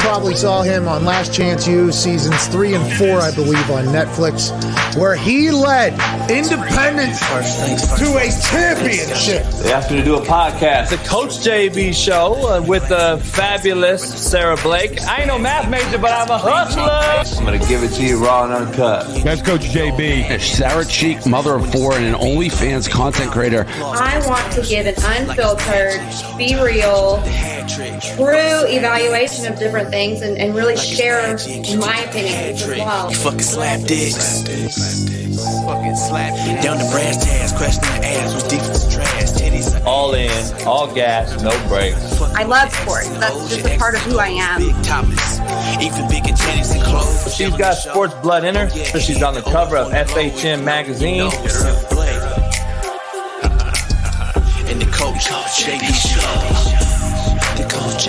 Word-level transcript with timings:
probably 0.00 0.34
saw 0.34 0.62
him 0.62 0.88
on 0.88 1.04
Last 1.04 1.32
Chance 1.32 1.68
U 1.68 1.92
seasons 1.92 2.46
three 2.48 2.74
and 2.74 2.92
four, 2.94 3.20
I 3.20 3.32
believe, 3.34 3.70
on 3.70 3.84
Netflix, 3.86 4.50
where 4.96 5.14
he 5.14 5.50
led 5.50 5.92
Independence 6.30 7.20
to 7.20 8.16
a 8.16 8.30
championship. 8.50 9.44
They 9.62 9.72
asked 9.72 9.90
me 9.90 9.98
to 9.98 10.04
do 10.04 10.16
a 10.16 10.22
podcast, 10.22 10.90
the 10.90 10.96
Coach 11.08 11.38
JB 11.38 11.94
Show, 11.94 12.48
uh, 12.48 12.62
with 12.62 12.88
the 12.88 13.20
fabulous 13.22 14.02
Sarah 14.02 14.56
Blake. 14.56 15.00
I 15.02 15.18
ain't 15.18 15.28
no 15.28 15.38
math 15.38 15.68
major, 15.70 15.98
but 15.98 16.12
I'm 16.12 16.30
a 16.30 16.38
hustler. 16.38 17.39
I'm 17.40 17.46
gonna 17.46 17.58
give 17.66 17.82
it 17.82 17.92
to 17.94 18.04
you 18.04 18.22
raw 18.22 18.44
and 18.44 18.52
uncut. 18.52 19.24
That's 19.24 19.40
Coach 19.40 19.62
JB. 19.62 20.38
Sarah 20.42 20.84
Cheek, 20.84 21.24
mother 21.24 21.54
of 21.54 21.72
four, 21.72 21.94
and 21.94 22.04
an 22.04 22.12
OnlyFans 22.12 22.88
content 22.90 23.32
creator. 23.32 23.64
I 23.66 24.22
want 24.28 24.52
to 24.52 24.60
give 24.60 24.84
an 24.84 24.94
unfiltered, 24.98 26.02
be 26.36 26.54
real, 26.62 27.16
true 28.14 28.68
evaluation 28.68 29.50
of 29.50 29.58
different 29.58 29.88
things 29.88 30.20
and, 30.20 30.36
and 30.36 30.54
really 30.54 30.76
share 30.76 31.34
my 31.78 32.00
opinions 32.00 32.62
as 32.62 32.68
well. 32.68 33.10
Fucking 33.10 33.40
slap 33.40 33.80
dicks. 33.86 34.42
Fucking 35.64 35.96
slap 35.96 36.62
Down 36.62 36.76
the 36.76 36.88
brass 36.92 37.24
tacks, 37.24 37.52
crashing 37.52 37.80
the 37.80 38.06
ass 38.06 38.34
was 38.34 38.44
deep 38.48 38.60
as 38.60 38.94
trash. 38.94 39.30
Titties. 39.30 39.82
All 39.86 40.12
in, 40.12 40.30
all 40.66 40.92
gas, 40.92 41.42
no 41.42 41.50
brakes. 41.68 42.20
I 42.20 42.42
love 42.42 42.70
sports. 42.70 43.08
That's 43.08 43.48
just 43.48 43.64
a 43.64 43.78
part 43.78 43.94
of 43.94 44.02
who 44.02 44.18
I 44.18 44.28
am. 44.28 44.60
Big 44.60 44.82
topless. 44.84 45.39
Even 45.80 46.08
bigger 46.08 46.34
titties 46.34 46.74
and 46.74 46.82
clothes. 46.82 47.34
She's 47.34 47.56
got 47.56 47.74
sports 47.74 48.14
blood 48.14 48.44
in 48.44 48.54
her. 48.54 48.68
so 48.68 48.98
She's 48.98 49.22
on 49.22 49.34
the 49.34 49.42
cover 49.42 49.76
of 49.76 49.92
FHM 49.92 50.64
magazine. 50.64 51.30
And 54.70 54.80
the 54.80 54.86
coach, 54.86 55.24
JB 55.26 55.82
Show. 55.90 56.20
The 57.60 57.68
coach, 57.68 58.08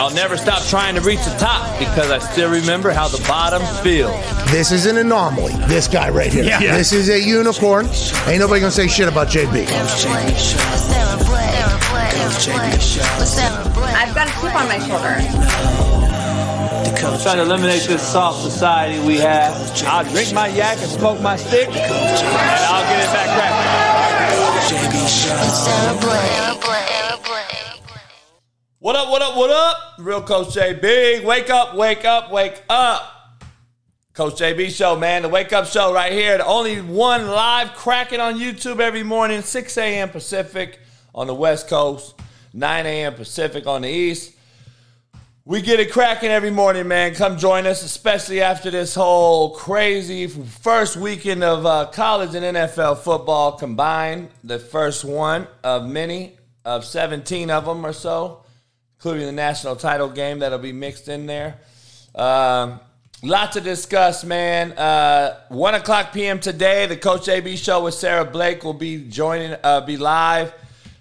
I'll 0.00 0.14
never 0.14 0.38
stop 0.38 0.62
trying 0.64 0.94
to 0.94 1.02
reach 1.02 1.22
the 1.24 1.36
top 1.38 1.78
because 1.78 2.10
I 2.10 2.18
still 2.18 2.50
remember 2.50 2.90
how 2.90 3.06
the 3.06 3.22
bottom 3.28 3.60
feels. 3.84 4.10
This 4.50 4.72
is 4.72 4.86
an 4.86 4.96
anomaly. 4.96 5.52
This 5.66 5.86
guy 5.88 6.08
right 6.08 6.32
here. 6.32 6.44
Yeah. 6.44 6.58
This 6.74 6.94
is 6.94 7.10
a 7.10 7.20
unicorn. 7.20 7.86
Ain't 8.26 8.38
nobody 8.40 8.60
gonna 8.60 8.70
say 8.70 8.88
shit 8.88 9.08
about 9.08 9.28
JB. 9.28 9.66
I've 14.10 14.16
got 14.16 14.26
a 14.26 14.32
chip 14.32 14.54
on 14.56 14.66
my 14.66 14.78
shoulder. 14.80 15.14
Coach, 16.98 17.22
Trying 17.22 17.36
to 17.36 17.42
eliminate 17.42 17.82
this 17.82 18.02
soft 18.02 18.42
society 18.42 18.98
we 19.06 19.18
have. 19.18 19.54
I'll 19.86 20.02
drink 20.02 20.34
my 20.34 20.48
yak 20.48 20.78
and 20.78 20.90
smoke 20.90 21.20
my 21.20 21.36
stick, 21.36 21.68
and 21.68 21.76
I'll 21.78 22.82
get 22.90 23.04
it 23.04 23.12
back 23.12 23.28
cracking. 23.36 23.70
JB. 24.66 24.98
What 28.80 28.96
up, 28.96 29.10
what 29.10 29.22
up, 29.22 29.36
what 29.36 29.50
up? 29.50 29.76
Real 30.00 30.22
Coach 30.22 30.54
J 30.54 30.72
Big. 30.72 31.24
Wake 31.24 31.48
up, 31.48 31.76
wake 31.76 32.04
up, 32.04 32.32
wake 32.32 32.64
up. 32.68 33.38
Coach 34.12 34.40
JB 34.40 34.70
Show, 34.70 34.96
man. 34.96 35.22
The 35.22 35.28
Wake 35.28 35.52
Up 35.52 35.66
Show 35.66 35.94
right 35.94 36.10
here. 36.10 36.36
The 36.36 36.46
only 36.46 36.80
one 36.80 37.28
live 37.28 37.74
cracking 37.76 38.18
on 38.18 38.40
YouTube 38.40 38.80
every 38.80 39.04
morning, 39.04 39.40
6 39.42 39.78
a.m. 39.78 40.08
Pacific 40.08 40.80
on 41.14 41.28
the 41.28 41.34
West 41.34 41.68
Coast, 41.68 42.19
9 42.52 42.86
a.m. 42.86 43.14
Pacific 43.14 43.66
on 43.66 43.82
the 43.82 43.88
East. 43.88 44.32
We 45.44 45.62
get 45.62 45.80
it 45.80 45.90
cracking 45.90 46.30
every 46.30 46.50
morning, 46.50 46.86
man. 46.86 47.14
Come 47.14 47.38
join 47.38 47.66
us, 47.66 47.82
especially 47.82 48.40
after 48.42 48.70
this 48.70 48.94
whole 48.94 49.54
crazy 49.54 50.26
first 50.26 50.96
weekend 50.96 51.42
of 51.42 51.64
uh, 51.64 51.86
college 51.86 52.34
and 52.34 52.56
NFL 52.56 52.98
football 52.98 53.52
combined. 53.52 54.28
The 54.44 54.58
first 54.58 55.04
one 55.04 55.46
of 55.64 55.86
many, 55.86 56.36
of 56.64 56.84
17 56.84 57.50
of 57.50 57.64
them 57.64 57.84
or 57.86 57.92
so, 57.92 58.44
including 58.98 59.26
the 59.26 59.32
national 59.32 59.76
title 59.76 60.08
game 60.08 60.40
that'll 60.40 60.58
be 60.58 60.72
mixed 60.72 61.08
in 61.08 61.26
there. 61.26 61.58
Um, 62.14 62.80
to 63.22 63.60
discuss, 63.60 64.24
man. 64.24 64.72
Uh, 64.72 65.40
1 65.48 65.74
o'clock 65.74 66.12
p.m. 66.12 66.38
today, 66.38 66.86
the 66.86 66.96
Coach 66.96 67.22
JB 67.22 67.56
show 67.56 67.84
with 67.84 67.94
Sarah 67.94 68.24
Blake 68.24 68.62
will 68.62 68.72
be 68.74 69.08
joining, 69.08 69.56
uh, 69.64 69.80
be 69.80 69.96
live. 69.96 70.52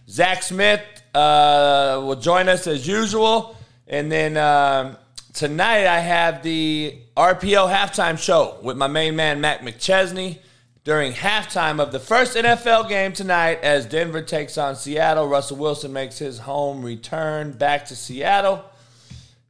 Zach 0.08 0.42
Smith 0.44 0.82
uh, 1.14 2.02
will 2.04 2.16
join 2.16 2.50
us 2.50 2.68
as 2.68 2.88
usual. 2.88 3.56
And 3.88 4.12
then 4.12 4.38
um, 4.38 4.98
tonight 5.34 5.88
I 5.88 6.00
have 6.00 6.44
the 6.44 6.98
RPO 7.18 7.74
halftime 7.74 8.18
show 8.18 8.58
with 8.62 8.78
my 8.78 8.88
main 8.88 9.16
man, 9.16 9.42
Matt 9.42 9.62
McChesney, 9.62 10.40
during 10.84 11.14
halftime 11.14 11.80
of 11.80 11.92
the 11.92 12.00
first 12.00 12.36
NFL 12.36 12.88
game 12.90 13.14
tonight 13.14 13.60
as 13.62 13.86
Denver 13.86 14.22
takes 14.22 14.58
on 14.58 14.76
Seattle. 14.76 15.28
Russell 15.28 15.58
Wilson 15.58 15.94
makes 15.94 16.18
his 16.18 16.40
home 16.40 16.84
return 16.84 17.52
back 17.52 17.86
to 17.86 17.96
Seattle. 17.96 18.64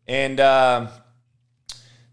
And 0.08 0.40
um, 0.40 0.90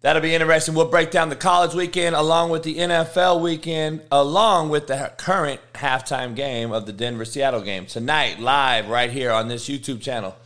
that'll 0.00 0.22
be 0.22 0.34
interesting. 0.34 0.74
We'll 0.74 0.88
break 0.88 1.10
down 1.10 1.28
the 1.28 1.36
college 1.36 1.74
weekend 1.74 2.16
along 2.16 2.50
with 2.50 2.62
the 2.62 2.76
NFL 2.76 3.40
weekend, 3.40 4.02
along 4.10 4.68
with 4.70 4.86
the 4.86 5.12
current 5.16 5.60
halftime 5.74 6.34
game 6.34 6.72
of 6.72 6.86
the 6.86 6.92
Denver 6.92 7.24
Seattle 7.24 7.62
game 7.62 7.86
tonight, 7.86 8.40
live 8.40 8.88
right 8.88 9.10
here 9.10 9.32
on 9.32 9.48
this 9.48 9.68
YouTube 9.68 10.00
channel 10.00 10.36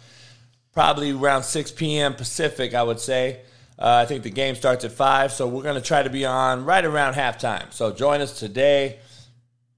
probably 0.72 1.12
around 1.12 1.42
6 1.42 1.72
p.m. 1.72 2.14
Pacific, 2.14 2.74
I 2.74 2.82
would 2.82 3.00
say. 3.00 3.40
Uh, 3.78 4.00
I 4.02 4.06
think 4.06 4.22
the 4.22 4.30
game 4.30 4.54
starts 4.54 4.84
at 4.84 4.92
5, 4.92 5.32
so 5.32 5.46
we're 5.46 5.62
going 5.62 5.74
to 5.74 5.80
try 5.80 6.02
to 6.02 6.10
be 6.10 6.24
on 6.24 6.64
right 6.64 6.84
around 6.84 7.14
halftime. 7.14 7.72
So 7.72 7.92
join 7.92 8.20
us 8.20 8.38
today, 8.38 8.98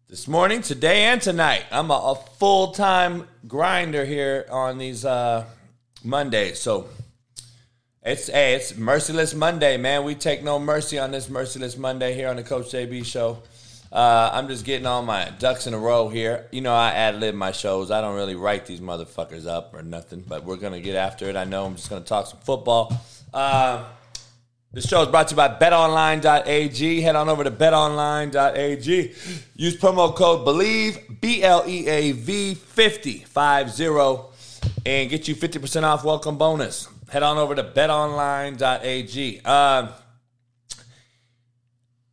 this 0.08 0.26
morning, 0.26 0.60
today, 0.60 1.04
and 1.04 1.22
tonight. 1.22 1.64
I'm 1.70 1.90
a, 1.90 1.94
a 1.94 2.14
full 2.38 2.72
time 2.72 3.28
grinder 3.46 4.04
here 4.04 4.46
on 4.50 4.78
these 4.78 5.04
uh, 5.04 5.44
Mondays. 6.02 6.60
So 6.60 6.88
it's 8.04 8.26
hey, 8.26 8.54
it's 8.54 8.76
Merciless 8.76 9.32
Monday, 9.32 9.76
man. 9.76 10.02
We 10.02 10.16
take 10.16 10.42
no 10.42 10.58
mercy 10.58 10.98
on 10.98 11.12
this 11.12 11.28
Merciless 11.30 11.76
Monday 11.76 12.14
here 12.14 12.28
on 12.28 12.36
the 12.36 12.42
Coach 12.42 12.72
JB 12.72 13.04
show. 13.04 13.42
Uh, 13.92 14.30
I'm 14.32 14.48
just 14.48 14.64
getting 14.64 14.86
all 14.86 15.02
my 15.02 15.30
ducks 15.38 15.68
in 15.68 15.74
a 15.74 15.78
row 15.78 16.08
here. 16.08 16.48
You 16.50 16.62
know, 16.62 16.74
I 16.74 16.90
ad 16.90 17.20
lib 17.20 17.36
my 17.36 17.52
shows. 17.52 17.92
I 17.92 18.00
don't 18.00 18.16
really 18.16 18.34
write 18.34 18.66
these 18.66 18.80
motherfuckers 18.80 19.46
up 19.46 19.72
or 19.72 19.82
nothing, 19.82 20.24
but 20.26 20.44
we're 20.44 20.56
to 20.72 20.80
get 20.80 20.96
after 20.96 21.28
it. 21.28 21.36
I 21.36 21.44
know 21.44 21.64
I'm 21.64 21.76
just 21.76 21.90
to 22.02 22.08
talk 22.08 22.26
some 22.26 22.40
football. 22.40 22.92
Uh, 23.32 23.84
this 24.72 24.88
show 24.88 25.02
is 25.02 25.08
brought 25.08 25.28
to 25.28 25.34
you 25.34 25.36
by 25.36 25.48
betonline.ag. 25.48 27.00
Head 27.02 27.14
on 27.14 27.28
over 27.28 27.44
to 27.44 27.50
betonline.ag. 27.52 29.14
Use 29.54 29.76
promo 29.76 30.12
code 30.16 30.44
BELIEVE, 30.44 31.20
B 31.20 31.42
L 31.44 31.62
E 31.68 31.86
A 31.86 32.12
V 32.12 32.54
50, 32.54 33.18
50, 33.18 34.31
and 34.84 35.10
get 35.10 35.28
you 35.28 35.34
50% 35.34 35.82
off 35.82 36.04
welcome 36.04 36.38
bonus. 36.38 36.88
Head 37.10 37.22
on 37.22 37.38
over 37.38 37.54
to 37.54 37.62
betonline.ag. 37.62 39.40
Um, 39.40 39.90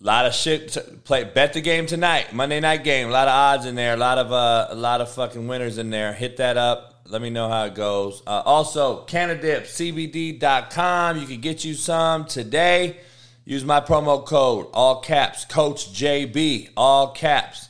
a 0.02 0.04
lot 0.06 0.26
of 0.26 0.34
shit. 0.34 0.70
To 0.70 0.82
play. 0.82 1.24
Bet 1.24 1.54
the 1.54 1.62
game 1.62 1.86
tonight. 1.86 2.34
Monday 2.34 2.60
night 2.60 2.84
game. 2.84 3.10
A 3.10 3.12
lot 3.12 3.28
of 3.28 3.34
odds 3.34 3.66
in 3.66 3.76
there. 3.76 3.94
A 3.94 3.98
lot 3.98 4.18
of 4.18 4.32
uh, 4.32 4.68
a 4.70 4.76
lot 4.76 5.02
of 5.02 5.12
fucking 5.12 5.48
winners 5.48 5.78
in 5.78 5.90
there. 5.90 6.14
Hit 6.14 6.38
that 6.38 6.56
up. 6.58 7.02
Let 7.06 7.22
me 7.22 7.30
know 7.30 7.50
how 7.50 7.66
it 7.66 7.76
goes. 7.76 8.24
Uh, 8.26 8.42
also, 8.46 9.06
CanadipCBD.com. 9.06 11.18
You 11.18 11.26
can 11.26 11.42
get 11.42 11.66
you 11.66 11.74
some 11.74 12.24
today. 12.26 12.98
Use 13.46 13.66
my 13.66 13.82
promo 13.82 14.24
code, 14.24 14.68
all 14.74 15.02
caps, 15.02 15.44
Coach 15.44 15.92
JB, 15.92 16.70
all 16.78 17.14
caps. 17.14 17.68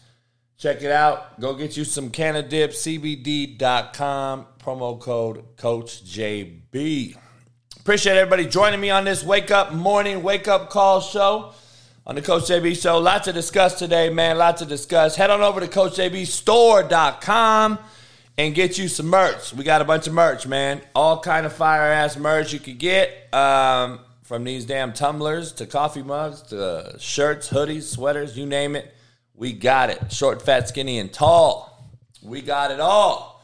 Check 0.58 0.82
it 0.82 0.92
out. 0.92 1.40
Go 1.40 1.54
get 1.54 1.78
you 1.78 1.86
some 1.86 2.10
CanadipCBD.com. 2.10 4.46
Promo 4.60 5.00
code 5.00 5.44
Coach 5.58 6.04
JB. 6.04 7.16
Appreciate 7.80 8.18
everybody 8.18 8.46
joining 8.46 8.80
me 8.80 8.90
on 8.90 9.06
this 9.06 9.24
wake 9.24 9.52
up 9.52 9.74
morning, 9.74 10.22
wake 10.22 10.48
up 10.48 10.70
call 10.70 11.02
show 11.02 11.54
on 12.06 12.16
the 12.16 12.22
Coach 12.22 12.44
JB 12.44 12.82
show. 12.82 13.00
Lots 13.00 13.26
to 13.26 13.34
discuss 13.34 13.80
today, 13.80 14.10
man. 14.10 14.38
Lots 14.38 14.62
to 14.62 14.68
discuss. 14.68 15.16
Head 15.16 15.30
on 15.30 15.42
over 15.42 15.62
to 15.62 15.68
CoachJBStore.com 15.68 17.80
and 18.38 18.56
get 18.56 18.78
you 18.78 18.88
some 18.88 19.08
merch. 19.08 19.54
We 19.54 19.64
got 19.64 19.82
a 19.82 19.86
bunch 19.86 20.08
of 20.08 20.14
merch, 20.14 20.46
man. 20.46 20.82
All 20.94 21.20
kind 21.20 21.46
of 21.46 21.54
fire 21.54 21.92
ass 21.92 22.18
merch 22.18 22.54
you 22.54 22.60
could 22.60 22.78
get. 22.78 23.34
Um, 23.34 24.02
from 24.24 24.44
these 24.44 24.66
damn 24.66 24.94
tumblers 24.94 25.54
to 25.54 25.66
coffee 25.66 26.04
mugs 26.04 26.44
to 26.44 26.96
shirts, 27.00 27.50
hoodies, 27.50 27.84
sweaters, 27.84 28.38
you 28.38 28.46
name 28.46 28.76
it. 28.76 28.94
We 29.34 29.54
got 29.54 29.90
it. 29.90 30.12
Short, 30.12 30.42
fat, 30.42 30.68
skinny, 30.68 31.00
and 31.00 31.12
tall. 31.12 31.90
We 32.22 32.42
got 32.42 32.72
it 32.72 32.80
all. 32.80 33.39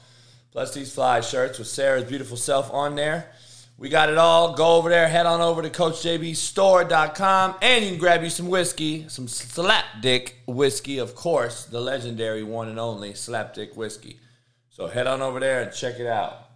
These 0.56 0.94
fly 0.94 1.20
shirts 1.20 1.60
with 1.60 1.68
Sarah's 1.68 2.06
beautiful 2.06 2.38
self 2.38 2.74
on 2.74 2.96
there. 2.96 3.30
We 3.78 3.90
got 3.90 4.10
it 4.10 4.18
all. 4.18 4.56
Go 4.56 4.78
over 4.78 4.90
there, 4.90 5.06
head 5.06 5.26
on 5.26 5.42
over 5.42 5.62
to 5.62 5.70
CoachJBStore.com, 5.70 7.56
and 7.62 7.84
you 7.84 7.92
can 7.92 8.00
grab 8.00 8.24
you 8.24 8.30
some 8.30 8.48
whiskey, 8.48 9.06
some 9.10 9.28
Slapdick 9.28 10.32
whiskey, 10.48 10.98
of 10.98 11.14
course, 11.14 11.66
the 11.66 11.82
legendary 11.82 12.42
one 12.42 12.70
and 12.70 12.80
only 12.80 13.12
Slapdick 13.12 13.76
whiskey. 13.76 14.18
So 14.70 14.88
head 14.88 15.08
on 15.08 15.22
over 15.22 15.42
there 15.42 15.62
and 15.62 15.74
check 15.74 16.00
it 16.00 16.08
out. 16.08 16.50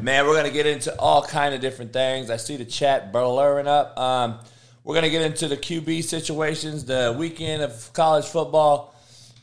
Man, 0.00 0.26
we're 0.26 0.36
gonna 0.36 0.50
get 0.50 0.66
into 0.66 0.96
all 0.96 1.24
kind 1.24 1.56
of 1.56 1.60
different 1.60 1.92
things. 1.92 2.30
I 2.30 2.36
see 2.36 2.56
the 2.56 2.64
chat 2.64 3.12
blurring 3.12 3.66
up. 3.66 3.98
Um, 3.98 4.38
we're 4.84 4.94
gonna 4.94 5.10
get 5.10 5.22
into 5.22 5.48
the 5.48 5.56
QB 5.56 6.04
situations, 6.04 6.84
the 6.84 7.16
weekend 7.18 7.62
of 7.62 7.92
college 7.92 8.26
football, 8.26 8.94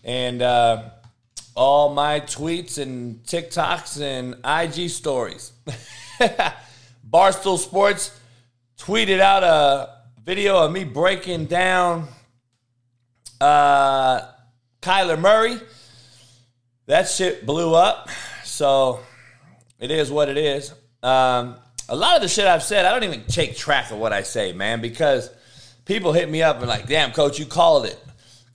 and 0.06 0.42
uh, 0.42 0.92
all 1.58 1.90
my 1.92 2.20
tweets 2.20 2.78
and 2.78 3.24
TikToks 3.24 4.00
and 4.00 4.36
IG 4.46 4.92
stories. 4.92 5.52
Barstool 7.10 7.58
Sports 7.58 8.18
tweeted 8.78 9.20
out 9.20 9.44
a 9.44 9.90
video 10.24 10.64
of 10.64 10.72
me 10.72 10.84
breaking 10.84 11.46
down 11.46 12.08
uh, 13.42 14.22
Kyler 14.84 15.20
Murray. 15.20 15.60
That 16.86 17.10
shit 17.10 17.46
blew 17.46 17.74
up. 17.74 18.10
So 18.44 19.00
it 19.80 19.90
is 19.90 20.12
what 20.12 20.30
it 20.30 20.38
is. 20.38 20.72
Um, 21.02 21.56
a 21.90 21.96
lot 21.96 22.18
of 22.18 22.22
the 22.22 22.28
shit 22.28 22.46
I've 22.46 22.64
said, 22.64 22.86
I 22.86 22.92
don't 22.92 23.04
even 23.04 23.26
take 23.26 23.58
track 23.58 23.90
of 23.90 23.98
what 23.98 24.14
I 24.14 24.22
say, 24.22 24.54
man, 24.54 24.80
because 24.80 25.32
people 25.86 26.14
hit 26.14 26.30
me 26.30 26.44
up 26.44 26.60
and 26.60 26.68
like, 26.68 26.88
damn, 26.88 27.14
coach, 27.14 27.40
you 27.40 27.48
called 27.48 27.88
it. 27.88 28.00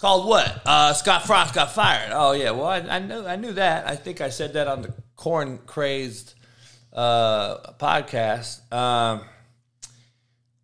Called 0.02 0.26
what? 0.26 0.62
Uh, 0.66 0.94
Scott 0.94 1.28
Frost 1.28 1.54
got 1.54 1.70
fired. 1.70 2.10
Oh 2.12 2.32
yeah, 2.32 2.50
well 2.50 2.66
I, 2.66 2.78
I 2.78 2.98
knew 2.98 3.24
I 3.24 3.36
knew 3.36 3.52
that. 3.52 3.88
I 3.88 3.94
think 3.94 4.20
I 4.20 4.30
said 4.30 4.54
that 4.54 4.66
on 4.66 4.82
the 4.82 4.92
corn 5.14 5.60
crazed 5.64 6.34
uh, 6.92 7.58
podcast. 7.74 8.62
Um, 8.72 9.20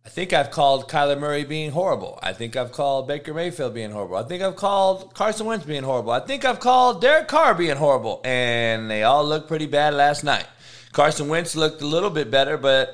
I 0.05 0.09
think 0.09 0.33
I've 0.33 0.51
called 0.51 0.89
Kyler 0.89 1.17
Murray 1.17 1.45
being 1.45 1.71
horrible. 1.71 2.19
I 2.21 2.33
think 2.33 2.57
I've 2.57 2.73
called 2.73 3.07
Baker 3.07 3.33
Mayfield 3.33 3.73
being 3.73 3.91
horrible. 3.91 4.17
I 4.17 4.23
think 4.23 4.43
I've 4.43 4.57
called 4.57 5.13
Carson 5.13 5.45
Wentz 5.45 5.65
being 5.65 5.83
horrible. 5.83 6.11
I 6.11 6.19
think 6.19 6.43
I've 6.43 6.59
called 6.59 6.99
Derek 6.99 7.29
Carr 7.29 7.55
being 7.55 7.77
horrible. 7.77 8.19
And 8.25 8.91
they 8.91 9.03
all 9.03 9.23
looked 9.23 9.47
pretty 9.47 9.67
bad 9.67 9.93
last 9.93 10.25
night. 10.25 10.47
Carson 10.91 11.29
Wentz 11.29 11.55
looked 11.55 11.81
a 11.81 11.87
little 11.87 12.09
bit 12.09 12.29
better, 12.29 12.57
but 12.57 12.93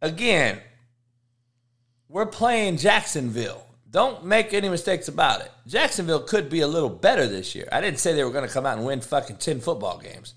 again, 0.00 0.60
we're 2.08 2.26
playing 2.26 2.76
Jacksonville. 2.76 3.66
Don't 3.92 4.24
make 4.24 4.54
any 4.54 4.70
mistakes 4.70 5.08
about 5.08 5.42
it. 5.42 5.52
Jacksonville 5.66 6.22
could 6.22 6.48
be 6.48 6.60
a 6.60 6.66
little 6.66 6.88
better 6.88 7.26
this 7.26 7.54
year. 7.54 7.68
I 7.70 7.82
didn't 7.82 7.98
say 8.00 8.14
they 8.14 8.24
were 8.24 8.30
going 8.30 8.48
to 8.48 8.52
come 8.52 8.64
out 8.64 8.78
and 8.78 8.86
win 8.86 9.02
fucking 9.02 9.36
10 9.36 9.60
football 9.60 9.98
games. 9.98 10.34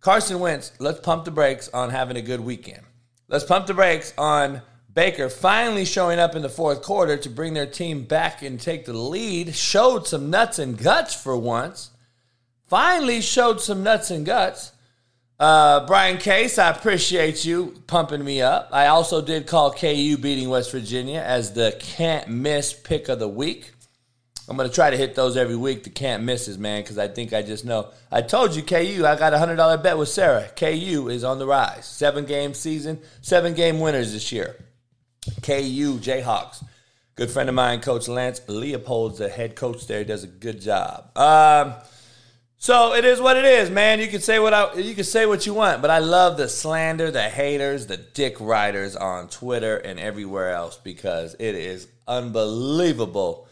Carson 0.00 0.38
Wentz, 0.38 0.72
let's 0.78 1.00
pump 1.00 1.24
the 1.24 1.30
brakes 1.30 1.70
on 1.70 1.88
having 1.88 2.18
a 2.18 2.22
good 2.22 2.40
weekend. 2.40 2.82
Let's 3.26 3.44
pump 3.44 3.66
the 3.66 3.74
brakes 3.74 4.12
on 4.18 4.60
Baker 4.92 5.30
finally 5.30 5.86
showing 5.86 6.18
up 6.18 6.36
in 6.36 6.42
the 6.42 6.50
fourth 6.50 6.82
quarter 6.82 7.16
to 7.16 7.30
bring 7.30 7.54
their 7.54 7.66
team 7.66 8.04
back 8.04 8.42
and 8.42 8.60
take 8.60 8.84
the 8.84 8.92
lead. 8.92 9.54
Showed 9.54 10.06
some 10.06 10.28
nuts 10.28 10.58
and 10.58 10.76
guts 10.76 11.14
for 11.14 11.34
once. 11.38 11.90
Finally 12.66 13.22
showed 13.22 13.62
some 13.62 13.82
nuts 13.82 14.10
and 14.10 14.26
guts. 14.26 14.72
Uh, 15.40 15.86
Brian 15.86 16.18
Case, 16.18 16.58
I 16.58 16.68
appreciate 16.68 17.46
you 17.46 17.82
pumping 17.86 18.22
me 18.22 18.42
up. 18.42 18.68
I 18.72 18.88
also 18.88 19.22
did 19.22 19.46
call 19.46 19.72
KU 19.72 20.18
beating 20.18 20.50
West 20.50 20.70
Virginia 20.70 21.20
as 21.20 21.54
the 21.54 21.74
can't 21.80 22.28
miss 22.28 22.74
pick 22.74 23.08
of 23.08 23.20
the 23.20 23.26
week. 23.26 23.72
I'm 24.46 24.56
going 24.58 24.68
to 24.68 24.74
try 24.74 24.90
to 24.90 24.98
hit 24.98 25.14
those 25.14 25.38
every 25.38 25.56
week, 25.56 25.84
the 25.84 25.88
can't 25.88 26.24
misses, 26.24 26.58
man, 26.58 26.82
because 26.82 26.98
I 26.98 27.08
think 27.08 27.32
I 27.32 27.40
just 27.40 27.64
know. 27.64 27.88
I 28.12 28.20
told 28.20 28.54
you, 28.54 28.62
KU, 28.62 29.06
I 29.06 29.16
got 29.16 29.32
a 29.32 29.38
$100 29.38 29.82
bet 29.82 29.96
with 29.96 30.10
Sarah. 30.10 30.46
KU 30.54 31.08
is 31.08 31.24
on 31.24 31.38
the 31.38 31.46
rise. 31.46 31.86
Seven 31.86 32.26
game 32.26 32.52
season, 32.52 33.00
seven 33.22 33.54
game 33.54 33.80
winners 33.80 34.12
this 34.12 34.30
year. 34.32 34.56
KU 35.42 35.98
Jayhawks. 36.00 36.62
Good 37.14 37.30
friend 37.30 37.48
of 37.48 37.54
mine, 37.54 37.80
Coach 37.80 38.08
Lance 38.08 38.40
Leipold's 38.40 39.18
the 39.18 39.30
head 39.30 39.56
coach 39.56 39.86
there. 39.86 40.00
He 40.00 40.04
does 40.04 40.24
a 40.24 40.26
good 40.26 40.60
job. 40.60 41.16
Um, 41.16 41.74
so 42.62 42.92
it 42.94 43.06
is 43.06 43.22
what 43.22 43.38
it 43.38 43.46
is, 43.46 43.70
man. 43.70 44.00
You 44.00 44.08
can 44.08 44.20
say 44.20 44.38
what 44.38 44.52
I, 44.52 44.74
you 44.74 44.94
can 44.94 45.04
say 45.04 45.24
what 45.24 45.46
you 45.46 45.54
want, 45.54 45.80
but 45.80 45.90
I 45.90 45.98
love 45.98 46.36
the 46.36 46.46
slander, 46.46 47.10
the 47.10 47.22
haters, 47.22 47.86
the 47.86 47.96
dick 47.96 48.38
riders 48.38 48.96
on 48.96 49.28
Twitter 49.28 49.78
and 49.78 49.98
everywhere 49.98 50.52
else 50.52 50.76
because 50.76 51.34
it 51.38 51.54
is 51.54 51.88
unbelievable 52.06 53.48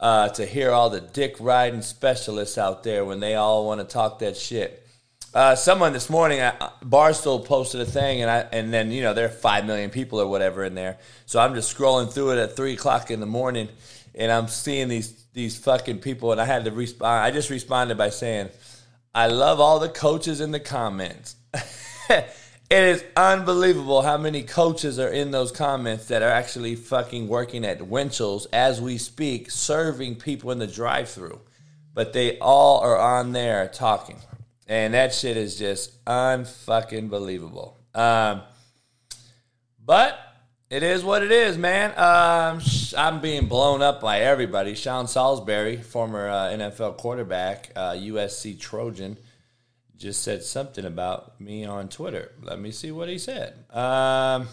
uh, 0.00 0.30
to 0.30 0.44
hear 0.44 0.72
all 0.72 0.90
the 0.90 1.00
dick 1.00 1.36
riding 1.38 1.82
specialists 1.82 2.58
out 2.58 2.82
there 2.82 3.04
when 3.04 3.20
they 3.20 3.36
all 3.36 3.64
want 3.64 3.80
to 3.80 3.86
talk 3.86 4.18
that 4.18 4.36
shit. 4.36 4.84
Uh, 5.32 5.54
someone 5.54 5.92
this 5.92 6.10
morning, 6.10 6.40
uh, 6.40 6.70
Barstool 6.82 7.44
posted 7.44 7.80
a 7.80 7.86
thing, 7.86 8.22
and 8.22 8.30
I 8.30 8.38
and 8.50 8.74
then 8.74 8.90
you 8.90 9.02
know 9.02 9.14
there 9.14 9.26
are 9.26 9.28
five 9.30 9.66
million 9.66 9.90
people 9.90 10.20
or 10.20 10.26
whatever 10.26 10.64
in 10.64 10.74
there. 10.74 10.98
So 11.26 11.38
I'm 11.38 11.54
just 11.54 11.76
scrolling 11.76 12.12
through 12.12 12.32
it 12.32 12.38
at 12.38 12.56
three 12.56 12.72
o'clock 12.72 13.12
in 13.12 13.20
the 13.20 13.26
morning, 13.26 13.68
and 14.16 14.32
I'm 14.32 14.48
seeing 14.48 14.88
these 14.88 15.17
these 15.38 15.56
fucking 15.56 16.00
people, 16.00 16.32
and 16.32 16.40
I 16.40 16.44
had 16.44 16.64
to 16.64 16.72
respond. 16.72 17.24
I 17.24 17.30
just 17.30 17.48
responded 17.48 17.96
by 17.96 18.10
saying, 18.10 18.50
"I 19.14 19.28
love 19.28 19.60
all 19.60 19.78
the 19.78 19.88
coaches 19.88 20.40
in 20.40 20.50
the 20.50 20.60
comments." 20.60 21.36
it 22.10 22.24
is 22.70 23.04
unbelievable 23.16 24.02
how 24.02 24.18
many 24.18 24.42
coaches 24.42 24.98
are 24.98 25.08
in 25.08 25.30
those 25.30 25.52
comments 25.52 26.06
that 26.08 26.22
are 26.22 26.30
actually 26.30 26.74
fucking 26.74 27.28
working 27.28 27.64
at 27.64 27.86
Winchell's 27.86 28.46
as 28.46 28.80
we 28.80 28.98
speak, 28.98 29.50
serving 29.50 30.16
people 30.16 30.50
in 30.50 30.58
the 30.58 30.66
drive-through, 30.66 31.40
but 31.94 32.12
they 32.12 32.36
all 32.40 32.80
are 32.80 32.98
on 32.98 33.30
there 33.32 33.68
talking. 33.68 34.18
And 34.66 34.92
that 34.92 35.14
shit 35.14 35.36
is 35.36 35.56
just 35.56 36.04
unfucking 36.04 37.08
believable. 37.08 37.78
Um, 37.94 38.42
but 39.82 40.18
it 40.70 40.82
is 40.82 41.02
what 41.02 41.22
it 41.22 41.32
is, 41.32 41.56
man. 41.56 41.90
Um, 41.98 42.60
I'm 42.96 43.20
being 43.20 43.46
blown 43.46 43.80
up 43.80 44.00
by 44.00 44.20
everybody. 44.20 44.74
Sean 44.74 45.08
Salisbury, 45.08 45.78
former 45.78 46.28
uh, 46.28 46.48
NFL 46.50 46.98
quarterback, 46.98 47.70
uh, 47.74 47.92
USC 47.92 48.58
Trojan, 48.60 49.16
just 49.96 50.22
said 50.22 50.42
something 50.42 50.84
about 50.84 51.40
me 51.40 51.64
on 51.64 51.88
Twitter. 51.88 52.32
Let 52.42 52.60
me 52.60 52.70
see 52.70 52.92
what 52.92 53.08
he 53.08 53.18
said. 53.18 53.54
Um, 53.70 54.48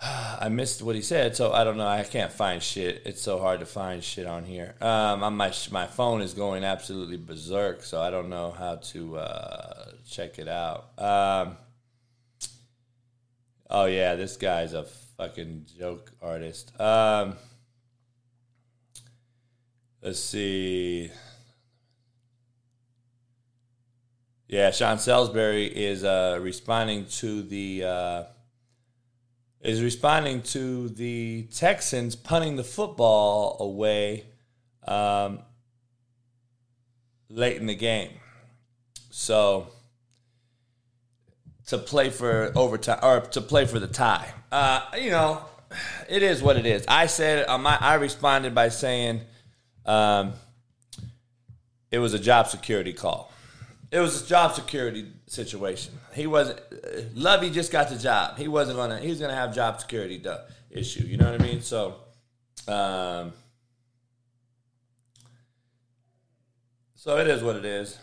I 0.40 0.48
missed 0.50 0.80
what 0.80 0.94
he 0.94 1.02
said, 1.02 1.34
so 1.34 1.52
I 1.52 1.64
don't 1.64 1.76
know. 1.76 1.86
I 1.86 2.04
can't 2.04 2.32
find 2.32 2.62
shit. 2.62 3.02
It's 3.04 3.22
so 3.22 3.40
hard 3.40 3.58
to 3.60 3.66
find 3.66 4.04
shit 4.04 4.26
on 4.26 4.44
here. 4.44 4.76
Um, 4.80 5.20
my 5.34 5.52
my 5.72 5.86
phone 5.86 6.22
is 6.22 6.32
going 6.32 6.62
absolutely 6.62 7.16
berserk, 7.16 7.82
so 7.82 8.00
I 8.00 8.10
don't 8.10 8.28
know 8.28 8.52
how 8.52 8.76
to 8.76 9.16
uh, 9.16 9.90
check 10.08 10.38
it 10.38 10.48
out. 10.48 10.90
Um, 10.98 11.56
oh 13.70 13.86
yeah, 13.86 14.14
this 14.14 14.36
guy's 14.36 14.72
a 14.72 14.84
fucking 15.16 15.66
joke 15.78 16.12
artist. 16.20 16.78
Um, 16.80 17.36
let's 20.02 20.20
see. 20.20 21.10
Yeah, 24.48 24.70
Sean 24.70 24.98
Salisbury 24.98 25.66
is 25.66 26.04
uh, 26.04 26.38
responding 26.40 27.06
to 27.06 27.42
the. 27.42 27.84
Uh, 27.84 28.24
is 29.60 29.82
responding 29.82 30.42
to 30.42 30.90
the 30.90 31.48
Texans 31.50 32.14
punting 32.14 32.56
the 32.56 32.64
football 32.64 33.56
away 33.60 34.26
um, 34.86 35.38
late 37.30 37.56
in 37.56 37.66
the 37.66 37.74
game. 37.74 38.10
So 39.10 39.68
to 41.66 41.78
play 41.78 42.10
for 42.10 42.52
overtime 42.54 42.98
or 43.02 43.20
to 43.20 43.40
play 43.40 43.66
for 43.66 43.78
the 43.78 43.86
tie, 43.86 44.32
uh, 44.52 44.82
you 44.98 45.10
know, 45.10 45.42
it 46.08 46.22
is 46.22 46.42
what 46.42 46.56
it 46.56 46.66
is. 46.66 46.84
I 46.86 47.06
said 47.06 47.46
my, 47.60 47.76
I 47.80 47.94
responded 47.94 48.54
by 48.54 48.68
saying 48.68 49.22
um, 49.86 50.32
it 51.90 51.98
was 51.98 52.14
a 52.14 52.18
job 52.18 52.48
security 52.48 52.92
call. 52.92 53.32
It 53.90 54.00
was 54.00 54.22
a 54.22 54.26
job 54.26 54.54
security 54.54 55.06
situation. 55.26 55.94
He 56.14 56.26
wasn't. 56.26 56.60
Lovie 57.14 57.50
just 57.50 57.70
got 57.70 57.88
the 57.88 57.96
job. 57.96 58.38
He 58.38 58.48
wasn't 58.48 58.76
gonna. 58.76 58.98
He 58.98 59.08
was 59.08 59.20
gonna 59.20 59.34
have 59.34 59.54
job 59.54 59.80
security 59.80 60.20
issue. 60.70 61.04
You 61.04 61.16
know 61.16 61.30
what 61.30 61.40
I 61.40 61.44
mean? 61.44 61.60
So, 61.60 61.94
um, 62.66 63.32
so 66.94 67.18
it 67.18 67.28
is 67.28 67.42
what 67.42 67.56
it 67.56 67.64
is. 67.64 67.98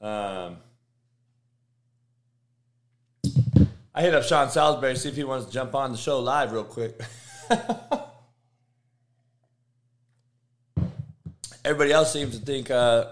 Um. 0.00 0.56
I 3.92 4.02
hit 4.02 4.14
up 4.14 4.22
Sean 4.22 4.48
Salisbury 4.48 4.96
see 4.96 5.08
if 5.08 5.16
he 5.16 5.24
wants 5.24 5.46
to 5.46 5.52
jump 5.52 5.74
on 5.74 5.92
the 5.92 5.98
show 5.98 6.20
live 6.20 6.52
real 6.52 6.64
quick. 6.64 6.98
Everybody 11.64 11.92
else 11.92 12.12
seems 12.12 12.38
to 12.38 12.44
think 12.44 12.70
uh, 12.70 13.06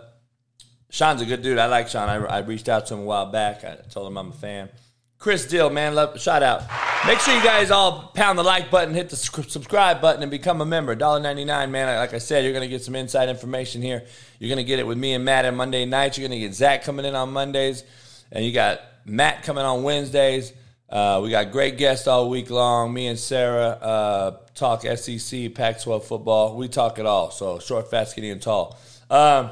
Sean's 0.88 1.20
a 1.20 1.26
good 1.26 1.42
dude. 1.42 1.58
I 1.58 1.66
like 1.66 1.88
Sean. 1.88 2.08
I, 2.08 2.24
I, 2.24 2.38
reached 2.38 2.68
out 2.68 2.86
to 2.86 2.94
him 2.94 3.00
a 3.00 3.04
while 3.04 3.26
back. 3.26 3.64
I 3.64 3.76
told 3.90 4.06
him 4.06 4.16
I'm 4.16 4.30
a 4.30 4.32
fan. 4.32 4.70
Chris 5.18 5.46
Dill, 5.46 5.68
man, 5.70 5.94
love, 5.94 6.20
shout 6.20 6.42
out. 6.42 6.62
Make 7.06 7.18
sure 7.20 7.34
you 7.34 7.42
guys 7.42 7.70
all 7.70 8.12
pound 8.14 8.38
the 8.38 8.42
like 8.44 8.70
button, 8.70 8.94
hit 8.94 9.08
the 9.08 9.16
subscribe 9.16 10.00
button, 10.00 10.22
and 10.22 10.30
become 10.30 10.60
a 10.60 10.64
member. 10.64 10.94
$1.99, 10.94 11.70
man. 11.70 11.96
Like 11.96 12.14
I 12.14 12.18
said, 12.18 12.44
you're 12.44 12.52
going 12.52 12.62
to 12.62 12.68
get 12.68 12.82
some 12.82 12.94
inside 12.94 13.28
information 13.28 13.82
here. 13.82 14.04
You're 14.38 14.48
going 14.48 14.64
to 14.64 14.68
get 14.68 14.78
it 14.78 14.86
with 14.86 14.96
me 14.96 15.14
and 15.14 15.24
Matt 15.24 15.44
on 15.44 15.56
Monday 15.56 15.84
nights. 15.84 16.18
You're 16.18 16.28
going 16.28 16.40
to 16.40 16.46
get 16.46 16.54
Zach 16.54 16.84
coming 16.84 17.04
in 17.04 17.14
on 17.14 17.32
Mondays, 17.32 17.82
and 18.30 18.44
you 18.44 18.52
got 18.52 18.80
Matt 19.04 19.42
coming 19.42 19.64
on 19.64 19.82
Wednesdays. 19.82 20.52
Uh, 20.88 21.20
we 21.22 21.30
got 21.30 21.50
great 21.50 21.78
guests 21.78 22.06
all 22.06 22.30
week 22.30 22.48
long. 22.48 22.94
Me 22.94 23.08
and 23.08 23.18
Sarah 23.18 23.70
uh, 23.70 24.36
talk 24.54 24.82
SEC, 24.82 25.54
Pac 25.54 25.82
12 25.82 26.04
football. 26.04 26.56
We 26.56 26.68
talk 26.68 26.98
it 26.98 27.06
all. 27.06 27.30
So 27.30 27.58
short, 27.58 27.90
fast, 27.90 28.12
skinny, 28.12 28.30
and 28.30 28.40
tall. 28.40 28.78
Um, 29.10 29.50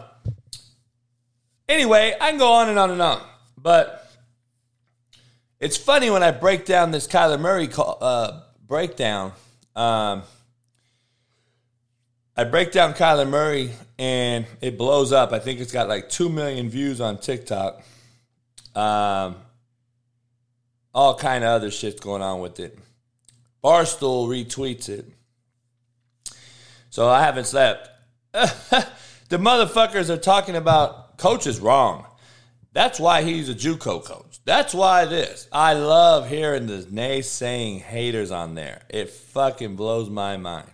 Anyway, 1.68 2.14
I 2.20 2.30
can 2.30 2.38
go 2.38 2.52
on 2.52 2.68
and 2.68 2.78
on 2.78 2.92
and 2.92 3.02
on, 3.02 3.20
but 3.58 4.05
it's 5.58 5.76
funny 5.76 6.10
when 6.10 6.22
I 6.22 6.30
break 6.32 6.64
down 6.64 6.90
this 6.90 7.06
Kyler 7.06 7.40
Murray 7.40 7.68
call, 7.68 7.98
uh, 8.00 8.42
breakdown. 8.66 9.32
Um, 9.74 10.22
I 12.36 12.44
break 12.44 12.72
down 12.72 12.92
Kyler 12.92 13.28
Murray 13.28 13.72
and 13.98 14.46
it 14.60 14.76
blows 14.76 15.12
up. 15.12 15.32
I 15.32 15.38
think 15.38 15.60
it's 15.60 15.72
got 15.72 15.88
like 15.88 16.10
2 16.10 16.28
million 16.28 16.68
views 16.68 17.00
on 17.00 17.18
TikTok. 17.18 17.82
Um, 18.74 19.36
all 20.94 21.14
kind 21.14 21.44
of 21.44 21.50
other 21.50 21.70
shit's 21.70 22.00
going 22.00 22.22
on 22.22 22.40
with 22.40 22.60
it. 22.60 22.78
Barstool 23.64 24.28
retweets 24.28 24.88
it. 24.90 25.06
So 26.90 27.08
I 27.08 27.22
haven't 27.22 27.46
slept. 27.46 27.88
the 28.32 28.86
motherfuckers 29.30 30.10
are 30.10 30.18
talking 30.18 30.56
about 30.56 31.16
coach 31.16 31.46
is 31.46 31.58
wrong. 31.58 32.04
That's 32.72 33.00
why 33.00 33.22
he's 33.22 33.48
a 33.48 33.54
JUCO 33.54 34.04
coach. 34.04 34.25
That's 34.46 34.72
why 34.72 35.04
this. 35.06 35.48
I 35.52 35.74
love 35.74 36.28
hearing 36.28 36.68
the 36.68 36.78
naysaying 36.78 37.80
haters 37.80 38.30
on 38.30 38.54
there. 38.54 38.82
It 38.88 39.10
fucking 39.10 39.74
blows 39.74 40.08
my 40.08 40.36
mind. 40.36 40.70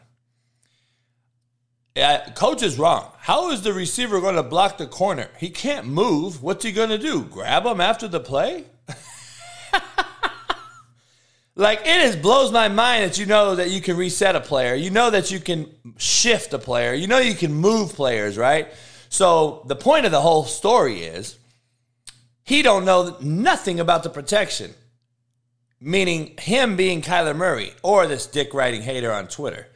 Yeah, 1.96 2.30
coach 2.32 2.62
is 2.62 2.78
wrong. 2.78 3.10
How 3.18 3.50
is 3.50 3.62
the 3.62 3.72
receiver 3.72 4.20
going 4.20 4.36
to 4.36 4.42
block 4.42 4.76
the 4.76 4.86
corner? 4.86 5.28
He 5.38 5.48
can't 5.48 5.86
move. 5.86 6.42
What's 6.42 6.64
he 6.64 6.72
going 6.72 6.90
to 6.90 6.98
do? 6.98 7.22
Grab 7.24 7.64
him 7.64 7.80
after 7.80 8.08
the 8.08 8.20
play? 8.20 8.64
like 11.54 11.80
it 11.80 12.06
just 12.06 12.20
blows 12.20 12.52
my 12.52 12.68
mind 12.68 13.04
that 13.04 13.18
you 13.18 13.24
know 13.24 13.54
that 13.54 13.70
you 13.70 13.80
can 13.80 13.96
reset 13.96 14.36
a 14.36 14.40
player. 14.40 14.74
You 14.74 14.90
know 14.90 15.08
that 15.08 15.30
you 15.30 15.40
can 15.40 15.66
shift 15.96 16.52
a 16.52 16.58
player. 16.58 16.92
You 16.92 17.06
know 17.06 17.18
you 17.18 17.34
can 17.34 17.54
move 17.54 17.94
players, 17.94 18.36
right? 18.36 18.68
So 19.08 19.62
the 19.66 19.76
point 19.76 20.04
of 20.04 20.12
the 20.12 20.20
whole 20.20 20.44
story 20.44 21.04
is 21.04 21.38
he 22.44 22.62
don't 22.62 22.84
know 22.84 23.16
nothing 23.20 23.80
about 23.80 24.02
the 24.02 24.10
protection. 24.10 24.74
Meaning 25.80 26.34
him 26.38 26.76
being 26.76 27.02
Kyler 27.02 27.34
Murray 27.34 27.72
or 27.82 28.06
this 28.06 28.26
dick 28.26 28.54
writing 28.54 28.82
hater 28.82 29.12
on 29.12 29.26
Twitter. 29.26 29.66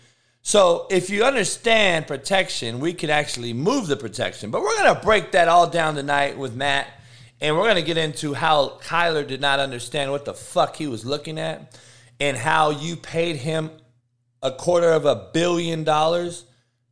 So 0.43 0.87
if 0.91 1.11
you 1.11 1.25
understand 1.25 2.07
protection, 2.07 2.79
we 2.79 2.93
can 2.95 3.11
actually 3.11 3.53
move 3.53 3.89
the 3.89 3.97
protection. 3.97 4.53
But 4.53 4.63
we're 4.63 4.77
going 4.77 4.95
to 4.95 5.01
break 5.01 5.33
that 5.33 5.49
all 5.49 5.69
down 5.69 5.97
tonight 5.97 6.39
with 6.39 6.55
Matt. 6.55 6.87
And 7.41 7.57
we're 7.57 7.65
going 7.65 7.77
to 7.77 7.83
get 7.83 7.99
into 7.99 8.35
how 8.35 8.79
Kyler 8.81 9.27
did 9.27 9.41
not 9.41 9.59
understand 9.59 10.13
what 10.13 10.25
the 10.25 10.35
fuck 10.35 10.77
he 10.77 10.87
was 10.87 11.05
looking 11.05 11.39
at 11.39 11.77
and 12.21 12.37
how 12.37 12.71
you 12.71 12.97
paid 12.97 13.37
him 13.37 13.71
a 14.43 14.53
quarter 14.53 14.93
of 14.93 15.05
a 15.05 15.31
billion 15.35 15.83
dollars 15.83 16.45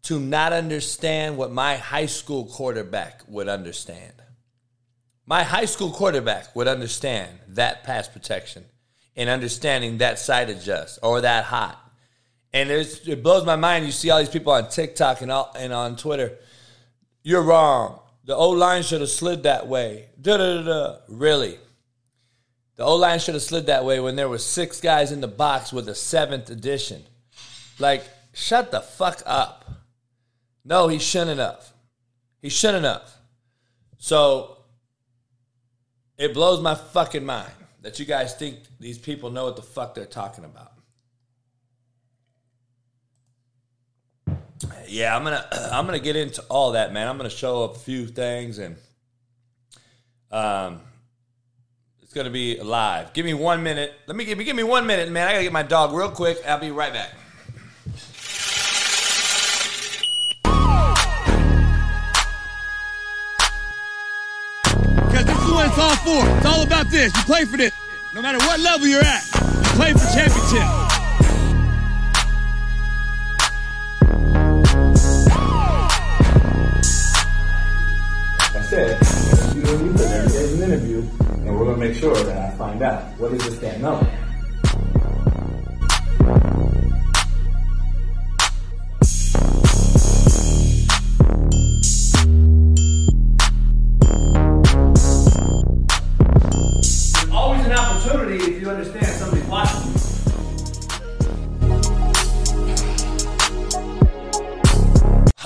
to 0.03 0.19
not 0.19 0.53
understand 0.53 1.37
what 1.37 1.53
my 1.53 1.77
high 1.77 2.07
school 2.07 2.47
quarterback 2.47 3.23
would 3.29 3.49
understand. 3.49 4.13
My 5.27 5.43
high 5.43 5.65
school 5.65 5.91
quarterback 5.91 6.55
would 6.55 6.69
understand 6.69 7.31
that 7.49 7.85
pass 7.85 8.09
protection 8.09 8.65
and 9.17 9.29
understanding 9.29 9.99
that 9.99 10.19
side 10.19 10.51
adjust 10.51 10.99
or 11.03 11.21
that 11.23 11.45
hot 11.45 11.85
and 12.55 12.71
it 12.71 13.23
blows 13.23 13.45
my 13.45 13.57
mind. 13.57 13.85
You 13.85 13.91
see 13.91 14.11
all 14.11 14.21
these 14.21 14.29
people 14.29 14.53
on 14.53 14.69
TikTok 14.71 15.21
and, 15.23 15.33
all, 15.33 15.53
and 15.59 15.73
on 15.73 15.97
Twitter. 15.97 16.39
You're 17.25 17.43
wrong. 17.43 17.99
The 18.27 18.37
O 18.37 18.51
line 18.51 18.85
should 18.85 19.01
have 19.01 19.11
slid 19.11 19.43
that 19.43 19.67
way. 19.67 20.07
Da 20.21 20.37
da 20.37 20.63
da. 20.63 20.97
Really? 21.09 21.59
The 22.77 22.85
O 22.85 22.95
line 22.95 23.19
should 23.19 23.35
have 23.35 23.43
slid 23.43 23.67
that 23.67 23.85
way 23.85 23.99
when 23.99 24.15
there 24.15 24.29
were 24.29 24.39
six 24.39 24.81
guys 24.81 25.11
in 25.11 25.21
the 25.21 25.29
box 25.29 25.73
with 25.73 25.89
a 25.89 25.97
seventh 25.97 26.49
edition. 26.49 27.03
Like, 27.81 28.05
shut 28.33 28.71
the 28.71 28.81
fuck 28.81 29.21
up. 29.27 29.69
No, 30.65 30.87
he 30.87 31.01
shouldn't 31.01 31.41
have. 31.41 31.73
He 32.41 32.51
shouldn't 32.51 32.85
have. 32.85 33.11
So 33.99 34.54
it 36.25 36.33
blows 36.33 36.61
my 36.61 36.75
fucking 36.75 37.25
mind 37.25 37.53
that 37.83 37.99
you 37.99 38.07
guys 38.07 38.35
think 38.35 38.61
these 38.81 38.99
people 38.99 39.31
know 39.31 39.45
what 39.45 39.57
the 39.57 39.63
fuck 39.63 39.95
they're 39.95 40.07
talking 40.07 40.45
about. 40.45 40.73
yeah, 44.89 45.15
I'm 45.15 45.25
gonna 45.25 45.47
I'm 45.73 45.85
gonna 45.87 45.99
get 45.99 46.17
into 46.17 46.43
all 46.49 46.73
that, 46.73 46.93
man. 46.93 47.09
I'm 47.09 47.17
gonna 47.17 47.31
show 47.31 47.65
a 47.65 47.75
few 47.75 48.07
things, 48.07 48.59
and 48.59 48.77
um, 50.31 50.81
it's 52.03 52.15
gonna 52.15 52.31
be 52.31 52.59
live. 52.61 53.13
Give 53.13 53.27
me 53.27 53.35
one 53.35 53.63
minute. 53.63 53.93
Let 54.07 54.17
me 54.17 54.25
give 54.25 54.39
me 54.39 54.45
give 54.45 54.57
me 54.57 54.63
one 54.63 54.87
minute, 54.87 55.11
man. 55.11 55.29
I 55.29 55.33
gotta 55.33 55.45
get 55.45 55.53
my 55.53 55.63
dog 55.63 55.93
real 55.93 56.11
quick. 56.11 56.39
I'll 56.47 56.59
be 56.59 56.71
right 56.71 56.93
back. 56.93 57.11
It's 66.07 66.47
all 66.47 66.63
about 66.63 66.87
this. 66.91 67.17
You 67.17 67.23
play 67.25 67.45
for 67.45 67.57
this. 67.57 67.73
No 68.15 68.23
matter 68.23 68.39
what 68.39 68.61
level 68.61 68.87
you're 68.87 69.03
at, 69.03 69.25
you 69.35 69.71
play 69.77 69.93
for 69.93 70.07
championship. 70.13 70.85
said, 78.65 78.99
I'm 79.51 79.63
going 79.63 79.95
to 79.95 79.99
do 79.99 80.55
an 80.55 80.63
interview, 80.63 80.99
and 80.99 81.59
we're 81.59 81.65
going 81.65 81.81
to 81.81 81.87
make 81.87 81.95
sure 81.95 82.15
that 82.15 82.37
I 82.37 82.57
find 82.57 82.83
out 82.83 83.05
what 83.19 83.33
is 83.33 83.45
this 83.45 83.59
damn 83.59 83.83
number. 83.83 84.24
Opportunity 98.35 98.57
if 98.57 98.63
you 98.63 98.71
understand 98.71 99.07
somebody's 99.07 99.45
watching. 99.47 99.91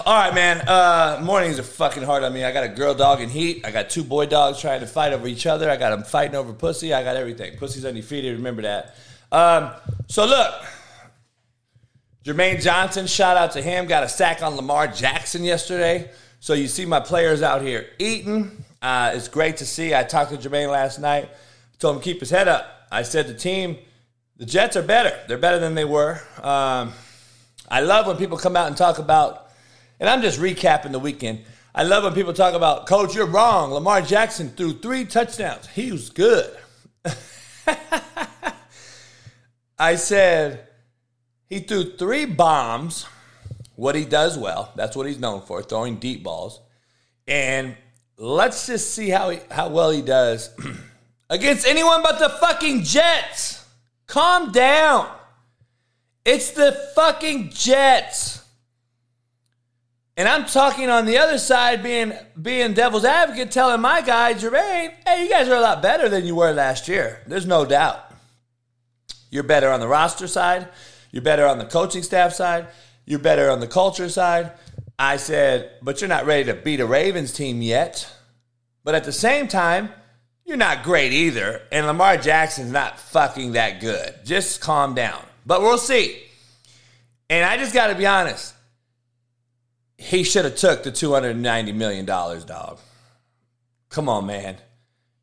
All 0.06 0.14
right, 0.14 0.34
man. 0.34 0.66
Uh, 0.66 1.20
mornings 1.22 1.58
are 1.58 1.62
fucking 1.62 2.02
hard 2.02 2.22
on 2.24 2.32
me. 2.32 2.42
I 2.42 2.50
got 2.50 2.64
a 2.64 2.68
girl 2.68 2.94
dog 2.94 3.20
in 3.20 3.28
heat. 3.28 3.66
I 3.66 3.70
got 3.70 3.90
two 3.90 4.02
boy 4.02 4.24
dogs 4.24 4.58
trying 4.58 4.80
to 4.80 4.86
fight 4.86 5.12
over 5.12 5.26
each 5.26 5.46
other. 5.46 5.70
I 5.70 5.76
got 5.76 5.90
them 5.90 6.02
fighting 6.02 6.34
over 6.34 6.54
pussy. 6.54 6.94
I 6.94 7.02
got 7.02 7.16
everything. 7.16 7.58
Pussy's 7.58 7.84
undefeated. 7.84 8.36
Remember 8.36 8.62
that. 8.62 8.96
Um, 9.30 9.72
so 10.06 10.24
look, 10.24 10.54
Jermaine 12.24 12.62
Johnson. 12.62 13.06
Shout 13.06 13.36
out 13.36 13.52
to 13.52 13.60
him. 13.60 13.86
Got 13.86 14.02
a 14.02 14.08
sack 14.08 14.42
on 14.42 14.56
Lamar 14.56 14.88
Jackson 14.88 15.44
yesterday. 15.44 16.10
So 16.40 16.54
you 16.54 16.68
see 16.68 16.86
my 16.86 17.00
players 17.00 17.42
out 17.42 17.60
here 17.60 17.86
eating. 17.98 18.64
Uh, 18.80 19.12
it's 19.14 19.28
great 19.28 19.58
to 19.58 19.66
see. 19.66 19.94
I 19.94 20.04
talked 20.04 20.30
to 20.30 20.38
Jermaine 20.38 20.70
last 20.70 21.00
night. 21.00 21.28
Told 21.78 21.96
him 21.96 22.02
keep 22.02 22.20
his 22.20 22.30
head 22.30 22.48
up. 22.48 22.77
I 22.90 23.02
said 23.02 23.26
the 23.26 23.34
team, 23.34 23.78
the 24.36 24.46
Jets 24.46 24.76
are 24.76 24.82
better. 24.82 25.18
They're 25.28 25.38
better 25.38 25.58
than 25.58 25.74
they 25.74 25.84
were. 25.84 26.20
Um, 26.42 26.92
I 27.70 27.80
love 27.80 28.06
when 28.06 28.16
people 28.16 28.38
come 28.38 28.56
out 28.56 28.68
and 28.68 28.76
talk 28.76 28.98
about 28.98 29.48
and 30.00 30.08
I'm 30.08 30.22
just 30.22 30.40
recapping 30.40 30.92
the 30.92 30.98
weekend. 30.98 31.44
I 31.74 31.82
love 31.82 32.04
when 32.04 32.14
people 32.14 32.32
talk 32.32 32.54
about, 32.54 32.86
Coach, 32.86 33.14
you're 33.14 33.26
wrong. 33.26 33.72
Lamar 33.72 34.00
Jackson 34.00 34.50
threw 34.50 34.72
three 34.72 35.04
touchdowns. 35.04 35.66
He 35.68 35.92
was 35.92 36.10
good. 36.10 36.56
I 39.78 39.96
said, 39.96 40.66
he 41.46 41.60
threw 41.60 41.96
three 41.96 42.24
bombs, 42.24 43.06
what 43.76 43.94
he 43.94 44.04
does 44.04 44.36
well. 44.36 44.72
That's 44.76 44.96
what 44.96 45.06
he's 45.06 45.20
known 45.20 45.42
for, 45.42 45.62
throwing 45.62 45.96
deep 45.96 46.22
balls. 46.24 46.60
And 47.26 47.76
let's 48.16 48.66
just 48.66 48.92
see 48.92 49.08
how, 49.10 49.30
he, 49.30 49.38
how 49.50 49.68
well 49.68 49.90
he 49.90 50.02
does 50.02 50.50
against 51.30 51.66
anyone 51.66 52.02
but 52.02 52.18
the 52.18 52.28
fucking 52.28 52.84
Jets. 52.84 53.64
Calm 54.06 54.52
down. 54.52 55.08
It's 56.24 56.50
the 56.50 56.72
fucking 56.94 57.50
Jets. 57.50 58.44
And 60.16 60.28
I'm 60.28 60.46
talking 60.46 60.90
on 60.90 61.06
the 61.06 61.18
other 61.18 61.38
side, 61.38 61.82
being 61.82 62.12
being 62.40 62.74
devil's 62.74 63.04
advocate, 63.04 63.52
telling 63.52 63.80
my 63.80 64.00
guy 64.00 64.34
Jermaine, 64.34 64.92
"Hey, 65.06 65.24
you 65.24 65.30
guys 65.30 65.48
are 65.48 65.54
a 65.54 65.60
lot 65.60 65.80
better 65.80 66.08
than 66.08 66.26
you 66.26 66.34
were 66.34 66.52
last 66.52 66.88
year. 66.88 67.22
There's 67.28 67.46
no 67.46 67.64
doubt. 67.64 68.04
You're 69.30 69.44
better 69.44 69.70
on 69.70 69.78
the 69.78 69.86
roster 69.86 70.26
side. 70.26 70.68
You're 71.12 71.22
better 71.22 71.46
on 71.46 71.58
the 71.58 71.64
coaching 71.64 72.02
staff 72.02 72.34
side. 72.34 72.66
You're 73.04 73.20
better 73.20 73.48
on 73.48 73.60
the 73.60 73.68
culture 73.68 74.08
side." 74.08 74.52
I 74.98 75.18
said, 75.18 75.70
"But 75.82 76.00
you're 76.00 76.08
not 76.08 76.26
ready 76.26 76.44
to 76.46 76.54
beat 76.54 76.80
a 76.80 76.86
Ravens 76.86 77.32
team 77.32 77.62
yet. 77.62 78.08
But 78.82 78.96
at 78.96 79.04
the 79.04 79.12
same 79.12 79.46
time, 79.46 79.94
you're 80.48 80.56
not 80.56 80.82
great 80.82 81.12
either. 81.12 81.62
And 81.70 81.86
Lamar 81.86 82.16
Jackson's 82.16 82.72
not 82.72 82.98
fucking 82.98 83.52
that 83.52 83.80
good. 83.80 84.14
Just 84.24 84.60
calm 84.60 84.94
down. 84.94 85.22
But 85.46 85.62
we'll 85.62 85.78
see." 85.78 86.20
And 87.30 87.44
I 87.44 87.56
just 87.58 87.74
got 87.74 87.88
to 87.88 87.94
be 87.94 88.06
honest 88.06 88.54
he 89.98 90.22
should 90.22 90.44
have 90.44 90.54
took 90.54 90.84
the 90.84 90.92
$290 90.92 91.74
million, 91.74 92.06
dog. 92.06 92.78
Come 93.90 94.08
on, 94.08 94.26
man. 94.26 94.56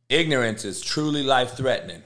Ignorance 0.09 0.65
is 0.65 0.81
truly 0.81 1.23
life 1.23 1.55
threatening. 1.55 2.03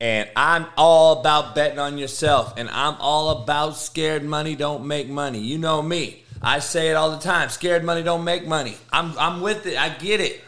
And 0.00 0.28
I'm 0.36 0.66
all 0.76 1.20
about 1.20 1.54
betting 1.54 1.78
on 1.78 1.98
yourself. 1.98 2.54
And 2.56 2.70
I'm 2.70 2.94
all 3.00 3.42
about 3.42 3.76
scared 3.76 4.24
money 4.24 4.54
don't 4.54 4.86
make 4.86 5.08
money. 5.08 5.40
You 5.40 5.58
know 5.58 5.82
me. 5.82 6.22
I 6.40 6.60
say 6.60 6.88
it 6.88 6.94
all 6.94 7.10
the 7.10 7.18
time. 7.18 7.50
Scared 7.50 7.84
money 7.84 8.02
don't 8.02 8.24
make 8.24 8.46
money. 8.46 8.76
I'm 8.92 9.16
I'm 9.16 9.42
with 9.42 9.64
it. 9.66 9.78
I 9.78 9.90
get 9.90 10.20
it. 10.20 10.42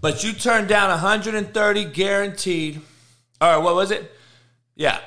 But 0.00 0.22
you 0.24 0.32
turned 0.32 0.68
down 0.68 0.90
130 0.90 1.84
guaranteed. 1.86 2.80
All 3.40 3.56
right, 3.56 3.64
what 3.64 3.74
was 3.74 3.90
it? 3.90 4.10
Yeah. 4.74 5.00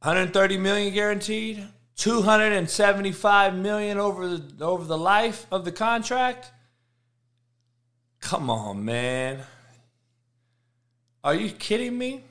130 0.00 0.58
million 0.58 0.92
guaranteed. 0.92 1.66
275 1.96 3.56
million 3.56 3.98
over 3.98 4.36
the 4.36 4.64
over 4.64 4.84
the 4.84 4.96
life 4.96 5.46
of 5.50 5.64
the 5.64 5.72
contract. 5.72 6.52
Come 8.20 8.50
on, 8.50 8.84
man. 8.84 9.40
Are 11.24 11.34
you 11.34 11.50
kidding 11.50 11.98
me? 11.98 12.22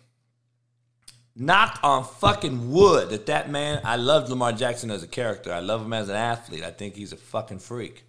Knock 1.35 1.79
on 1.83 2.03
fucking 2.03 2.71
wood 2.71 3.09
that 3.09 3.27
that 3.27 3.51
man. 3.51 3.81
I 3.83 3.97
love 3.97 4.29
Lamar 4.29 4.53
Jackson 4.53 4.89
as 4.89 5.03
a 5.03 5.07
character. 5.07 5.53
I 5.53 5.59
love 5.59 5.81
him 5.81 5.93
as 5.93 6.09
an 6.09 6.15
athlete. 6.15 6.63
I 6.63 6.71
think 6.71 6.95
he's 6.95 7.11
a 7.11 7.17
fucking 7.17 7.59
freak. 7.59 8.05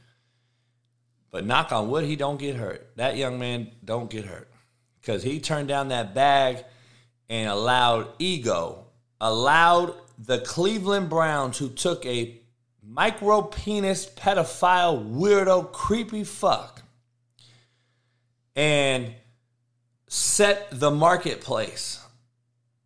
But 1.30 1.44
knock 1.44 1.72
on 1.72 1.90
wood, 1.90 2.04
he 2.04 2.16
don't 2.16 2.38
get 2.38 2.56
hurt. 2.56 2.90
That 2.96 3.16
young 3.16 3.38
man 3.38 3.70
don't 3.84 4.10
get 4.10 4.24
hurt 4.24 4.48
because 5.00 5.22
he 5.22 5.40
turned 5.40 5.68
down 5.68 5.88
that 5.88 6.14
bag 6.14 6.64
and 7.28 7.50
allowed 7.50 8.08
ego, 8.18 8.86
allowed 9.20 9.94
the 10.18 10.38
Cleveland 10.40 11.08
Browns, 11.08 11.58
who 11.58 11.68
took 11.68 12.04
a 12.06 12.40
micro 12.82 13.42
penis 13.42 14.06
pedophile 14.06 15.10
weirdo 15.10 15.72
creepy 15.72 16.24
fuck, 16.24 16.82
and 18.56 19.14
set 20.08 20.68
the 20.70 20.90
marketplace 20.90 22.04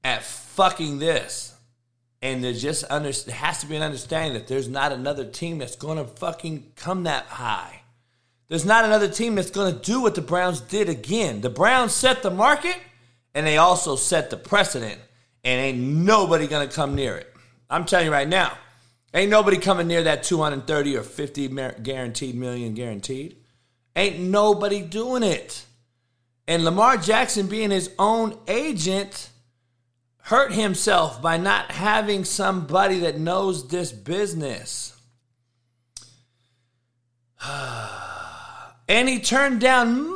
at 0.05 0.23
fucking 0.23 0.99
this. 0.99 1.55
And 2.21 2.45
there 2.45 2.53
just 2.53 2.85
under, 2.89 3.11
has 3.33 3.61
to 3.61 3.67
be 3.67 3.75
an 3.75 3.83
understanding 3.83 4.35
that 4.35 4.47
there's 4.47 4.69
not 4.69 4.93
another 4.93 5.25
team 5.25 5.59
that's 5.59 5.75
going 5.75 5.99
to 5.99 6.05
fucking 6.05 6.73
come 6.77 7.05
that 7.05 7.27
high. 7.27 7.82
There's 8.53 8.67
not 8.67 8.85
another 8.85 9.09
team 9.09 9.37
that's 9.37 9.49
going 9.49 9.73
to 9.73 9.81
do 9.81 10.03
what 10.03 10.15
the 10.15 10.21
Browns 10.21 10.61
did 10.61 10.91
again. 10.91 11.41
The 11.41 11.49
Browns 11.49 11.95
set 11.95 12.23
the 12.23 12.31
market 12.31 12.77
and 13.35 13.47
they 13.47 13.57
also 13.57 13.97
set 13.97 14.29
the 14.29 14.37
precedent, 14.37 15.01
and 15.43 15.59
ain't 15.59 15.79
nobody 15.79 16.47
going 16.47 16.69
to 16.69 16.75
come 16.75 16.95
near 16.95 17.17
it. 17.17 17.35
I'm 17.71 17.87
telling 17.87 18.05
you 18.05 18.13
right 18.13 18.29
now, 18.29 18.59
ain't 19.15 19.31
nobody 19.31 19.57
coming 19.57 19.87
near 19.87 20.03
that 20.03 20.23
230 20.25 20.97
or 20.99 21.03
50 21.03 21.49
guaranteed 21.83 22.35
million 22.35 22.75
guaranteed. 22.75 23.39
Ain't 23.97 24.21
nobody 24.21 24.83
doing 24.83 25.23
it. 25.23 25.65
And 26.47 26.63
Lamar 26.63 26.99
Jackson 26.99 27.47
being 27.47 27.71
his 27.71 27.91
own 27.99 28.37
agent 28.49 29.31
hurt 30.25 30.53
himself 30.53 31.23
by 31.23 31.39
not 31.39 31.71
having 31.71 32.27
somebody 32.27 32.99
that 32.99 33.19
knows 33.19 33.69
this 33.69 33.93
business. 33.93 34.95
and 38.89 39.09
he 39.09 39.19
turned 39.19 39.61
down 39.61 40.11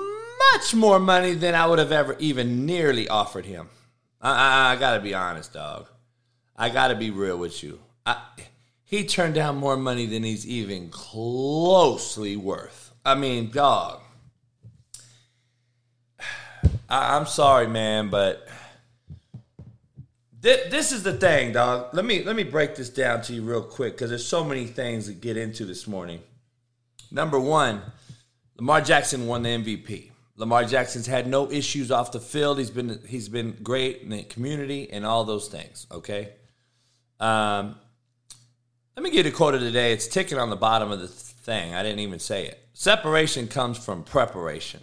much 0.53 0.75
more 0.75 0.99
money 0.99 1.35
than 1.35 1.55
I 1.55 1.67
would 1.67 1.79
have 1.79 1.93
ever 1.93 2.17
even 2.19 2.67
nearly 2.67 3.09
offered 3.09 3.47
him. 3.47 3.69
I, 4.21 4.31
I, 4.31 4.73
I 4.73 4.77
gotta 4.77 5.01
be 5.01 5.15
honest, 5.15 5.53
dog. 5.53 5.89
I 6.57 6.71
gotta 6.71 6.95
be 6.95 7.11
real 7.11 7.39
with 7.39 7.63
you. 7.63 7.79
I, 8.05 8.21
he 8.85 9.05
turned 9.05 9.35
down 9.35 9.57
more 9.57 9.77
money 9.77 10.07
than 10.07 10.23
he's 10.23 10.47
even 10.47 10.91
closely 10.91 12.37
worth. 12.37 12.93
I 13.05 13.15
mean, 13.15 13.51
dog. 13.51 14.01
I, 16.89 17.17
am 17.17 17.27
sorry, 17.27 17.67
man, 17.67 18.11
but 18.11 18.47
th- 20.43 20.71
this 20.71 20.93
is 20.93 21.03
the 21.03 21.13
thing, 21.13 21.53
dog. 21.53 21.93
Let 21.93 22.05
me 22.05 22.23
let 22.23 22.37
me 22.37 22.45
break 22.45 22.77
this 22.77 22.89
down 22.89 23.23
to 23.23 23.35
you 23.35 23.43
real 23.43 23.63
quick 23.63 23.95
because 23.95 24.11
there's 24.11 24.27
so 24.27 24.45
many 24.45 24.67
things 24.67 25.07
to 25.07 25.13
get 25.13 25.37
into 25.37 25.65
this 25.65 25.89
morning. 25.89 26.21
Number 27.11 27.41
one, 27.41 27.83
Lamar 28.59 28.81
Jackson 28.81 29.27
won 29.27 29.43
the 29.43 29.51
MVP. 29.51 30.11
Lamar 30.37 30.65
Jackson's 30.65 31.07
had 31.07 31.27
no 31.27 31.51
issues 31.51 31.91
off 31.91 32.13
the 32.13 32.21
field. 32.21 32.59
He's 32.59 32.71
been 32.71 33.01
he's 33.07 33.29
been 33.29 33.57
great 33.63 34.03
in 34.03 34.11
the 34.11 34.23
community 34.23 34.91
and 34.91 35.07
all 35.07 35.25
those 35.25 35.49
things. 35.49 35.87
Okay. 35.91 36.31
Um, 37.19 37.77
let 38.97 39.03
me 39.03 39.11
get 39.11 39.27
a 39.27 39.31
quote 39.31 39.55
of 39.55 39.61
the 39.61 39.71
day. 39.71 39.93
It's 39.93 40.07
ticking 40.07 40.39
on 40.39 40.51
the 40.51 40.57
bottom 40.57 40.91
of 40.91 41.01
the 41.01 41.09
thing. 41.09 41.75
I 41.75 41.83
didn't 41.83 42.01
even 42.01 42.19
say 42.19 42.47
it. 42.47 42.59
Separation 42.73 43.49
comes 43.49 43.83
from 43.83 44.03
preparation. 44.03 44.81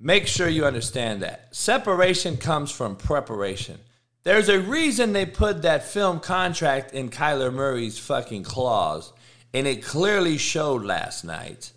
Make 0.00 0.26
sure 0.26 0.48
you 0.48 0.64
understand 0.64 1.22
that. 1.22 1.54
Separation 1.54 2.36
comes 2.36 2.70
from 2.70 2.96
preparation. 2.96 3.78
There's 4.24 4.48
a 4.48 4.60
reason 4.60 5.12
they 5.12 5.26
put 5.26 5.62
that 5.62 5.84
film 5.84 6.20
contract 6.20 6.92
in 6.92 7.08
Kyler 7.08 7.52
Murray's 7.52 7.98
fucking 7.98 8.44
clause, 8.44 9.12
and 9.52 9.66
it 9.66 9.84
clearly 9.84 10.38
showed 10.38 10.84
last 10.84 11.24
night. 11.24 11.72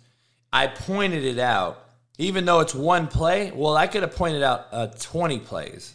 I 0.52 0.66
pointed 0.66 1.24
it 1.24 1.38
out 1.38 1.86
even 2.18 2.46
though 2.46 2.60
it's 2.60 2.74
one 2.74 3.08
play, 3.08 3.52
well, 3.54 3.76
I 3.76 3.86
could 3.86 4.02
have 4.02 4.16
pointed 4.16 4.42
out 4.42 4.68
uh, 4.72 4.86
20 4.98 5.40
plays. 5.40 5.94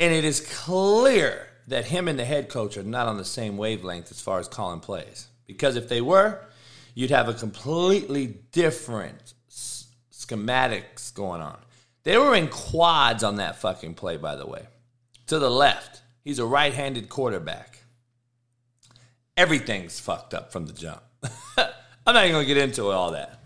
And 0.00 0.12
it 0.12 0.24
is 0.24 0.40
clear 0.40 1.46
that 1.68 1.86
him 1.86 2.08
and 2.08 2.18
the 2.18 2.24
head 2.24 2.48
coach 2.48 2.76
are 2.76 2.82
not 2.82 3.06
on 3.06 3.16
the 3.16 3.24
same 3.24 3.56
wavelength 3.56 4.10
as 4.10 4.20
far 4.20 4.40
as 4.40 4.48
calling 4.48 4.80
plays. 4.80 5.28
Because 5.46 5.76
if 5.76 5.88
they 5.88 6.00
were, 6.00 6.40
you'd 6.94 7.10
have 7.10 7.28
a 7.28 7.34
completely 7.34 8.38
different 8.50 9.34
schematics 9.48 11.14
going 11.14 11.40
on. 11.40 11.58
They 12.02 12.18
were 12.18 12.34
in 12.34 12.48
quads 12.48 13.22
on 13.22 13.36
that 13.36 13.56
fucking 13.56 13.94
play, 13.94 14.16
by 14.16 14.34
the 14.34 14.46
way. 14.46 14.66
To 15.28 15.38
the 15.38 15.50
left, 15.50 16.02
he's 16.22 16.38
a 16.38 16.44
right 16.44 16.74
handed 16.74 17.08
quarterback. 17.08 17.78
Everything's 19.36 20.00
fucked 20.00 20.34
up 20.34 20.52
from 20.52 20.66
the 20.66 20.72
jump. 20.72 21.02
I'm 21.56 22.14
not 22.14 22.24
even 22.24 22.32
going 22.32 22.46
to 22.46 22.54
get 22.54 22.62
into 22.62 22.90
all 22.90 23.12
that. 23.12 23.43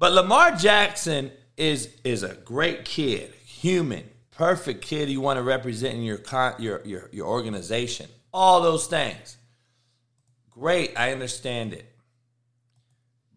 But 0.00 0.14
Lamar 0.14 0.52
Jackson 0.52 1.30
is 1.58 1.94
is 2.04 2.22
a 2.22 2.34
great 2.34 2.86
kid, 2.86 3.34
human, 3.44 4.08
perfect 4.30 4.80
kid 4.80 5.10
you 5.10 5.20
want 5.20 5.36
to 5.36 5.42
represent 5.42 5.94
in 5.94 6.02
your 6.02 6.20
your 6.58 6.80
your 6.86 7.10
your 7.12 7.26
organization. 7.26 8.08
All 8.32 8.62
those 8.62 8.86
things. 8.86 9.36
Great, 10.48 10.98
I 10.98 11.12
understand 11.12 11.74
it. 11.74 11.84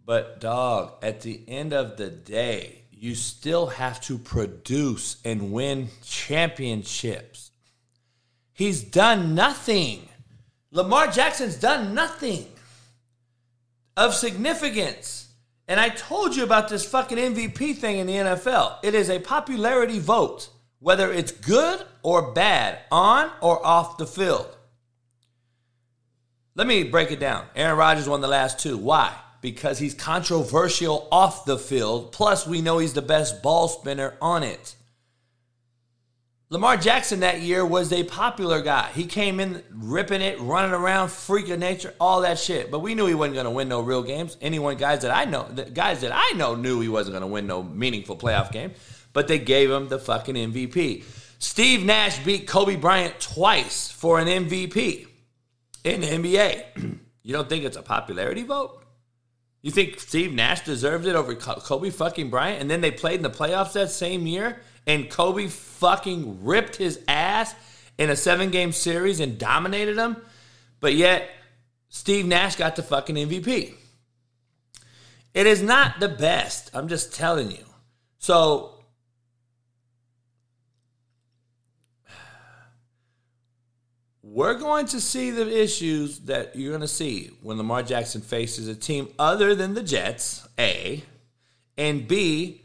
But 0.05 0.39
dog, 0.39 0.93
at 1.03 1.19
the 1.19 1.41
end 1.49 1.73
of 1.73 1.97
the 1.97 2.09
day, 2.09 2.83
you 2.91 3.13
still 3.13 3.67
have 3.67 3.99
to 4.01 4.17
produce 4.17 5.17
and 5.25 5.51
win 5.51 5.89
championships. 6.05 7.51
He's 8.53 8.81
done 8.81 9.35
nothing. 9.35 10.07
Lamar 10.71 11.07
Jackson's 11.07 11.57
done 11.57 11.93
nothing 11.93 12.47
of 13.97 14.13
significance. 14.13 15.22
And 15.67 15.79
I 15.79 15.89
told 15.89 16.35
you 16.35 16.43
about 16.43 16.67
this 16.67 16.85
fucking 16.85 17.17
MVP 17.17 17.77
thing 17.77 17.97
in 17.97 18.07
the 18.07 18.13
NFL. 18.13 18.77
It 18.83 18.95
is 18.95 19.09
a 19.09 19.19
popularity 19.19 19.99
vote, 19.99 20.49
whether 20.79 21.11
it's 21.11 21.31
good 21.31 21.85
or 22.01 22.33
bad, 22.33 22.79
on 22.91 23.31
or 23.41 23.65
off 23.65 23.97
the 23.97 24.05
field. 24.05 24.57
Let 26.55 26.67
me 26.67 26.83
break 26.83 27.11
it 27.11 27.19
down. 27.19 27.45
Aaron 27.55 27.77
Rodgers 27.77 28.07
won 28.07 28.21
the 28.21 28.27
last 28.27 28.59
two. 28.59 28.77
Why? 28.77 29.15
Because 29.41 29.79
he's 29.79 29.93
controversial 29.93 31.07
off 31.11 31.45
the 31.45 31.57
field. 31.57 32.11
Plus, 32.11 32.45
we 32.45 32.61
know 32.61 32.77
he's 32.77 32.93
the 32.93 33.01
best 33.01 33.41
ball 33.41 33.67
spinner 33.67 34.15
on 34.21 34.43
it. 34.43 34.75
Lamar 36.53 36.77
Jackson 36.77 37.21
that 37.21 37.41
year 37.41 37.65
was 37.65 37.91
a 37.91 38.03
popular 38.03 38.61
guy. 38.61 38.87
He 38.93 39.07
came 39.07 39.39
in 39.39 39.63
ripping 39.71 40.21
it, 40.21 40.39
running 40.39 40.71
around, 40.71 41.09
freak 41.09 41.49
of 41.49 41.57
nature, 41.57 41.95
all 41.99 42.21
that 42.21 42.37
shit. 42.37 42.69
But 42.69 42.81
we 42.81 42.93
knew 42.93 43.07
he 43.07 43.15
wasn't 43.15 43.33
going 43.33 43.45
to 43.45 43.49
win 43.49 43.69
no 43.69 43.81
real 43.81 44.03
games. 44.03 44.37
Anyone, 44.39 44.77
guys 44.77 45.01
that 45.01 45.09
I 45.09 45.25
know, 45.25 45.47
guys 45.73 46.01
that 46.01 46.11
I 46.13 46.37
know 46.37 46.53
knew 46.53 46.79
he 46.79 46.89
wasn't 46.89 47.13
going 47.13 47.23
to 47.23 47.27
win 47.27 47.47
no 47.47 47.63
meaningful 47.63 48.15
playoff 48.15 48.51
game. 48.51 48.73
But 49.13 49.27
they 49.27 49.39
gave 49.39 49.71
him 49.71 49.87
the 49.87 49.97
fucking 49.97 50.35
MVP. 50.35 51.03
Steve 51.39 51.83
Nash 51.85 52.19
beat 52.19 52.45
Kobe 52.45 52.75
Bryant 52.75 53.19
twice 53.19 53.89
for 53.89 54.19
an 54.19 54.27
MVP 54.27 55.07
in 55.83 56.01
the 56.01 56.07
NBA. 56.07 56.99
you 57.23 57.33
don't 57.33 57.49
think 57.49 57.63
it's 57.63 57.77
a 57.77 57.81
popularity 57.81 58.43
vote? 58.43 58.79
You 59.63 59.71
think 59.71 59.99
Steve 59.99 60.31
Nash 60.33 60.61
deserved 60.61 61.07
it 61.07 61.15
over 61.15 61.33
Kobe 61.33 61.89
fucking 61.89 62.29
Bryant? 62.29 62.61
And 62.61 62.69
then 62.69 62.81
they 62.81 62.91
played 62.91 63.15
in 63.15 63.23
the 63.23 63.31
playoffs 63.31 63.73
that 63.73 63.89
same 63.89 64.27
year 64.27 64.61
and 64.85 65.09
Kobe 65.09 65.47
fucking 65.47 66.43
ripped 66.43 66.75
his 66.75 66.99
ass 67.07 67.55
in 67.97 68.09
a 68.09 68.15
seven 68.15 68.51
game 68.51 68.71
series 68.71 69.19
and 69.19 69.37
dominated 69.37 69.97
him, 69.97 70.17
but 70.79 70.95
yet 70.95 71.29
Steve 71.89 72.25
Nash 72.25 72.55
got 72.55 72.75
the 72.75 72.83
fucking 72.83 73.15
MVP. 73.15 73.75
It 75.33 75.47
is 75.47 75.61
not 75.61 75.99
the 75.99 76.09
best. 76.09 76.69
I'm 76.73 76.87
just 76.87 77.13
telling 77.13 77.51
you. 77.51 77.65
So, 78.19 78.73
we're 84.21 84.55
going 84.55 84.87
to 84.87 84.99
see 84.99 85.29
the 85.29 85.61
issues 85.61 86.19
that 86.21 86.55
you're 86.55 86.71
going 86.71 86.81
to 86.81 86.87
see 86.87 87.29
when 87.41 87.57
Lamar 87.57 87.83
Jackson 87.83 88.21
faces 88.21 88.67
a 88.67 88.75
team 88.75 89.09
other 89.19 89.53
than 89.53 89.73
the 89.73 89.83
Jets, 89.83 90.47
A, 90.57 91.03
and 91.77 92.07
B, 92.07 92.62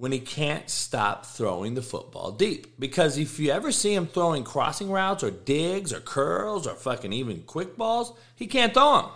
when 0.00 0.12
he 0.12 0.18
can't 0.18 0.70
stop 0.70 1.26
throwing 1.26 1.74
the 1.74 1.82
football 1.82 2.32
deep. 2.32 2.80
Because 2.80 3.18
if 3.18 3.38
you 3.38 3.50
ever 3.50 3.70
see 3.70 3.92
him 3.92 4.06
throwing 4.06 4.44
crossing 4.44 4.90
routes 4.90 5.22
or 5.22 5.30
digs 5.30 5.92
or 5.92 6.00
curls 6.00 6.66
or 6.66 6.74
fucking 6.74 7.12
even 7.12 7.42
quick 7.42 7.76
balls, 7.76 8.14
he 8.34 8.46
can't 8.46 8.72
throw 8.72 9.02
them. 9.02 9.10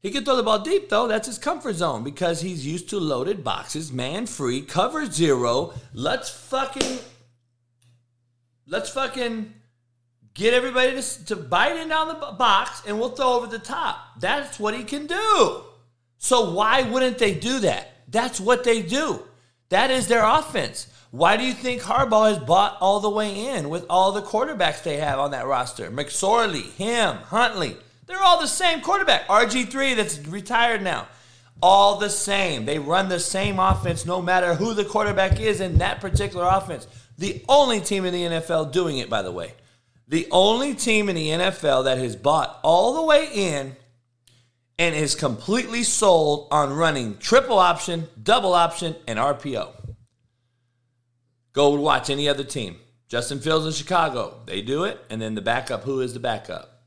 He 0.00 0.12
can 0.12 0.24
throw 0.24 0.36
the 0.36 0.44
ball 0.44 0.60
deep 0.60 0.90
though. 0.90 1.08
That's 1.08 1.26
his 1.26 1.38
comfort 1.38 1.74
zone 1.74 2.04
because 2.04 2.40
he's 2.40 2.64
used 2.64 2.88
to 2.90 3.00
loaded 3.00 3.42
boxes, 3.42 3.90
man 3.90 4.26
free, 4.26 4.62
cover 4.62 5.06
zero. 5.06 5.74
Let's 5.92 6.30
fucking 6.30 7.00
let's 8.68 8.90
fucking 8.90 9.52
get 10.34 10.54
everybody 10.54 11.02
to, 11.02 11.24
to 11.24 11.34
bite 11.34 11.76
in 11.76 11.88
down 11.88 12.06
the 12.06 12.14
box 12.14 12.80
and 12.86 13.00
we'll 13.00 13.08
throw 13.08 13.32
over 13.32 13.48
the 13.48 13.58
top. 13.58 14.20
That's 14.20 14.60
what 14.60 14.76
he 14.76 14.84
can 14.84 15.08
do. 15.08 15.62
So 16.18 16.52
why 16.52 16.82
wouldn't 16.82 17.18
they 17.18 17.34
do 17.34 17.58
that? 17.58 17.88
That's 18.06 18.38
what 18.38 18.62
they 18.62 18.82
do. 18.82 19.24
That 19.70 19.90
is 19.90 20.08
their 20.08 20.24
offense. 20.24 20.86
Why 21.10 21.36
do 21.36 21.44
you 21.44 21.52
think 21.52 21.82
Harbaugh 21.82 22.28
has 22.28 22.38
bought 22.38 22.76
all 22.80 23.00
the 23.00 23.10
way 23.10 23.48
in 23.48 23.68
with 23.68 23.84
all 23.90 24.12
the 24.12 24.22
quarterbacks 24.22 24.82
they 24.82 24.98
have 24.98 25.18
on 25.18 25.32
that 25.32 25.46
roster? 25.46 25.90
McSorley, 25.90 26.70
him, 26.72 27.16
Huntley. 27.16 27.76
They're 28.06 28.22
all 28.22 28.40
the 28.40 28.46
same 28.46 28.80
quarterback. 28.80 29.26
RG3 29.28 29.96
that's 29.96 30.18
retired 30.26 30.82
now. 30.82 31.08
All 31.62 31.98
the 31.98 32.10
same. 32.10 32.64
They 32.64 32.78
run 32.78 33.08
the 33.08 33.20
same 33.20 33.58
offense 33.58 34.06
no 34.06 34.22
matter 34.22 34.54
who 34.54 34.72
the 34.72 34.84
quarterback 34.84 35.40
is 35.40 35.60
in 35.60 35.78
that 35.78 36.00
particular 36.00 36.46
offense. 36.48 36.86
The 37.18 37.44
only 37.48 37.80
team 37.80 38.04
in 38.04 38.14
the 38.14 38.22
NFL 38.22 38.72
doing 38.72 38.98
it, 38.98 39.10
by 39.10 39.22
the 39.22 39.32
way. 39.32 39.54
The 40.08 40.26
only 40.30 40.74
team 40.74 41.08
in 41.08 41.16
the 41.16 41.28
NFL 41.28 41.84
that 41.84 41.98
has 41.98 42.16
bought 42.16 42.58
all 42.62 42.94
the 42.94 43.02
way 43.02 43.28
in 43.32 43.76
and 44.80 44.94
is 44.94 45.14
completely 45.14 45.82
sold 45.84 46.48
on 46.50 46.72
running 46.72 47.18
triple 47.18 47.58
option, 47.58 48.08
double 48.20 48.54
option, 48.54 48.96
and 49.06 49.18
RPO. 49.18 49.68
Go 51.52 51.78
watch 51.78 52.08
any 52.08 52.30
other 52.30 52.44
team. 52.44 52.76
Justin 53.06 53.40
Fields 53.40 53.66
in 53.66 53.72
Chicago, 53.72 54.40
they 54.46 54.62
do 54.62 54.84
it, 54.84 54.98
and 55.10 55.20
then 55.20 55.34
the 55.34 55.42
backup, 55.42 55.82
who 55.82 56.00
is 56.00 56.14
the 56.14 56.18
backup? 56.18 56.86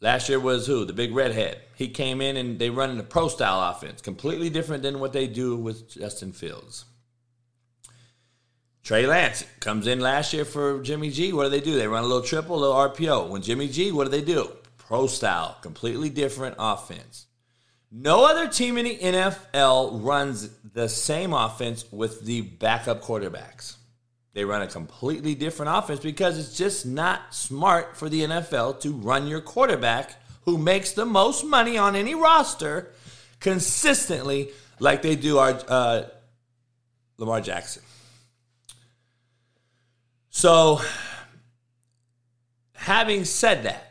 Last 0.00 0.28
year 0.28 0.38
was 0.38 0.68
who? 0.68 0.84
The 0.84 0.92
big 0.92 1.12
redhead. 1.16 1.62
He 1.74 1.88
came 1.88 2.20
in 2.20 2.36
and 2.36 2.60
they 2.60 2.70
run 2.70 2.90
in 2.90 3.00
a 3.00 3.02
pro 3.02 3.26
style 3.26 3.68
offense, 3.68 4.00
completely 4.00 4.48
different 4.48 4.84
than 4.84 5.00
what 5.00 5.12
they 5.12 5.26
do 5.26 5.56
with 5.56 5.90
Justin 5.90 6.30
Fields. 6.30 6.84
Trey 8.84 9.04
Lance 9.04 9.44
comes 9.58 9.88
in 9.88 9.98
last 9.98 10.32
year 10.32 10.44
for 10.44 10.80
Jimmy 10.80 11.10
G. 11.10 11.32
What 11.32 11.42
do 11.44 11.48
they 11.48 11.60
do? 11.60 11.74
They 11.74 11.88
run 11.88 12.04
a 12.04 12.06
little 12.06 12.22
triple, 12.22 12.56
a 12.56 12.60
little 12.60 12.76
RPO. 12.76 13.30
When 13.30 13.42
Jimmy 13.42 13.66
G, 13.66 13.90
what 13.90 14.04
do 14.04 14.10
they 14.10 14.22
do? 14.22 14.52
Pro 14.86 15.06
style, 15.06 15.58
completely 15.62 16.10
different 16.10 16.54
offense. 16.58 17.26
No 17.90 18.24
other 18.24 18.46
team 18.46 18.78
in 18.78 18.84
the 18.84 18.98
NFL 18.98 20.04
runs 20.04 20.50
the 20.74 20.88
same 20.88 21.32
offense 21.32 21.90
with 21.90 22.24
the 22.24 22.42
backup 22.42 23.02
quarterbacks. 23.02 23.76
They 24.34 24.44
run 24.44 24.62
a 24.62 24.66
completely 24.66 25.34
different 25.34 25.76
offense 25.76 26.00
because 26.00 26.38
it's 26.38 26.56
just 26.56 26.84
not 26.84 27.34
smart 27.34 27.96
for 27.96 28.08
the 28.08 28.22
NFL 28.22 28.80
to 28.80 28.92
run 28.92 29.26
your 29.26 29.40
quarterback 29.40 30.14
who 30.42 30.58
makes 30.58 30.92
the 30.92 31.06
most 31.06 31.44
money 31.44 31.78
on 31.78 31.96
any 31.96 32.14
roster 32.14 32.92
consistently 33.40 34.50
like 34.78 35.02
they 35.02 35.16
do 35.16 35.38
our 35.38 35.58
uh, 35.68 36.02
Lamar 37.18 37.40
Jackson. 37.40 37.82
So, 40.30 40.80
having 42.74 43.24
said 43.24 43.62
that, 43.62 43.85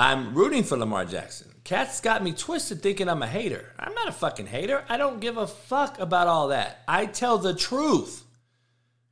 I'm 0.00 0.32
rooting 0.32 0.62
for 0.62 0.78
Lamar 0.78 1.04
Jackson. 1.04 1.52
Cats 1.62 2.00
got 2.00 2.24
me 2.24 2.32
twisted 2.32 2.82
thinking 2.82 3.06
I'm 3.06 3.22
a 3.22 3.26
hater. 3.26 3.70
I'm 3.78 3.92
not 3.92 4.08
a 4.08 4.12
fucking 4.12 4.46
hater. 4.46 4.82
I 4.88 4.96
don't 4.96 5.20
give 5.20 5.36
a 5.36 5.46
fuck 5.46 6.00
about 6.00 6.26
all 6.26 6.48
that. 6.48 6.82
I 6.88 7.04
tell 7.04 7.36
the 7.36 7.54
truth. 7.54 8.24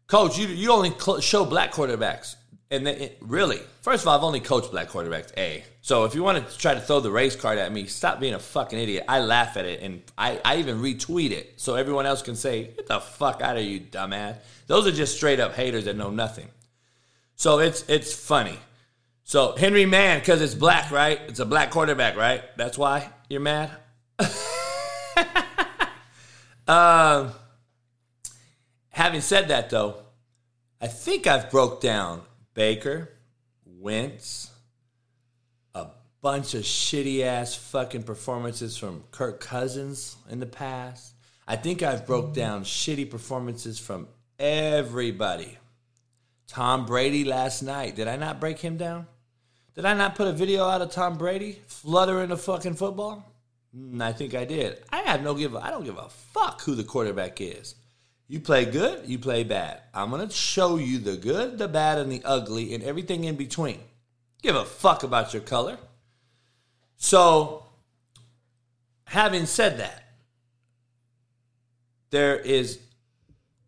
Coach, 0.07 0.39
you, 0.39 0.47
you 0.47 0.73
only 0.73 0.91
cl- 0.99 1.21
show 1.21 1.45
black 1.45 1.73
quarterbacks. 1.73 2.37
And 2.71 2.87
then 2.87 3.03
it, 3.03 3.19
really, 3.21 3.61
first 3.83 4.03
of 4.03 4.09
all, 4.09 4.17
I've 4.17 4.25
only 4.25 4.41
coached 4.41 4.71
black 4.71 4.89
quarterbacks, 4.89 5.31
A. 5.37 5.63
So 5.83 6.07
if 6.07 6.15
you 6.15 6.23
want 6.23 6.49
to 6.49 6.59
try 6.59 6.73
to 6.73 6.81
throw 6.81 7.01
the 7.01 7.11
race 7.11 7.37
card 7.37 7.59
at 7.59 7.71
me, 7.71 7.85
stop 7.85 8.19
being 8.19 8.33
a 8.33 8.39
fucking 8.39 8.79
idiot. 8.79 9.05
I 9.09 9.21
laugh 9.21 9.59
at 9.59 9.67
it 9.67 9.83
and 9.83 10.01
I, 10.17 10.41
I 10.43 10.57
even 10.57 10.81
retweet 10.81 11.33
it 11.33 11.61
so 11.61 11.75
everyone 11.75 12.07
else 12.07 12.23
can 12.23 12.35
say, 12.35 12.69
get 12.69 12.87
the 12.87 13.01
fuck 13.01 13.43
out 13.43 13.59
of 13.59 13.63
you, 13.63 13.81
dumbass. 13.81 14.39
Those 14.69 14.87
are 14.87 14.93
just 14.93 15.17
straight 15.17 15.39
up 15.39 15.53
haters 15.53 15.85
that 15.85 15.99
know 15.99 16.09
nothing. 16.09 16.49
So 17.37 17.59
it's 17.59 17.85
it's 17.89 18.15
funny. 18.15 18.59
So 19.29 19.55
Henry 19.55 19.85
Mann, 19.85 20.21
because 20.21 20.41
it's 20.41 20.55
black, 20.55 20.91
right? 20.91 21.21
It's 21.29 21.39
a 21.39 21.45
black 21.45 21.71
quarterback, 21.71 22.17
right? 22.17 22.43
That's 22.57 22.79
why 22.79 23.11
you're 23.29 23.43
mad. 23.43 23.71
um, 26.67 27.33
having 28.89 29.21
said 29.21 29.49
that, 29.49 29.69
though, 29.69 29.97
I 30.81 30.87
think 30.87 31.27
I've 31.27 31.51
broke 31.51 31.83
down 31.83 32.23
Baker, 32.55 33.11
Wentz, 33.67 34.51
a 35.75 35.89
bunch 36.23 36.55
of 36.55 36.63
shitty 36.63 37.21
ass 37.21 37.55
fucking 37.55 38.05
performances 38.05 38.79
from 38.79 39.05
Kirk 39.11 39.41
Cousins 39.41 40.17
in 40.31 40.41
the 40.41 40.47
past. 40.47 41.13
I 41.47 41.57
think 41.57 41.83
I've 41.83 42.07
broke 42.07 42.33
down 42.33 42.65
shitty 42.65 43.11
performances 43.11 43.79
from 43.79 44.09
everybody. 44.39 45.59
Tom 46.47 46.87
Brady 46.87 47.25
last 47.25 47.61
night. 47.61 47.95
Did 47.95 48.09
I 48.09 48.17
not 48.17 48.41
break 48.41 48.59
him 48.59 48.79
down? 48.79 49.07
Did 49.79 49.85
I 49.85 49.95
not 49.95 50.17
put 50.17 50.27
a 50.27 50.33
video 50.33 50.65
out 50.65 50.83
of 50.83 50.91
Tom 50.91 51.17
Brady 51.17 51.61
fluttering 51.69 52.31
the 52.31 52.37
fucking 52.37 52.75
football? 52.75 53.25
Mm, 53.73 54.03
I 54.03 54.13
think 54.13 54.35
I 54.35 54.45
did. 54.45 54.83
I 54.91 55.03
have 55.03 55.23
no 55.23 55.35
give. 55.35 55.55
I 55.55 55.71
don't 55.71 55.85
give 55.85 55.97
a 55.97 56.09
fuck 56.09 56.63
who 56.63 56.75
the 56.75 56.83
quarterback 56.83 57.41
is. 57.41 57.77
You 58.27 58.41
play 58.41 58.65
good, 58.65 59.09
you 59.09 59.21
play 59.21 59.45
bad. 59.45 59.83
I'm 59.95 60.11
gonna 60.11 60.31
show 60.31 60.79
you 60.79 60.99
the 60.99 61.17
good, 61.17 61.59
the 61.59 61.69
bad, 61.69 61.99
and 61.99 62.11
the 62.11 62.23
ugly, 62.25 62.75
and 62.75 62.83
everything 62.83 63.23
in 63.23 63.37
between. 63.37 63.79
Give 64.43 64.57
a 64.57 64.65
fuck 64.65 65.05
about 65.05 65.33
your 65.33 65.43
color. 65.43 65.79
So, 66.97 67.63
having 69.05 69.47
said 69.47 69.79
that, 69.79 70.03
there 72.11 72.37
is 72.37 72.81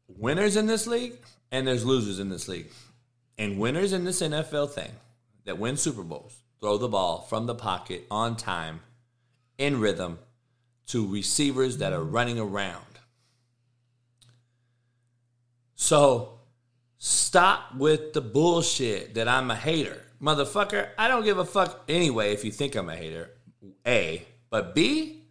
winners 0.09 0.57
in 0.57 0.67
this 0.67 0.89
league 0.89 1.19
and 1.53 1.69
there's 1.69 1.85
losers 1.85 2.19
in 2.19 2.31
this 2.31 2.49
league. 2.49 2.73
And 3.39 3.61
winners 3.61 3.93
in 3.93 4.05
this 4.05 4.21
NFL 4.21 4.71
thing 4.71 4.91
that 5.45 5.59
win 5.59 5.77
Super 5.77 6.03
Bowls 6.03 6.37
throw 6.61 6.77
the 6.77 6.89
ball 6.89 7.23
from 7.23 7.47
the 7.47 7.55
pocket 7.55 8.07
on 8.11 8.37
time, 8.37 8.81
in 9.59 9.81
rhythm, 9.81 10.19
to 10.87 11.07
receivers 11.07 11.79
that 11.79 11.93
are 11.93 12.03
running 12.03 12.39
around. 12.39 12.85
So 15.75 16.41
stop 16.99 17.75
with 17.77 18.13
the 18.13 18.21
bullshit 18.21 19.15
that 19.15 19.29
I'm 19.29 19.51
a 19.51 19.57
hater. 19.57 20.03
Motherfucker, 20.21 20.89
I 20.99 21.09
don't 21.09 21.25
give 21.25 21.39
a 21.39 21.45
fuck 21.45 21.85
anyway 21.89 22.33
if 22.33 22.45
you 22.45 22.51
think 22.51 22.75
I'm 22.75 22.91
a 22.91 22.97
hater. 22.97 23.31
A. 23.87 24.27
But 24.51 24.75
B, 24.75 25.23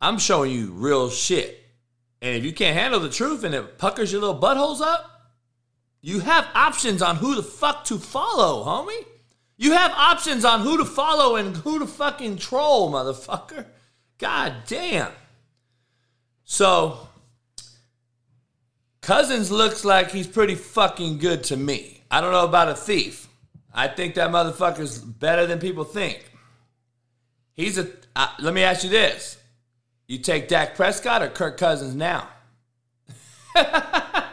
I'm 0.00 0.18
showing 0.18 0.50
you 0.50 0.72
real 0.72 1.10
shit. 1.10 1.64
And 2.20 2.36
if 2.36 2.44
you 2.44 2.52
can't 2.52 2.76
handle 2.76 2.98
the 2.98 3.10
truth 3.10 3.44
and 3.44 3.54
it 3.54 3.78
puckers 3.78 4.10
your 4.10 4.20
little 4.20 4.40
buttholes 4.40 4.80
up, 4.80 5.32
you 6.00 6.20
have 6.20 6.48
options 6.54 7.02
on 7.02 7.16
who 7.16 7.36
the 7.36 7.42
fuck 7.42 7.84
to 7.84 7.98
follow, 7.98 8.64
homie. 8.64 9.04
You 9.58 9.72
have 9.72 9.90
options 9.90 10.44
on 10.44 10.60
who 10.60 10.78
to 10.78 10.84
follow 10.84 11.34
and 11.34 11.56
who 11.56 11.80
to 11.80 11.86
fucking 11.86 12.36
troll, 12.38 12.92
motherfucker. 12.92 13.66
God 14.18 14.54
damn. 14.66 15.10
So, 16.44 17.08
Cousins 19.02 19.50
looks 19.50 19.84
like 19.84 20.12
he's 20.12 20.28
pretty 20.28 20.54
fucking 20.54 21.18
good 21.18 21.42
to 21.44 21.56
me. 21.56 22.02
I 22.08 22.20
don't 22.20 22.32
know 22.32 22.44
about 22.44 22.68
a 22.68 22.74
thief. 22.74 23.26
I 23.74 23.88
think 23.88 24.14
that 24.14 24.30
motherfucker's 24.30 24.98
better 25.00 25.44
than 25.46 25.58
people 25.58 25.84
think. 25.84 26.24
He's 27.52 27.78
a. 27.78 27.88
Uh, 28.14 28.28
let 28.38 28.54
me 28.54 28.62
ask 28.62 28.84
you 28.84 28.90
this: 28.90 29.38
You 30.06 30.18
take 30.18 30.46
Dak 30.46 30.76
Prescott 30.76 31.22
or 31.22 31.28
Kirk 31.28 31.58
Cousins 31.58 31.96
now? 31.96 32.28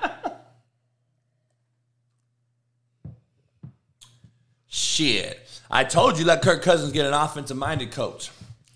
Shit. 4.95 5.45
I 5.69 5.83
told 5.83 6.17
you 6.17 6.23
let 6.23 6.41
Kirk 6.41 6.61
Cousins 6.61 6.93
get 6.93 7.05
an 7.05 7.13
offensive 7.13 7.57
minded 7.57 7.91
coach. 7.91 8.31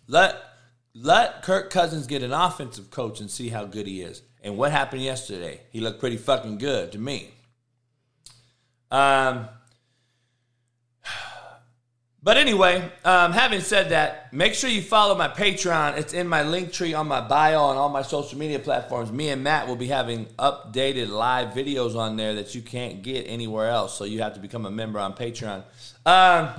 Let 0.10 0.36
let 0.94 1.44
Kirk 1.44 1.70
Cousins 1.70 2.08
get 2.08 2.24
an 2.24 2.34
offensive 2.34 2.92
coach 2.92 3.22
and 3.22 3.32
see 3.32 3.48
how 3.48 3.64
good 3.64 3.88
he 3.88 4.02
is. 4.02 4.22
And 4.44 4.58
what 4.58 4.74
happened 4.74 5.02
yesterday? 5.02 5.62
He 5.72 5.80
looked 5.80 6.02
pretty 6.02 6.18
fucking 6.18 6.58
good 6.58 6.92
to 6.92 6.98
me. 6.98 7.30
Um 8.92 9.48
but 12.22 12.36
anyway, 12.36 12.92
um, 13.06 13.32
having 13.32 13.62
said 13.62 13.92
that, 13.92 14.34
make 14.34 14.56
sure 14.56 14.70
you 14.70 14.82
follow 14.82 15.16
my 15.16 15.30
Patreon. 15.30 15.98
It's 15.98 16.12
in 16.12 16.28
my 16.28 16.44
link 16.44 16.74
tree 16.74 16.94
on 16.94 17.08
my 17.08 17.22
bio 17.22 17.62
on 17.62 17.78
all 17.78 17.88
my 17.88 18.02
social 18.02 18.38
media 18.38 18.60
platforms. 18.60 19.10
Me 19.10 19.30
and 19.30 19.42
Matt 19.42 19.70
will 19.70 19.78
be 19.78 19.88
having 19.88 20.26
updated 20.38 21.08
live 21.08 21.54
videos 21.54 21.96
on 21.96 22.18
there 22.18 22.36
that 22.36 22.56
you 22.56 22.62
can't 22.62 23.04
get 23.04 23.22
anywhere 23.22 23.70
else. 23.70 23.98
So 23.98 24.04
you 24.04 24.22
have 24.22 24.34
to 24.34 24.42
become 24.42 24.66
a 24.66 24.72
member 24.72 25.00
on 25.00 25.14
Patreon. 25.14 25.64
Um, 26.06 26.50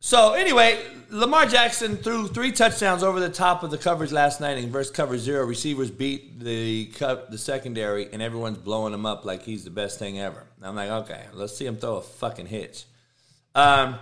so 0.00 0.32
anyway, 0.32 0.82
Lamar 1.10 1.46
Jackson 1.46 1.96
threw 1.96 2.26
three 2.26 2.52
touchdowns 2.52 3.02
over 3.02 3.20
the 3.20 3.28
top 3.28 3.62
of 3.62 3.70
the 3.70 3.78
coverage 3.78 4.12
last 4.12 4.40
night 4.40 4.58
and 4.58 4.68
versus 4.72 4.90
cover 4.90 5.18
zero. 5.18 5.44
Receivers 5.44 5.90
beat 5.90 6.40
the 6.40 6.86
co- 6.86 7.24
the 7.28 7.38
secondary, 7.38 8.12
and 8.12 8.22
everyone's 8.22 8.58
blowing 8.58 8.94
him 8.94 9.06
up 9.06 9.24
like 9.24 9.42
he's 9.42 9.64
the 9.64 9.70
best 9.70 9.98
thing 9.98 10.18
ever. 10.18 10.46
I'm 10.62 10.74
like, 10.76 10.90
okay, 10.90 11.24
let's 11.32 11.56
see 11.56 11.66
him 11.66 11.76
throw 11.76 11.96
a 11.96 12.02
fucking 12.02 12.46
hitch. 12.46 12.84
Um, 13.54 13.98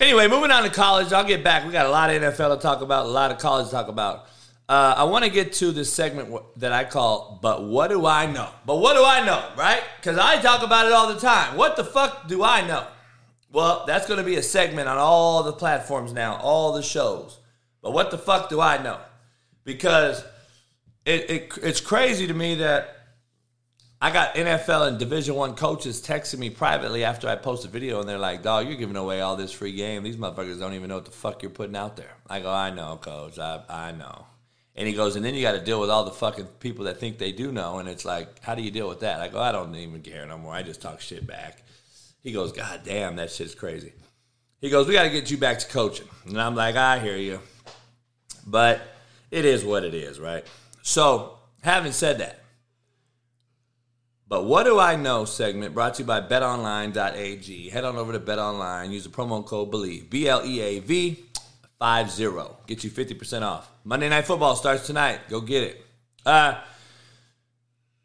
Anyway, 0.00 0.26
moving 0.28 0.50
on 0.50 0.62
to 0.62 0.70
college. 0.70 1.12
I'll 1.12 1.24
get 1.24 1.44
back. 1.44 1.66
We 1.66 1.72
got 1.72 1.84
a 1.84 1.90
lot 1.90 2.08
of 2.08 2.22
NFL 2.22 2.56
to 2.56 2.62
talk 2.62 2.80
about, 2.80 3.04
a 3.04 3.08
lot 3.10 3.30
of 3.30 3.36
college 3.36 3.66
to 3.66 3.72
talk 3.72 3.88
about. 3.88 4.28
Uh, 4.66 4.94
I 4.96 5.04
want 5.04 5.26
to 5.26 5.30
get 5.30 5.52
to 5.54 5.72
this 5.72 5.92
segment 5.92 6.34
that 6.56 6.72
I 6.72 6.84
call 6.84 7.38
"But 7.42 7.64
What 7.64 7.88
Do 7.88 8.06
I 8.06 8.24
Know?" 8.24 8.48
But 8.64 8.76
what 8.76 8.94
do 8.94 9.04
I 9.04 9.26
know, 9.26 9.44
right? 9.58 9.82
Because 10.00 10.16
I 10.16 10.40
talk 10.40 10.62
about 10.62 10.86
it 10.86 10.92
all 10.92 11.12
the 11.12 11.20
time. 11.20 11.54
What 11.54 11.76
the 11.76 11.84
fuck 11.84 12.28
do 12.28 12.42
I 12.42 12.66
know? 12.66 12.86
Well, 13.52 13.84
that's 13.86 14.06
going 14.06 14.18
to 14.18 14.24
be 14.24 14.36
a 14.36 14.42
segment 14.42 14.88
on 14.88 14.96
all 14.96 15.42
the 15.42 15.52
platforms 15.52 16.12
now, 16.12 16.36
all 16.36 16.72
the 16.72 16.82
shows. 16.82 17.38
But 17.82 17.92
what 17.92 18.10
the 18.10 18.18
fuck 18.18 18.48
do 18.48 18.60
I 18.60 18.82
know? 18.82 18.98
Because 19.64 20.24
it, 21.04 21.30
it 21.30 21.52
it's 21.62 21.80
crazy 21.80 22.26
to 22.26 22.34
me 22.34 22.56
that 22.56 22.96
I 24.00 24.12
got 24.12 24.34
NFL 24.34 24.88
and 24.88 24.98
Division 24.98 25.34
One 25.34 25.54
coaches 25.54 26.00
texting 26.00 26.38
me 26.38 26.50
privately 26.50 27.04
after 27.04 27.28
I 27.28 27.36
post 27.36 27.64
a 27.64 27.68
video, 27.68 28.00
and 28.00 28.08
they're 28.08 28.18
like, 28.18 28.42
"Dog, 28.42 28.66
you're 28.68 28.76
giving 28.76 28.96
away 28.96 29.20
all 29.20 29.36
this 29.36 29.52
free 29.52 29.72
game. 29.72 30.02
These 30.02 30.16
motherfuckers 30.16 30.58
don't 30.58 30.74
even 30.74 30.88
know 30.88 30.96
what 30.96 31.04
the 31.06 31.10
fuck 31.10 31.42
you're 31.42 31.50
putting 31.50 31.76
out 31.76 31.96
there." 31.96 32.16
I 32.28 32.40
go, 32.40 32.50
"I 32.50 32.70
know, 32.70 32.98
coach. 33.00 33.38
I 33.38 33.62
I 33.68 33.92
know." 33.92 34.26
And 34.76 34.86
he 34.86 34.94
goes, 34.94 35.16
and 35.16 35.24
then 35.24 35.34
you 35.34 35.42
got 35.42 35.52
to 35.52 35.60
deal 35.60 35.80
with 35.80 35.90
all 35.90 36.04
the 36.04 36.10
fucking 36.10 36.46
people 36.60 36.84
that 36.86 36.98
think 36.98 37.18
they 37.18 37.32
do 37.32 37.52
know, 37.52 37.80
and 37.80 37.88
it's 37.88 38.04
like, 38.04 38.40
how 38.42 38.54
do 38.54 38.62
you 38.62 38.70
deal 38.70 38.88
with 38.88 39.00
that? 39.00 39.20
I 39.20 39.28
go, 39.28 39.38
I 39.38 39.52
don't 39.52 39.74
even 39.74 40.00
care 40.00 40.24
no 40.26 40.38
more. 40.38 40.54
I 40.54 40.62
just 40.62 40.80
talk 40.80 41.00
shit 41.00 41.26
back. 41.26 41.62
He 42.22 42.32
goes, 42.32 42.52
God 42.52 42.80
damn, 42.84 43.16
that 43.16 43.30
shit's 43.30 43.54
crazy. 43.54 43.92
He 44.60 44.68
goes, 44.70 44.86
we 44.86 44.94
got 44.94 45.04
to 45.04 45.10
get 45.10 45.30
you 45.30 45.38
back 45.38 45.58
to 45.60 45.66
coaching, 45.68 46.08
and 46.26 46.40
I'm 46.40 46.54
like, 46.54 46.76
I 46.76 46.98
hear 46.98 47.16
you, 47.16 47.40
but 48.46 48.82
it 49.30 49.46
is 49.46 49.64
what 49.64 49.84
it 49.84 49.94
is, 49.94 50.20
right? 50.20 50.44
So, 50.82 51.38
having 51.62 51.92
said 51.92 52.18
that, 52.18 52.40
but 54.28 54.44
what 54.44 54.64
do 54.64 54.78
I 54.78 54.96
know 54.96 55.24
segment 55.24 55.74
brought 55.74 55.94
to 55.94 56.02
you 56.02 56.06
by 56.06 56.20
betonline.ag. 56.20 57.68
Head 57.70 57.84
on 57.84 57.96
over 57.96 58.12
to 58.12 58.20
betonline, 58.20 58.92
use 58.92 59.02
the 59.02 59.10
promo 59.10 59.44
code 59.44 59.72
BELIEVE, 59.72 60.08
B 60.08 60.28
L 60.28 60.44
E 60.44 60.60
A 60.60 60.78
V 60.78 61.24
50. 61.80 62.40
Get 62.66 62.84
you 62.84 62.90
50% 62.90 63.42
off. 63.42 63.70
Monday 63.84 64.08
Night 64.08 64.26
Football 64.26 64.54
starts 64.54 64.86
tonight. 64.86 65.20
Go 65.28 65.40
get 65.40 65.62
it. 65.62 65.84
Uh, 66.24 66.60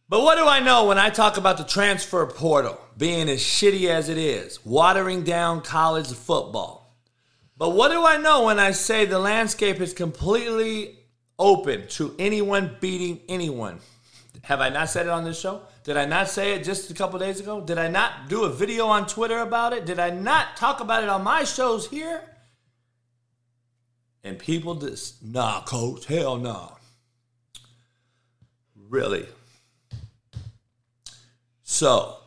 but 0.07 0.21
what 0.21 0.37
do 0.37 0.47
I 0.47 0.59
know 0.59 0.85
when 0.85 0.97
I 0.97 1.09
talk 1.09 1.37
about 1.37 1.57
the 1.57 1.63
transfer 1.63 2.25
portal 2.25 2.79
being 2.97 3.29
as 3.29 3.41
shitty 3.41 3.89
as 3.89 4.09
it 4.09 4.17
is, 4.17 4.63
watering 4.65 5.23
down 5.23 5.61
college 5.61 6.11
football? 6.11 6.95
But 7.57 7.69
what 7.69 7.91
do 7.91 8.05
I 8.05 8.17
know 8.17 8.45
when 8.45 8.59
I 8.59 8.71
say 8.71 9.05
the 9.05 9.19
landscape 9.19 9.79
is 9.79 9.93
completely 9.93 10.99
open 11.39 11.87
to 11.89 12.13
anyone 12.19 12.77
beating 12.79 13.21
anyone? 13.29 13.79
Have 14.43 14.61
I 14.61 14.69
not 14.69 14.89
said 14.89 15.07
it 15.07 15.09
on 15.09 15.23
this 15.23 15.39
show? 15.39 15.61
Did 15.83 15.97
I 15.97 16.05
not 16.05 16.29
say 16.29 16.53
it 16.53 16.63
just 16.63 16.91
a 16.91 16.93
couple 16.93 17.17
days 17.17 17.39
ago? 17.39 17.61
Did 17.61 17.77
I 17.77 17.87
not 17.87 18.29
do 18.29 18.43
a 18.43 18.49
video 18.49 18.87
on 18.87 19.07
Twitter 19.07 19.39
about 19.39 19.73
it? 19.73 19.85
Did 19.85 19.99
I 19.99 20.11
not 20.11 20.57
talk 20.57 20.81
about 20.81 21.03
it 21.03 21.09
on 21.09 21.23
my 21.23 21.43
shows 21.43 21.87
here? 21.87 22.21
And 24.23 24.37
people 24.37 24.75
just, 24.75 25.23
nah, 25.23 25.61
coach, 25.61 26.05
hell 26.05 26.37
nah. 26.37 26.71
Really? 28.75 29.27
So, 31.67 32.17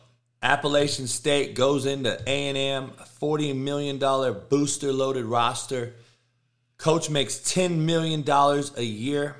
Appalachian 0.43 1.07
State 1.07 1.55
goes 1.55 1.85
into 1.85 2.21
A&M, 2.27 2.91
a 2.99 3.03
$40 3.03 3.55
million 3.55 3.97
booster 4.49 4.91
loaded 4.91 5.23
roster. 5.23 5.93
Coach 6.77 7.09
makes 7.09 7.37
$10 7.37 7.77
million 7.77 8.25
a 8.75 8.83
year. 8.83 9.37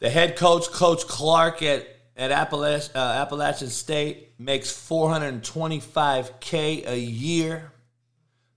The 0.00 0.10
head 0.10 0.36
coach, 0.36 0.66
Coach 0.72 1.06
Clark 1.06 1.62
at, 1.62 1.86
at 2.16 2.32
uh, 2.32 2.96
Appalachian 2.96 3.68
State, 3.68 4.30
makes 4.36 4.72
425K 4.72 6.88
a 6.88 6.98
year. 6.98 7.70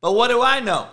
But 0.02 0.14
what 0.14 0.30
do 0.30 0.42
I 0.42 0.60
know? 0.60 0.88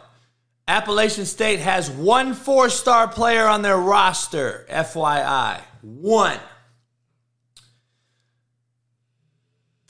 Appalachian 0.68 1.24
State 1.24 1.60
has 1.60 1.90
one 1.90 2.34
four 2.34 2.68
star 2.68 3.08
player 3.08 3.46
on 3.46 3.62
their 3.62 3.78
roster, 3.78 4.66
FYI. 4.70 5.62
One. 5.80 6.38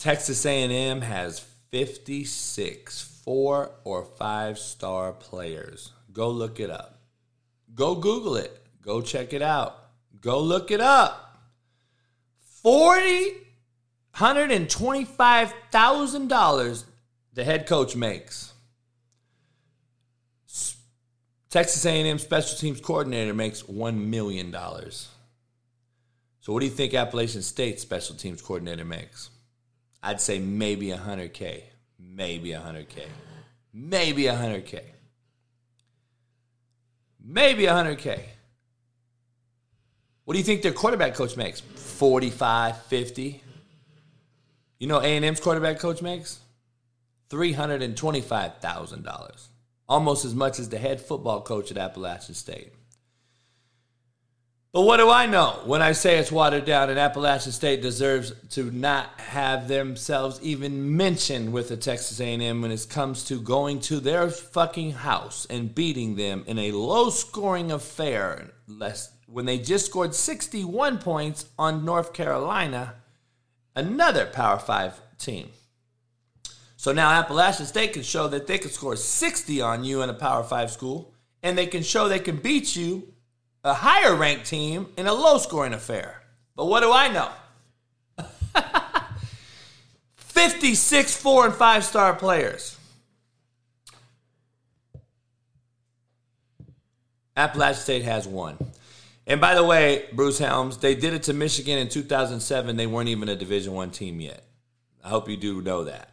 Texas 0.03 0.45
A&M 0.45 1.01
has 1.01 1.39
56 1.71 3.21
four 3.25 3.71
or 3.85 4.05
five 4.05 4.59
star 4.59 5.13
players. 5.13 5.93
Go 6.13 6.29
look 6.29 6.59
it 6.59 6.71
up. 6.71 6.99
Go 7.73 7.95
Google 7.95 8.35
it. 8.35 8.67
Go 8.83 9.01
check 9.01 9.33
it 9.33 9.43
out. 9.43 9.79
Go 10.21 10.41
look 10.41 10.73
it 10.73 10.81
up. 10.81 11.39
Forty 12.41 13.29
hundred 14.11 14.51
and 14.51 14.69
twenty-five 14.69 15.55
thousand 15.71 16.27
dollars 16.27 16.85
the 17.35 17.45
head 17.45 17.69
coach 17.69 17.95
makes. 17.95 18.53
Texas 21.49 21.87
A&M 21.87 22.19
special 22.19 22.59
teams 22.59 22.81
coordinator 22.81 23.35
makes 23.35 23.69
one 23.69 24.11
million 24.11 24.51
dollars. 24.51 25.11
So 26.41 26.53
what 26.53 26.59
do 26.59 26.67
you 26.67 26.73
think 26.73 26.93
Appalachian 26.93 27.43
State 27.43 27.79
special 27.79 28.17
teams 28.17 28.43
coordinator 28.43 28.85
makes? 28.85 29.31
I'd 30.03 30.21
say 30.21 30.39
maybe 30.39 30.89
100K. 30.89 31.63
Maybe 31.99 32.51
100K. 32.51 33.07
Maybe 33.73 34.25
100K. 34.25 34.83
Maybe 37.25 37.63
100K. 37.65 38.21
What 40.25 40.35
do 40.35 40.39
you 40.39 40.45
think 40.45 40.63
their 40.63 40.73
quarterback 40.73 41.15
coach 41.15 41.37
makes? 41.37 41.61
45, 41.61 42.83
50? 42.83 43.43
You 44.79 44.89
know 44.89 45.01
A&M's 45.01 45.41
quarterback 45.41 45.79
coach 45.79 46.03
makes? 46.03 46.41
$325,000. 47.31 49.49
Almost 49.89 50.25
as 50.25 50.35
much 50.35 50.59
as 50.59 50.69
the 50.69 50.79
head 50.79 51.01
football 51.01 51.43
coach 51.43 51.71
at 51.71 51.79
Appalachian 51.79 52.35
State. 52.35 52.73
But 54.73 54.83
what 54.83 54.97
do 54.97 55.11
I 55.11 55.27
know 55.27 55.61
when 55.67 55.83
I 55.83 55.93
say 55.93 56.17
it's 56.17 56.33
watered 56.33 56.65
down 56.65 56.89
and 56.89 56.99
Appalachian 56.99 57.53
State 57.53 57.83
deserves 57.83 58.33
to 58.53 58.71
not 58.71 59.21
have 59.21 59.69
themselves 59.69 60.41
even 60.41 60.97
mentioned 60.97 61.53
with 61.53 61.69
the 61.69 61.77
Texas 61.77 62.19
A&M 62.21 62.63
when 62.63 62.71
it 62.71 62.87
comes 62.89 63.23
to 63.25 63.39
going 63.39 63.81
to 63.81 64.01
their 64.01 64.31
fucking 64.31 64.93
house 64.93 65.47
and 65.51 65.75
beating 65.75 66.17
them 66.17 66.45
in 66.47 66.59
a 66.59 66.73
low-scoring 66.73 67.71
affair 67.71 68.51
less 68.67 69.13
when 69.27 69.45
they 69.45 69.59
just 69.59 69.85
scored 69.85 70.15
61 70.15 70.99
points 70.99 71.45
on 71.59 71.85
North 71.85 72.15
Carolina, 72.15 72.95
another 73.77 74.25
Power 74.25 74.59
5 74.59 74.99
team. 75.19 75.51
So 76.77 76.93
now 76.93 77.11
Appalachian 77.11 77.67
State 77.67 77.93
can 77.93 78.03
show 78.03 78.27
that 78.29 78.47
they 78.47 78.57
can 78.57 78.71
score 78.71 78.97
60 78.97 79.61
on 79.61 79.85
you 79.85 80.01
in 80.01 80.09
a 80.09 80.15
Power 80.15 80.43
5 80.43 80.71
school 80.71 81.13
and 81.43 81.59
they 81.59 81.67
can 81.67 81.83
show 81.83 82.09
they 82.09 82.19
can 82.19 82.37
beat 82.37 82.75
you 82.75 83.12
a 83.65 83.75
higher 83.75 84.15
ranked 84.15 84.47
team 84.47 84.89
in 84.97 85.07
a 85.07 85.13
low 85.13 85.39
scoring 85.39 85.73
affair. 85.73 86.23
But 86.57 86.67
what 86.67 86.81
do 86.81 86.93
I 86.93 87.09
know? 87.09 87.29
56 90.17 91.17
four 91.17 91.47
and 91.47 91.55
five 91.55 91.85
star 91.85 92.15
players. 92.15 92.77
Appalachian 97.37 97.81
State 97.81 98.03
has 98.03 98.29
one. 98.29 98.59
And 99.27 99.41
by 99.41 99.55
the 99.55 99.65
way, 99.65 100.07
Bruce 100.13 100.39
Helms, 100.39 100.79
they 100.79 100.95
did 100.95 101.15
it 101.15 101.23
to 101.25 101.33
Michigan 101.33 101.79
in 101.79 101.89
2007. 101.89 102.77
They 102.77 102.87
weren't 102.87 103.09
even 103.09 103.29
a 103.29 103.37
Division 103.37 103.73
One 103.73 103.91
team 103.91 104.21
yet. 104.21 104.43
I 105.03 105.09
hope 105.09 105.29
you 105.29 105.37
do 105.37 105.63
know 105.63 105.85
that. 105.85 106.11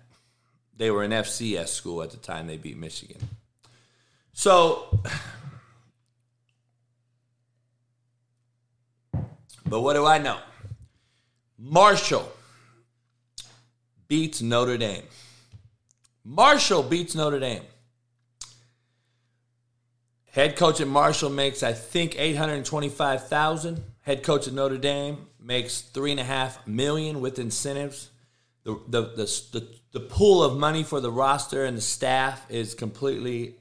They 0.77 0.91
were 0.91 1.03
an 1.03 1.11
FCS 1.11 1.69
school 1.69 2.01
at 2.01 2.11
the 2.11 2.17
time 2.17 2.47
they 2.47 2.57
beat 2.57 2.77
Michigan. 2.77 3.17
So 4.31 4.97
But 9.69 9.81
what 9.81 9.93
do 9.93 10.05
I 10.05 10.17
know? 10.17 10.39
Marshall 11.57 12.31
beats 14.07 14.41
Notre 14.41 14.77
Dame. 14.77 15.03
Marshall 16.23 16.83
beats 16.83 17.13
Notre 17.13 17.39
Dame. 17.39 17.63
Head 20.31 20.55
coach 20.55 20.81
at 20.81 20.87
Marshall 20.87 21.29
makes, 21.29 21.63
I 21.63 21.73
think, 21.73 22.19
eight 22.19 22.35
hundred 22.35 22.65
twenty-five 22.65 23.27
thousand. 23.27 23.83
Head 24.01 24.23
coach 24.23 24.47
at 24.47 24.53
Notre 24.53 24.77
Dame 24.77 25.27
makes 25.39 25.81
three 25.81 26.11
and 26.11 26.19
a 26.19 26.23
half 26.23 26.65
million 26.65 27.21
with 27.21 27.39
incentives. 27.39 28.09
The, 28.63 28.79
the 28.87 29.01
the 29.01 29.41
the 29.51 29.67
the 29.91 29.99
pool 29.99 30.43
of 30.43 30.57
money 30.57 30.83
for 30.83 30.99
the 30.99 31.11
roster 31.11 31.65
and 31.65 31.77
the 31.77 31.81
staff 31.81 32.45
is 32.49 32.73
completely. 32.73 33.55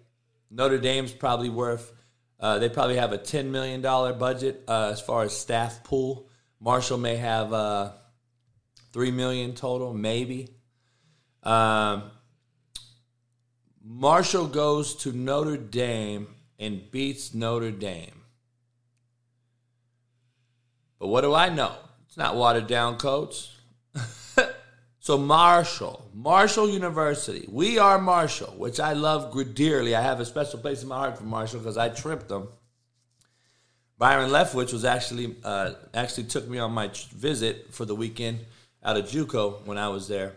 Notre 0.50 0.78
Dame's 0.78 1.12
probably 1.12 1.50
worth 1.50 1.92
uh, 2.40 2.59
they 2.59 2.68
probably 2.68 2.96
have 2.96 3.12
a 3.12 3.18
ten 3.18 3.51
million 3.51 3.81
dollar 3.81 4.12
budget 4.12 4.62
uh, 4.68 4.90
as 4.92 5.01
far 5.01 5.22
as 5.24 5.37
staff 5.37 5.83
pool. 5.85 6.29
Marshall 6.61 6.98
may 6.98 7.16
have 7.16 7.53
uh, 7.53 7.92
three 8.92 9.11
million 9.11 9.55
total, 9.55 9.94
maybe. 9.94 10.48
Um, 11.42 12.11
Marshall 13.83 14.46
goes 14.46 14.94
to 14.96 15.12
Notre 15.12 15.57
Dame 15.57 16.29
and 16.59 16.90
beats 16.90 17.35
Notre 17.35 17.70
Dame. 17.70 18.22
But 20.98 21.09
what 21.09 21.20
do 21.22 21.33
I 21.33 21.48
know? 21.48 21.72
It's 22.07 22.16
not 22.16 22.37
watered 22.37 22.66
down, 22.66 22.98
coach. 22.98 23.51
So 25.08 25.16
Marshall, 25.16 26.06
Marshall 26.12 26.68
University, 26.68 27.48
we 27.50 27.78
are 27.78 27.98
Marshall, 27.98 28.52
which 28.58 28.78
I 28.78 28.92
love 28.92 29.34
dearly. 29.54 29.94
I 29.94 30.02
have 30.02 30.20
a 30.20 30.26
special 30.26 30.58
place 30.58 30.82
in 30.82 30.90
my 30.90 30.98
heart 30.98 31.16
for 31.16 31.24
Marshall 31.24 31.60
because 31.60 31.78
I 31.78 31.88
tripped 31.88 32.28
them. 32.28 32.48
Byron 33.96 34.28
Leftwich 34.28 34.70
was 34.70 34.84
actually 34.84 35.34
uh, 35.42 35.72
actually 35.94 36.24
took 36.24 36.46
me 36.46 36.58
on 36.58 36.72
my 36.72 36.90
visit 37.14 37.72
for 37.72 37.86
the 37.86 37.94
weekend 37.94 38.40
out 38.84 38.98
of 38.98 39.06
JUCO 39.06 39.64
when 39.64 39.78
I 39.78 39.88
was 39.88 40.08
there. 40.08 40.34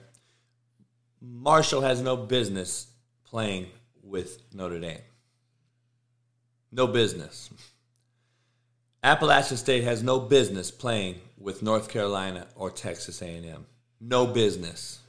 Marshall 1.22 1.82
has 1.82 2.02
no 2.02 2.16
business 2.16 2.88
playing 3.26 3.68
with 4.02 4.42
Notre 4.54 4.80
Dame. 4.80 5.02
No 6.72 6.88
business. 6.88 7.50
Appalachian 9.04 9.58
State 9.58 9.84
has 9.84 10.02
no 10.02 10.18
business 10.18 10.72
playing 10.72 11.20
with 11.38 11.62
North 11.62 11.90
Carolina 11.90 12.48
or 12.56 12.72
Texas 12.72 13.22
A&M. 13.22 13.66
No 14.02 14.26
business. 14.26 15.00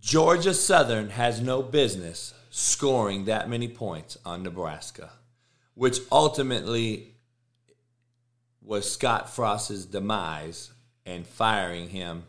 Georgia 0.00 0.52
Southern 0.52 1.10
has 1.10 1.40
no 1.40 1.62
business 1.62 2.34
scoring 2.50 3.24
that 3.24 3.48
many 3.48 3.68
points 3.68 4.18
on 4.24 4.42
Nebraska, 4.42 5.10
which 5.74 6.00
ultimately 6.12 7.14
was 8.60 8.90
Scott 8.90 9.30
Frost's 9.30 9.84
demise 9.84 10.72
and 11.06 11.26
firing 11.26 11.88
him 11.88 12.24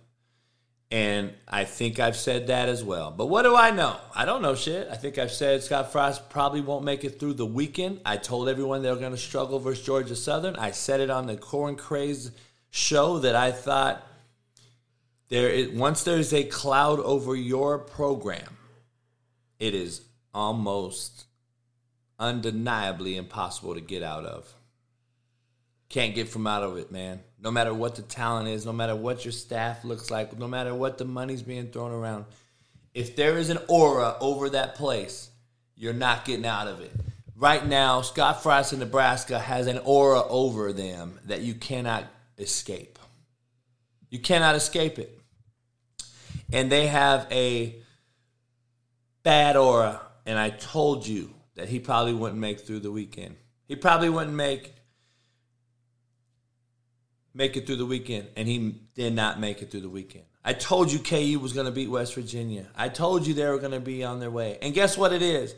and 0.89 1.33
I 1.47 1.65
think 1.65 1.99
I've 1.99 2.15
said 2.15 2.47
that 2.47 2.69
as 2.69 2.81
well. 2.81 3.11
But 3.11 3.25
what 3.25 3.43
do 3.43 3.55
I 3.55 3.71
know? 3.71 3.97
I 4.15 4.23
don't 4.23 4.41
know 4.41 4.55
shit. 4.55 4.87
I 4.89 4.95
think 4.95 5.17
I've 5.17 5.31
said 5.31 5.61
Scott 5.61 5.91
Frost 5.91 6.29
probably 6.29 6.61
won't 6.61 6.85
make 6.85 7.03
it 7.03 7.19
through 7.19 7.33
the 7.33 7.45
weekend. 7.45 7.99
I 8.05 8.15
told 8.15 8.47
everyone 8.47 8.81
they're 8.81 8.95
going 8.95 9.11
to 9.11 9.17
struggle 9.17 9.59
versus 9.59 9.85
Georgia 9.85 10.15
Southern. 10.15 10.55
I 10.55 10.71
said 10.71 11.01
it 11.01 11.09
on 11.09 11.27
the 11.27 11.35
Corn 11.35 11.75
Craze 11.75 12.31
show 12.69 13.19
that 13.19 13.35
I 13.35 13.51
thought 13.51 14.01
there 15.29 15.49
is, 15.49 15.69
once 15.69 16.03
there's 16.03 16.33
a 16.33 16.43
cloud 16.43 16.99
over 16.99 17.35
your 17.35 17.79
program, 17.79 18.57
it 19.59 19.73
is 19.73 20.01
almost 20.33 21.25
undeniably 22.19 23.17
impossible 23.17 23.73
to 23.75 23.81
get 23.81 24.03
out 24.03 24.25
of. 24.25 24.53
Can't 25.89 26.15
get 26.15 26.29
from 26.29 26.47
out 26.47 26.63
of 26.63 26.77
it, 26.77 26.91
man 26.91 27.21
no 27.39 27.51
matter 27.51 27.73
what 27.73 27.95
the 27.95 28.01
talent 28.01 28.47
is, 28.47 28.65
no 28.65 28.73
matter 28.73 28.95
what 28.95 29.23
your 29.23 29.31
staff 29.31 29.83
looks 29.83 30.09
like, 30.09 30.37
no 30.37 30.47
matter 30.47 30.73
what 30.73 30.97
the 30.97 31.05
money's 31.05 31.41
being 31.41 31.67
thrown 31.67 31.91
around, 31.91 32.25
if 32.93 33.15
there 33.15 33.37
is 33.37 33.49
an 33.49 33.59
aura 33.67 34.15
over 34.19 34.49
that 34.49 34.75
place, 34.75 35.29
you're 35.75 35.93
not 35.93 36.25
getting 36.25 36.45
out 36.45 36.67
of 36.67 36.81
it. 36.81 36.91
Right 37.35 37.65
now, 37.65 38.01
Scott 38.01 38.41
Frost 38.41 38.73
in 38.73 38.79
Nebraska 38.79 39.37
has 39.37 39.67
an 39.67 39.79
aura 39.83 40.23
over 40.27 40.73
them 40.73 41.19
that 41.25 41.41
you 41.41 41.53
cannot 41.53 42.05
escape. 42.39 42.97
You 44.09 44.19
cannot 44.19 44.55
escape 44.55 44.97
it. 44.97 45.16
And 46.51 46.71
they 46.71 46.87
have 46.87 47.27
a 47.31 47.75
bad 49.23 49.55
aura. 49.55 50.01
And 50.25 50.39
I 50.39 50.49
told 50.49 51.07
you 51.07 51.33
that 51.55 51.69
he 51.69 51.79
probably 51.79 52.13
wouldn't 52.13 52.39
make 52.39 52.61
through 52.61 52.79
the 52.79 52.91
weekend. 52.91 53.35
He 53.67 53.75
probably 53.75 54.09
wouldn't 54.09 54.35
make 54.35 54.73
make 57.33 57.55
it 57.55 57.67
through 57.67 57.75
the 57.75 57.85
weekend, 57.85 58.27
and 58.35 58.47
he 58.47 58.75
did 58.95 59.13
not 59.13 59.39
make 59.39 59.61
it 59.61 59.69
through 59.69 59.81
the 59.81 59.89
weekend. 59.89 60.25
I 60.43 60.53
told 60.53 60.91
you 60.91 60.97
KU 60.97 61.39
was 61.39 61.53
going 61.53 61.67
to 61.67 61.71
beat 61.71 61.89
West 61.89 62.15
Virginia. 62.15 62.65
I 62.75 62.89
told 62.89 63.27
you 63.27 63.33
they 63.33 63.45
were 63.45 63.59
going 63.59 63.73
to 63.73 63.79
be 63.79 64.03
on 64.03 64.19
their 64.19 64.31
way. 64.31 64.57
And 64.61 64.73
guess 64.73 64.97
what 64.97 65.13
it 65.13 65.21
is? 65.21 65.53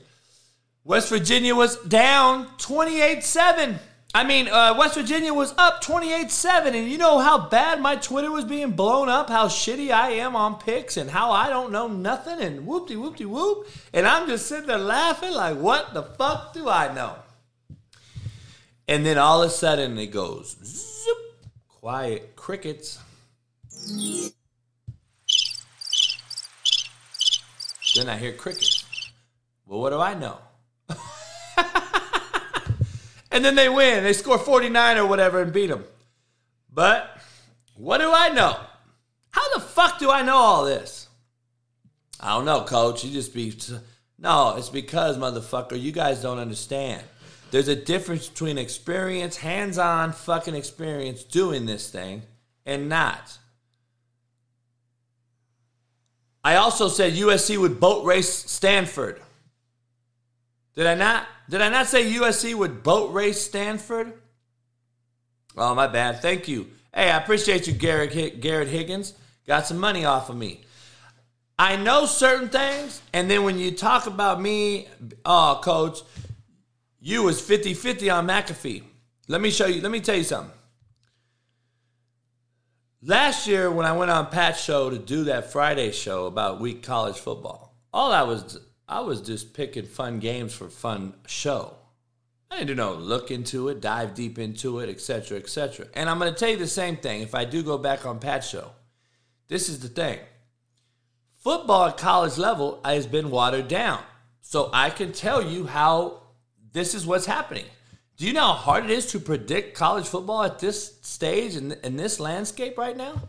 West 0.83 1.09
Virginia 1.09 1.55
was 1.55 1.77
down 1.83 2.47
28 2.57 3.23
7. 3.23 3.79
I 4.13 4.23
mean, 4.23 4.47
uh, 4.47 4.75
West 4.77 4.95
Virginia 4.95 5.33
was 5.33 5.53
up 5.57 5.81
28 5.81 6.31
7. 6.31 6.73
And 6.73 6.89
you 6.89 6.97
know 6.97 7.19
how 7.19 7.47
bad 7.47 7.79
my 7.79 7.95
Twitter 7.95 8.31
was 8.31 8.45
being 8.45 8.71
blown 8.71 9.07
up, 9.07 9.29
how 9.29 9.47
shitty 9.47 9.91
I 9.91 10.11
am 10.11 10.35
on 10.35 10.55
picks, 10.59 10.97
and 10.97 11.09
how 11.09 11.31
I 11.31 11.49
don't 11.49 11.71
know 11.71 11.87
nothing, 11.87 12.41
and 12.41 12.67
whoopty 12.67 12.95
whoopty 12.95 13.25
whoop. 13.25 13.67
And 13.93 14.07
I'm 14.07 14.27
just 14.27 14.47
sitting 14.47 14.67
there 14.67 14.79
laughing, 14.79 15.31
like, 15.33 15.57
what 15.57 15.93
the 15.93 16.03
fuck 16.03 16.53
do 16.53 16.67
I 16.67 16.93
know? 16.93 17.15
And 18.87 19.05
then 19.05 19.19
all 19.19 19.43
of 19.43 19.49
a 19.49 19.53
sudden 19.53 19.99
it 19.99 20.07
goes 20.07 21.05
quiet 21.67 22.35
crickets. 22.35 22.97
Then 27.95 28.09
I 28.09 28.17
hear 28.17 28.33
crickets. 28.33 28.85
Well, 29.67 29.79
what 29.79 29.91
do 29.91 29.99
I 29.99 30.15
know? 30.15 30.39
and 33.39 33.45
then 33.45 33.55
they 33.55 33.69
win. 33.69 34.03
They 34.03 34.11
score 34.11 34.37
49 34.37 34.97
or 34.97 35.05
whatever 35.07 35.41
and 35.41 35.53
beat 35.53 35.67
them. 35.67 35.85
But 36.73 37.21
what 37.73 37.99
do 37.99 38.11
I 38.11 38.27
know? 38.27 38.59
How 39.31 39.53
the 39.53 39.61
fuck 39.61 39.97
do 39.97 40.11
I 40.11 40.23
know 40.23 40.35
all 40.35 40.65
this? 40.65 41.07
I 42.19 42.35
don't 42.35 42.43
know, 42.43 42.63
coach. 42.63 43.05
You 43.05 43.13
just 43.13 43.33
be. 43.33 43.53
No, 44.17 44.57
it's 44.57 44.67
because, 44.67 45.17
motherfucker, 45.17 45.81
you 45.81 45.93
guys 45.93 46.21
don't 46.21 46.37
understand. 46.37 47.01
There's 47.49 47.69
a 47.69 47.77
difference 47.77 48.27
between 48.27 48.57
experience, 48.57 49.37
hands 49.37 49.77
on 49.77 50.11
fucking 50.11 50.55
experience 50.55 51.23
doing 51.23 51.65
this 51.65 51.89
thing, 51.89 52.23
and 52.65 52.89
not. 52.89 53.37
I 56.43 56.57
also 56.57 56.89
said 56.89 57.13
USC 57.13 57.57
would 57.57 57.79
boat 57.79 58.03
race 58.03 58.33
Stanford. 58.51 59.21
Did 60.75 60.87
I 60.87 60.95
not? 60.95 61.27
Did 61.49 61.61
I 61.61 61.69
not 61.69 61.87
say 61.87 62.11
USC 62.13 62.53
would 62.55 62.83
boat 62.83 63.13
race 63.13 63.41
Stanford? 63.41 64.13
Oh, 65.57 65.75
my 65.75 65.87
bad. 65.87 66.21
Thank 66.21 66.47
you. 66.47 66.67
Hey, 66.93 67.11
I 67.11 67.17
appreciate 67.17 67.67
you, 67.67 67.73
Garrett, 67.73 68.39
Garrett 68.39 68.67
Higgins. 68.67 69.13
Got 69.45 69.65
some 69.65 69.77
money 69.77 70.05
off 70.05 70.29
of 70.29 70.37
me. 70.37 70.61
I 71.57 71.75
know 71.75 72.05
certain 72.05 72.47
things, 72.47 73.01
and 73.11 73.29
then 73.29 73.43
when 73.43 73.59
you 73.59 73.71
talk 73.71 74.07
about 74.07 74.39
me, 74.39 74.87
oh, 75.25 75.59
coach, 75.61 75.99
you 77.01 77.23
was 77.23 77.41
50 77.41 77.73
50 77.73 78.09
on 78.09 78.27
McAfee. 78.27 78.83
Let 79.27 79.41
me 79.41 79.49
show 79.49 79.65
you, 79.65 79.81
let 79.81 79.91
me 79.91 79.99
tell 79.99 80.15
you 80.15 80.23
something. 80.23 80.53
Last 83.01 83.47
year, 83.47 83.69
when 83.69 83.85
I 83.85 83.91
went 83.91 84.11
on 84.11 84.27
Pat's 84.27 84.61
show 84.61 84.89
to 84.89 84.97
do 84.97 85.25
that 85.25 85.51
Friday 85.51 85.91
show 85.91 86.25
about 86.27 86.61
week 86.61 86.83
college 86.83 87.17
football, 87.17 87.75
all 87.93 88.11
I 88.11 88.23
was 88.23 88.59
I 88.89 89.01
was 89.01 89.21
just 89.21 89.53
picking 89.53 89.85
fun 89.85 90.17
games 90.17 90.53
for 90.53 90.67
fun 90.67 91.13
show. 91.27 91.75
I 92.49 92.55
didn't 92.55 92.69
do 92.69 92.75
no 92.75 92.95
look 92.95 93.29
into 93.29 93.67
it, 93.67 93.81
dive 93.81 94.15
deep 94.15 94.39
into 94.39 94.79
it, 94.79 94.89
etc., 94.89 95.37
etc. 95.37 95.85
And 95.93 96.09
I'm 96.09 96.17
going 96.17 96.33
to 96.33 96.37
tell 96.37 96.49
you 96.49 96.57
the 96.57 96.65
same 96.65 96.97
thing 96.97 97.21
if 97.21 97.35
I 97.35 97.45
do 97.45 97.61
go 97.61 97.77
back 97.77 98.07
on 98.07 98.17
Pat's 98.17 98.49
show. 98.49 98.71
This 99.47 99.69
is 99.69 99.79
the 99.79 99.89
thing. 99.89 100.17
Football 101.37 101.89
at 101.89 101.97
college 101.97 102.39
level 102.39 102.81
has 102.83 103.05
been 103.05 103.29
watered 103.29 103.67
down. 103.67 104.01
So 104.41 104.71
I 104.73 104.89
can 104.89 105.11
tell 105.11 105.43
you 105.43 105.67
how 105.67 106.23
this 106.73 106.95
is 106.95 107.05
what's 107.05 107.27
happening. 107.27 107.65
Do 108.17 108.25
you 108.25 108.33
know 108.33 108.47
how 108.47 108.53
hard 108.53 108.85
it 108.85 108.89
is 108.89 109.05
to 109.11 109.19
predict 109.19 109.77
college 109.77 110.07
football 110.07 110.43
at 110.43 110.57
this 110.57 110.97
stage 111.03 111.55
and 111.55 111.73
in, 111.73 111.79
in 111.83 111.97
this 111.97 112.19
landscape 112.19 112.75
right 112.75 112.97
now? 112.97 113.21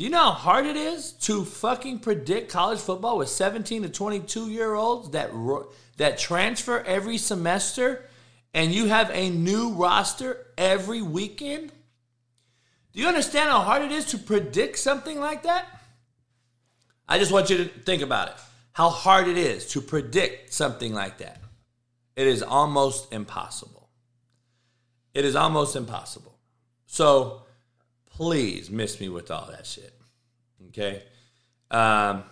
Do 0.00 0.04
you 0.04 0.10
know 0.10 0.30
how 0.30 0.30
hard 0.30 0.64
it 0.64 0.76
is 0.76 1.12
to 1.12 1.44
fucking 1.44 1.98
predict 1.98 2.50
college 2.50 2.78
football 2.78 3.18
with 3.18 3.28
17 3.28 3.82
to 3.82 3.90
22 3.90 4.48
year 4.48 4.72
olds 4.72 5.10
that 5.10 5.30
that 5.98 6.16
transfer 6.16 6.80
every 6.80 7.18
semester 7.18 8.08
and 8.54 8.72
you 8.72 8.86
have 8.86 9.10
a 9.10 9.28
new 9.28 9.74
roster 9.74 10.46
every 10.56 11.02
weekend? 11.02 11.70
Do 12.94 13.00
you 13.02 13.08
understand 13.08 13.50
how 13.50 13.60
hard 13.60 13.82
it 13.82 13.92
is 13.92 14.06
to 14.06 14.16
predict 14.16 14.78
something 14.78 15.20
like 15.20 15.42
that? 15.42 15.66
I 17.06 17.18
just 17.18 17.30
want 17.30 17.50
you 17.50 17.58
to 17.58 17.64
think 17.66 18.00
about 18.00 18.28
it. 18.28 18.36
How 18.72 18.88
hard 18.88 19.28
it 19.28 19.36
is 19.36 19.66
to 19.72 19.82
predict 19.82 20.54
something 20.54 20.94
like 20.94 21.18
that. 21.18 21.42
It 22.16 22.26
is 22.26 22.42
almost 22.42 23.12
impossible. 23.12 23.90
It 25.12 25.26
is 25.26 25.36
almost 25.36 25.76
impossible. 25.76 26.38
So 26.86 27.42
please 28.20 28.70
miss 28.70 29.00
me 29.00 29.08
with 29.08 29.30
all 29.30 29.48
that 29.50 29.64
shit. 29.64 29.89
Okay? 30.70 31.02
Um, 31.70 32.24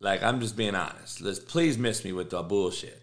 like, 0.00 0.22
I'm 0.22 0.40
just 0.40 0.56
being 0.56 0.74
honest. 0.74 1.20
Let's 1.20 1.38
please 1.38 1.78
miss 1.78 2.04
me 2.04 2.12
with 2.12 2.30
the 2.30 2.42
bullshit. 2.42 3.00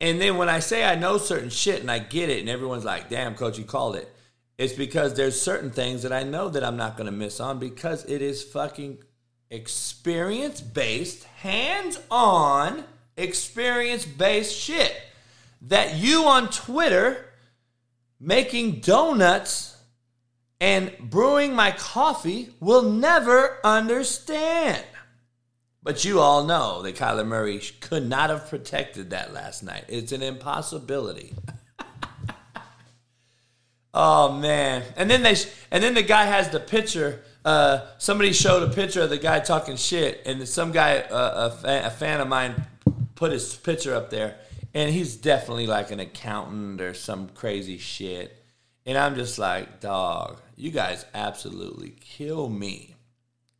And 0.00 0.20
then 0.20 0.36
when 0.36 0.48
I 0.48 0.58
say 0.58 0.84
I 0.84 0.94
know 0.96 1.18
certain 1.18 1.50
shit 1.50 1.80
and 1.80 1.90
I 1.90 1.98
get 1.98 2.28
it, 2.28 2.40
and 2.40 2.48
everyone's 2.48 2.84
like, 2.84 3.08
damn, 3.08 3.34
coach, 3.34 3.58
you 3.58 3.64
called 3.64 3.96
it. 3.96 4.10
It's 4.56 4.72
because 4.72 5.14
there's 5.14 5.40
certain 5.40 5.70
things 5.70 6.02
that 6.02 6.12
I 6.12 6.22
know 6.22 6.48
that 6.48 6.64
I'm 6.64 6.76
not 6.76 6.96
going 6.96 7.06
to 7.06 7.12
miss 7.12 7.40
on 7.40 7.58
because 7.58 8.04
it 8.04 8.22
is 8.22 8.42
fucking 8.42 8.98
experience 9.50 10.60
based, 10.60 11.24
hands 11.24 11.98
on, 12.10 12.84
experience 13.16 14.04
based 14.04 14.56
shit 14.56 14.94
that 15.62 15.96
you 15.96 16.24
on 16.24 16.50
Twitter 16.50 17.24
making 18.20 18.80
donuts 18.80 19.73
and 20.64 20.96
brewing 20.98 21.54
my 21.54 21.70
coffee 21.72 22.48
will 22.58 22.80
never 22.80 23.58
understand. 23.62 24.82
But 25.82 26.06
you 26.06 26.20
all 26.20 26.44
know 26.44 26.80
that 26.80 26.96
Kyler 26.96 27.26
Murray 27.26 27.60
could 27.82 28.08
not 28.08 28.30
have 28.30 28.48
protected 28.48 29.10
that 29.10 29.34
last 29.34 29.62
night. 29.62 29.84
It's 29.88 30.10
an 30.10 30.22
impossibility. 30.22 31.34
oh 33.94 34.32
man! 34.32 34.84
And 34.96 35.10
then 35.10 35.22
they 35.22 35.36
and 35.70 35.84
then 35.84 35.92
the 35.92 36.02
guy 36.02 36.24
has 36.24 36.48
the 36.48 36.60
picture 36.60 37.22
Uh, 37.44 37.86
somebody 37.98 38.32
showed 38.32 38.62
a 38.62 38.72
picture 38.72 39.02
of 39.02 39.10
the 39.10 39.18
guy 39.18 39.38
talking 39.38 39.76
shit, 39.76 40.22
and 40.24 40.48
some 40.48 40.72
guy, 40.72 41.00
uh, 41.00 41.50
a, 41.52 41.54
fan, 41.54 41.84
a 41.84 41.90
fan 41.90 42.20
of 42.22 42.26
mine, 42.26 42.54
put 43.16 43.32
his 43.32 43.54
picture 43.54 43.94
up 43.94 44.08
there, 44.08 44.36
and 44.72 44.94
he's 44.94 45.14
definitely 45.14 45.66
like 45.66 45.90
an 45.90 46.00
accountant 46.00 46.80
or 46.80 46.94
some 46.94 47.28
crazy 47.28 47.76
shit. 47.76 48.43
And 48.86 48.98
I'm 48.98 49.14
just 49.14 49.38
like, 49.38 49.80
dog, 49.80 50.40
you 50.56 50.70
guys 50.70 51.04
absolutely 51.14 51.94
kill 52.00 52.48
me. 52.48 52.94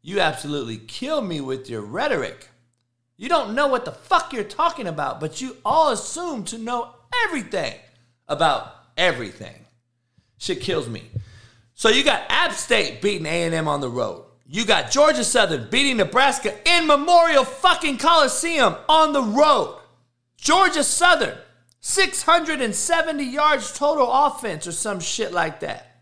You 0.02 0.20
absolutely 0.20 0.76
kill 0.76 1.22
me 1.22 1.40
with 1.40 1.70
your 1.70 1.80
rhetoric. 1.80 2.48
You 3.16 3.28
don't 3.28 3.54
know 3.54 3.68
what 3.68 3.84
the 3.84 3.92
fuck 3.92 4.32
you're 4.32 4.44
talking 4.44 4.86
about, 4.86 5.20
but 5.20 5.40
you 5.40 5.56
all 5.64 5.92
assume 5.92 6.44
to 6.46 6.58
know 6.58 6.90
everything 7.26 7.74
about 8.28 8.74
everything. 8.96 9.64
Shit 10.38 10.60
kills 10.60 10.88
me. 10.88 11.04
So 11.74 11.88
you 11.88 12.04
got 12.04 12.22
App 12.28 12.52
State 12.52 13.00
beating 13.00 13.26
A&M 13.26 13.66
on 13.66 13.80
the 13.80 13.88
road. 13.88 14.24
You 14.46 14.66
got 14.66 14.90
Georgia 14.90 15.24
Southern 15.24 15.70
beating 15.70 15.96
Nebraska 15.96 16.54
in 16.66 16.86
Memorial 16.86 17.44
fucking 17.44 17.98
Coliseum 17.98 18.74
on 18.88 19.12
the 19.12 19.22
road. 19.22 19.78
Georgia 20.36 20.84
Southern, 20.84 21.38
670 21.86 23.24
yards 23.24 23.70
total 23.76 24.10
offense 24.10 24.66
or 24.66 24.72
some 24.72 25.00
shit 25.00 25.32
like 25.32 25.60
that. 25.60 25.98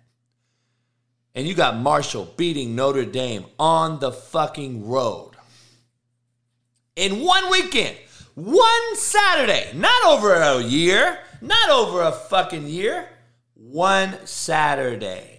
And 1.34 1.44
you 1.44 1.54
got 1.54 1.76
Marshall 1.76 2.32
beating 2.36 2.76
Notre 2.76 3.04
Dame 3.04 3.46
on 3.58 3.98
the 3.98 4.12
fucking 4.12 4.86
road. 4.86 5.32
In 6.94 7.24
one 7.24 7.50
weekend, 7.50 7.96
one 8.36 8.94
Saturday, 8.94 9.72
not 9.74 10.04
over 10.04 10.32
a 10.32 10.62
year, 10.62 11.18
not 11.40 11.68
over 11.70 12.02
a 12.02 12.12
fucking 12.12 12.68
year, 12.68 13.08
one 13.54 14.24
Saturday. 14.24 15.31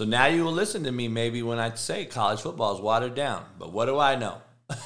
So 0.00 0.06
now 0.06 0.28
you 0.28 0.44
will 0.44 0.52
listen 0.52 0.84
to 0.84 0.92
me 0.92 1.08
maybe 1.08 1.42
when 1.42 1.58
I 1.58 1.74
say 1.74 2.06
college 2.06 2.40
football 2.40 2.74
is 2.74 2.80
watered 2.80 3.14
down. 3.14 3.44
But 3.58 3.70
what 3.70 3.84
do 3.84 3.98
I 3.98 4.16
know? 4.16 4.40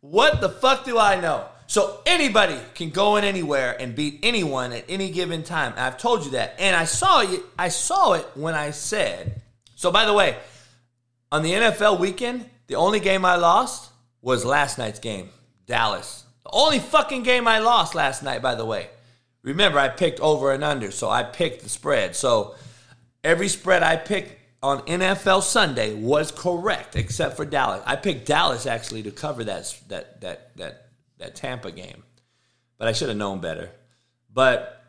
what 0.00 0.40
the 0.40 0.48
fuck 0.48 0.84
do 0.84 0.98
I 0.98 1.20
know? 1.20 1.46
So 1.68 2.00
anybody 2.04 2.58
can 2.74 2.90
go 2.90 3.14
in 3.14 3.22
anywhere 3.22 3.80
and 3.80 3.94
beat 3.94 4.18
anyone 4.24 4.72
at 4.72 4.86
any 4.88 5.12
given 5.12 5.44
time. 5.44 5.72
I've 5.76 5.98
told 5.98 6.24
you 6.24 6.32
that. 6.32 6.56
And 6.58 6.74
I 6.74 6.84
saw 6.84 7.20
it 7.20 7.44
I 7.56 7.68
saw 7.68 8.14
it 8.14 8.26
when 8.34 8.54
I 8.54 8.72
said. 8.72 9.40
So 9.76 9.92
by 9.92 10.04
the 10.04 10.14
way, 10.14 10.36
on 11.30 11.44
the 11.44 11.52
NFL 11.52 12.00
weekend, 12.00 12.50
the 12.66 12.74
only 12.74 12.98
game 12.98 13.24
I 13.24 13.36
lost 13.36 13.92
was 14.20 14.44
last 14.44 14.78
night's 14.78 14.98
game, 14.98 15.28
Dallas. 15.66 16.24
The 16.42 16.50
only 16.52 16.80
fucking 16.80 17.22
game 17.22 17.46
I 17.46 17.60
lost 17.60 17.94
last 17.94 18.24
night, 18.24 18.42
by 18.42 18.56
the 18.56 18.66
way. 18.66 18.90
Remember, 19.42 19.78
I 19.78 19.90
picked 19.90 20.18
over 20.18 20.50
and 20.50 20.64
under, 20.64 20.90
so 20.90 21.08
I 21.08 21.22
picked 21.22 21.62
the 21.62 21.68
spread. 21.68 22.16
So 22.16 22.56
every 23.24 23.48
spread 23.48 23.82
I 23.82 23.96
picked 23.96 24.38
on 24.62 24.80
NFL 24.82 25.42
Sunday 25.42 25.94
was 25.94 26.30
correct, 26.30 26.96
except 26.96 27.36
for 27.36 27.44
Dallas. 27.44 27.82
I 27.84 27.96
picked 27.96 28.26
Dallas 28.26 28.66
actually 28.66 29.02
to 29.04 29.10
cover 29.10 29.44
that 29.44 29.74
that 29.88 30.20
that 30.20 30.56
that 30.56 30.88
that 31.18 31.34
Tampa 31.34 31.72
game, 31.72 32.02
but 32.78 32.88
I 32.88 32.92
should 32.92 33.08
have 33.08 33.18
known 33.18 33.40
better. 33.40 33.70
But 34.32 34.82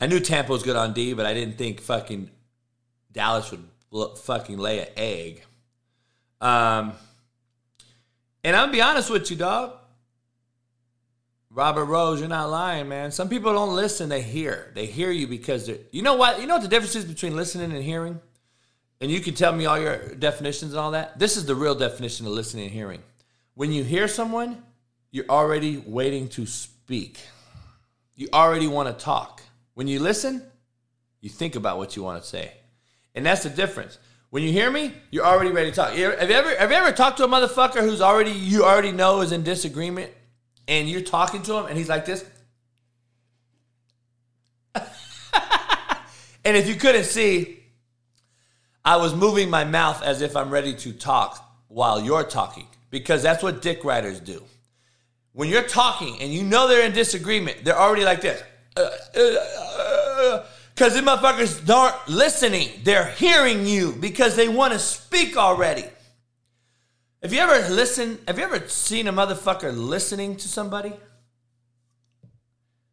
I 0.00 0.06
knew 0.06 0.20
Tampa 0.20 0.52
was 0.52 0.62
good 0.62 0.76
on 0.76 0.92
D, 0.92 1.12
but 1.12 1.26
I 1.26 1.34
didn't 1.34 1.58
think 1.58 1.80
fucking 1.80 2.30
Dallas 3.12 3.50
would 3.50 3.64
look, 3.90 4.18
fucking 4.18 4.58
lay 4.58 4.80
an 4.80 4.88
egg. 4.96 5.42
Um, 6.40 6.92
and 8.42 8.56
I'm 8.56 8.64
gonna 8.66 8.72
be 8.72 8.82
honest 8.82 9.10
with 9.10 9.30
you, 9.30 9.36
dog. 9.36 9.74
Robert 11.60 11.84
Rose, 11.84 12.20
you're 12.20 12.28
not 12.30 12.48
lying, 12.48 12.88
man. 12.88 13.12
Some 13.12 13.28
people 13.28 13.52
don't 13.52 13.76
listen; 13.76 14.08
they 14.08 14.22
hear. 14.22 14.70
They 14.74 14.86
hear 14.86 15.10
you 15.10 15.26
because 15.26 15.66
they're. 15.66 15.76
You 15.92 16.00
know 16.00 16.14
what? 16.14 16.40
You 16.40 16.46
know 16.46 16.54
what 16.54 16.62
the 16.62 16.68
difference 16.68 16.96
is 16.96 17.04
between 17.04 17.36
listening 17.36 17.70
and 17.70 17.84
hearing. 17.84 18.18
And 18.98 19.10
you 19.10 19.20
can 19.20 19.34
tell 19.34 19.52
me 19.52 19.66
all 19.66 19.78
your 19.78 20.14
definitions 20.14 20.72
and 20.72 20.80
all 20.80 20.92
that. 20.92 21.18
This 21.18 21.36
is 21.36 21.44
the 21.44 21.54
real 21.54 21.74
definition 21.74 22.24
of 22.24 22.32
listening 22.32 22.64
and 22.64 22.72
hearing. 22.72 23.02
When 23.52 23.72
you 23.72 23.84
hear 23.84 24.08
someone, 24.08 24.62
you're 25.10 25.28
already 25.28 25.76
waiting 25.76 26.30
to 26.30 26.46
speak. 26.46 27.20
You 28.14 28.28
already 28.32 28.66
want 28.66 28.88
to 28.88 29.04
talk. 29.04 29.42
When 29.74 29.86
you 29.86 30.00
listen, 30.00 30.42
you 31.20 31.28
think 31.28 31.56
about 31.56 31.76
what 31.76 31.94
you 31.94 32.02
want 32.02 32.22
to 32.22 32.26
say, 32.26 32.52
and 33.14 33.26
that's 33.26 33.42
the 33.42 33.50
difference. 33.50 33.98
When 34.30 34.42
you 34.42 34.50
hear 34.50 34.70
me, 34.70 34.94
you're 35.10 35.26
already 35.26 35.50
ready 35.50 35.68
to 35.68 35.76
talk. 35.76 35.90
Have 35.90 35.98
you 35.98 36.36
ever 36.36 36.56
have 36.56 36.70
you 36.70 36.76
ever 36.78 36.92
talked 36.92 37.18
to 37.18 37.24
a 37.24 37.28
motherfucker 37.28 37.80
who's 37.80 38.00
already 38.00 38.30
you 38.30 38.64
already 38.64 38.92
know 38.92 39.20
is 39.20 39.32
in 39.32 39.42
disagreement, 39.42 40.10
and 40.70 40.88
you're 40.88 41.02
talking 41.02 41.42
to 41.42 41.54
him, 41.56 41.66
and 41.66 41.76
he's 41.76 41.88
like 41.88 42.06
this? 42.06 42.24
and 44.74 46.56
if 46.56 46.68
you 46.68 46.76
couldn't 46.76 47.04
see, 47.04 47.58
I 48.84 48.96
was 48.96 49.12
moving 49.12 49.50
my 49.50 49.64
mouth 49.64 50.00
as 50.02 50.22
if 50.22 50.36
I'm 50.36 50.48
ready 50.48 50.72
to 50.74 50.92
talk 50.92 51.44
while 51.66 52.00
you're 52.00 52.22
talking, 52.22 52.68
because 52.88 53.20
that's 53.20 53.42
what 53.42 53.60
dick 53.60 53.84
riders 53.84 54.20
do. 54.20 54.44
When 55.32 55.48
you're 55.48 55.64
talking 55.64 56.20
and 56.20 56.32
you 56.32 56.44
know 56.44 56.68
they're 56.68 56.86
in 56.86 56.92
disagreement, 56.92 57.64
they're 57.64 57.78
already 57.78 58.04
like 58.04 58.20
this. 58.20 58.40
Uh, 58.76 58.88
uh, 59.16 59.20
uh, 59.20 60.46
because 60.72 60.94
the 60.94 61.00
motherfuckers 61.00 61.68
aren't 61.68 62.08
listening. 62.08 62.70
They're 62.84 63.10
hearing 63.10 63.66
you 63.66 63.92
because 63.92 64.34
they 64.34 64.48
want 64.48 64.72
to 64.72 64.78
speak 64.78 65.36
already. 65.36 65.84
Have 67.22 67.34
you 67.34 67.40
ever 67.40 67.68
listened? 67.68 68.18
Have 68.26 68.38
you 68.38 68.44
ever 68.44 68.66
seen 68.68 69.06
a 69.06 69.12
motherfucker 69.12 69.76
listening 69.76 70.36
to 70.36 70.48
somebody? 70.48 70.94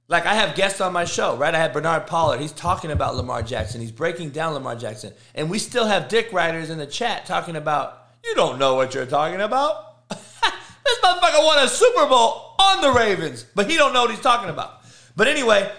Like 0.09 0.25
I 0.25 0.35
have 0.35 0.55
guests 0.55 0.81
on 0.81 0.91
my 0.91 1.05
show, 1.05 1.37
right? 1.37 1.53
I 1.53 1.57
had 1.57 1.71
Bernard 1.71 2.07
Pollard. 2.07 2.41
He's 2.41 2.51
talking 2.51 2.91
about 2.91 3.15
Lamar 3.15 3.41
Jackson. 3.41 3.79
He's 3.79 3.91
breaking 3.91 4.31
down 4.31 4.53
Lamar 4.53 4.75
Jackson. 4.75 5.13
And 5.33 5.49
we 5.49 5.59
still 5.59 5.85
have 5.85 6.09
dick 6.09 6.31
riders 6.33 6.69
in 6.69 6.77
the 6.77 6.85
chat 6.85 7.25
talking 7.25 7.55
about, 7.55 8.05
you 8.23 8.35
don't 8.35 8.59
know 8.59 8.75
what 8.75 8.93
you're 8.93 9.05
talking 9.05 9.39
about. 9.39 10.07
this 10.09 10.99
motherfucker 11.03 11.45
won 11.45 11.63
a 11.63 11.67
Super 11.69 12.05
Bowl 12.07 12.55
on 12.59 12.81
the 12.81 12.91
Ravens, 12.91 13.45
but 13.55 13.69
he 13.69 13.77
don't 13.77 13.93
know 13.93 14.01
what 14.01 14.11
he's 14.11 14.19
talking 14.19 14.49
about. 14.49 14.81
But 15.15 15.27
anyway, 15.27 15.71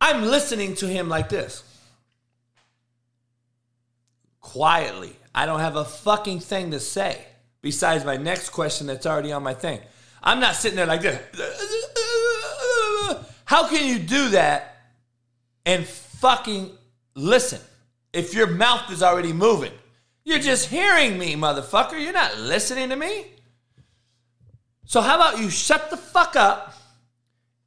I'm 0.00 0.22
listening 0.22 0.74
to 0.76 0.86
him 0.86 1.08
like 1.08 1.30
this. 1.30 1.62
Quietly. 4.40 5.16
I 5.34 5.44
don't 5.46 5.60
have 5.60 5.76
a 5.76 5.84
fucking 5.84 6.40
thing 6.40 6.70
to 6.70 6.80
say 6.80 7.26
besides 7.66 8.04
my 8.04 8.16
next 8.16 8.50
question 8.50 8.86
that's 8.86 9.06
already 9.06 9.32
on 9.32 9.42
my 9.42 9.52
thing. 9.52 9.80
I'm 10.22 10.38
not 10.38 10.54
sitting 10.54 10.76
there 10.76 10.86
like 10.86 11.02
this. 11.02 11.20
How 13.44 13.66
can 13.66 13.84
you 13.88 13.98
do 13.98 14.28
that 14.28 14.92
and 15.64 15.84
fucking 15.84 16.70
listen 17.16 17.60
if 18.12 18.34
your 18.34 18.46
mouth 18.46 18.88
is 18.92 19.02
already 19.02 19.32
moving? 19.32 19.72
You're 20.22 20.38
just 20.38 20.68
hearing 20.68 21.18
me, 21.18 21.34
motherfucker. 21.34 22.00
You're 22.00 22.12
not 22.12 22.38
listening 22.38 22.90
to 22.90 22.96
me. 22.96 23.26
So, 24.84 25.00
how 25.00 25.16
about 25.16 25.40
you 25.40 25.50
shut 25.50 25.90
the 25.90 25.96
fuck 25.96 26.36
up 26.36 26.72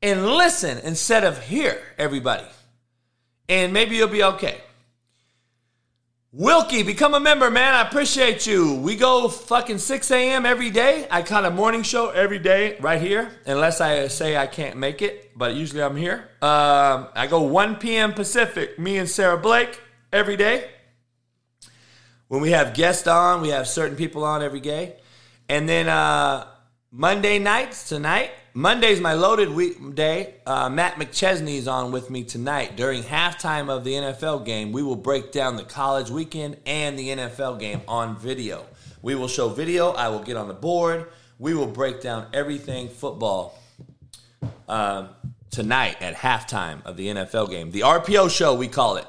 and 0.01 0.25
listen 0.25 0.77
instead 0.79 1.23
of 1.23 1.43
hear 1.43 1.77
everybody. 1.97 2.47
And 3.47 3.73
maybe 3.73 3.97
you'll 3.97 4.07
be 4.07 4.23
okay. 4.23 4.61
Wilkie, 6.31 6.83
become 6.83 7.15
a 7.15 7.19
member, 7.19 7.49
man. 7.49 7.73
I 7.73 7.81
appreciate 7.81 8.45
you. 8.45 8.75
We 8.75 8.95
go 8.95 9.29
fucking 9.29 9.79
6 9.79 10.11
a.m. 10.11 10.45
every 10.45 10.69
day. 10.69 11.07
I 11.09 11.23
kind 11.23 11.43
of 11.43 11.55
morning 11.55 11.81
show 11.81 12.11
every 12.11 12.37
day 12.37 12.77
right 12.79 13.01
here, 13.01 13.31
unless 13.47 13.81
I 13.81 14.09
say 14.09 14.37
I 14.37 14.45
can't 14.45 14.77
make 14.77 15.01
it, 15.01 15.35
but 15.35 15.55
usually 15.55 15.81
I'm 15.81 15.95
here. 15.95 16.29
Um, 16.43 17.07
I 17.15 17.25
go 17.27 17.41
1 17.41 17.77
p.m. 17.77 18.13
Pacific, 18.13 18.77
me 18.77 18.99
and 18.99 19.09
Sarah 19.09 19.39
Blake 19.39 19.81
every 20.13 20.37
day. 20.37 20.69
When 22.27 22.41
we 22.41 22.51
have 22.51 22.75
guests 22.75 23.07
on, 23.07 23.41
we 23.41 23.49
have 23.49 23.67
certain 23.67 23.97
people 23.97 24.23
on 24.23 24.43
every 24.43 24.59
day. 24.59 24.97
And 25.49 25.67
then 25.67 25.89
uh, 25.89 26.45
Monday 26.91 27.39
nights, 27.39 27.89
tonight, 27.89 28.29
Monday's 28.53 28.99
my 28.99 29.13
loaded 29.13 29.49
week 29.49 29.95
day. 29.95 30.33
Uh, 30.45 30.69
Matt 30.69 30.95
McChesney 30.95 31.57
is 31.57 31.67
on 31.67 31.91
with 31.91 32.09
me 32.09 32.23
tonight 32.23 32.75
during 32.75 33.03
halftime 33.03 33.69
of 33.69 33.83
the 33.83 33.93
NFL 33.93 34.43
game. 34.43 34.71
We 34.71 34.81
will 34.81 34.95
break 34.95 35.31
down 35.31 35.55
the 35.55 35.63
college 35.63 36.09
weekend 36.09 36.57
and 36.65 36.97
the 36.97 37.09
NFL 37.09 37.59
game 37.59 37.81
on 37.87 38.17
video. 38.17 38.65
We 39.01 39.13
will 39.13 39.27
show 39.27 39.49
video. 39.49 39.91
I 39.91 40.09
will 40.09 40.23
get 40.23 40.35
on 40.35 40.47
the 40.47 40.55
board. 40.55 41.07
We 41.37 41.53
will 41.53 41.67
break 41.67 42.01
down 42.01 42.27
everything 42.33 42.89
football 42.89 43.57
uh, 44.67 45.07
tonight 45.51 46.01
at 46.01 46.15
halftime 46.15 46.83
of 46.85 46.97
the 46.97 47.07
NFL 47.07 47.51
game. 47.51 47.71
The 47.71 47.81
RPO 47.81 48.35
show, 48.35 48.55
we 48.55 48.67
call 48.67 48.97
it. 48.97 49.05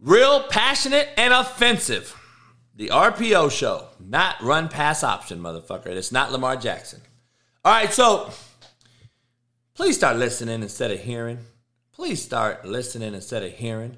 Real, 0.00 0.42
passionate, 0.44 1.08
and 1.16 1.32
offensive. 1.32 2.14
The 2.76 2.88
RPO 2.88 3.50
show, 3.50 3.88
not 3.98 4.40
run 4.42 4.68
pass 4.68 5.02
option, 5.02 5.40
motherfucker. 5.40 5.86
It's 5.86 6.12
not 6.12 6.30
Lamar 6.30 6.56
Jackson. 6.56 7.00
All 7.64 7.72
right, 7.72 7.92
so 7.92 8.30
please 9.74 9.96
start 9.96 10.16
listening 10.16 10.62
instead 10.62 10.92
of 10.92 11.00
hearing. 11.00 11.38
Please 11.92 12.22
start 12.22 12.64
listening 12.64 13.14
instead 13.14 13.42
of 13.42 13.50
hearing. 13.50 13.96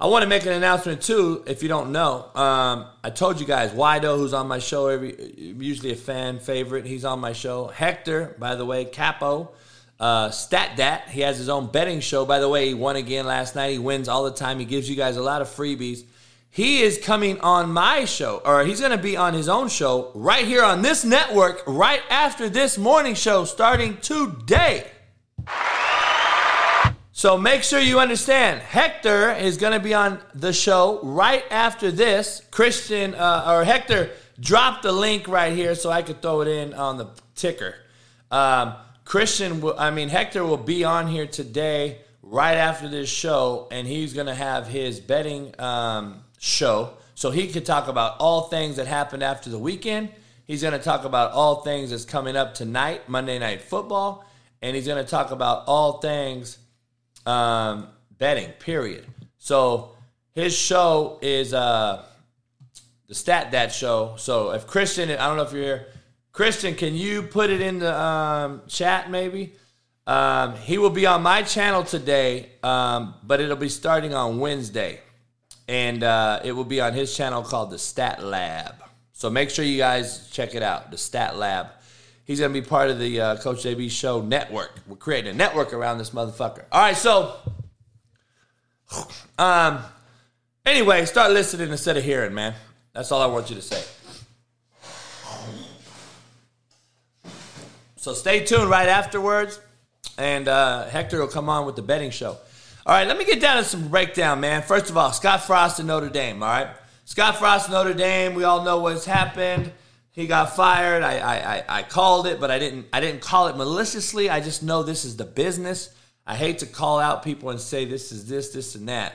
I 0.00 0.06
want 0.06 0.22
to 0.22 0.28
make 0.28 0.46
an 0.46 0.52
announcement 0.52 1.02
too. 1.02 1.44
If 1.46 1.62
you 1.62 1.68
don't 1.68 1.92
know, 1.92 2.30
um, 2.34 2.86
I 3.04 3.10
told 3.10 3.38
you 3.38 3.46
guys 3.46 3.70
Wido, 3.72 4.16
who's 4.16 4.32
on 4.32 4.48
my 4.48 4.58
show 4.58 4.88
every, 4.88 5.14
usually 5.36 5.92
a 5.92 5.96
fan 5.96 6.38
favorite. 6.40 6.86
He's 6.86 7.04
on 7.04 7.20
my 7.20 7.34
show. 7.34 7.66
Hector, 7.66 8.34
by 8.38 8.54
the 8.54 8.64
way, 8.64 8.86
Capo, 8.86 9.50
uh, 10.00 10.30
Stat 10.30 10.78
Dat. 10.78 11.10
He 11.10 11.20
has 11.20 11.36
his 11.36 11.50
own 11.50 11.66
betting 11.66 12.00
show. 12.00 12.24
By 12.24 12.40
the 12.40 12.48
way, 12.48 12.68
he 12.68 12.74
won 12.74 12.96
again 12.96 13.26
last 13.26 13.54
night. 13.54 13.72
He 13.72 13.78
wins 13.78 14.08
all 14.08 14.24
the 14.24 14.32
time. 14.32 14.58
He 14.58 14.64
gives 14.64 14.88
you 14.88 14.96
guys 14.96 15.18
a 15.18 15.22
lot 15.22 15.42
of 15.42 15.48
freebies. 15.48 16.04
He 16.54 16.82
is 16.82 16.98
coming 16.98 17.40
on 17.40 17.72
my 17.72 18.04
show, 18.04 18.42
or 18.44 18.62
he's 18.62 18.78
going 18.78 18.92
to 18.92 19.02
be 19.02 19.16
on 19.16 19.32
his 19.32 19.48
own 19.48 19.70
show 19.70 20.10
right 20.14 20.44
here 20.44 20.62
on 20.62 20.82
this 20.82 21.02
network 21.02 21.62
right 21.66 22.02
after 22.10 22.50
this 22.50 22.76
morning 22.76 23.14
show 23.14 23.46
starting 23.46 23.96
today. 24.02 24.86
So 27.12 27.38
make 27.38 27.62
sure 27.62 27.80
you 27.80 28.00
understand. 28.00 28.60
Hector 28.60 29.32
is 29.32 29.56
going 29.56 29.72
to 29.72 29.80
be 29.80 29.94
on 29.94 30.20
the 30.34 30.52
show 30.52 31.00
right 31.02 31.42
after 31.50 31.90
this. 31.90 32.42
Christian 32.50 33.14
uh, 33.14 33.46
or 33.48 33.64
Hector 33.64 34.10
dropped 34.38 34.82
the 34.82 34.92
link 34.92 35.28
right 35.28 35.54
here 35.54 35.74
so 35.74 35.90
I 35.90 36.02
could 36.02 36.20
throw 36.20 36.42
it 36.42 36.48
in 36.48 36.74
on 36.74 36.98
the 36.98 37.08
ticker. 37.34 37.76
Um, 38.30 38.74
Christian, 39.06 39.64
I 39.78 39.90
mean 39.90 40.10
Hector 40.10 40.44
will 40.44 40.58
be 40.58 40.84
on 40.84 41.06
here 41.06 41.26
today 41.26 42.02
right 42.22 42.58
after 42.58 42.88
this 42.88 43.08
show, 43.08 43.68
and 43.70 43.86
he's 43.86 44.12
going 44.12 44.26
to 44.26 44.34
have 44.34 44.68
his 44.68 45.00
betting 45.00 45.58
um, 45.58 46.21
show. 46.42 46.94
So 47.14 47.30
he 47.30 47.46
could 47.46 47.64
talk 47.64 47.86
about 47.86 48.16
all 48.18 48.42
things 48.42 48.76
that 48.76 48.88
happened 48.88 49.22
after 49.22 49.48
the 49.48 49.58
weekend. 49.58 50.08
He's 50.44 50.60
going 50.60 50.76
to 50.76 50.84
talk 50.84 51.04
about 51.04 51.30
all 51.30 51.62
things 51.62 51.90
that's 51.90 52.04
coming 52.04 52.34
up 52.34 52.54
tonight, 52.54 53.08
Monday 53.08 53.38
Night 53.38 53.62
Football, 53.62 54.26
and 54.60 54.74
he's 54.74 54.86
going 54.86 55.02
to 55.02 55.08
talk 55.08 55.30
about 55.30 55.62
all 55.68 56.00
things 56.00 56.58
um, 57.26 57.86
betting. 58.18 58.50
Period. 58.58 59.06
So 59.38 59.92
his 60.32 60.52
show 60.56 61.20
is 61.22 61.54
uh, 61.54 62.04
the 63.06 63.14
Stat 63.14 63.52
Dat 63.52 63.72
show. 63.72 64.16
So 64.18 64.50
if 64.50 64.66
Christian, 64.66 65.10
I 65.10 65.28
don't 65.28 65.36
know 65.36 65.44
if 65.44 65.52
you're 65.52 65.62
here, 65.62 65.86
Christian, 66.32 66.74
can 66.74 66.96
you 66.96 67.22
put 67.22 67.50
it 67.50 67.60
in 67.60 67.78
the 67.78 67.96
um, 67.96 68.62
chat 68.66 69.12
maybe? 69.12 69.52
Um, 70.08 70.56
he 70.56 70.76
will 70.76 70.90
be 70.90 71.06
on 71.06 71.22
my 71.22 71.42
channel 71.42 71.84
today, 71.84 72.50
um, 72.64 73.14
but 73.22 73.40
it'll 73.40 73.54
be 73.54 73.68
starting 73.68 74.12
on 74.12 74.40
Wednesday 74.40 74.98
and 75.68 76.02
uh, 76.02 76.40
it 76.44 76.52
will 76.52 76.64
be 76.64 76.80
on 76.80 76.92
his 76.92 77.16
channel 77.16 77.42
called 77.42 77.70
the 77.70 77.78
Stat 77.78 78.22
Lab. 78.22 78.74
So 79.12 79.30
make 79.30 79.50
sure 79.50 79.64
you 79.64 79.78
guys 79.78 80.28
check 80.30 80.54
it 80.54 80.62
out, 80.62 80.90
the 80.90 80.98
Stat 80.98 81.36
Lab. 81.36 81.68
He's 82.24 82.38
to 82.38 82.48
be 82.48 82.62
part 82.62 82.90
of 82.90 82.98
the 82.98 83.20
uh, 83.20 83.36
Coach 83.36 83.64
JB 83.64 83.90
Show 83.90 84.22
network. 84.22 84.80
We're 84.86 84.96
creating 84.96 85.34
a 85.34 85.36
network 85.36 85.72
around 85.72 85.98
this 85.98 86.10
motherfucker. 86.10 86.64
All 86.70 86.80
right, 86.80 86.96
so 86.96 87.36
um, 89.38 89.80
anyway, 90.64 91.04
start 91.04 91.32
listening 91.32 91.70
instead 91.70 91.96
of 91.96 92.04
hearing, 92.04 92.34
man. 92.34 92.54
That's 92.92 93.10
all 93.10 93.20
I 93.20 93.26
want 93.26 93.50
you 93.50 93.56
to 93.56 93.62
say. 93.62 93.82
So 97.96 98.14
stay 98.14 98.44
tuned 98.44 98.68
right 98.68 98.88
afterwards, 98.88 99.60
and 100.18 100.48
uh, 100.48 100.86
Hector 100.86 101.20
will 101.20 101.28
come 101.28 101.48
on 101.48 101.66
with 101.66 101.76
the 101.76 101.82
betting 101.82 102.10
show. 102.10 102.36
All 102.84 102.92
right, 102.92 103.06
let 103.06 103.16
me 103.16 103.24
get 103.24 103.40
down 103.40 103.58
to 103.58 103.64
some 103.64 103.86
breakdown, 103.86 104.40
man. 104.40 104.60
First 104.62 104.90
of 104.90 104.96
all, 104.96 105.12
Scott 105.12 105.44
Frost 105.44 105.78
and 105.78 105.86
Notre 105.86 106.08
Dame. 106.08 106.42
All 106.42 106.48
right, 106.48 106.68
Scott 107.04 107.36
Frost, 107.36 107.70
Notre 107.70 107.94
Dame. 107.94 108.34
We 108.34 108.42
all 108.42 108.64
know 108.64 108.80
what's 108.80 109.04
happened. 109.04 109.70
He 110.10 110.26
got 110.26 110.56
fired. 110.56 111.04
I, 111.04 111.18
I, 111.18 111.54
I, 111.54 111.64
I 111.68 111.82
called 111.84 112.26
it, 112.26 112.40
but 112.40 112.50
I 112.50 112.58
didn't. 112.58 112.86
I 112.92 112.98
didn't 112.98 113.20
call 113.20 113.46
it 113.46 113.56
maliciously. 113.56 114.28
I 114.28 114.40
just 114.40 114.64
know 114.64 114.82
this 114.82 115.04
is 115.04 115.16
the 115.16 115.24
business. 115.24 115.94
I 116.26 116.34
hate 116.34 116.58
to 116.58 116.66
call 116.66 116.98
out 116.98 117.22
people 117.22 117.50
and 117.50 117.60
say 117.60 117.84
this 117.84 118.10
is 118.10 118.28
this, 118.28 118.50
this, 118.50 118.74
and 118.74 118.88
that. 118.88 119.14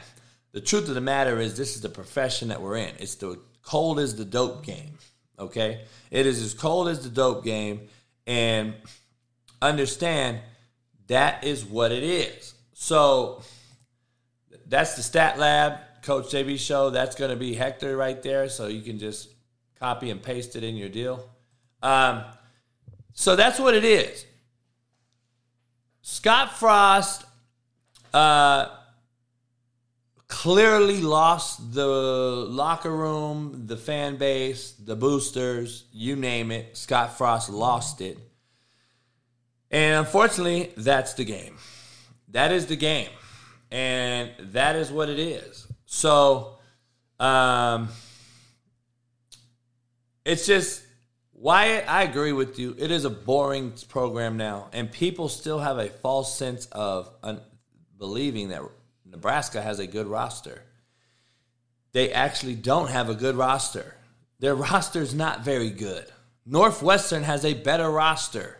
The 0.53 0.61
truth 0.61 0.87
of 0.87 0.95
the 0.95 1.01
matter 1.01 1.37
is, 1.37 1.57
this 1.57 1.75
is 1.75 1.81
the 1.81 1.89
profession 1.89 2.47
that 2.47 2.61
we're 2.61 2.77
in. 2.77 2.95
It's 2.99 3.15
the 3.15 3.37
cold 3.63 3.99
as 3.99 4.15
the 4.15 4.23
dope 4.23 4.63
game. 4.63 4.97
Okay, 5.37 5.81
it 6.09 6.25
is 6.25 6.41
as 6.41 6.53
cold 6.53 6.87
as 6.87 7.03
the 7.03 7.09
dope 7.09 7.43
game, 7.43 7.89
and 8.25 8.75
understand 9.61 10.39
that 11.07 11.43
is 11.43 11.65
what 11.65 11.91
it 11.91 12.03
is. 12.03 12.53
So 12.73 13.41
that's 14.67 14.95
the 14.95 15.03
Stat 15.03 15.39
Lab 15.39 15.79
Coach 16.01 16.25
JB 16.31 16.59
show. 16.59 16.89
That's 16.89 17.15
going 17.15 17.31
to 17.31 17.37
be 17.37 17.53
Hector 17.53 17.95
right 17.95 18.21
there. 18.21 18.49
So 18.49 18.67
you 18.67 18.81
can 18.81 18.99
just 18.99 19.29
copy 19.79 20.09
and 20.09 20.21
paste 20.21 20.55
it 20.55 20.63
in 20.63 20.75
your 20.75 20.89
deal. 20.89 21.29
Um, 21.81 22.23
so 23.13 23.35
that's 23.35 23.59
what 23.59 23.75
it 23.75 23.85
is. 23.85 24.25
Scott 26.01 26.57
Frost 26.57 27.25
uh, 28.13 28.69
clearly 30.27 31.01
lost 31.01 31.73
the 31.73 31.85
locker 31.85 32.95
room, 32.95 33.63
the 33.67 33.77
fan 33.77 34.15
base, 34.17 34.71
the 34.71 34.95
boosters, 34.95 35.85
you 35.91 36.15
name 36.15 36.51
it. 36.51 36.77
Scott 36.77 37.17
Frost 37.17 37.49
lost 37.49 38.01
it. 38.01 38.17
And 39.69 40.05
unfortunately, 40.05 40.71
that's 40.77 41.13
the 41.13 41.25
game. 41.25 41.57
That 42.29 42.51
is 42.51 42.67
the 42.67 42.77
game 42.77 43.09
and 43.71 44.31
that 44.39 44.75
is 44.75 44.91
what 44.91 45.09
it 45.09 45.19
is. 45.19 45.67
So, 45.85 46.57
um, 47.19 47.89
it's 50.25 50.45
just 50.45 50.83
Wyatt. 51.33 51.85
I 51.87 52.03
agree 52.03 52.33
with 52.33 52.59
you. 52.59 52.75
It 52.77 52.91
is 52.91 53.05
a 53.05 53.09
boring 53.09 53.73
program 53.89 54.37
now, 54.37 54.67
and 54.73 54.91
people 54.91 55.29
still 55.29 55.59
have 55.59 55.77
a 55.77 55.89
false 55.89 56.37
sense 56.37 56.65
of 56.71 57.09
un- 57.23 57.41
believing 57.97 58.49
that 58.49 58.61
Nebraska 59.05 59.61
has 59.61 59.79
a 59.79 59.87
good 59.87 60.07
roster. 60.07 60.63
They 61.93 62.11
actually 62.11 62.55
don't 62.55 62.89
have 62.89 63.09
a 63.09 63.15
good 63.15 63.35
roster. 63.35 63.95
Their 64.39 64.55
roster 64.55 65.01
is 65.01 65.15
not 65.15 65.43
very 65.43 65.69
good. 65.69 66.05
Northwestern 66.45 67.23
has 67.23 67.43
a 67.43 67.53
better 67.53 67.89
roster. 67.89 68.57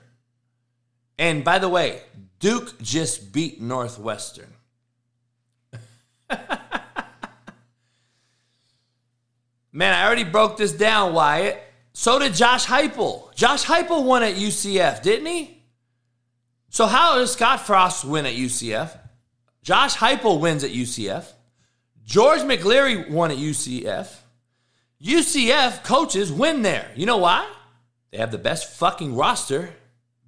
And 1.20 1.44
by 1.44 1.60
the 1.60 1.70
way, 1.70 2.02
Duke 2.40 2.82
just 2.82 3.32
beat 3.32 3.62
Northwestern. 3.62 4.54
Man, 9.72 9.94
I 9.94 10.06
already 10.06 10.24
broke 10.24 10.58
this 10.58 10.74
down, 10.74 11.14
Wyatt. 11.14 11.62
So 11.94 12.20
did 12.20 12.34
Josh 12.36 12.66
Heupel. 12.66 13.34
Josh 13.36 13.66
Heupel 13.66 14.04
won 14.04 14.24
at 14.24 14.36
UCF, 14.36 15.02
didn't 15.02 15.26
he? 15.26 15.64
So 16.70 16.86
how 16.86 17.16
does 17.16 17.34
Scott 17.34 17.62
Frost 17.62 18.06
win 18.06 18.26
at 18.26 18.36
UCF? 18.36 18.96
Josh 19.64 19.96
Heupel 19.96 20.40
wins 20.40 20.64
at 20.64 20.72
UCF. 20.72 21.26
George 22.06 22.42
McCleary 22.42 23.10
won 23.10 23.32
at 23.32 23.38
UCF. 23.38 24.16
UCF 25.04 25.84
coaches 25.84 26.32
win 26.32 26.62
there. 26.62 26.90
You 26.96 27.06
know 27.06 27.18
why? 27.18 27.48
They 28.12 28.18
have 28.18 28.32
the 28.32 28.38
best 28.38 28.78
fucking 28.78 29.16
roster, 29.16 29.70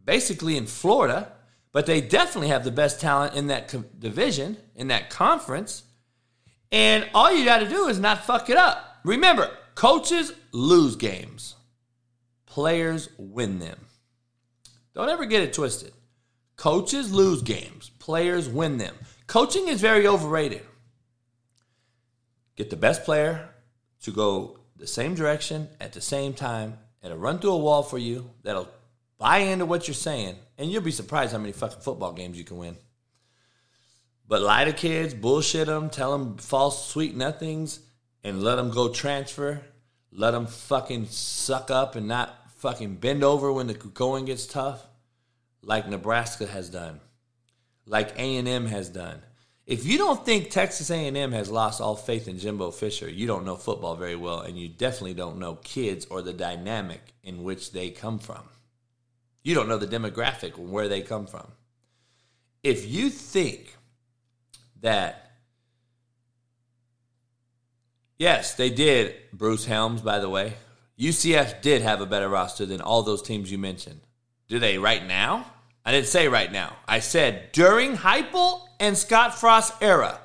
basically 0.04 0.58
in 0.58 0.68
Florida, 0.68 1.32
but 1.72 1.86
they 1.86 2.02
definitely 2.02 2.50
have 2.50 2.64
the 2.64 2.72
best 2.72 3.00
talent 3.00 3.36
in 3.36 3.47
that 3.47 3.70
co- 3.70 3.86
division, 3.97 4.58
in 4.76 4.89
that 4.89 5.10
conference. 5.10 5.84
And 6.72 7.10
all 7.14 7.32
you 7.32 7.46
got 7.46 7.60
to 7.60 7.70
do 7.70 7.88
is 7.88 8.00
not 8.00 8.26
fuck 8.26 8.50
it 8.50 8.58
up. 8.58 9.00
Remember, 9.04 9.50
coaches 9.76 10.34
lose 10.52 10.96
games, 10.96 11.56
players 12.46 13.10
win 13.18 13.60
them. 13.60 13.80
Don't 14.94 15.10
ever 15.10 15.26
get 15.26 15.44
it 15.44 15.54
twisted. 15.54 15.94
Coaches 16.58 17.14
lose 17.14 17.42
games, 17.42 17.90
players 18.00 18.50
win 18.50 18.78
them. 18.78 18.96
Coaching 19.28 19.68
is 19.68 19.80
very 19.80 20.06
overrated. 20.06 20.62
Get 22.56 22.70
the 22.70 22.76
best 22.76 23.06
player 23.06 23.50
to 24.02 24.12
go 24.12 24.60
the 24.76 24.88
same 24.88 25.16
direction 25.16 25.70
at 25.80 25.94
the 25.94 26.02
same 26.02 26.34
time 26.34 26.78
and 27.02 27.22
run 27.22 27.40
through 27.40 27.52
a 27.52 27.58
wall 27.58 27.84
for 27.84 27.98
you 27.98 28.30
that'll 28.44 28.68
buy 29.18 29.40
into 29.40 29.66
what 29.66 29.88
you're 29.88 29.96
saying, 29.96 30.36
and 30.58 30.72
you'll 30.72 30.82
be 30.82 30.92
surprised 30.92 31.32
how 31.32 31.38
many 31.38 31.52
fucking 31.52 31.82
football 31.82 32.12
games 32.12 32.38
you 32.38 32.44
can 32.44 32.58
win. 32.58 32.76
But 34.30 34.44
lie 34.44 34.66
to 34.66 34.74
kids, 34.74 35.16
bullshit 35.16 35.66
them, 35.66 35.90
tell 35.90 36.12
them 36.12 36.38
false 36.38 36.88
sweet 36.88 37.16
nothings, 37.16 37.80
and 38.24 38.44
let 38.44 38.58
them 38.58 38.70
go 38.70 38.90
transfer. 38.90 39.64
Let 40.12 40.32
them 40.32 40.46
fucking 40.46 41.08
suck 41.08 41.72
up 41.72 41.96
and 41.96 42.08
not 42.08 42.52
fucking 42.58 42.98
bend 42.98 43.24
over 43.24 43.52
when 43.52 43.66
the 43.66 43.74
going 43.74 44.26
gets 44.26 44.46
tough, 44.46 44.86
like 45.64 45.90
Nebraska 45.90 46.46
has 46.46 46.70
done, 46.70 47.00
like 47.88 48.20
A 48.20 48.38
and 48.38 48.48
M 48.48 48.68
has 48.68 48.90
done. 48.90 49.24
If 49.66 49.86
you 49.86 49.98
don't 49.98 50.24
think 50.26 50.50
Texas 50.50 50.90
A&M 50.90 51.32
has 51.32 51.50
lost 51.50 51.80
all 51.80 51.96
faith 51.96 52.28
in 52.28 52.40
Jimbo 52.40 52.72
Fisher, 52.72 53.08
you 53.10 53.28
don't 53.28 53.46
know 53.46 53.56
football 53.56 53.96
very 53.96 54.16
well, 54.16 54.42
and 54.42 54.58
you 54.58 54.68
definitely 54.68 55.14
don't 55.14 55.38
know 55.38 55.56
kids 55.64 56.08
or 56.10 56.22
the 56.22 56.34
dynamic 56.34 57.02
in 57.24 57.44
which 57.44 57.72
they 57.72 57.90
come 57.90 58.20
from. 58.20 58.44
You 59.44 59.56
don't 59.56 59.70
know 59.70 59.78
the 59.78 59.88
demographic 59.88 60.58
where 60.58 60.88
they 60.88 61.02
come 61.02 61.28
from. 61.28 61.48
If 62.64 62.88
you 62.88 63.10
think 63.10 63.76
that 64.82 65.32
yes, 68.18 68.56
they 68.56 68.70
did. 68.70 69.16
Bruce 69.34 69.66
Helms, 69.66 70.02
by 70.02 70.20
the 70.20 70.30
way, 70.30 70.54
UCF 71.00 71.62
did 71.62 71.82
have 71.82 72.02
a 72.02 72.06
better 72.06 72.30
roster 72.30 72.66
than 72.66 72.82
all 72.82 73.04
those 73.04 73.22
teams 73.22 73.52
you 73.52 73.58
mentioned. 73.58 74.02
Do 74.48 74.60
they 74.60 74.78
right 74.78 75.06
now? 75.06 75.46
I 75.86 75.92
didn't 75.92 76.08
say 76.08 76.28
right 76.28 76.52
now. 76.52 76.76
I 76.88 77.00
said 77.00 77.52
during 77.52 77.96
Heupel 77.96 78.62
and 78.80 78.98
Scott 78.98 79.40
Frost 79.40 79.74
era, 79.82 80.20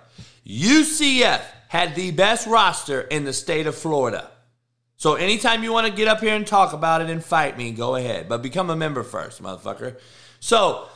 UCF 0.47 1.43
had 1.69 1.95
the 1.95 2.11
best 2.11 2.47
roster 2.47 3.01
in 3.01 3.25
the 3.25 3.33
state 3.33 3.67
of 3.67 3.75
Florida. 3.75 4.31
So 4.97 5.15
anytime 5.15 5.63
you 5.63 5.73
want 5.73 5.87
to 5.87 5.93
get 5.93 6.09
up 6.09 6.21
here 6.21 6.35
and 6.35 6.47
talk 6.47 6.73
about 6.73 7.03
it 7.03 7.11
and 7.11 7.23
fight 7.23 7.59
me, 7.59 7.73
go 7.73 7.95
ahead. 7.97 8.29
But 8.29 8.43
become 8.43 8.71
a 8.71 8.77
member 8.77 9.03
first, 9.03 9.43
motherfucker. 9.43 9.97
So 10.41 10.89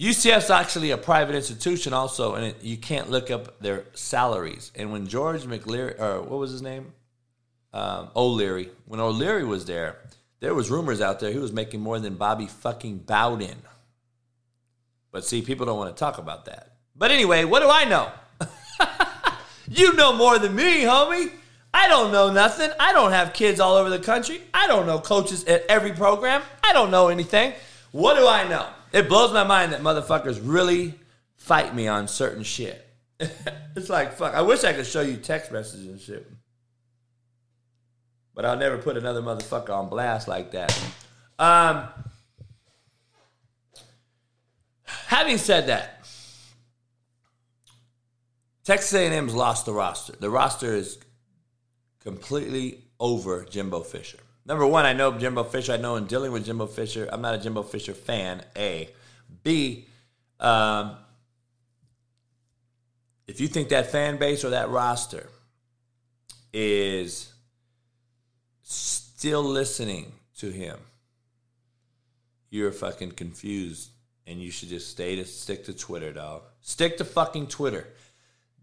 UCF's 0.00 0.48
actually 0.48 0.92
a 0.92 0.96
private 0.96 1.34
institution, 1.34 1.92
also, 1.92 2.34
and 2.34 2.46
it, 2.46 2.62
you 2.62 2.78
can't 2.78 3.10
look 3.10 3.30
up 3.30 3.60
their 3.60 3.84
salaries. 3.92 4.72
And 4.74 4.90
when 4.90 5.06
George 5.06 5.42
McLeary, 5.42 6.00
or 6.00 6.22
what 6.22 6.38
was 6.38 6.50
his 6.50 6.62
name, 6.62 6.94
um, 7.74 8.08
O'Leary, 8.16 8.70
when 8.86 8.98
O'Leary 8.98 9.44
was 9.44 9.66
there, 9.66 9.98
there 10.40 10.54
was 10.54 10.70
rumors 10.70 11.02
out 11.02 11.20
there 11.20 11.30
he 11.30 11.38
was 11.38 11.52
making 11.52 11.80
more 11.82 11.98
than 11.98 12.14
Bobby 12.14 12.46
fucking 12.46 13.00
Bowden. 13.00 13.58
But 15.12 15.26
see, 15.26 15.42
people 15.42 15.66
don't 15.66 15.76
want 15.76 15.94
to 15.94 16.00
talk 16.00 16.16
about 16.16 16.46
that. 16.46 16.76
But 16.96 17.10
anyway, 17.10 17.44
what 17.44 17.60
do 17.60 17.68
I 17.68 17.84
know? 17.84 18.10
you 19.68 19.92
know 19.96 20.14
more 20.14 20.38
than 20.38 20.54
me, 20.54 20.82
homie. 20.82 21.30
I 21.74 21.88
don't 21.88 22.10
know 22.10 22.32
nothing. 22.32 22.70
I 22.80 22.94
don't 22.94 23.12
have 23.12 23.34
kids 23.34 23.60
all 23.60 23.74
over 23.74 23.90
the 23.90 23.98
country. 23.98 24.40
I 24.54 24.66
don't 24.66 24.86
know 24.86 24.98
coaches 24.98 25.44
at 25.44 25.66
every 25.66 25.92
program. 25.92 26.42
I 26.64 26.72
don't 26.72 26.90
know 26.90 27.08
anything. 27.08 27.52
What 27.92 28.16
do 28.16 28.26
I 28.26 28.48
know? 28.48 28.66
It 28.92 29.08
blows 29.08 29.32
my 29.32 29.44
mind 29.44 29.72
that 29.72 29.82
motherfuckers 29.82 30.40
really 30.42 30.94
fight 31.36 31.74
me 31.74 31.88
on 31.88 32.08
certain 32.08 32.42
shit. 32.42 32.86
it's 33.18 33.88
like, 33.88 34.14
fuck. 34.14 34.34
I 34.34 34.42
wish 34.42 34.64
I 34.64 34.72
could 34.72 34.86
show 34.86 35.00
you 35.00 35.16
text 35.16 35.52
messages 35.52 35.86
and 35.86 36.00
shit. 36.00 36.30
But 38.34 38.44
I'll 38.44 38.56
never 38.56 38.78
put 38.78 38.96
another 38.96 39.22
motherfucker 39.22 39.70
on 39.70 39.88
blast 39.88 40.26
like 40.26 40.52
that. 40.52 40.76
Um, 41.38 41.88
having 44.84 45.38
said 45.38 45.66
that, 45.66 46.06
Texas 48.64 48.94
A&M's 48.94 49.34
lost 49.34 49.66
the 49.66 49.72
roster. 49.72 50.14
The 50.18 50.30
roster 50.30 50.74
is 50.74 50.98
completely 52.00 52.84
over 52.98 53.44
Jimbo 53.44 53.80
Fisher. 53.80 54.18
Number 54.46 54.66
one, 54.66 54.86
I 54.86 54.92
know 54.92 55.16
Jimbo 55.16 55.44
Fisher. 55.44 55.72
I 55.72 55.76
know 55.76 55.96
in 55.96 56.06
dealing 56.06 56.32
with 56.32 56.46
Jimbo 56.46 56.66
Fisher, 56.66 57.08
I'm 57.12 57.20
not 57.20 57.34
a 57.34 57.38
Jimbo 57.38 57.62
Fisher 57.62 57.94
fan. 57.94 58.42
A, 58.56 58.88
B, 59.42 59.86
um, 60.38 60.96
if 63.26 63.40
you 63.40 63.48
think 63.48 63.68
that 63.68 63.90
fan 63.90 64.16
base 64.16 64.44
or 64.44 64.50
that 64.50 64.70
roster 64.70 65.28
is 66.52 67.32
still 68.62 69.42
listening 69.42 70.12
to 70.38 70.50
him, 70.50 70.78
you're 72.48 72.72
fucking 72.72 73.12
confused, 73.12 73.90
and 74.26 74.40
you 74.40 74.50
should 74.50 74.68
just 74.68 74.90
stay 74.90 75.14
to 75.16 75.24
stick 75.24 75.66
to 75.66 75.72
Twitter, 75.72 76.12
dog. 76.12 76.42
Stick 76.60 76.96
to 76.96 77.04
fucking 77.04 77.46
Twitter. 77.46 77.86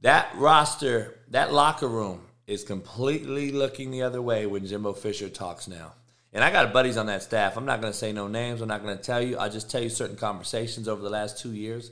That 0.01 0.29
roster, 0.35 1.17
that 1.29 1.53
locker 1.53 1.87
room 1.87 2.26
is 2.47 2.63
completely 2.63 3.51
looking 3.51 3.91
the 3.91 4.01
other 4.01 4.21
way 4.21 4.45
when 4.45 4.65
Jimbo 4.65 4.93
Fisher 4.93 5.29
talks 5.29 5.67
now. 5.67 5.93
And 6.33 6.43
I 6.43 6.49
got 6.49 6.73
buddies 6.73 6.97
on 6.97 7.07
that 7.07 7.23
staff. 7.23 7.57
I'm 7.57 7.65
not 7.65 7.81
going 7.81 7.91
to 7.91 7.97
say 7.97 8.11
no 8.13 8.27
names. 8.27 8.61
I'm 8.61 8.67
not 8.67 8.83
going 8.83 8.97
to 8.97 9.03
tell 9.03 9.21
you. 9.21 9.37
I'll 9.37 9.49
just 9.49 9.69
tell 9.69 9.81
you 9.81 9.89
certain 9.89 10.15
conversations 10.15 10.87
over 10.87 11.01
the 11.01 11.09
last 11.09 11.39
two 11.39 11.53
years. 11.53 11.91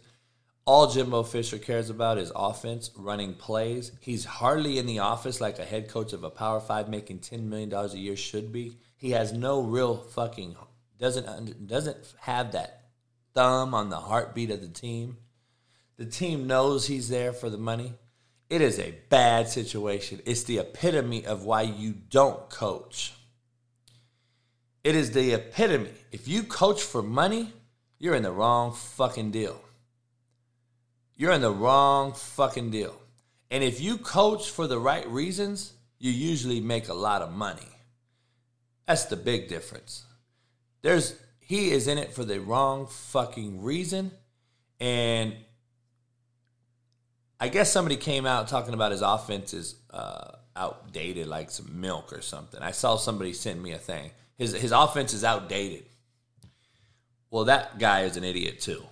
All 0.66 0.88
Jimbo 0.88 1.24
Fisher 1.24 1.60
cares 1.60 1.90
about 1.90 2.18
is 2.18 2.32
offense, 2.36 2.90
running 2.98 3.36
plays. 3.36 3.92
He's 4.00 4.26
hardly 4.26 4.80
in 4.80 4.88
the 4.88 5.00
office 5.00 5.40
like 5.40 5.60
a 5.60 5.66
head 5.66 5.90
coach 5.90 6.12
of 6.12 6.24
a 6.24 6.30
Power 6.30 6.60
Five 6.60 6.90
making 6.90 7.20
$10 7.20 7.44
million 7.44 7.72
a 7.72 7.88
year 7.96 8.16
should 8.16 8.52
be. 8.52 8.78
He 8.98 9.12
has 9.12 9.32
no 9.32 9.62
real 9.62 9.96
fucking, 9.96 10.56
doesn't, 11.00 11.68
doesn't 11.68 11.98
have 12.22 12.54
that 12.54 12.86
thumb 13.36 13.76
on 13.76 13.90
the 13.90 14.00
heartbeat 14.00 14.50
of 14.50 14.62
the 14.62 14.68
team. 14.68 15.18
The 15.98 16.06
team 16.06 16.48
knows 16.48 16.88
he's 16.88 17.10
there 17.10 17.32
for 17.32 17.50
the 17.50 17.58
money. 17.58 17.94
It 18.50 18.62
is 18.62 18.80
a 18.80 18.96
bad 19.10 19.50
situation. 19.50 20.22
It's 20.26 20.44
the 20.44 20.60
epitome 20.60 21.26
of 21.26 21.44
why 21.44 21.64
you 21.64 21.94
don't 22.10 22.50
coach. 22.50 23.14
It 24.84 24.96
is 24.96 25.12
the 25.12 25.34
epitome. 25.34 25.90
If 26.12 26.28
you 26.28 26.44
coach 26.44 26.82
for 26.84 27.02
money, 27.02 27.52
you're 27.98 28.16
in 28.16 28.24
the 28.24 28.32
wrong 28.32 28.74
fucking 28.74 29.32
deal. 29.32 29.60
You're 31.16 31.32
in 31.32 31.42
the 31.42 31.52
wrong 31.52 32.14
fucking 32.14 32.70
deal. 32.70 32.96
And 33.50 33.64
if 33.64 33.82
you 33.82 33.98
coach 33.98 34.50
for 34.50 34.68
the 34.68 34.78
right 34.78 35.08
reasons, 35.10 35.74
you 35.98 36.12
usually 36.12 36.60
make 36.62 36.90
a 36.90 36.94
lot 36.94 37.22
of 37.22 37.32
money. 37.32 37.68
That's 38.86 39.06
the 39.06 39.16
big 39.16 39.48
difference. 39.48 40.04
There's 40.82 41.16
he 41.40 41.72
is 41.72 41.88
in 41.88 41.98
it 41.98 42.14
for 42.14 42.26
the 42.26 42.40
wrong 42.40 42.88
fucking 42.88 43.64
reason 43.64 44.12
and 44.80 45.34
I 47.40 47.50
guess 47.50 47.72
somebody 47.72 47.98
came 47.98 48.26
out 48.26 48.48
talking 48.48 48.74
about 48.74 48.92
his 48.92 49.02
offense 49.02 49.54
is 49.54 49.76
uh, 49.92 50.32
outdated, 50.56 51.28
like 51.28 51.52
some 51.52 51.80
milk 51.82 52.14
or 52.14 52.22
something. 52.22 52.62
I 52.62 52.72
saw 52.72 52.96
somebody 52.96 53.34
send 53.34 53.62
me 53.62 53.72
a 53.72 53.78
thing. 53.78 54.12
His 54.38 54.54
his 54.54 54.72
offense 54.72 55.14
is 55.14 55.24
outdated. 55.24 55.86
Well, 57.30 57.46
that 57.46 57.80
guy 57.80 58.02
is 58.02 58.18
an 58.18 58.24
idiot 58.24 58.62
too. 58.62 58.84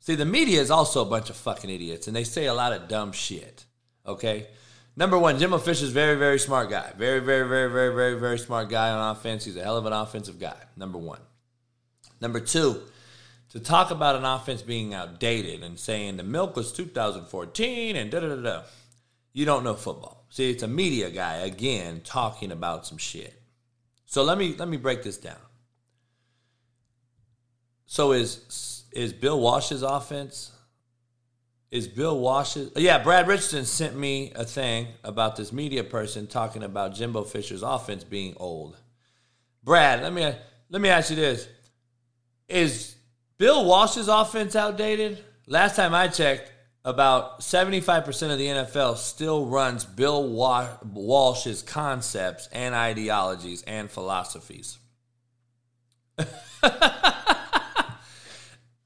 See, 0.00 0.14
the 0.14 0.24
media 0.24 0.60
is 0.60 0.70
also 0.70 1.02
a 1.02 1.08
bunch 1.08 1.30
of 1.30 1.36
fucking 1.36 1.70
idiots, 1.70 2.06
and 2.06 2.16
they 2.16 2.24
say 2.24 2.46
a 2.46 2.54
lot 2.54 2.72
of 2.72 2.88
dumb 2.88 3.12
shit. 3.12 3.64
Okay. 4.06 4.46
Number 4.98 5.18
one, 5.18 5.38
Jimbo 5.38 5.58
Fisher's 5.58 5.90
very, 5.90 6.16
very 6.16 6.38
smart 6.38 6.70
guy. 6.70 6.90
Very, 6.96 7.20
very, 7.20 7.46
very, 7.46 7.70
very, 7.70 7.94
very, 7.94 8.18
very 8.18 8.38
smart 8.38 8.70
guy 8.70 8.90
on 8.90 9.14
offense. 9.14 9.44
He's 9.44 9.56
a 9.56 9.62
hell 9.62 9.76
of 9.76 9.84
an 9.84 9.92
offensive 9.92 10.40
guy. 10.40 10.56
Number 10.74 10.96
one. 10.96 11.20
Number 12.20 12.40
two, 12.40 12.80
to 13.56 13.62
talk 13.62 13.90
about 13.90 14.16
an 14.16 14.24
offense 14.26 14.60
being 14.60 14.92
outdated 14.92 15.62
and 15.62 15.78
saying 15.78 16.18
the 16.18 16.22
milk 16.22 16.56
was 16.56 16.72
2014 16.72 17.96
and 17.96 18.10
da 18.10 18.20
da 18.20 18.28
da 18.28 18.36
da. 18.36 18.62
You 19.32 19.46
don't 19.46 19.64
know 19.64 19.72
football. 19.72 20.26
See, 20.28 20.50
it's 20.50 20.62
a 20.62 20.68
media 20.68 21.08
guy 21.08 21.36
again 21.36 22.02
talking 22.04 22.52
about 22.52 22.86
some 22.86 22.98
shit. 22.98 23.40
So 24.04 24.24
let 24.24 24.36
me 24.36 24.54
let 24.58 24.68
me 24.68 24.76
break 24.76 25.02
this 25.02 25.16
down. 25.16 25.38
So 27.86 28.12
is 28.12 28.84
is 28.92 29.14
Bill 29.14 29.40
Walsh's 29.40 29.82
offense? 29.82 30.52
Is 31.70 31.88
Bill 31.88 32.20
Walsh's? 32.20 32.72
Yeah, 32.76 33.02
Brad 33.02 33.26
Richardson 33.26 33.64
sent 33.64 33.96
me 33.96 34.32
a 34.34 34.44
thing 34.44 34.88
about 35.02 35.36
this 35.36 35.50
media 35.50 35.82
person 35.82 36.26
talking 36.26 36.62
about 36.62 36.94
Jimbo 36.94 37.24
Fisher's 37.24 37.62
offense 37.62 38.04
being 38.04 38.34
old. 38.36 38.76
Brad, 39.64 40.02
let 40.02 40.12
me 40.12 40.30
let 40.68 40.82
me 40.82 40.90
ask 40.90 41.08
you 41.08 41.16
this: 41.16 41.48
Is 42.50 42.95
Bill 43.38 43.64
Walsh's 43.64 44.08
offense 44.08 44.56
outdated? 44.56 45.22
Last 45.46 45.76
time 45.76 45.94
I 45.94 46.08
checked, 46.08 46.50
about 46.84 47.40
75% 47.40 48.32
of 48.32 48.38
the 48.38 48.46
NFL 48.46 48.96
still 48.96 49.46
runs 49.46 49.84
Bill 49.84 50.26
Walsh's 50.26 51.60
concepts 51.62 52.48
and 52.52 52.74
ideologies 52.74 53.62
and 53.62 53.90
philosophies. 53.90 54.78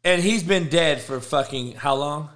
and 0.02 0.20
he's 0.20 0.42
been 0.42 0.68
dead 0.68 1.00
for 1.00 1.20
fucking 1.20 1.72
how 1.72 1.94
long? 1.94 2.30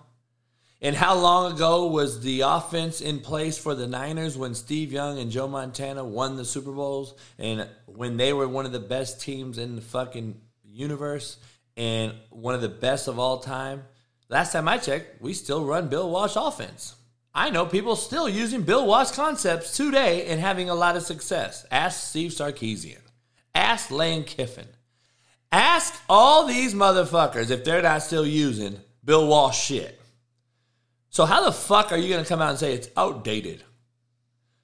And 0.80 0.94
how 0.94 1.14
long 1.14 1.52
ago 1.52 1.86
was 1.86 2.20
the 2.20 2.42
offense 2.42 3.00
in 3.00 3.20
place 3.20 3.56
for 3.56 3.74
the 3.74 3.86
Niners 3.86 4.36
when 4.36 4.54
Steve 4.54 4.92
Young 4.92 5.18
and 5.18 5.30
Joe 5.30 5.48
Montana 5.48 6.04
won 6.04 6.36
the 6.36 6.44
Super 6.44 6.72
Bowls 6.72 7.14
and 7.38 7.66
when 7.86 8.18
they 8.18 8.34
were 8.34 8.46
one 8.46 8.66
of 8.66 8.72
the 8.72 8.78
best 8.78 9.20
teams 9.20 9.56
in 9.56 9.76
the 9.76 9.82
fucking 9.82 10.38
universe? 10.62 11.38
And 11.76 12.14
one 12.30 12.54
of 12.54 12.60
the 12.60 12.68
best 12.68 13.08
of 13.08 13.18
all 13.18 13.38
time. 13.38 13.84
Last 14.28 14.52
time 14.52 14.68
I 14.68 14.78
checked, 14.78 15.20
we 15.20 15.34
still 15.34 15.64
run 15.64 15.88
Bill 15.88 16.10
Walsh 16.10 16.36
offense. 16.36 16.96
I 17.34 17.50
know 17.50 17.66
people 17.66 17.96
still 17.96 18.28
using 18.28 18.62
Bill 18.62 18.86
Walsh 18.86 19.10
concepts 19.10 19.76
today 19.76 20.26
and 20.26 20.40
having 20.40 20.70
a 20.70 20.74
lot 20.74 20.96
of 20.96 21.02
success. 21.02 21.66
Ask 21.70 22.08
Steve 22.08 22.30
Sarkisian. 22.30 23.00
Ask 23.54 23.90
Lane 23.90 24.24
Kiffin. 24.24 24.68
Ask 25.50 25.94
all 26.08 26.46
these 26.46 26.74
motherfuckers 26.74 27.50
if 27.50 27.64
they're 27.64 27.82
not 27.82 28.02
still 28.02 28.26
using 28.26 28.80
Bill 29.04 29.26
Walsh 29.26 29.58
shit. 29.58 30.00
So 31.10 31.24
how 31.26 31.44
the 31.44 31.52
fuck 31.52 31.92
are 31.92 31.98
you 31.98 32.08
going 32.08 32.22
to 32.24 32.28
come 32.28 32.42
out 32.42 32.50
and 32.50 32.58
say 32.58 32.72
it's 32.72 32.88
outdated? 32.96 33.62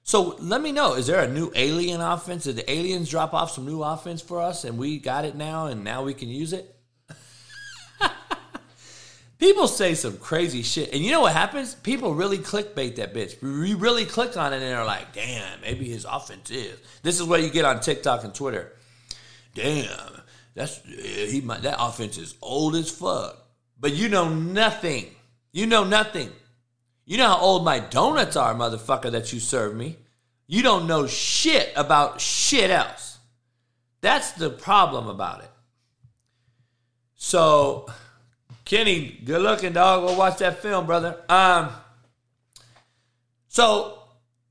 So 0.03 0.35
let 0.39 0.61
me 0.61 0.71
know, 0.71 0.95
is 0.95 1.07
there 1.07 1.21
a 1.21 1.31
new 1.31 1.51
alien 1.55 2.01
offense? 2.01 2.45
Did 2.45 2.57
the 2.57 2.69
aliens 2.69 3.09
drop 3.09 3.33
off 3.33 3.51
some 3.51 3.65
new 3.65 3.83
offense 3.83 4.21
for 4.21 4.41
us 4.41 4.65
and 4.65 4.77
we 4.77 4.97
got 4.97 5.23
it 5.23 5.35
now 5.35 5.67
and 5.67 5.83
now 5.83 6.03
we 6.03 6.13
can 6.13 6.27
use 6.27 6.53
it? 6.53 6.75
People 9.41 9.67
say 9.67 9.95
some 9.95 10.17
crazy 10.17 10.61
shit. 10.61 10.93
And 10.93 11.01
you 11.03 11.09
know 11.09 11.21
what 11.21 11.33
happens? 11.33 11.73
People 11.73 12.13
really 12.13 12.37
clickbait 12.37 12.97
that 12.97 13.11
bitch. 13.11 13.41
We 13.41 13.73
really 13.73 14.05
click 14.05 14.37
on 14.37 14.53
it 14.53 14.57
and 14.57 14.65
they're 14.65 14.85
like, 14.85 15.13
damn, 15.13 15.61
maybe 15.61 15.85
his 15.85 16.05
offense 16.05 16.51
is. 16.51 16.77
This 17.01 17.19
is 17.19 17.25
what 17.25 17.41
you 17.41 17.49
get 17.49 17.65
on 17.65 17.79
TikTok 17.79 18.23
and 18.23 18.35
Twitter. 18.35 18.71
Damn, 19.55 20.21
that's 20.53 20.79
he 20.85 21.39
that 21.39 21.75
offense 21.79 22.19
is 22.19 22.35
old 22.39 22.75
as 22.75 22.91
fuck. 22.91 23.35
But 23.79 23.93
you 23.93 24.09
know 24.09 24.29
nothing. 24.29 25.07
You 25.51 25.65
know 25.65 25.85
nothing. 25.85 26.29
You 27.05 27.17
know 27.17 27.29
how 27.29 27.39
old 27.39 27.65
my 27.65 27.79
donuts 27.79 28.35
are, 28.35 28.53
motherfucker, 28.53 29.11
that 29.11 29.33
you 29.33 29.39
serve 29.39 29.75
me. 29.75 29.97
You 30.45 30.61
don't 30.61 30.85
know 30.85 31.07
shit 31.07 31.73
about 31.75 32.21
shit 32.21 32.69
else. 32.69 33.17
That's 34.01 34.33
the 34.33 34.51
problem 34.51 35.07
about 35.07 35.41
it. 35.43 35.49
So 37.15 37.87
Kenny, 38.71 39.19
good 39.25 39.41
looking 39.41 39.73
dog. 39.73 40.07
Go 40.07 40.17
watch 40.17 40.37
that 40.37 40.61
film, 40.61 40.85
brother. 40.85 41.17
Um, 41.27 41.71
so 43.49 43.99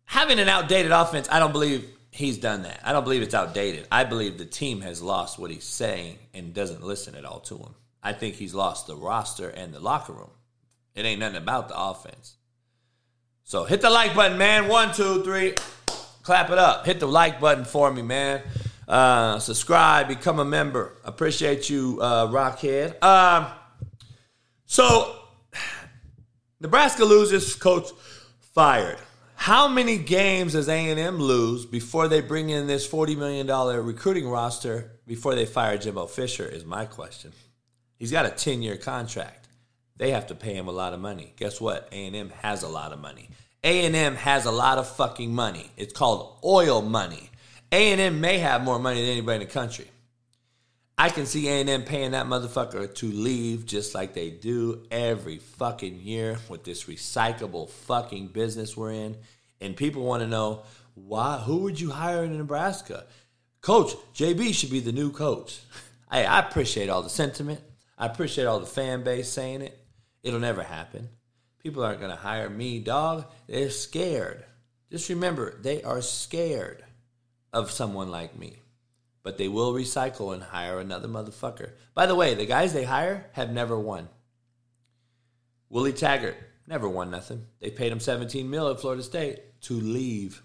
having 0.04 0.38
an 0.38 0.46
outdated 0.46 0.92
offense, 0.92 1.26
I 1.32 1.38
don't 1.38 1.52
believe 1.52 1.88
he's 2.10 2.36
done 2.36 2.64
that. 2.64 2.80
I 2.84 2.92
don't 2.92 3.02
believe 3.02 3.22
it's 3.22 3.32
outdated. 3.32 3.88
I 3.90 4.04
believe 4.04 4.36
the 4.36 4.44
team 4.44 4.82
has 4.82 5.00
lost 5.00 5.38
what 5.38 5.50
he's 5.50 5.64
saying 5.64 6.18
and 6.34 6.52
doesn't 6.52 6.82
listen 6.82 7.14
at 7.14 7.24
all 7.24 7.40
to 7.40 7.56
him. 7.56 7.74
I 8.02 8.12
think 8.12 8.34
he's 8.34 8.52
lost 8.52 8.86
the 8.86 8.94
roster 8.94 9.48
and 9.48 9.72
the 9.72 9.80
locker 9.80 10.12
room. 10.12 10.32
It 10.94 11.06
ain't 11.06 11.20
nothing 11.20 11.38
about 11.38 11.70
the 11.70 11.80
offense. 11.80 12.34
So 13.44 13.64
hit 13.64 13.80
the 13.80 13.88
like 13.88 14.14
button, 14.14 14.36
man. 14.36 14.68
One, 14.68 14.92
two, 14.92 15.24
three. 15.24 15.54
Clap 16.24 16.50
it 16.50 16.58
up. 16.58 16.84
Hit 16.84 17.00
the 17.00 17.08
like 17.08 17.40
button 17.40 17.64
for 17.64 17.90
me, 17.90 18.02
man. 18.02 18.42
Uh, 18.86 19.38
subscribe, 19.38 20.08
become 20.08 20.40
a 20.40 20.44
member. 20.44 20.92
Appreciate 21.04 21.70
you, 21.70 21.98
uh, 22.02 22.26
Rockhead. 22.26 23.02
Um, 23.02 23.46
so 24.70 25.16
Nebraska 26.60 27.04
loses, 27.04 27.56
coach 27.56 27.88
fired. 28.54 28.98
How 29.34 29.66
many 29.66 29.98
games 29.98 30.52
does 30.52 30.68
A&M 30.68 31.18
lose 31.18 31.66
before 31.66 32.06
they 32.06 32.20
bring 32.20 32.50
in 32.50 32.68
this 32.68 32.86
$40 32.86 33.16
million 33.16 33.48
recruiting 33.84 34.28
roster 34.28 34.92
before 35.08 35.34
they 35.34 35.44
fire 35.44 35.76
Jimbo 35.76 36.06
Fisher 36.06 36.46
is 36.46 36.64
my 36.64 36.84
question. 36.84 37.32
He's 37.96 38.12
got 38.12 38.26
a 38.26 38.28
10-year 38.28 38.76
contract. 38.76 39.48
They 39.96 40.12
have 40.12 40.28
to 40.28 40.36
pay 40.36 40.54
him 40.54 40.68
a 40.68 40.72
lot 40.72 40.94
of 40.94 41.00
money. 41.00 41.34
Guess 41.36 41.60
what? 41.60 41.88
A&M 41.90 42.30
has 42.40 42.62
a 42.62 42.68
lot 42.68 42.92
of 42.92 43.00
money. 43.00 43.28
A&M 43.64 44.14
has 44.14 44.44
a 44.44 44.52
lot 44.52 44.78
of 44.78 44.86
fucking 44.86 45.34
money. 45.34 45.68
It's 45.76 45.92
called 45.92 46.38
oil 46.44 46.80
money. 46.80 47.28
A&M 47.72 48.20
may 48.20 48.38
have 48.38 48.62
more 48.62 48.78
money 48.78 49.00
than 49.00 49.10
anybody 49.10 49.42
in 49.42 49.48
the 49.48 49.52
country. 49.52 49.90
I 51.01 51.09
can 51.09 51.24
see 51.24 51.48
A&M 51.48 51.84
paying 51.84 52.11
that 52.11 52.26
motherfucker 52.26 52.94
to 52.96 53.07
leave 53.07 53.64
just 53.64 53.94
like 53.94 54.12
they 54.12 54.28
do 54.28 54.82
every 54.90 55.38
fucking 55.38 55.98
year 55.98 56.36
with 56.51 56.62
this 56.62 56.84
recyclable 56.84 57.70
fucking 57.70 58.26
business 58.26 58.76
we're 58.76 58.92
in. 58.92 59.16
And 59.62 59.74
people 59.74 60.03
want 60.03 60.22
to 60.22 60.28
know 60.28 60.64
why 60.92 61.38
who 61.38 61.61
would 61.61 61.80
you 61.80 61.88
hire 61.88 62.24
in 62.24 62.36
Nebraska? 62.36 63.07
Coach, 63.62 63.94
JB 64.14 64.53
should 64.53 64.68
be 64.70 64.80
the 64.80 64.92
new 64.92 65.11
coach. 65.11 65.61
Hey, 66.12 66.26
I 66.26 66.40
appreciate 66.40 66.90
all 66.90 67.03
the 67.03 67.09
sentiment. 67.09 67.61
I 67.96 68.05
appreciate 68.05 68.44
all 68.44 68.59
the 68.61 68.66
fan 68.66 69.03
base 69.03 69.28
saying 69.28 69.62
it. 69.62 69.78
It'll 70.24 70.40
never 70.40 70.62
happen. 70.62 71.09
People 71.62 71.82
aren't 71.84 72.01
going 72.01 72.11
to 72.11 72.16
hire 72.16 72.51
me, 72.51 72.80
dog. 72.80 73.24
They're 73.46 73.70
scared. 73.70 74.44
Just 74.90 75.09
remember, 75.09 75.57
they 75.62 75.82
are 75.84 76.03
scared 76.03 76.84
of 77.55 77.70
someone 77.70 78.11
like 78.11 78.36
me 78.36 78.59
but 79.22 79.38
they 79.38 79.48
will 79.48 79.72
recycle 79.72 80.32
and 80.32 80.42
hire 80.42 80.78
another 80.78 81.08
motherfucker. 81.08 81.72
By 81.94 82.06
the 82.06 82.14
way, 82.14 82.34
the 82.34 82.46
guys 82.46 82.72
they 82.72 82.84
hire 82.84 83.26
have 83.32 83.52
never 83.52 83.78
won. 83.78 84.08
Willie 85.68 85.92
Taggart 85.92 86.36
never 86.66 86.88
won 86.88 87.10
nothing. 87.10 87.46
They 87.60 87.70
paid 87.70 87.92
him 87.92 88.00
17 88.00 88.48
mil 88.48 88.68
at 88.68 88.80
Florida 88.80 89.02
State 89.02 89.60
to 89.62 89.74
leave. 89.74 90.42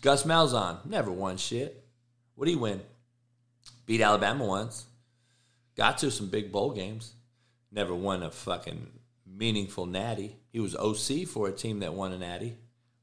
Gus 0.00 0.24
Malzahn 0.24 0.84
never 0.84 1.10
won 1.10 1.36
shit. 1.36 1.84
What 2.34 2.46
did 2.46 2.52
he 2.52 2.56
win? 2.56 2.80
Beat 3.86 4.00
Alabama 4.00 4.44
once. 4.44 4.86
Got 5.76 5.98
to 5.98 6.10
some 6.10 6.28
big 6.28 6.52
bowl 6.52 6.72
games. 6.72 7.14
Never 7.70 7.94
won 7.94 8.22
a 8.22 8.30
fucking 8.30 8.86
meaningful 9.26 9.86
natty. 9.86 10.36
He 10.50 10.60
was 10.60 10.76
OC 10.76 11.26
for 11.26 11.48
a 11.48 11.52
team 11.52 11.80
that 11.80 11.94
won 11.94 12.12
a 12.12 12.18
natty. 12.18 12.56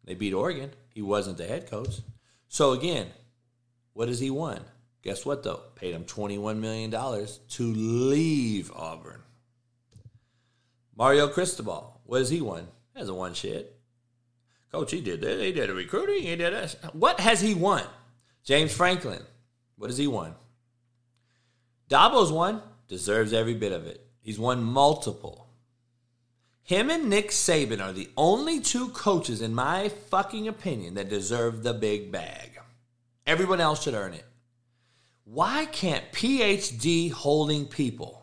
They 0.03 0.13
beat 0.13 0.33
Oregon. 0.33 0.71
He 0.93 1.01
wasn't 1.01 1.37
the 1.37 1.45
head 1.45 1.69
coach. 1.69 2.01
So 2.47 2.71
again, 2.71 3.07
what 3.93 4.07
has 4.07 4.19
he 4.19 4.29
won? 4.29 4.61
Guess 5.03 5.25
what, 5.25 5.43
though? 5.43 5.61
Paid 5.75 5.95
him 5.95 6.05
$21 6.05 6.57
million 6.57 6.91
to 6.91 7.73
leave 7.73 8.71
Auburn. 8.75 9.21
Mario 10.95 11.27
Cristobal, 11.27 12.01
what 12.05 12.19
has 12.19 12.29
he 12.29 12.41
won? 12.41 12.67
Hasn't 12.95 13.17
won 13.17 13.33
shit. 13.33 13.79
Coach, 14.71 14.91
he 14.91 15.01
did 15.01 15.21
that. 15.21 15.39
He 15.39 15.51
did 15.51 15.69
a 15.69 15.73
recruiting. 15.73 16.23
He 16.23 16.35
did 16.35 16.53
this. 16.53 16.75
What 16.93 17.19
has 17.19 17.41
he 17.41 17.53
won? 17.53 17.83
James 18.43 18.73
Franklin, 18.73 19.21
what 19.77 19.89
has 19.89 19.97
he 19.97 20.07
won? 20.07 20.35
Dabo's 21.89 22.31
won. 22.31 22.61
Deserves 22.87 23.33
every 23.33 23.53
bit 23.53 23.71
of 23.71 23.87
it. 23.87 24.05
He's 24.21 24.37
won 24.37 24.63
multiple. 24.63 25.47
Him 26.63 26.89
and 26.89 27.09
Nick 27.09 27.29
Saban 27.29 27.81
are 27.81 27.91
the 27.91 28.09
only 28.15 28.59
two 28.59 28.89
coaches, 28.89 29.41
in 29.41 29.55
my 29.55 29.89
fucking 29.89 30.47
opinion, 30.47 30.93
that 30.93 31.09
deserve 31.09 31.63
the 31.63 31.73
big 31.73 32.11
bag. 32.11 32.59
Everyone 33.25 33.59
else 33.59 33.83
should 33.83 33.93
earn 33.93 34.13
it. 34.13 34.25
Why 35.23 35.65
can't 35.65 36.11
PhD 36.11 37.11
holding 37.11 37.65
people, 37.65 38.21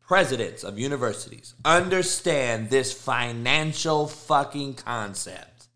presidents 0.00 0.64
of 0.64 0.78
universities, 0.78 1.54
understand 1.64 2.70
this 2.70 2.92
financial 2.92 4.08
fucking 4.08 4.74
concept? 4.74 5.68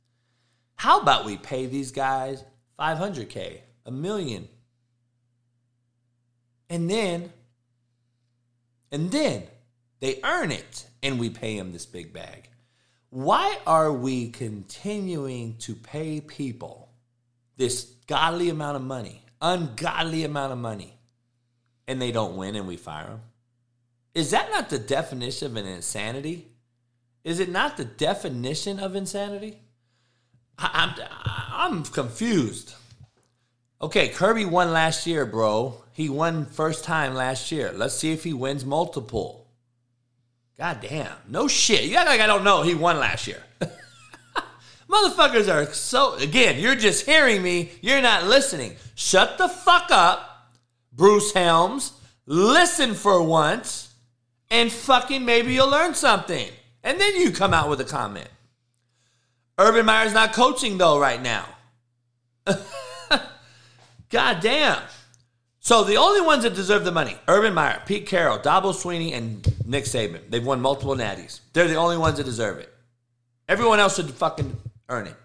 How 0.76 1.00
about 1.00 1.24
we 1.26 1.36
pay 1.36 1.66
these 1.66 1.92
guys 1.92 2.42
500K, 2.78 3.60
a 3.86 3.90
million? 3.90 4.48
And 6.70 6.90
then, 6.90 7.32
and 8.90 9.10
then 9.10 9.44
they 10.00 10.20
earn 10.24 10.50
it 10.50 10.86
and 11.02 11.20
we 11.20 11.30
pay 11.30 11.56
them 11.56 11.72
this 11.72 11.86
big 11.86 12.12
bag. 12.12 12.48
Why 13.10 13.58
are 13.66 13.92
we 13.92 14.30
continuing 14.30 15.56
to 15.58 15.74
pay 15.74 16.20
people 16.20 16.90
this 17.56 17.84
godly 18.08 18.48
amount 18.48 18.76
of 18.76 18.82
money 18.82 19.23
ungodly 19.44 20.24
amount 20.24 20.52
of 20.52 20.58
money 20.58 20.96
and 21.86 22.00
they 22.00 22.10
don't 22.10 22.36
win 22.36 22.56
and 22.56 22.66
we 22.66 22.76
fire 22.76 23.06
them? 23.06 23.20
Is 24.14 24.30
that 24.30 24.50
not 24.50 24.70
the 24.70 24.78
definition 24.78 25.52
of 25.52 25.56
an 25.56 25.66
insanity? 25.66 26.48
Is 27.24 27.40
it 27.40 27.50
not 27.50 27.76
the 27.76 27.84
definition 27.84 28.80
of 28.80 28.96
insanity? 28.96 29.58
I, 30.58 30.94
I'm, 30.96 31.72
I'm 31.72 31.82
confused. 31.84 32.74
Okay, 33.82 34.08
Kirby 34.08 34.44
won 34.44 34.72
last 34.72 35.06
year, 35.06 35.26
bro. 35.26 35.74
He 35.92 36.08
won 36.08 36.46
first 36.46 36.84
time 36.84 37.14
last 37.14 37.52
year. 37.52 37.72
Let's 37.74 37.94
see 37.94 38.12
if 38.12 38.24
he 38.24 38.32
wins 38.32 38.64
multiple. 38.64 39.46
God 40.56 40.80
damn. 40.80 41.12
No 41.28 41.48
shit. 41.48 41.84
You 41.84 41.96
act 41.96 42.08
like 42.08 42.20
I 42.20 42.26
don't 42.26 42.44
know 42.44 42.62
he 42.62 42.74
won 42.74 42.98
last 42.98 43.26
year. 43.26 43.42
Motherfuckers 44.88 45.52
are 45.52 45.72
so, 45.72 46.14
again, 46.16 46.60
you're 46.60 46.76
just 46.76 47.06
hearing 47.06 47.42
me, 47.42 47.70
you're 47.80 48.02
not 48.02 48.24
listening. 48.24 48.76
Shut 48.94 49.38
the 49.38 49.48
fuck 49.48 49.90
up, 49.90 50.50
Bruce 50.92 51.32
Helms. 51.32 51.92
Listen 52.26 52.94
for 52.94 53.22
once, 53.22 53.94
and 54.50 54.70
fucking 54.70 55.24
maybe 55.24 55.54
you'll 55.54 55.70
learn 55.70 55.94
something. 55.94 56.48
And 56.82 57.00
then 57.00 57.16
you 57.16 57.30
come 57.30 57.54
out 57.54 57.68
with 57.68 57.80
a 57.80 57.84
comment. 57.84 58.28
Urban 59.58 59.86
Meyer's 59.86 60.12
not 60.12 60.32
coaching 60.32 60.78
though 60.78 60.98
right 60.98 61.22
now. 61.22 61.46
God 64.10 64.40
damn. 64.40 64.82
So 65.60 65.82
the 65.82 65.96
only 65.96 66.20
ones 66.20 66.42
that 66.42 66.54
deserve 66.54 66.84
the 66.84 66.92
money, 66.92 67.16
Urban 67.26 67.54
Meyer, 67.54 67.80
Pete 67.86 68.06
Carroll, 68.06 68.38
Dabo 68.38 68.74
Swinney, 68.74 69.14
and 69.14 69.42
Nick 69.66 69.84
Saban. 69.84 70.20
They've 70.28 70.44
won 70.44 70.60
multiple 70.60 70.94
natties. 70.94 71.40
They're 71.54 71.68
the 71.68 71.76
only 71.76 71.96
ones 71.96 72.18
that 72.18 72.24
deserve 72.24 72.58
it. 72.58 72.70
Everyone 73.48 73.78
else 73.78 73.96
should 73.96 74.10
fucking 74.10 74.56
earn 74.88 75.06
it. 75.06 75.16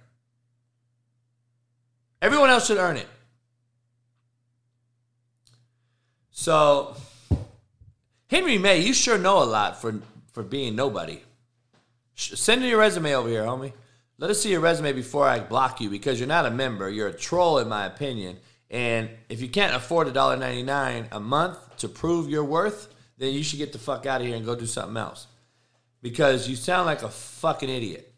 Everyone 2.22 2.50
else 2.50 2.68
should 2.68 2.78
earn 2.78 2.98
it. 2.98 3.08
So, 6.32 6.96
Henry 8.28 8.58
May, 8.58 8.80
you 8.80 8.94
sure 8.94 9.18
know 9.18 9.42
a 9.42 9.46
lot 9.46 9.82
for 9.82 10.02
for 10.32 10.44
being 10.44 10.76
nobody. 10.76 11.22
Send 12.16 12.64
your 12.64 12.80
resume 12.80 13.14
over 13.14 13.28
here, 13.28 13.44
homie. 13.44 13.74
Let 14.18 14.30
us 14.30 14.42
see 14.42 14.52
your 14.52 14.60
resume 14.60 14.94
before 14.94 15.28
I 15.28 15.40
block 15.40 15.82
you 15.82 15.90
because 15.90 16.20
you're 16.20 16.28
not 16.28 16.46
a 16.46 16.52
member. 16.52 16.90
You're 16.90 17.08
a 17.08 17.14
troll, 17.14 17.60
in 17.60 17.70
my 17.70 17.86
opinion. 17.86 18.38
And 18.70 19.10
if 19.30 19.42
you 19.42 19.50
can't 19.50 19.76
afford 19.76 20.08
$1.99 20.08 21.08
a 21.12 21.20
month 21.20 21.58
to 21.78 21.88
prove 21.88 22.30
your 22.30 22.44
worth, 22.44 22.94
then 23.18 23.34
you 23.34 23.44
should 23.44 23.60
get 23.60 23.74
the 23.74 23.80
fuck 23.80 24.06
out 24.06 24.22
of 24.22 24.28
here 24.28 24.36
and 24.36 24.46
go 24.46 24.56
do 24.56 24.66
something 24.66 24.98
else. 24.98 25.28
Because 26.02 26.48
you 26.48 26.56
sound 26.56 26.86
like 26.86 27.04
a 27.04 27.10
fucking 27.10 27.70
idiot 27.70 28.09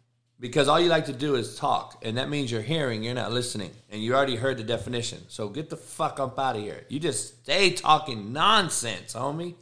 because 0.42 0.68
all 0.68 0.80
you 0.80 0.90
like 0.90 1.06
to 1.06 1.14
do 1.14 1.36
is 1.36 1.56
talk, 1.56 2.02
and 2.02 2.18
that 2.18 2.28
means 2.28 2.52
you're 2.52 2.64
hearing, 2.64 3.04
you're 3.04 3.14
not 3.14 3.32
listening, 3.32 3.70
and 3.92 4.02
you 4.02 4.16
already 4.16 4.36
heard 4.36 4.58
the 4.58 4.64
definition. 4.64 5.20
So 5.28 5.48
get 5.48 5.70
the 5.70 5.78
fuck 5.78 6.20
up 6.20 6.40
out 6.40 6.56
of 6.56 6.64
here. 6.64 6.84
You 6.90 7.00
just 7.00 7.44
stay 7.44 7.70
talking 7.70 8.34
nonsense, 8.34 9.14
homie. 9.14 9.54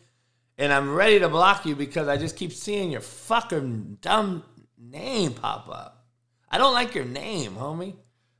And 0.57 0.71
I'm 0.71 0.95
ready 0.95 1.19
to 1.19 1.27
block 1.27 1.65
you 1.65 1.75
because 1.75 2.07
I 2.07 2.15
just 2.15 2.37
keep 2.37 2.53
seeing 2.53 2.91
your 2.91 3.01
fucking 3.01 3.97
dumb 3.99 4.43
name 4.77 5.33
pop 5.33 5.67
up. 5.69 6.05
I 6.49 6.57
don't 6.57 6.73
like 6.73 6.95
your 6.95 7.05
name, 7.05 7.55
homie. 7.55 7.95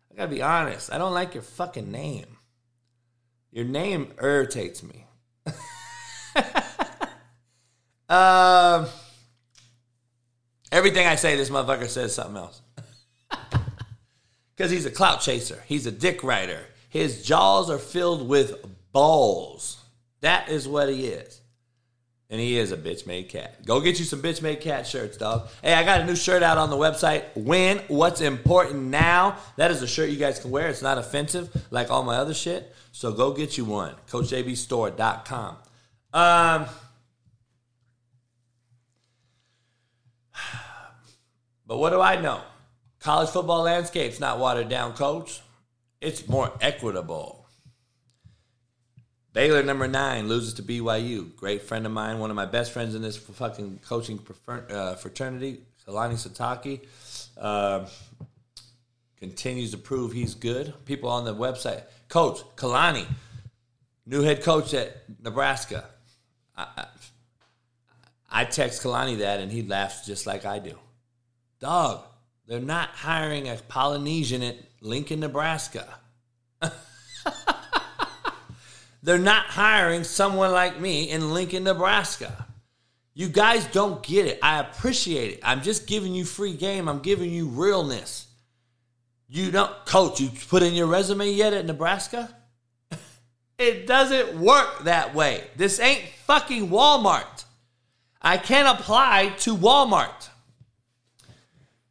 I 0.09 0.15
gotta 0.15 0.31
be 0.31 0.41
honest. 0.41 0.93
I 0.93 0.97
don't 0.97 1.13
like 1.13 1.33
your 1.33 1.43
fucking 1.43 1.91
name. 1.91 2.37
Your 3.51 3.65
name 3.65 4.13
irritates 4.21 4.81
me. 4.81 5.05
um. 8.09 8.87
Everything 10.80 11.07
I 11.07 11.15
say, 11.15 11.36
this 11.36 11.49
motherfucker 11.49 11.89
says 11.89 12.15
something 12.15 12.38
else. 12.38 12.61
Because 14.55 14.71
he's 14.71 14.86
a 14.86 14.91
clout 14.91 15.21
chaser. 15.21 15.61
He's 15.67 15.86
a 15.86 15.91
dick 15.91 16.21
rider. 16.21 16.59
His 16.89 17.23
jaws 17.23 17.69
are 17.69 17.77
filled 17.77 18.27
with 18.27 18.55
balls. 18.91 19.77
That 20.19 20.49
is 20.49 20.67
what 20.67 20.89
he 20.89 21.07
is. 21.07 21.39
And 22.30 22.41
he 22.41 22.57
is 22.57 22.73
a 22.73 22.77
bitch 22.77 23.07
made 23.07 23.30
cat. 23.30 23.65
Go 23.65 23.80
get 23.80 23.99
you 23.99 24.05
some 24.05 24.21
bitch 24.21 24.41
made 24.41 24.59
cat 24.59 24.86
shirts, 24.86 25.15
dog. 25.15 25.47
Hey, 25.61 25.73
I 25.73 25.84
got 25.86 26.01
a 26.01 26.05
new 26.05 26.15
shirt 26.15 26.43
out 26.43 26.57
on 26.57 26.69
the 26.69 26.75
website. 26.75 27.23
Win 27.36 27.80
What's 27.88 28.19
Important 28.19 28.84
Now. 28.84 29.38
That 29.55 29.71
is 29.71 29.82
a 29.82 29.88
shirt 29.88 30.09
you 30.09 30.17
guys 30.17 30.39
can 30.39 30.51
wear. 30.51 30.67
It's 30.67 30.82
not 30.82 30.97
offensive 30.97 31.49
like 31.71 31.89
all 31.89 32.03
my 32.03 32.17
other 32.17 32.34
shit. 32.34 32.73
So 32.91 33.13
go 33.13 33.32
get 33.32 33.57
you 33.57 33.63
one. 33.63 33.95
CoachJBStore.com. 34.09 35.57
Um, 36.13 36.65
But 41.70 41.78
what 41.78 41.91
do 41.91 42.01
I 42.01 42.20
know? 42.20 42.41
College 42.99 43.30
football 43.30 43.61
landscape's 43.61 44.20
not 44.20 44.39
watered 44.39 44.70
down, 44.70 44.93
coach. 44.93 45.39
It's 46.01 46.28
more 46.28 46.51
equitable. 46.61 47.45
Baylor 49.34 49.61
number 49.61 49.88
nine 49.88 50.28
loses 50.28 50.55
to 50.55 50.63
BYU. 50.63 51.36
Great 51.36 51.61
friend 51.61 51.86
of 51.86 51.91
mine, 51.91 52.17
one 52.17 52.32
of 52.32 52.36
my 52.36 52.47
best 52.47 52.72
friends 52.72 52.95
in 52.95 53.03
this 53.03 53.17
fucking 53.17 53.82
coaching 53.86 54.20
uh, 54.47 54.95
fraternity, 54.95 55.61
Kalani 55.88 56.15
Sitake, 56.15 56.88
uh, 57.38 57.86
continues 59.17 59.70
to 59.70 59.78
prove 59.78 60.11
he's 60.11 60.34
good. 60.34 60.74
People 60.86 61.11
on 61.11 61.24
the 61.24 61.36
website, 61.36 61.84
Coach 62.07 62.39
Kalani, 62.55 63.05
new 64.07 64.24
head 64.24 64.41
coach 64.41 64.74
at 64.74 65.03
Nebraska. 65.22 65.86
I, 66.57 66.65
I, 66.76 66.86
I 68.32 68.45
text 68.45 68.82
Kalani 68.82 69.20
that, 69.20 69.39
and 69.39 69.51
he 69.51 69.61
laughs 69.61 70.07
just 70.07 70.26
like 70.26 70.47
I 70.47 70.57
do. 70.57 70.76
Dog, 71.60 72.03
they're 72.47 72.60
not 72.60 72.89
hiring 72.89 73.49
a 73.49 73.55
Polynesian 73.68 74.41
at 74.41 74.55
Lincoln, 74.82 75.20
Nebraska. 75.20 75.88
They're 79.01 79.18
not 79.18 79.45
hiring 79.45 80.03
someone 80.03 80.51
like 80.51 80.80
me 80.80 81.10
in 81.10 81.34
Lincoln, 81.34 81.64
Nebraska. 81.64 82.47
You 83.14 83.30
guys 83.30 83.66
don't 83.68 84.03
get 84.03 84.26
it. 84.26 84.39
I 84.43 84.60
appreciate 84.60 85.34
it. 85.34 85.39
I'm 85.43 85.62
just 85.62 85.88
giving 85.88 86.14
you 86.14 86.26
free 86.26 86.53
game. 86.53 86.88
I'm 86.88 86.99
giving 86.99 87.32
you 87.32 87.47
realness. 87.47 88.28
You 89.28 89.51
don't, 89.51 89.72
coach, 89.86 90.20
you 90.20 90.30
put 90.49 90.64
in 90.64 90.74
your 90.74 90.88
resume 90.88 91.30
yet 91.32 91.53
at 91.53 91.66
Nebraska? 91.66 92.30
it 93.57 93.88
doesn't 93.88 94.39
work 94.39 94.84
that 94.84 95.16
way. 95.16 95.43
This 95.55 95.80
ain't 95.80 96.03
fucking 96.26 96.70
Walmart. 96.70 97.45
I 98.22 98.38
can't 98.38 98.80
apply 98.80 99.30
to 99.39 99.55
Walmart. 99.55 100.18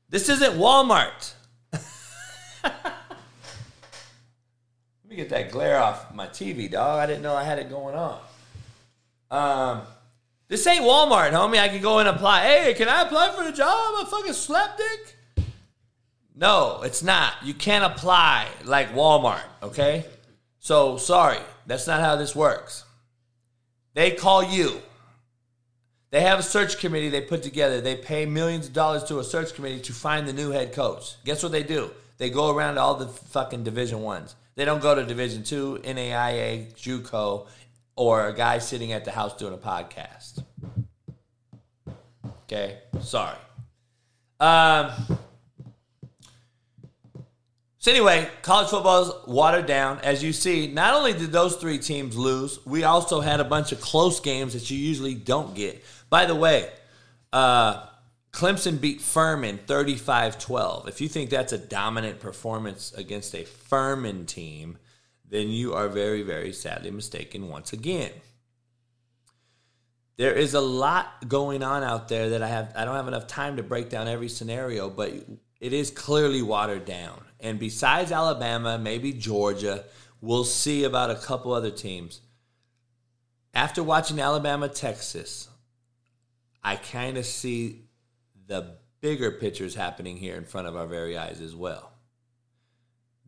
This 0.08 0.28
isn't 0.28 0.54
Walmart. 0.54 1.32
Let 1.72 2.74
me 5.08 5.16
get 5.16 5.28
that 5.30 5.50
glare 5.50 5.78
off 5.78 6.14
my 6.14 6.26
TV, 6.26 6.70
dog. 6.70 7.00
I 7.00 7.06
didn't 7.06 7.22
know 7.22 7.34
I 7.34 7.44
had 7.44 7.58
it 7.58 7.68
going 7.68 7.94
on. 7.94 8.20
Um, 9.30 9.82
this 10.48 10.66
ain't 10.66 10.82
Walmart, 10.82 11.32
homie. 11.32 11.58
I 11.58 11.68
can 11.68 11.82
go 11.82 11.98
and 11.98 12.08
apply. 12.08 12.42
Hey, 12.42 12.74
can 12.74 12.88
I 12.88 13.02
apply 13.02 13.32
for 13.32 13.42
a 13.42 13.52
job? 13.52 14.02
A 14.02 14.06
fucking 14.06 14.32
slapdick? 14.32 15.44
No, 16.34 16.80
it's 16.82 17.02
not. 17.02 17.34
You 17.42 17.52
can't 17.52 17.84
apply 17.84 18.46
like 18.64 18.94
Walmart, 18.94 19.42
okay? 19.62 20.06
So, 20.58 20.96
sorry. 20.96 21.38
That's 21.66 21.86
not 21.86 22.00
how 22.00 22.16
this 22.16 22.34
works. 22.34 22.84
They 23.92 24.12
call 24.12 24.42
you. 24.42 24.80
They 26.10 26.22
have 26.22 26.38
a 26.38 26.42
search 26.42 26.78
committee 26.78 27.10
they 27.10 27.20
put 27.20 27.42
together. 27.42 27.80
They 27.80 27.96
pay 27.96 28.24
millions 28.24 28.68
of 28.68 28.72
dollars 28.72 29.04
to 29.04 29.18
a 29.18 29.24
search 29.24 29.54
committee 29.54 29.80
to 29.80 29.92
find 29.92 30.26
the 30.26 30.32
new 30.32 30.50
head 30.50 30.72
coach. 30.72 31.16
Guess 31.24 31.42
what 31.42 31.52
they 31.52 31.62
do? 31.62 31.90
They 32.16 32.30
go 32.30 32.54
around 32.54 32.78
all 32.78 32.94
the 32.94 33.08
fucking 33.08 33.64
Division 33.64 34.00
Ones. 34.02 34.34
They 34.54 34.64
don't 34.64 34.82
go 34.82 34.94
to 34.94 35.04
Division 35.04 35.44
Two, 35.44 35.78
NAIA, 35.84 36.74
JUCO, 36.74 37.46
or 37.94 38.28
a 38.28 38.34
guy 38.34 38.58
sitting 38.58 38.92
at 38.92 39.04
the 39.04 39.10
house 39.10 39.36
doing 39.36 39.54
a 39.54 39.58
podcast. 39.58 40.42
Okay, 42.44 42.78
sorry. 43.00 43.36
Um. 44.40 44.90
So 47.80 47.92
anyway, 47.92 48.28
college 48.42 48.68
football 48.68 49.02
is 49.02 49.12
watered 49.28 49.66
down. 49.66 50.00
As 50.02 50.22
you 50.22 50.32
see, 50.32 50.66
not 50.66 50.94
only 50.94 51.12
did 51.12 51.30
those 51.30 51.56
three 51.56 51.78
teams 51.78 52.16
lose, 52.16 52.58
we 52.66 52.82
also 52.82 53.20
had 53.20 53.38
a 53.38 53.44
bunch 53.44 53.70
of 53.70 53.80
close 53.80 54.18
games 54.18 54.54
that 54.54 54.68
you 54.68 54.76
usually 54.76 55.14
don't 55.14 55.54
get. 55.54 55.84
By 56.10 56.26
the 56.26 56.34
way, 56.34 56.70
uh, 57.32 57.86
Clemson 58.32 58.80
beat 58.80 59.00
Furman 59.00 59.58
35 59.58 60.38
12. 60.38 60.88
If 60.88 61.00
you 61.00 61.08
think 61.08 61.30
that's 61.30 61.52
a 61.52 61.58
dominant 61.58 62.20
performance 62.20 62.92
against 62.92 63.34
a 63.34 63.44
Furman 63.44 64.26
team, 64.26 64.78
then 65.28 65.48
you 65.48 65.74
are 65.74 65.88
very, 65.88 66.22
very 66.22 66.52
sadly 66.52 66.90
mistaken 66.90 67.48
once 67.48 67.72
again. 67.72 68.12
There 70.16 70.32
is 70.32 70.54
a 70.54 70.60
lot 70.60 71.28
going 71.28 71.62
on 71.62 71.84
out 71.84 72.08
there 72.08 72.30
that 72.30 72.42
I 72.42 72.48
have 72.48 72.72
I 72.74 72.84
don't 72.84 72.96
have 72.96 73.08
enough 73.08 73.26
time 73.26 73.56
to 73.56 73.62
break 73.62 73.88
down 73.88 74.08
every 74.08 74.28
scenario, 74.28 74.90
but 74.90 75.12
it 75.60 75.72
is 75.72 75.90
clearly 75.90 76.42
watered 76.42 76.84
down. 76.84 77.22
And 77.40 77.58
besides 77.58 78.10
Alabama, 78.10 78.78
maybe 78.78 79.12
Georgia, 79.12 79.84
we'll 80.20 80.44
see 80.44 80.84
about 80.84 81.10
a 81.10 81.14
couple 81.14 81.52
other 81.52 81.70
teams. 81.70 82.20
After 83.54 83.82
watching 83.82 84.20
Alabama, 84.20 84.68
Texas, 84.68 85.48
I 86.62 86.76
kind 86.76 87.16
of 87.16 87.26
see 87.26 87.84
the 88.46 88.76
bigger 89.00 89.30
pictures 89.30 89.74
happening 89.74 90.16
here 90.16 90.36
in 90.36 90.44
front 90.44 90.66
of 90.66 90.76
our 90.76 90.86
very 90.86 91.16
eyes 91.16 91.40
as 91.40 91.54
well. 91.54 91.92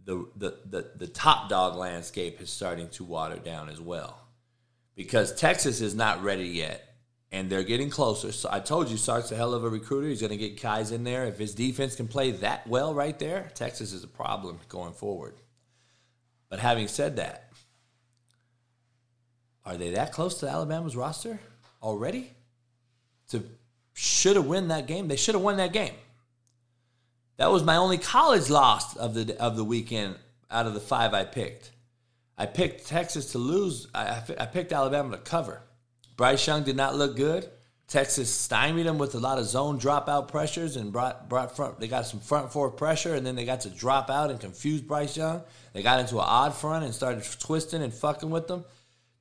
The, 0.04 0.26
the, 0.36 0.58
the, 0.68 0.90
the 0.96 1.06
top 1.06 1.48
dog 1.48 1.76
landscape 1.76 2.40
is 2.40 2.50
starting 2.50 2.88
to 2.90 3.04
water 3.04 3.36
down 3.36 3.68
as 3.68 3.80
well 3.80 4.18
because 4.96 5.34
Texas 5.34 5.80
is 5.80 5.94
not 5.94 6.22
ready 6.22 6.48
yet 6.48 6.90
and 7.32 7.48
they're 7.48 7.62
getting 7.62 7.90
closer. 7.90 8.32
So 8.32 8.48
I 8.50 8.60
told 8.60 8.88
you 8.88 8.96
Sark's 8.96 9.30
a 9.30 9.36
hell 9.36 9.54
of 9.54 9.62
a 9.62 9.68
recruiter. 9.68 10.08
He's 10.08 10.20
going 10.20 10.30
to 10.30 10.36
get 10.36 10.60
guys 10.60 10.90
in 10.90 11.04
there. 11.04 11.26
If 11.26 11.38
his 11.38 11.54
defense 11.54 11.94
can 11.94 12.08
play 12.08 12.32
that 12.32 12.66
well 12.66 12.92
right 12.92 13.16
there, 13.18 13.50
Texas 13.54 13.92
is 13.92 14.02
a 14.02 14.08
problem 14.08 14.58
going 14.68 14.94
forward. 14.94 15.34
But 16.48 16.58
having 16.58 16.88
said 16.88 17.16
that, 17.16 17.50
are 19.64 19.76
they 19.76 19.90
that 19.90 20.12
close 20.12 20.40
to 20.40 20.48
Alabama's 20.48 20.96
roster 20.96 21.38
already? 21.82 22.32
To 23.30 23.44
should 23.94 24.36
have 24.36 24.46
won 24.46 24.68
that 24.68 24.86
game. 24.86 25.08
They 25.08 25.16
should 25.16 25.34
have 25.34 25.42
won 25.42 25.56
that 25.56 25.72
game. 25.72 25.94
That 27.36 27.50
was 27.50 27.62
my 27.62 27.76
only 27.76 27.98
college 27.98 28.50
loss 28.50 28.96
of 28.96 29.14
the 29.14 29.36
of 29.40 29.56
the 29.56 29.64
weekend 29.64 30.16
out 30.50 30.66
of 30.66 30.74
the 30.74 30.80
five 30.80 31.14
I 31.14 31.24
picked. 31.24 31.70
I 32.36 32.46
picked 32.46 32.86
Texas 32.86 33.32
to 33.32 33.38
lose. 33.38 33.86
I, 33.94 34.22
I 34.38 34.46
picked 34.46 34.72
Alabama 34.72 35.16
to 35.16 35.22
cover. 35.22 35.62
Bryce 36.16 36.46
Young 36.46 36.62
did 36.62 36.76
not 36.76 36.96
look 36.96 37.16
good. 37.16 37.48
Texas 37.86 38.32
stymied 38.32 38.86
him 38.86 38.98
with 38.98 39.14
a 39.14 39.18
lot 39.18 39.38
of 39.38 39.46
zone 39.46 39.80
dropout 39.80 40.28
pressures 40.28 40.76
and 40.76 40.92
brought 40.92 41.28
brought 41.28 41.56
front. 41.56 41.80
They 41.80 41.88
got 41.88 42.06
some 42.06 42.20
front 42.20 42.52
four 42.52 42.70
pressure, 42.70 43.14
and 43.14 43.26
then 43.26 43.34
they 43.34 43.44
got 43.44 43.62
to 43.62 43.68
drop 43.68 44.10
out 44.10 44.30
and 44.30 44.38
confuse 44.38 44.80
Bryce 44.80 45.16
Young. 45.16 45.42
They 45.72 45.82
got 45.82 45.98
into 45.98 46.16
an 46.16 46.24
odd 46.26 46.54
front 46.54 46.84
and 46.84 46.94
started 46.94 47.24
twisting 47.40 47.82
and 47.82 47.92
fucking 47.92 48.30
with 48.30 48.46
them. 48.46 48.64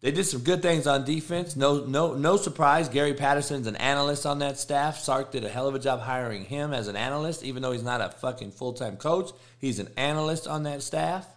They 0.02 0.12
did 0.12 0.24
some 0.24 0.42
good 0.42 0.62
things 0.62 0.88
on 0.88 1.04
defense. 1.04 1.58
No, 1.58 1.86
no, 1.86 2.14
no 2.14 2.38
surprise. 2.38 2.88
Gary 2.88 3.14
Patterson's 3.14 3.68
an 3.68 3.76
analyst 3.76 4.26
on 4.26 4.40
that 4.40 4.58
staff. 4.58 4.98
Sark 4.98 5.32
did 5.32 5.44
a 5.44 5.50
hell 5.50 5.68
of 5.68 5.76
a 5.76 5.80
job 5.80 6.00
hiring 6.00 6.46
him 6.46 6.74
as 6.74 6.88
an 6.88 6.96
analyst, 6.96 7.44
even 7.44 7.62
though 7.62 7.74
he's 7.74 7.84
not 7.84 8.00
a 8.00 8.10
fucking 8.10 8.52
full 8.52 8.74
time 8.74 8.96
coach. 8.96 9.32
He's 9.58 9.80
an 9.80 9.90
analyst 9.98 10.48
on 10.48 10.64
that 10.64 10.84
staff, 10.84 11.28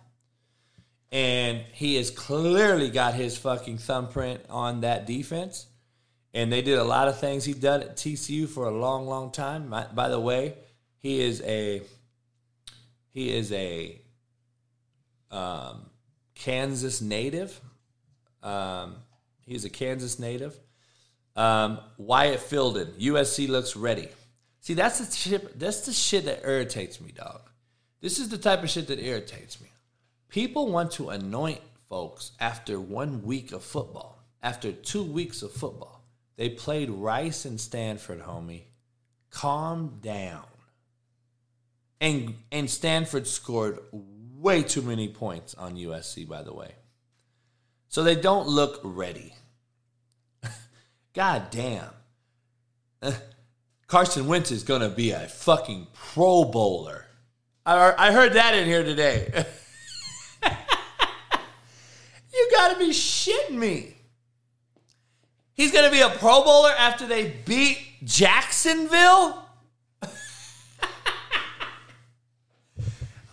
and 1.11 1.61
he 1.73 1.97
has 1.97 2.11
clearly 2.11 2.89
got 2.89 3.15
his 3.15 3.37
fucking 3.37 3.79
thumbprint 3.79 4.43
on 4.49 4.83
that 4.83 5.07
defense. 5.07 5.67
And 6.33 6.51
they 6.53 6.63
did 6.63 6.79
a 6.79 6.85
lot 6.85 7.09
of 7.09 7.19
things 7.19 7.45
he 7.45 7.53
done 7.53 7.83
at 7.83 7.97
TCU 7.97 8.49
for 8.49 8.67
a 8.67 8.71
long, 8.71 9.07
long 9.07 9.33
time. 9.33 9.69
By, 9.69 9.87
by 9.93 10.09
the 10.09 10.21
way, 10.21 10.55
he 10.99 11.21
is 11.21 11.43
a 11.43 11.83
he 13.11 13.31
is 13.31 13.51
a 13.51 14.01
um, 15.33 15.91
Kansas 16.35 17.01
native. 17.01 17.61
Um, 18.43 18.97
he's 19.47 19.65
a 19.65 19.71
Kansas 19.71 20.19
native. 20.19 20.59
Um, 21.35 21.79
Wyatt 21.97 22.41
Fielden, 22.41 22.93
USC 23.01 23.49
looks 23.49 23.77
ready. 23.77 24.09
See, 24.61 24.75
that's 24.75 24.99
the 24.99 25.15
shit. 25.15 25.59
That's 25.59 25.87
the 25.87 25.93
shit 25.93 26.25
that 26.27 26.45
irritates 26.45 27.01
me, 27.01 27.13
dog. 27.13 27.41
This 28.01 28.19
is 28.19 28.29
the 28.29 28.39
type 28.39 28.63
of 28.63 28.71
shit 28.71 28.89
that 28.89 29.01
irritates 29.01 29.61
me. 29.61 29.69
People 30.29 30.71
want 30.71 30.93
to 30.93 31.11
anoint 31.11 31.61
folks 31.89 32.33
after 32.41 32.81
one 32.81 33.23
week 33.23 33.53
of 33.53 33.63
football, 33.63 34.25
after 34.43 34.73
two 34.73 35.05
weeks 35.05 35.43
of 35.43 35.53
football. 35.53 36.05
They 36.37 36.49
played 36.49 36.91
Rice 36.91 37.45
and 37.45 37.61
Stanford, 37.61 38.21
homie. 38.21 38.63
Calm 39.31 39.99
down. 40.03 40.45
And 42.01 42.35
and 42.51 42.69
Stanford 42.69 43.27
scored 43.27 43.79
way 43.93 44.63
too 44.63 44.83
many 44.83 45.09
points 45.09 45.55
on 45.55 45.77
USC, 45.77 46.27
by 46.27 46.43
the 46.43 46.53
way. 46.53 46.73
So 47.93 48.03
they 48.03 48.15
don't 48.15 48.49
look 48.49 48.81
ready. 48.83 49.35
God 51.13 51.51
damn. 51.51 51.91
Carson 53.87 54.27
Wentz 54.27 54.51
is 54.51 54.63
going 54.63 54.81
to 54.81 54.89
be 54.89 55.11
a 55.11 55.29
fucking 55.29 55.89
Pro 55.93 56.45
Bowler. 56.45 57.05
I, 57.67 57.93
I 57.99 58.13
heard 58.13 58.33
that 58.33 58.55
in 58.55 58.65
here 58.65 58.83
today. 58.83 59.31
you 62.33 62.49
got 62.53 62.73
to 62.73 62.79
be 62.79 62.93
shitting 62.93 63.59
me. 63.59 63.95
He's 65.53 65.71
going 65.71 65.85
to 65.85 65.91
be 65.91 66.01
a 66.01 66.09
Pro 66.09 66.43
Bowler 66.43 66.73
after 66.79 67.07
they 67.07 67.29
beat 67.45 67.77
Jacksonville? 68.05 69.45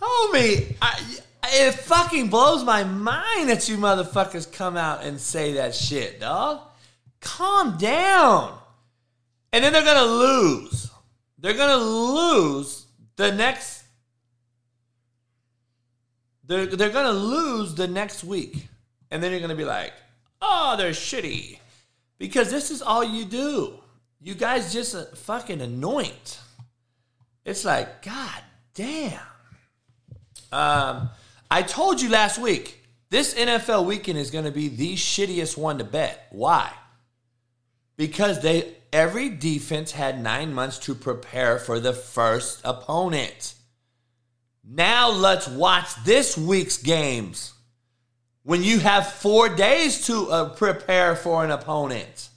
Homie, 0.01 0.75
I, 0.81 0.99
it 1.43 1.73
fucking 1.73 2.29
blows 2.29 2.63
my 2.63 2.83
mind 2.83 3.49
that 3.49 3.67
you 3.69 3.77
motherfuckers 3.77 4.51
come 4.51 4.77
out 4.77 5.03
and 5.03 5.19
say 5.19 5.53
that 5.53 5.73
shit, 5.75 6.19
dog. 6.19 6.61
Calm 7.21 7.77
down. 7.77 8.57
And 9.51 9.63
then 9.63 9.73
they're 9.73 9.83
going 9.83 9.97
to 9.97 10.05
lose. 10.05 10.91
they're 11.39 11.53
going 11.53 11.77
to 11.77 11.83
lose 11.83 12.85
the 13.15 13.31
next 13.31 13.79
they're, 16.49 16.65
they're 16.65 16.89
going 16.89 17.05
to 17.05 17.11
lose 17.11 17.75
the 17.75 17.87
next 17.87 18.23
week. 18.23 18.67
And 19.11 19.21
then 19.21 19.31
you're 19.31 19.39
going 19.39 19.51
to 19.51 19.55
be 19.55 19.65
like, 19.65 19.93
"Oh, 20.41 20.75
they're 20.77 20.91
shitty." 20.91 21.59
Because 22.17 22.51
this 22.51 22.71
is 22.71 22.81
all 22.81 23.03
you 23.03 23.23
do. 23.23 23.75
You 24.21 24.33
guys 24.33 24.73
just 24.73 24.95
uh, 24.95 25.05
fucking 25.15 25.61
anoint. 25.61 26.39
It's 27.45 27.63
like, 27.63 28.03
god 28.03 28.43
damn. 28.73 29.19
Um, 30.51 31.09
I 31.51 31.63
told 31.63 31.99
you 31.99 32.09
last 32.09 32.39
week, 32.39 32.79
this 33.09 33.33
NFL 33.33 33.85
weekend 33.85 34.19
is 34.19 34.29
going 34.29 34.45
to 34.45 34.51
be 34.51 34.67
the 34.67 34.95
shittiest 34.95 35.57
one 35.57 35.79
to 35.79 35.83
bet. 35.83 36.27
Why? 36.29 36.71
Because 37.97 38.41
they 38.41 38.75
every 38.93 39.29
defense 39.29 39.91
had 39.91 40.21
9 40.21 40.53
months 40.53 40.77
to 40.79 40.93
prepare 40.93 41.57
for 41.57 41.79
the 41.79 41.93
first 41.93 42.61
opponent. 42.63 43.55
Now 44.63 45.09
let's 45.09 45.47
watch 45.47 45.87
this 46.03 46.37
week's 46.37 46.77
games. 46.77 47.53
When 48.43 48.63
you 48.63 48.79
have 48.79 49.11
4 49.11 49.49
days 49.49 50.05
to 50.05 50.29
uh, 50.31 50.49
prepare 50.49 51.15
for 51.15 51.43
an 51.43 51.51
opponent. 51.51 52.29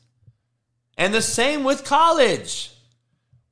And 0.97 1.13
the 1.13 1.23
same 1.23 1.65
with 1.65 1.85
college. 1.85 2.71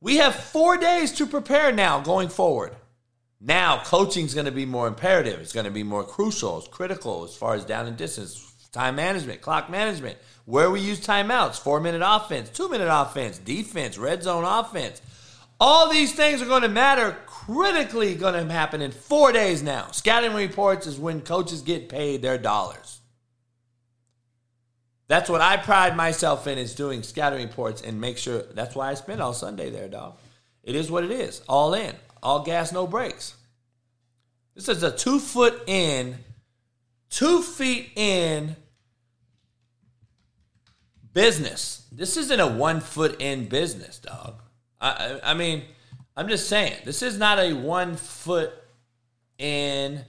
We 0.00 0.16
have 0.16 0.34
4 0.34 0.78
days 0.78 1.12
to 1.12 1.26
prepare 1.26 1.70
now 1.70 2.00
going 2.00 2.30
forward. 2.30 2.74
Now, 3.40 3.82
coaching 3.84 4.26
is 4.26 4.34
going 4.34 4.46
to 4.46 4.52
be 4.52 4.66
more 4.66 4.86
imperative. 4.86 5.40
It's 5.40 5.52
going 5.52 5.64
to 5.64 5.70
be 5.70 5.82
more 5.82 6.04
crucial. 6.04 6.58
It's 6.58 6.68
critical 6.68 7.24
as 7.24 7.34
far 7.34 7.54
as 7.54 7.64
down 7.64 7.86
and 7.86 7.96
distance, 7.96 8.52
time 8.70 8.96
management, 8.96 9.40
clock 9.40 9.70
management, 9.70 10.18
where 10.44 10.70
we 10.70 10.80
use 10.80 11.00
timeouts, 11.00 11.58
four 11.58 11.80
minute 11.80 12.02
offense, 12.04 12.50
two 12.50 12.68
minute 12.68 12.88
offense, 12.90 13.38
defense, 13.38 13.96
red 13.96 14.22
zone 14.22 14.44
offense. 14.44 15.00
All 15.58 15.90
these 15.90 16.14
things 16.14 16.42
are 16.42 16.46
going 16.46 16.62
to 16.62 16.68
matter, 16.68 17.16
critically 17.26 18.14
going 18.14 18.34
to 18.34 18.52
happen 18.52 18.82
in 18.82 18.90
four 18.90 19.32
days 19.32 19.62
now. 19.62 19.90
Scouting 19.90 20.34
reports 20.34 20.86
is 20.86 20.98
when 20.98 21.20
coaches 21.20 21.62
get 21.62 21.88
paid 21.88 22.22
their 22.22 22.38
dollars. 22.38 23.00
That's 25.08 25.28
what 25.28 25.40
I 25.40 25.56
pride 25.56 25.96
myself 25.96 26.46
in 26.46 26.56
is 26.56 26.74
doing 26.74 27.02
scouting 27.02 27.46
reports 27.46 27.82
and 27.82 28.00
make 28.00 28.16
sure 28.16 28.42
that's 28.42 28.74
why 28.74 28.90
I 28.90 28.94
spend 28.94 29.20
all 29.20 29.34
Sunday 29.34 29.68
there, 29.68 29.88
dog. 29.88 30.16
It 30.62 30.76
is 30.76 30.90
what 30.90 31.04
it 31.04 31.10
is. 31.10 31.42
All 31.48 31.74
in. 31.74 31.94
All 32.22 32.42
gas, 32.42 32.72
no 32.72 32.86
brakes. 32.86 33.34
This 34.54 34.68
is 34.68 34.82
a 34.82 34.94
two 34.94 35.18
foot 35.18 35.62
in, 35.66 36.18
two 37.08 37.42
feet 37.42 37.92
in 37.96 38.56
business. 41.12 41.86
This 41.92 42.16
isn't 42.16 42.40
a 42.40 42.46
one 42.46 42.80
foot 42.80 43.20
in 43.20 43.46
business, 43.48 43.98
dog. 43.98 44.42
I, 44.80 45.20
I, 45.22 45.34
mean, 45.34 45.64
I'm 46.16 46.28
just 46.28 46.48
saying, 46.48 46.74
this 46.84 47.02
is 47.02 47.18
not 47.18 47.38
a 47.38 47.52
one 47.52 47.96
foot 47.96 48.52
in, 49.38 50.04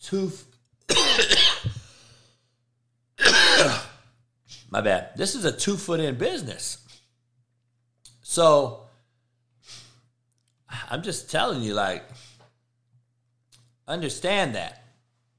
two. 0.00 0.32
My 4.70 4.80
bad. 4.80 5.10
This 5.16 5.34
is 5.34 5.44
a 5.44 5.52
two 5.52 5.76
foot 5.76 6.00
in 6.00 6.14
business. 6.14 6.78
So, 8.22 8.79
I'm 10.90 11.02
just 11.02 11.30
telling 11.30 11.62
you, 11.62 11.74
like, 11.74 12.04
understand 13.86 14.54
that. 14.54 14.84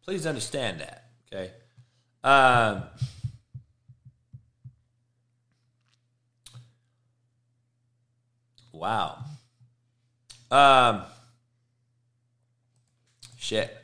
Please 0.04 0.26
understand 0.26 0.82
that. 0.82 1.06
Okay. 1.34 1.52
Um, 2.24 2.84
wow. 8.74 9.18
Um, 10.50 11.04
shit. 13.38 13.76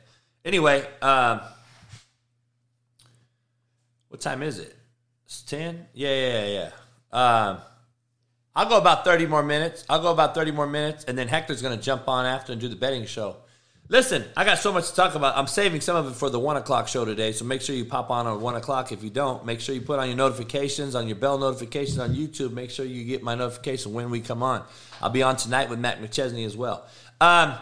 Anyway, 0.44 0.86
um, 1.00 1.40
what 4.08 4.20
time 4.20 4.42
is 4.42 4.58
it? 4.58 4.76
It's 5.24 5.42
10? 5.42 5.86
Yeah, 5.94 6.08
yeah, 6.14 6.46
yeah. 6.46 6.70
Um, 7.50 7.58
I'll 8.56 8.68
go 8.68 8.78
about 8.78 9.04
30 9.04 9.26
more 9.26 9.42
minutes. 9.42 9.84
I'll 9.88 10.02
go 10.02 10.10
about 10.10 10.34
30 10.34 10.52
more 10.52 10.66
minutes, 10.66 11.04
and 11.04 11.16
then 11.16 11.28
Hector's 11.28 11.62
going 11.62 11.76
to 11.76 11.82
jump 11.82 12.08
on 12.08 12.26
after 12.26 12.52
and 12.52 12.60
do 12.60 12.68
the 12.68 12.76
betting 12.76 13.06
show. 13.06 13.36
Listen, 13.90 14.24
I 14.36 14.44
got 14.44 14.58
so 14.58 14.70
much 14.70 14.90
to 14.90 14.94
talk 14.94 15.14
about. 15.14 15.38
I'm 15.38 15.46
saving 15.46 15.80
some 15.80 15.96
of 15.96 16.06
it 16.08 16.14
for 16.14 16.28
the 16.28 16.38
1 16.38 16.58
o'clock 16.58 16.88
show 16.88 17.06
today, 17.06 17.32
so 17.32 17.46
make 17.46 17.62
sure 17.62 17.74
you 17.74 17.86
pop 17.86 18.10
on 18.10 18.26
at 18.26 18.38
1 18.38 18.54
o'clock. 18.56 18.92
If 18.92 19.02
you 19.02 19.08
don't, 19.08 19.46
make 19.46 19.60
sure 19.60 19.74
you 19.74 19.80
put 19.80 19.98
on 19.98 20.08
your 20.08 20.16
notifications, 20.16 20.94
on 20.94 21.06
your 21.06 21.16
bell 21.16 21.38
notifications 21.38 21.98
on 21.98 22.14
YouTube. 22.14 22.52
Make 22.52 22.70
sure 22.70 22.84
you 22.84 23.04
get 23.04 23.22
my 23.22 23.34
notification 23.34 23.94
when 23.94 24.10
we 24.10 24.20
come 24.20 24.42
on. 24.42 24.62
I'll 25.00 25.08
be 25.08 25.22
on 25.22 25.36
tonight 25.36 25.70
with 25.70 25.78
Matt 25.78 26.02
McChesney 26.02 26.44
as 26.44 26.54
well. 26.54 26.86
Um, 27.18 27.54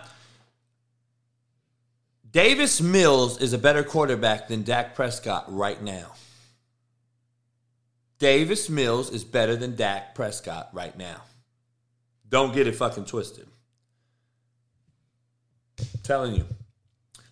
Davis 2.28 2.80
Mills 2.80 3.40
is 3.40 3.52
a 3.52 3.58
better 3.58 3.84
quarterback 3.84 4.48
than 4.48 4.64
Dak 4.64 4.96
Prescott 4.96 5.44
right 5.48 5.80
now. 5.80 6.12
Davis 8.18 8.70
Mills 8.70 9.10
is 9.10 9.24
better 9.24 9.56
than 9.56 9.76
Dak 9.76 10.14
Prescott 10.14 10.70
right 10.72 10.96
now. 10.96 11.22
Don't 12.28 12.54
get 12.54 12.66
it 12.66 12.74
fucking 12.74 13.04
twisted. 13.04 13.46
I'm 15.78 16.00
telling 16.02 16.34
you. 16.34 16.46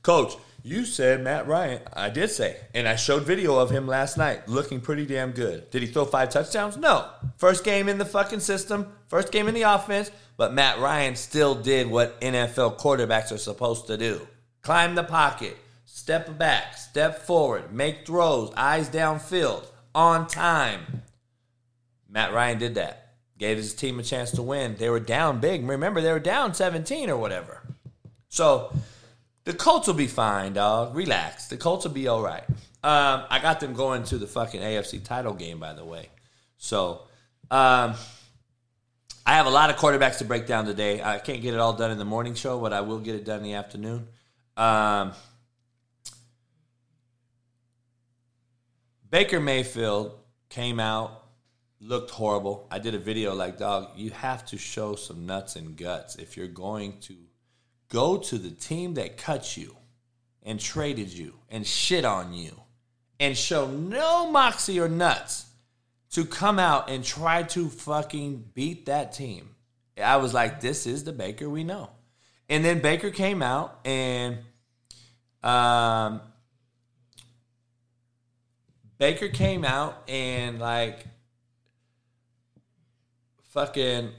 Coach, 0.03 0.35
you 0.63 0.85
said 0.85 1.23
Matt 1.23 1.47
Ryan. 1.47 1.81
I 1.95 2.11
did 2.11 2.31
say. 2.31 2.59
And 2.75 2.87
I 2.87 2.97
showed 2.97 3.23
video 3.23 3.59
of 3.59 3.71
him 3.71 3.87
last 3.87 4.19
night 4.19 4.47
looking 4.47 4.81
pretty 4.81 5.07
damn 5.07 5.33
good. 5.33 5.71
Did 5.71 5.83
he 5.83 5.89
throw 5.89 6.05
five 6.05 6.29
touchdowns? 6.29 6.77
No. 6.77 7.09
First 7.39 7.65
game 7.65 7.89
in 7.89 7.97
the 7.97 8.05
fucking 8.05 8.41
system, 8.41 8.93
first 9.09 9.33
game 9.33 9.49
in 9.49 9.55
the 9.55 9.63
offense, 9.63 10.11
but 10.37 10.53
Matt 10.53 10.79
Ryan 10.79 11.17
still 11.17 11.55
did 11.55 11.91
what 11.91 12.21
NFL 12.21 12.79
quarterbacks 12.79 13.33
are 13.33 13.39
supposed 13.39 13.87
to 13.87 13.97
do 13.97 14.27
climb 14.63 14.95
the 14.95 15.05
pocket, 15.05 15.59
step 15.85 16.39
back, 16.39 16.75
step 16.77 17.21
forward, 17.21 17.71
make 17.71 18.07
throws, 18.07 18.51
eyes 18.57 18.89
downfield 18.89 19.67
on 19.95 20.27
time. 20.27 21.03
Matt 22.09 22.33
Ryan 22.33 22.59
did 22.59 22.75
that. 22.77 23.15
Gave 23.39 23.57
his 23.57 23.75
team 23.75 23.99
a 23.99 24.03
chance 24.03 24.31
to 24.33 24.43
win. 24.43 24.77
They 24.77 24.89
were 24.89 25.01
down 25.01 25.41
big. 25.41 25.67
Remember, 25.67 26.01
they 26.01 26.13
were 26.13 26.21
down 26.21 26.55
17 26.55 27.11
or 27.11 27.17
whatever. 27.17 27.63
So 28.29 28.73
the 29.45 29.53
Colts 29.53 29.87
will 29.87 29.95
be 29.95 30.07
fine, 30.07 30.55
dog. 30.55 30.95
Relax. 30.95 31.49
The 31.49 31.57
Colts 31.57 31.85
will 31.85 31.93
be 31.93 32.09
all 32.09 32.23
right. 32.23 32.45
Um, 32.83 33.25
I 33.31 33.41
got 33.41 33.61
them 33.61 33.73
going 33.73 34.05
to 34.05 34.19
the 34.19 34.27
fucking 34.27 34.61
AFC 34.61 35.03
title 35.03 35.33
game, 35.33 35.59
by 35.59 35.73
the 35.73 35.85
way. 35.85 36.09
So 36.59 37.03
um, 37.51 37.95
I 39.27 39.35
have 39.35 39.47
a 39.47 39.51
lot 39.51 39.71
of 39.71 39.77
quarterbacks 39.77 40.19
to 40.19 40.25
break 40.25 40.47
down 40.47 40.67
today. 40.67 41.03
I 41.03 41.19
can't 41.19 41.43
get 41.43 41.55
it 41.55 41.61
all 41.61 41.73
done 41.73 41.91
in 41.91 41.99
the 41.99 42.05
morning 42.05 42.35
show, 42.35 42.61
but 42.61 42.73
I 42.73 42.83
will 42.83 42.99
get 42.99 43.15
it 43.15 43.25
done 43.25 43.39
in 43.39 43.45
the 43.45 43.55
afternoon. 43.55 44.07
Um, 44.57 45.13
Baker 49.15 49.39
Mayfield 49.39 50.19
came 50.49 50.81
out, 50.81 51.27
looked 51.79 52.11
horrible. 52.11 52.67
I 52.69 52.81
did 52.81 52.97
a 52.97 52.99
video 52.99 53.33
like, 53.33 53.59
dog, 53.59 53.91
you 53.95 54.11
have 54.11 54.45
to 54.47 54.59
show 54.59 54.97
some 54.97 55.25
nuts 55.25 55.55
and 55.55 55.77
guts 55.77 56.17
if 56.17 56.37
you're 56.37 56.49
going 56.49 56.99
to 57.03 57.15
go 57.89 58.17
to 58.17 58.39
the 58.39 58.51
team 58.51 58.95
that 58.95 59.17
cut 59.17 59.57
you 59.57 59.77
and 60.43 60.59
traded 60.59 61.13
you 61.13 61.35
and 61.49 61.65
shit 61.65 62.05
on 62.05 62.35
you 62.35 62.61
and 63.21 63.39
show 63.39 63.69
no 63.69 64.33
moxie 64.33 64.81
or 64.81 64.89
nuts 64.89 65.47
to 66.11 66.25
come 66.25 66.59
out 66.59 66.91
and 66.91 67.05
try 67.05 67.45
to 67.45 67.69
fucking 67.69 68.47
beat 68.53 68.87
that 68.87 69.13
team. 69.13 69.51
I 69.97 70.17
was 70.17 70.35
like, 70.35 70.61
this 70.61 70.89
is 70.89 71.05
the 71.05 71.13
Baker 71.13 71.49
we 71.49 71.63
know. 71.63 71.91
And 72.49 72.65
then 72.65 72.81
Baker 72.81 73.13
came 73.13 73.43
out 73.43 73.79
and 73.85 74.39
um, 75.45 76.21
Baker 78.99 79.29
came 79.29 79.65
out 79.65 80.03
and 80.09 80.59
like 80.59 81.05
fucking 83.51 84.13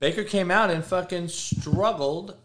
Baker 0.00 0.24
came 0.24 0.50
out 0.50 0.70
and 0.70 0.82
fucking 0.82 1.28
struggled. 1.28 2.36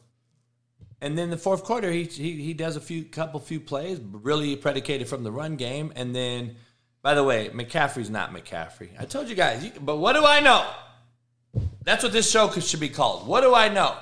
And 1.02 1.18
then 1.18 1.30
the 1.30 1.38
fourth 1.38 1.64
quarter, 1.64 1.92
he, 1.92 2.04
he 2.04 2.32
he 2.42 2.54
does 2.54 2.76
a 2.76 2.82
few 2.82 3.06
couple 3.06 3.40
few 3.40 3.60
plays, 3.60 4.00
really 4.00 4.56
predicated 4.56 5.08
from 5.08 5.24
the 5.24 5.32
run 5.32 5.56
game. 5.56 5.94
And 5.96 6.14
then, 6.16 6.58
by 7.02 7.14
the 7.14 7.24
way, 7.24 7.50
McCaffrey's 7.50 8.10
not 8.10 8.34
McCaffrey. 8.34 8.90
I 9.00 9.06
told 9.06 9.30
you 9.30 9.36
guys, 9.36 9.72
but 9.80 9.98
what 9.98 10.14
do 10.14 10.26
I 10.26 10.42
know? 10.42 10.70
That's 11.86 12.04
what 12.04 12.12
this 12.12 12.30
show 12.30 12.52
should 12.52 12.80
be 12.80 12.90
called. 12.90 13.28
What 13.28 13.42
do 13.42 13.54
I 13.56 13.70
know? 13.70 13.96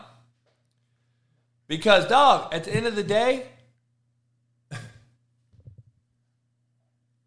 Because, 1.67 2.07
dog, 2.07 2.53
at 2.53 2.63
the 2.63 2.75
end 2.75 2.87
of 2.87 2.95
the 2.95 3.03
day, 3.03 3.45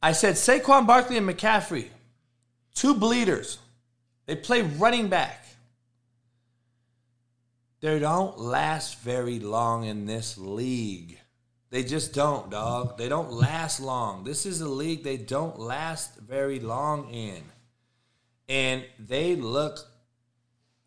I 0.03 0.13
said 0.13 0.35
Saquon 0.35 0.87
Barkley 0.87 1.19
and 1.19 1.29
McCaffrey, 1.29 1.89
two 2.75 2.95
bleeders. 2.95 3.59
They 4.25 4.35
play 4.35 4.63
running 4.63 5.09
back. 5.09 5.45
They 7.81 7.99
don't 7.99 8.39
last 8.39 9.01
very 9.01 9.39
long 9.39 9.85
in 9.85 10.07
this 10.07 10.39
league. 10.39 11.19
They 11.71 11.83
just 11.83 12.15
don't, 12.15 12.51
dog. 12.51 12.97
They 12.97 13.09
don't 13.09 13.33
last 13.33 13.81
long. 13.81 14.25
This 14.25 14.47
is 14.47 14.61
a 14.61 14.69
league 14.69 15.05
they 15.05 15.19
don't 15.19 15.59
last 15.59 16.17
very 16.17 16.61
long 16.61 17.11
in. 17.11 17.43
And 18.49 18.85
they 18.99 19.37
look 19.37 19.81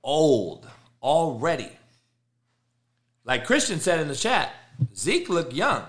old 0.04 0.68
already. 1.02 1.72
Like 3.26 3.46
Christian 3.46 3.80
said 3.80 4.00
in 4.00 4.08
the 4.08 4.16
chat, 4.16 4.52
Zeke 4.96 5.30
looked 5.30 5.54
young. 5.54 5.84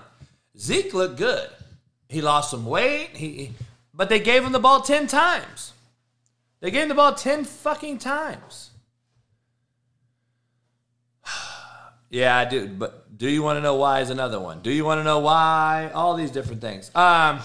Zeke 0.57 0.93
looked 0.93 1.17
good. 1.17 1.49
He 2.07 2.21
lost 2.21 2.51
some 2.51 2.65
weight. 2.65 3.09
He, 3.13 3.51
but 3.93 4.09
they 4.09 4.19
gave 4.19 4.43
him 4.43 4.51
the 4.51 4.59
ball 4.59 4.81
10 4.81 5.07
times. 5.07 5.73
They 6.59 6.71
gave 6.71 6.83
him 6.83 6.89
the 6.89 6.95
ball 6.95 7.15
10 7.15 7.45
fucking 7.45 7.97
times. 7.97 8.69
yeah, 12.09 12.37
I 12.37 12.45
do. 12.45 12.67
But 12.67 13.17
do 13.17 13.29
you 13.29 13.41
want 13.41 13.57
to 13.57 13.61
know 13.61 13.75
why 13.75 14.01
is 14.01 14.09
another 14.09 14.39
one? 14.39 14.61
Do 14.61 14.71
you 14.71 14.85
want 14.85 14.99
to 14.99 15.03
know 15.03 15.19
why? 15.19 15.89
All 15.93 16.15
these 16.15 16.31
different 16.31 16.61
things. 16.61 16.93
Um, 16.95 17.39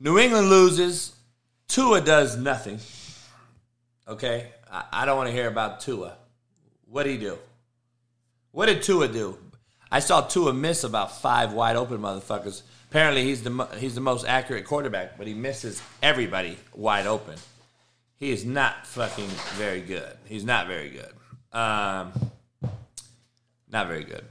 New 0.00 0.18
England 0.18 0.48
loses. 0.48 1.14
Tua 1.68 2.00
does 2.00 2.36
nothing. 2.36 2.80
Okay? 4.06 4.48
I, 4.70 4.84
I 4.92 5.04
don't 5.06 5.16
want 5.16 5.28
to 5.28 5.34
hear 5.34 5.48
about 5.48 5.80
Tua. 5.80 6.16
What 6.90 7.04
did 7.04 7.12
he 7.12 7.18
do? 7.18 7.38
What 8.52 8.66
did 8.66 8.82
Tua 8.82 9.08
do? 9.08 9.38
I 9.90 10.00
saw 10.00 10.22
Tua 10.22 10.52
miss 10.52 10.84
about 10.84 11.20
five 11.20 11.52
wide 11.52 11.76
open 11.76 11.98
motherfuckers. 11.98 12.62
Apparently, 12.90 13.22
he's 13.22 13.42
the 13.42 13.68
he's 13.78 13.94
the 13.94 14.00
most 14.00 14.26
accurate 14.26 14.64
quarterback, 14.64 15.18
but 15.18 15.26
he 15.26 15.34
misses 15.34 15.82
everybody 16.02 16.58
wide 16.74 17.06
open. 17.06 17.36
He 18.16 18.30
is 18.30 18.44
not 18.44 18.86
fucking 18.86 19.28
very 19.56 19.80
good. 19.80 20.16
He's 20.24 20.44
not 20.44 20.66
very 20.66 20.90
good. 20.90 21.12
Um, 21.56 22.12
not 23.70 23.86
very 23.86 24.04
good. 24.04 24.24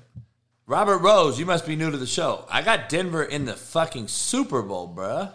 Robert 0.65 0.97
Rose, 0.97 1.39
you 1.39 1.45
must 1.45 1.65
be 1.65 1.75
new 1.75 1.89
to 1.89 1.97
the 1.97 2.07
show. 2.07 2.45
I 2.51 2.61
got 2.61 2.89
Denver 2.89 3.23
in 3.23 3.45
the 3.45 3.53
fucking 3.53 4.09
Super 4.09 4.61
Bowl, 4.61 4.93
bruh. 4.93 5.31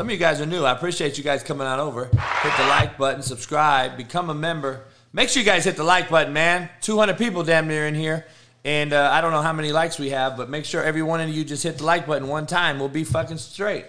Some 0.00 0.06
of 0.06 0.12
you 0.12 0.18
guys 0.18 0.40
are 0.40 0.46
new. 0.46 0.64
I 0.64 0.72
appreciate 0.72 1.18
you 1.18 1.24
guys 1.24 1.42
coming 1.42 1.66
on 1.66 1.78
over. 1.78 2.06
Hit 2.06 2.56
the 2.56 2.66
like 2.68 2.96
button, 2.96 3.20
subscribe, 3.20 3.98
become 3.98 4.30
a 4.30 4.34
member. 4.34 4.86
Make 5.12 5.28
sure 5.28 5.40
you 5.40 5.46
guys 5.46 5.66
hit 5.66 5.76
the 5.76 5.84
like 5.84 6.08
button, 6.08 6.32
man. 6.32 6.70
200 6.80 7.18
people 7.18 7.42
damn 7.42 7.68
near 7.68 7.86
in 7.86 7.94
here. 7.94 8.24
And 8.64 8.94
uh, 8.94 9.10
I 9.12 9.20
don't 9.20 9.30
know 9.30 9.42
how 9.42 9.52
many 9.52 9.72
likes 9.72 9.98
we 9.98 10.08
have, 10.08 10.38
but 10.38 10.48
make 10.48 10.64
sure 10.64 10.82
every 10.82 11.02
one 11.02 11.20
of 11.20 11.28
you 11.28 11.44
just 11.44 11.62
hit 11.62 11.76
the 11.76 11.84
like 11.84 12.06
button 12.06 12.28
one 12.28 12.46
time. 12.46 12.78
We'll 12.78 12.88
be 12.88 13.04
fucking 13.04 13.36
straight. 13.36 13.84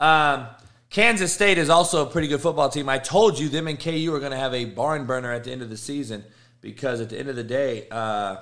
Um, 0.00 0.48
Kansas 0.90 1.32
State 1.32 1.56
is 1.56 1.70
also 1.70 2.04
a 2.04 2.10
pretty 2.10 2.26
good 2.26 2.40
football 2.40 2.68
team. 2.68 2.88
I 2.88 2.98
told 2.98 3.38
you 3.38 3.48
them 3.48 3.68
and 3.68 3.78
KU 3.78 4.12
are 4.12 4.18
going 4.18 4.32
to 4.32 4.36
have 4.36 4.54
a 4.54 4.64
barn 4.64 5.06
burner 5.06 5.30
at 5.30 5.44
the 5.44 5.52
end 5.52 5.62
of 5.62 5.70
the 5.70 5.76
season 5.76 6.24
because 6.62 7.00
at 7.00 7.10
the 7.10 7.16
end 7.16 7.28
of 7.28 7.36
the 7.36 7.44
day, 7.44 7.86
uh, 7.92 8.38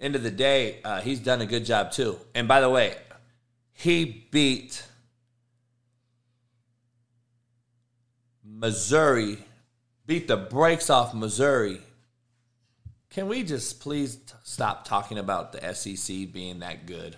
end 0.00 0.14
of 0.14 0.22
the 0.22 0.30
day, 0.30 0.78
uh, 0.84 1.00
he's 1.00 1.18
done 1.18 1.40
a 1.40 1.46
good 1.46 1.64
job 1.64 1.90
too. 1.90 2.16
And 2.32 2.46
by 2.46 2.60
the 2.60 2.70
way, 2.70 2.94
he 3.72 4.28
beat 4.30 4.84
Missouri, 8.60 9.38
beat 10.04 10.28
the 10.28 10.36
brakes 10.36 10.90
off 10.90 11.14
Missouri. 11.14 11.80
Can 13.08 13.26
we 13.26 13.42
just 13.42 13.80
please 13.80 14.16
t- 14.16 14.34
stop 14.42 14.84
talking 14.84 15.16
about 15.16 15.52
the 15.52 15.74
SEC 15.74 16.30
being 16.30 16.58
that 16.58 16.84
good? 16.84 17.16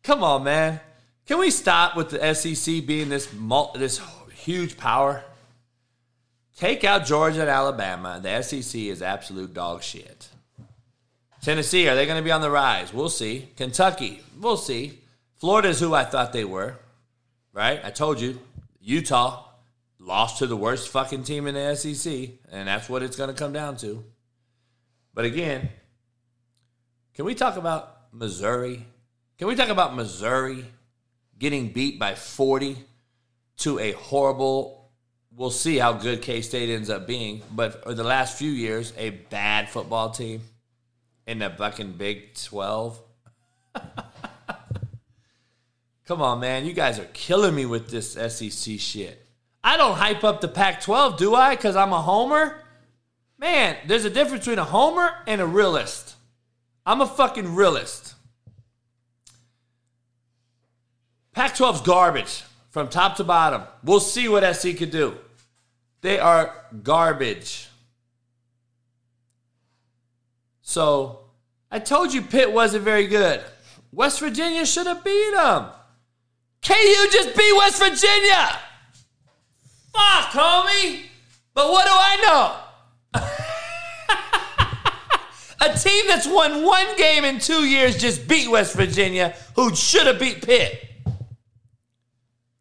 Come 0.03 0.23
on, 0.23 0.43
man. 0.43 0.79
Can 1.25 1.39
we 1.39 1.49
stop 1.49 1.95
with 1.95 2.11
the 2.11 2.33
SEC 2.35 2.85
being 2.85 3.09
this 3.09 3.33
mul- 3.33 3.75
this 3.75 3.99
huge 4.35 4.77
power? 4.77 5.23
Take 6.57 6.83
out 6.83 7.07
Georgia 7.07 7.41
and 7.41 7.49
Alabama. 7.49 8.19
The 8.21 8.43
SEC 8.43 8.81
is 8.81 9.01
absolute 9.01 9.55
dog 9.55 9.81
shit. 9.81 10.29
Tennessee, 11.41 11.89
are 11.89 11.95
they 11.95 12.05
going 12.05 12.19
to 12.19 12.23
be 12.23 12.31
on 12.31 12.41
the 12.41 12.51
rise? 12.51 12.93
We'll 12.93 13.09
see. 13.09 13.49
Kentucky, 13.57 14.21
we'll 14.39 14.57
see. 14.57 14.99
Florida 15.37 15.69
is 15.69 15.79
who 15.79 15.95
I 15.95 16.03
thought 16.03 16.33
they 16.33 16.45
were, 16.45 16.75
right? 17.53 17.79
I 17.83 17.89
told 17.89 18.19
you. 18.19 18.39
Utah 18.81 19.43
lost 19.99 20.37
to 20.39 20.47
the 20.47 20.55
worst 20.55 20.89
fucking 20.89 21.23
team 21.23 21.45
in 21.47 21.55
the 21.55 21.75
SEC, 21.75 22.29
and 22.51 22.67
that's 22.67 22.89
what 22.89 23.03
it's 23.03 23.17
going 23.17 23.29
to 23.29 23.35
come 23.35 23.53
down 23.53 23.75
to. 23.77 24.03
But 25.13 25.25
again, 25.25 25.69
can 27.13 27.25
we 27.25 27.35
talk 27.35 27.57
about 27.57 28.13
Missouri? 28.13 28.85
Can 29.37 29.47
we 29.47 29.55
talk 29.55 29.69
about 29.69 29.95
Missouri 29.95 30.65
getting 31.37 31.69
beat 31.69 31.99
by 31.99 32.15
40 32.15 32.77
to 33.57 33.79
a 33.79 33.91
horrible, 33.91 34.89
we'll 35.35 35.51
see 35.51 35.77
how 35.77 35.93
good 35.93 36.21
K 36.21 36.41
State 36.41 36.69
ends 36.69 36.89
up 36.89 37.05
being, 37.05 37.41
but 37.51 37.83
for 37.83 37.93
the 37.93 38.03
last 38.03 38.37
few 38.37 38.51
years, 38.51 38.93
a 38.97 39.09
bad 39.09 39.69
football 39.69 40.11
team 40.11 40.41
in 41.27 41.39
the 41.39 41.49
fucking 41.49 41.93
Big 41.93 42.33
12? 42.35 42.99
Come 46.09 46.23
on, 46.23 46.39
man. 46.39 46.65
You 46.65 46.73
guys 46.73 46.97
are 46.97 47.07
killing 47.13 47.53
me 47.53 47.67
with 47.67 47.91
this 47.91 48.13
SEC 48.13 48.79
shit. 48.79 49.23
I 49.63 49.77
don't 49.77 49.95
hype 49.95 50.23
up 50.23 50.41
the 50.41 50.47
Pac 50.47 50.81
12, 50.81 51.19
do 51.19 51.35
I? 51.35 51.55
Because 51.55 51.75
I'm 51.75 51.93
a 51.93 52.01
homer? 52.01 52.63
Man, 53.37 53.77
there's 53.85 54.05
a 54.05 54.09
difference 54.09 54.43
between 54.43 54.57
a 54.57 54.63
homer 54.63 55.11
and 55.27 55.39
a 55.39 55.45
realist. 55.45 56.15
I'm 56.83 57.01
a 57.01 57.05
fucking 57.05 57.53
realist. 57.53 58.15
Pac 61.33 61.53
12's 61.53 61.81
garbage 61.81 62.41
from 62.71 62.87
top 62.87 63.17
to 63.17 63.23
bottom. 63.23 63.61
We'll 63.83 63.99
see 63.99 64.27
what 64.27 64.55
SC 64.55 64.75
could 64.75 64.89
do. 64.89 65.15
They 66.01 66.17
are 66.17 66.55
garbage. 66.81 67.67
So, 70.63 71.19
I 71.69 71.77
told 71.77 72.15
you 72.15 72.23
Pitt 72.23 72.51
wasn't 72.51 72.83
very 72.83 73.05
good. 73.05 73.43
West 73.91 74.19
Virginia 74.19 74.65
should 74.65 74.87
have 74.87 75.03
beat 75.03 75.35
them. 75.35 75.67
KU 76.61 77.07
just 77.11 77.35
beat 77.35 77.55
West 77.57 77.79
Virginia. 77.79 78.59
Fuck, 79.93 80.31
homie. 80.31 81.01
But 81.53 81.71
what 81.71 81.85
do 81.85 81.91
I 81.93 82.61
know? 83.13 83.21
A 85.61 85.77
team 85.77 86.07
that's 86.07 86.27
won 86.27 86.63
one 86.63 86.95
game 86.95 87.25
in 87.25 87.39
two 87.39 87.65
years 87.65 87.97
just 87.97 88.27
beat 88.27 88.49
West 88.49 88.75
Virginia, 88.75 89.35
who 89.55 89.75
should 89.75 90.07
have 90.07 90.19
beat 90.19 90.45
Pitt. 90.45 90.85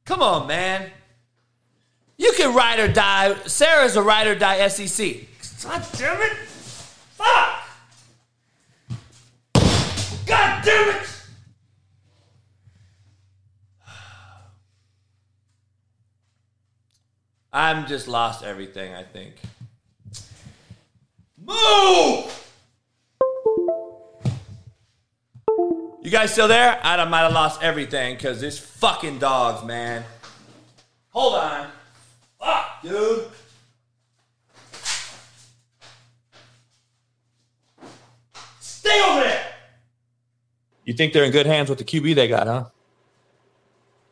Come 0.05 0.23
on, 0.23 0.47
man. 0.49 0.91
You 2.17 2.33
can 2.37 2.55
ride 2.55 2.81
or 2.81 2.89
die. 2.89 3.37
Sarah's 3.47 3.95
a 3.95 4.03
ride 4.03 4.27
or 4.27 4.35
die 4.35 4.67
SEC. 4.69 5.17
God 5.63 5.87
damn 5.97 6.21
it. 6.23 6.33
Fuck. 7.15 7.63
God 10.27 10.65
damn 10.65 10.97
it. 10.97 11.18
I'm 17.59 17.89
just 17.89 18.07
lost 18.07 18.45
everything, 18.45 18.95
I 18.95 19.03
think. 19.03 19.35
Move! 21.37 22.33
You 26.01 26.09
guys 26.09 26.31
still 26.31 26.47
there? 26.47 26.79
I 26.85 27.05
might 27.07 27.23
have 27.23 27.33
lost 27.33 27.61
everything 27.61 28.15
because 28.15 28.41
this 28.41 28.61
fucking 28.61 29.19
dogs, 29.19 29.67
man. 29.67 30.05
Hold 31.09 31.35
on. 31.35 31.67
Fuck, 32.39 32.83
dude. 32.85 33.27
Stay 38.61 39.03
over 39.03 39.21
there. 39.25 39.47
You 40.85 40.95
think 40.95 41.13
they're 41.13 41.25
in 41.25 41.33
good 41.33 41.47
hands 41.47 41.69
with 41.69 41.79
the 41.79 41.85
QB 41.85 42.15
they 42.15 42.29
got, 42.29 42.47
huh? 42.47 42.67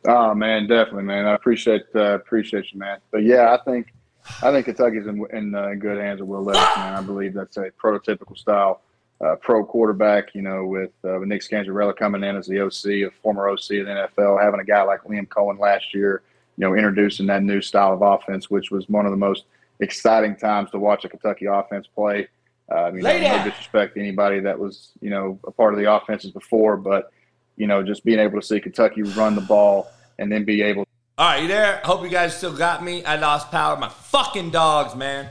Oh 0.05 0.33
man, 0.33 0.67
definitely, 0.67 1.03
man. 1.03 1.25
I 1.25 1.33
appreciate 1.33 1.83
uh, 1.95 2.15
appreciate 2.15 2.71
you, 2.71 2.79
man. 2.79 2.99
But 3.11 3.23
yeah, 3.23 3.53
I 3.53 3.63
think 3.63 3.93
I 4.41 4.51
think 4.51 4.65
Kentucky's 4.65 5.07
in, 5.07 5.25
in, 5.31 5.55
uh, 5.55 5.69
in 5.69 5.79
good 5.79 5.97
hands 5.97 6.19
with 6.19 6.29
Will 6.29 6.43
Levis, 6.43 6.61
man. 6.77 6.93
I 6.93 7.01
believe 7.01 7.33
that's 7.33 7.57
a 7.57 7.71
prototypical 7.71 8.37
style 8.37 8.81
uh, 9.21 9.35
pro 9.35 9.65
quarterback. 9.65 10.35
You 10.35 10.41
know, 10.41 10.65
with, 10.65 10.91
uh, 11.03 11.19
with 11.19 11.29
Nick 11.29 11.41
Scangarello 11.41 11.95
coming 11.95 12.23
in 12.23 12.35
as 12.35 12.47
the 12.47 12.61
OC, 12.61 13.07
a 13.07 13.11
former 13.21 13.49
OC 13.49 13.57
of 13.57 13.85
the 13.85 14.09
NFL, 14.17 14.41
having 14.41 14.59
a 14.59 14.65
guy 14.65 14.83
like 14.83 15.03
Liam 15.03 15.27
Coen 15.27 15.59
last 15.59 15.93
year, 15.93 16.23
you 16.57 16.65
know, 16.65 16.75
introducing 16.75 17.25
that 17.27 17.43
new 17.43 17.61
style 17.61 17.93
of 17.93 18.01
offense, 18.01 18.49
which 18.49 18.69
was 18.69 18.87
one 18.89 19.05
of 19.05 19.11
the 19.11 19.17
most 19.17 19.45
exciting 19.79 20.35
times 20.35 20.71
to 20.71 20.79
watch 20.79 21.05
a 21.05 21.09
Kentucky 21.09 21.45
offense 21.45 21.87
play. 21.87 22.27
Uh, 22.69 22.83
I 22.83 22.91
mean, 22.91 23.03
Lay 23.03 23.21
no 23.21 23.43
disrespect 23.45 23.95
to 23.95 24.01
anybody 24.01 24.41
that 24.41 24.59
was, 24.59 24.91
you 24.99 25.09
know, 25.09 25.39
a 25.45 25.51
part 25.51 25.73
of 25.73 25.79
the 25.79 25.91
offenses 25.91 26.31
before, 26.31 26.75
but 26.75 27.11
you 27.57 27.67
know, 27.67 27.83
just 27.83 28.05
being 28.05 28.19
able 28.19 28.39
to 28.39 28.45
see 28.45 28.59
Kentucky 28.59 29.01
run 29.01 29.35
the 29.35 29.41
ball 29.41 29.91
and 30.19 30.31
then 30.31 30.45
be 30.45 30.61
able 30.61 30.87
All 31.17 31.27
right, 31.27 31.41
you 31.41 31.47
there? 31.47 31.81
Hope 31.83 32.03
you 32.03 32.09
guys 32.09 32.37
still 32.37 32.55
got 32.55 32.83
me. 32.83 33.03
I 33.03 33.17
lost 33.17 33.51
power. 33.51 33.75
My 33.75 33.89
fucking 33.89 34.51
dogs, 34.51 34.95
man. 34.95 35.29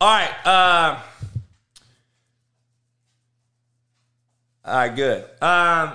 All 0.00 0.08
right. 0.08 0.46
Uh, 0.46 1.00
all 4.64 4.74
right, 4.74 4.94
good. 4.94 5.24
Um, 5.40 5.92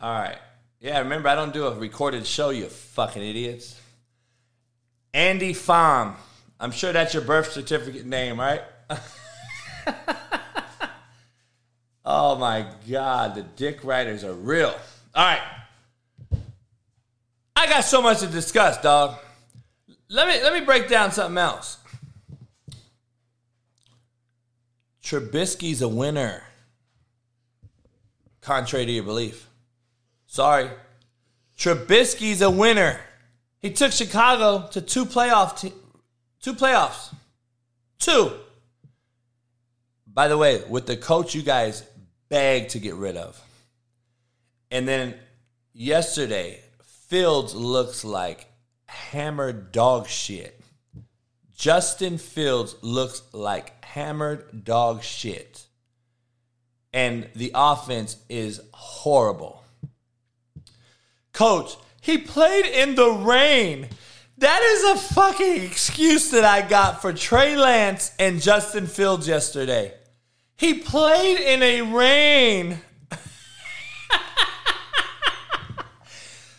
all 0.00 0.18
right. 0.18 0.38
Yeah, 0.80 0.98
remember, 0.98 1.28
I 1.28 1.34
don't 1.34 1.52
do 1.52 1.66
a 1.66 1.74
recorded 1.74 2.26
show, 2.26 2.50
you 2.50 2.66
fucking 2.66 3.22
idiots. 3.22 3.80
Andy 5.14 5.54
Pham. 5.54 6.14
I'm 6.60 6.70
sure 6.70 6.92
that's 6.92 7.14
your 7.14 7.22
birth 7.22 7.52
certificate 7.52 8.06
name, 8.06 8.38
right? 8.38 8.62
oh 12.04 12.36
my 12.36 12.66
God, 12.90 13.34
the 13.34 13.42
dick 13.42 13.84
writers 13.84 14.24
are 14.24 14.34
real. 14.34 14.74
All 15.14 15.24
right. 15.24 15.42
I 17.56 17.66
got 17.66 17.84
so 17.84 18.02
much 18.02 18.20
to 18.20 18.26
discuss, 18.26 18.80
dog. 18.80 19.18
Let 20.08 20.28
me 20.28 20.42
let 20.42 20.52
me 20.52 20.60
break 20.60 20.88
down 20.88 21.12
something 21.12 21.38
else. 21.38 21.78
Trubisky's 25.02 25.82
a 25.82 25.88
winner. 25.88 26.42
Contrary 28.40 28.86
to 28.86 28.92
your 28.92 29.04
belief. 29.04 29.48
Sorry. 30.26 30.70
Trubisky's 31.56 32.42
a 32.42 32.50
winner. 32.50 33.00
He 33.60 33.70
took 33.70 33.92
Chicago 33.92 34.68
to 34.72 34.80
two 34.80 35.04
playoff 35.06 35.72
two 36.40 36.52
playoffs. 36.52 37.14
Two. 37.98 38.32
By 40.06 40.28
the 40.28 40.36
way, 40.36 40.62
with 40.68 40.86
the 40.86 40.96
coach 40.96 41.34
you 41.34 41.42
guys 41.42 41.82
begged 42.28 42.70
to 42.70 42.78
get 42.78 42.94
rid 42.94 43.16
of. 43.16 43.40
And 44.70 44.88
then 44.88 45.14
yesterday, 45.72 46.60
Fields 46.82 47.54
looks 47.54 48.04
like 48.04 48.46
hammered 48.86 49.72
dog 49.72 50.08
shit. 50.08 50.60
Justin 51.54 52.18
Fields 52.18 52.74
looks 52.82 53.22
like 53.32 53.84
hammered 53.84 54.64
dog 54.64 55.02
shit. 55.02 55.66
And 56.92 57.28
the 57.34 57.52
offense 57.54 58.16
is 58.28 58.60
horrible. 58.72 59.62
Coach, 61.32 61.76
he 62.00 62.18
played 62.18 62.66
in 62.66 62.94
the 62.94 63.10
rain. 63.10 63.88
That 64.38 64.62
is 64.62 64.84
a 64.84 65.14
fucking 65.14 65.62
excuse 65.62 66.30
that 66.30 66.44
I 66.44 66.66
got 66.66 67.00
for 67.00 67.12
Trey 67.12 67.56
Lance 67.56 68.12
and 68.18 68.42
Justin 68.42 68.86
Fields 68.86 69.28
yesterday. 69.28 69.94
He 70.56 70.74
played 70.74 71.40
in 71.40 71.62
a 71.62 71.82
rain. 71.82 72.80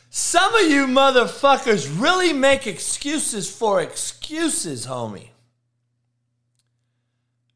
Some 0.09 0.55
of 0.55 0.69
you 0.69 0.87
motherfuckers 0.87 2.01
really 2.01 2.33
make 2.33 2.67
excuses 2.67 3.49
for 3.49 3.81
excuses, 3.81 4.85
homie. 4.85 5.29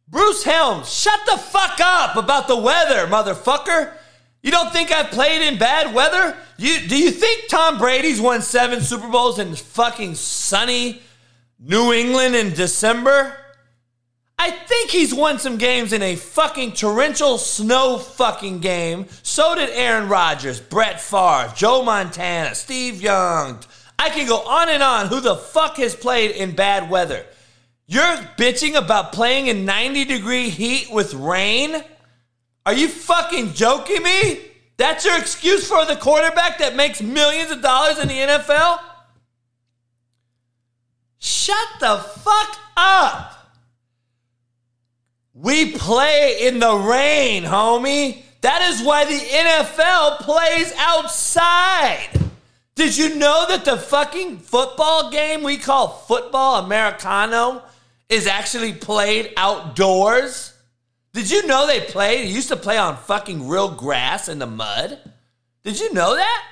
Bruce 0.08 0.44
Helms, 0.44 0.92
shut 0.92 1.20
the 1.26 1.38
fuck 1.38 1.80
up 1.80 2.16
about 2.16 2.48
the 2.48 2.58
weather, 2.58 3.06
motherfucker. 3.08 3.94
You 4.42 4.52
don't 4.52 4.72
think 4.72 4.92
I've 4.92 5.12
played 5.12 5.42
in 5.42 5.60
bad 5.60 5.94
weather? 5.94 6.36
You 6.58 6.88
do 6.88 6.98
you 6.98 7.12
think 7.12 7.50
Tom 7.50 7.78
Brady's 7.78 8.22
won 8.22 8.42
seven 8.42 8.82
Super 8.82 9.08
Bowls 9.10 9.40
in 9.40 9.54
fucking 9.56 10.16
sunny 10.16 11.02
New 11.60 11.94
England 11.94 12.36
in 12.36 12.54
December? 12.54 13.36
I 14.42 14.52
think 14.52 14.90
he's 14.90 15.14
won 15.14 15.38
some 15.38 15.58
games 15.58 15.92
in 15.92 16.02
a 16.02 16.16
fucking 16.16 16.72
torrential 16.72 17.38
snow 17.38 17.98
fucking 17.98 18.60
game. 18.60 19.08
So 19.22 19.54
did 19.54 19.70
Aaron 19.72 20.08
Rodgers, 20.08 20.62
Brett 20.62 21.02
Favre, 21.02 21.52
Joe 21.58 21.84
Montana, 21.84 22.56
Steve 22.56 23.02
Young. 23.02 23.60
I 24.00 24.10
can 24.10 24.26
go 24.26 24.38
on 24.38 24.70
and 24.70 24.82
on. 24.82 25.08
Who 25.08 25.20
the 25.20 25.36
fuck 25.36 25.76
has 25.76 25.94
played 25.94 26.32
in 26.32 26.56
bad 26.56 26.90
weather? 26.90 27.26
You're 27.86 28.16
bitching 28.38 28.76
about 28.76 29.12
playing 29.12 29.48
in 29.48 29.66
90 29.66 30.06
degree 30.06 30.48
heat 30.48 30.90
with 30.90 31.14
rain? 31.14 31.84
Are 32.66 32.74
you 32.74 32.88
fucking 32.88 33.56
joking 33.56 34.02
me? 34.04 34.40
That's 34.78 35.04
your 35.04 35.18
excuse 35.18 35.68
for 35.68 35.86
the 35.86 35.98
quarterback 35.98 36.60
that 36.60 36.78
makes 36.78 37.02
millions 37.02 37.52
of 37.52 37.62
dollars 37.62 38.00
in 38.00 38.08
the 38.08 38.14
NFL? 38.14 38.80
Shut 41.18 41.68
the 41.82 41.98
fuck 41.98 42.58
up. 42.78 43.39
We 45.42 45.72
play 45.72 46.48
in 46.48 46.60
the 46.60 46.76
rain, 46.76 47.44
homie. 47.44 48.24
That 48.42 48.62
is 48.74 48.84
why 48.84 49.06
the 49.06 49.18
NFL 49.18 50.18
plays 50.20 50.74
outside. 50.78 52.10
Did 52.76 52.98
you 52.98 53.16
know 53.16 53.46
that 53.48 53.64
the 53.64 53.78
fucking 53.78 54.40
football 54.40 55.10
game 55.10 55.44
we 55.44 55.56
call 55.56 55.88
football 55.88 56.66
Americano 56.66 57.62
is 58.10 58.28
actually 58.28 58.74
played 58.74 59.32
outdoors? 59.38 60.54
Did 61.14 61.32
you 61.32 61.48
know 61.48 61.66
they 61.66 61.80
played? 61.80 62.28
They 62.28 62.32
used 62.34 62.50
to 62.50 62.58
play 62.58 62.78
on 62.78 62.98
fucking 62.98 63.48
real 63.48 63.72
grass 63.72 64.28
in 64.28 64.40
the 64.40 64.46
mud. 64.46 65.00
Did 65.64 65.80
you 65.80 65.94
know 65.94 66.18
that? 66.18 66.44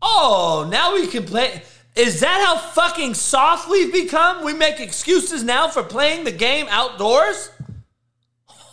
Oh, 0.00 0.66
now 0.70 0.94
we 0.94 1.06
can 1.06 1.24
play. 1.24 1.62
Is 1.94 2.20
that 2.20 2.42
how 2.46 2.56
fucking 2.56 3.12
soft 3.12 3.68
we've 3.68 3.92
become? 3.92 4.42
We 4.42 4.54
make 4.54 4.80
excuses 4.80 5.42
now 5.42 5.68
for 5.68 5.82
playing 5.82 6.24
the 6.24 6.32
game 6.32 6.66
outdoors? 6.70 7.50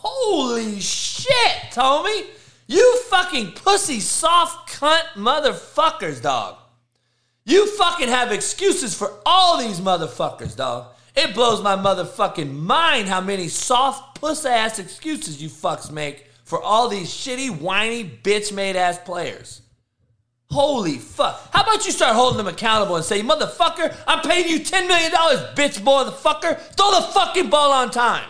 Holy 0.04 0.80
shit, 0.80 1.72
Tommy. 1.72 2.26
You 2.66 2.98
fucking 3.04 3.52
pussy 3.52 4.00
soft 4.00 4.70
cunt 4.70 5.04
motherfuckers, 5.14 6.22
dog. 6.22 6.56
You 7.46 7.66
fucking 7.76 8.08
have 8.08 8.32
excuses 8.32 8.94
for 8.94 9.12
all 9.24 9.58
these 9.58 9.80
motherfuckers, 9.80 10.56
dog. 10.56 10.94
It 11.16 11.34
blows 11.34 11.62
my 11.62 11.76
motherfucking 11.76 12.52
mind 12.52 13.08
how 13.08 13.20
many 13.20 13.48
soft 13.48 14.20
puss 14.20 14.44
ass 14.44 14.78
excuses 14.78 15.42
you 15.42 15.48
fucks 15.48 15.90
make 15.90 16.26
for 16.44 16.62
all 16.62 16.88
these 16.88 17.08
shitty, 17.08 17.60
whiny, 17.60 18.04
bitch 18.04 18.52
made 18.52 18.76
ass 18.76 18.98
players. 18.98 19.62
Holy 20.50 20.98
fuck. 20.98 21.48
How 21.52 21.62
about 21.62 21.86
you 21.86 21.92
start 21.92 22.14
holding 22.14 22.38
them 22.38 22.46
accountable 22.46 22.96
and 22.96 23.04
say, 23.04 23.22
motherfucker, 23.22 23.96
I'm 24.06 24.20
paying 24.20 24.48
you 24.48 24.60
$10 24.60 24.86
million, 24.86 25.10
bitch 25.54 25.80
motherfucker. 25.80 26.58
Throw 26.76 26.90
the 26.92 27.06
fucking 27.12 27.48
ball 27.48 27.72
on 27.72 27.90
time. 27.90 28.28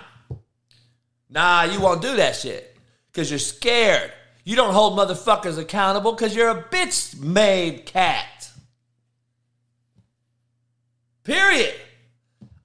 Nah, 1.35 1.65
you 1.65 1.81
won't 1.81 2.01
do 2.01 2.15
that 2.17 2.37
shit 2.37 2.77
because 3.13 3.29
you're 3.29 3.41
scared. 3.41 4.13
You 4.45 4.55
don't 4.55 4.73
hold 4.73 4.97
motherfuckers 4.97 5.59
accountable 5.59 6.13
because 6.13 6.35
you're 6.37 6.51
a 6.51 6.63
bitch 6.63 7.21
made 7.21 7.87
cat. 7.87 8.53
Period. 11.25 11.75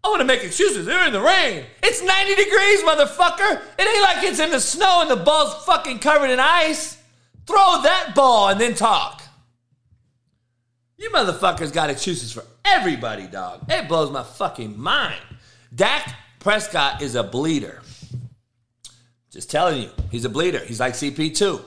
I 0.03 0.09
want 0.09 0.19
to 0.21 0.25
make 0.25 0.43
excuses. 0.43 0.85
They're 0.85 1.07
in 1.07 1.13
the 1.13 1.21
rain. 1.21 1.65
It's 1.81 2.03
90 2.03 2.35
degrees, 2.35 2.83
motherfucker. 2.83 3.61
It 3.79 3.87
ain't 3.87 4.03
like 4.03 4.23
it's 4.23 4.39
in 4.39 4.51
the 4.51 4.59
snow 4.59 5.01
and 5.01 5.09
the 5.09 5.15
ball's 5.15 5.65
fucking 5.65 5.99
covered 5.99 6.29
in 6.29 6.39
ice. 6.39 7.01
Throw 7.47 7.81
that 7.81 8.13
ball 8.13 8.49
and 8.49 8.61
then 8.61 8.75
talk. 8.75 9.23
You 10.97 11.09
motherfuckers 11.09 11.73
got 11.73 11.89
excuses 11.89 12.31
for 12.31 12.43
everybody, 12.63 13.25
dog. 13.25 13.63
It 13.67 13.87
blows 13.87 14.11
my 14.11 14.23
fucking 14.23 14.79
mind. 14.79 15.21
Dak 15.73 16.13
Prescott 16.39 17.01
is 17.01 17.15
a 17.15 17.23
bleeder. 17.23 17.81
Just 19.31 19.51
telling 19.51 19.83
you, 19.83 19.89
he's 20.11 20.25
a 20.25 20.29
bleeder. 20.29 20.59
He's 20.59 20.79
like 20.79 20.93
CP2. 20.93 21.61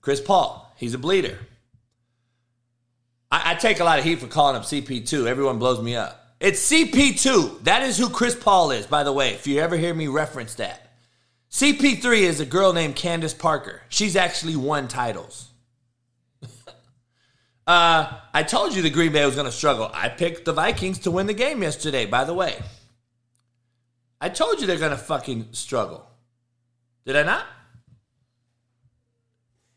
Chris 0.00 0.20
Paul, 0.20 0.72
he's 0.76 0.94
a 0.94 0.98
bleeder. 0.98 1.38
I, 3.30 3.52
I 3.52 3.54
take 3.54 3.80
a 3.80 3.84
lot 3.84 3.98
of 3.98 4.04
heat 4.04 4.20
for 4.20 4.26
calling 4.26 4.56
him 4.56 4.62
CP2. 4.62 5.26
Everyone 5.26 5.58
blows 5.58 5.82
me 5.82 5.96
up. 5.96 6.34
It's 6.40 6.70
CP2. 6.70 7.64
That 7.64 7.82
is 7.82 7.96
who 7.96 8.10
Chris 8.10 8.34
Paul 8.34 8.70
is, 8.70 8.86
by 8.86 9.02
the 9.02 9.12
way, 9.12 9.30
if 9.30 9.46
you 9.46 9.60
ever 9.60 9.76
hear 9.76 9.94
me 9.94 10.08
reference 10.08 10.54
that. 10.54 10.92
CP3 11.50 12.22
is 12.22 12.40
a 12.40 12.46
girl 12.46 12.72
named 12.72 12.96
Candace 12.96 13.34
Parker. 13.34 13.82
She's 13.88 14.16
actually 14.16 14.56
won 14.56 14.88
titles. 14.88 15.48
uh, 17.66 18.12
I 18.34 18.42
told 18.42 18.74
you 18.74 18.82
the 18.82 18.90
Green 18.90 19.12
Bay 19.12 19.24
was 19.24 19.36
going 19.36 19.46
to 19.46 19.52
struggle. 19.52 19.90
I 19.94 20.08
picked 20.08 20.44
the 20.44 20.52
Vikings 20.52 20.98
to 21.00 21.10
win 21.10 21.26
the 21.26 21.34
game 21.34 21.62
yesterday, 21.62 22.06
by 22.06 22.24
the 22.24 22.34
way. 22.34 22.60
I 24.20 24.30
told 24.30 24.60
you 24.60 24.66
they're 24.66 24.78
going 24.78 24.90
to 24.90 24.96
fucking 24.96 25.48
struggle. 25.52 26.06
Did 27.04 27.16
I 27.16 27.22
not? 27.22 27.46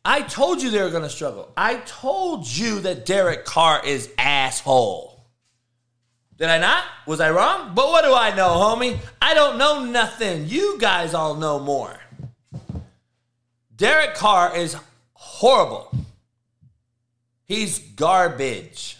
I 0.05 0.21
told 0.21 0.61
you 0.61 0.69
they 0.69 0.81
were 0.81 0.89
going 0.89 1.03
to 1.03 1.09
struggle. 1.09 1.51
I 1.57 1.75
told 1.77 2.47
you 2.47 2.79
that 2.81 3.05
Derek 3.05 3.43
Carr 3.43 3.85
is 3.85 4.09
asshole. 4.17 5.25
Did 6.37 6.49
I 6.49 6.59
not? 6.59 6.85
Was 7.05 7.19
I 7.19 7.31
wrong? 7.31 7.73
But 7.73 7.87
what 7.87 8.05
do 8.05 8.13
I 8.13 8.33
know, 8.33 8.47
homie? 8.49 8.99
I 9.21 9.33
don't 9.33 9.57
know 9.57 9.83
nothing. 9.83 10.47
You 10.47 10.77
guys 10.79 11.13
all 11.13 11.35
know 11.35 11.59
more. 11.59 11.99
Derek 13.75 14.15
Carr 14.15 14.55
is 14.55 14.77
horrible. 15.13 15.91
He's 17.43 17.79
garbage. 17.79 18.97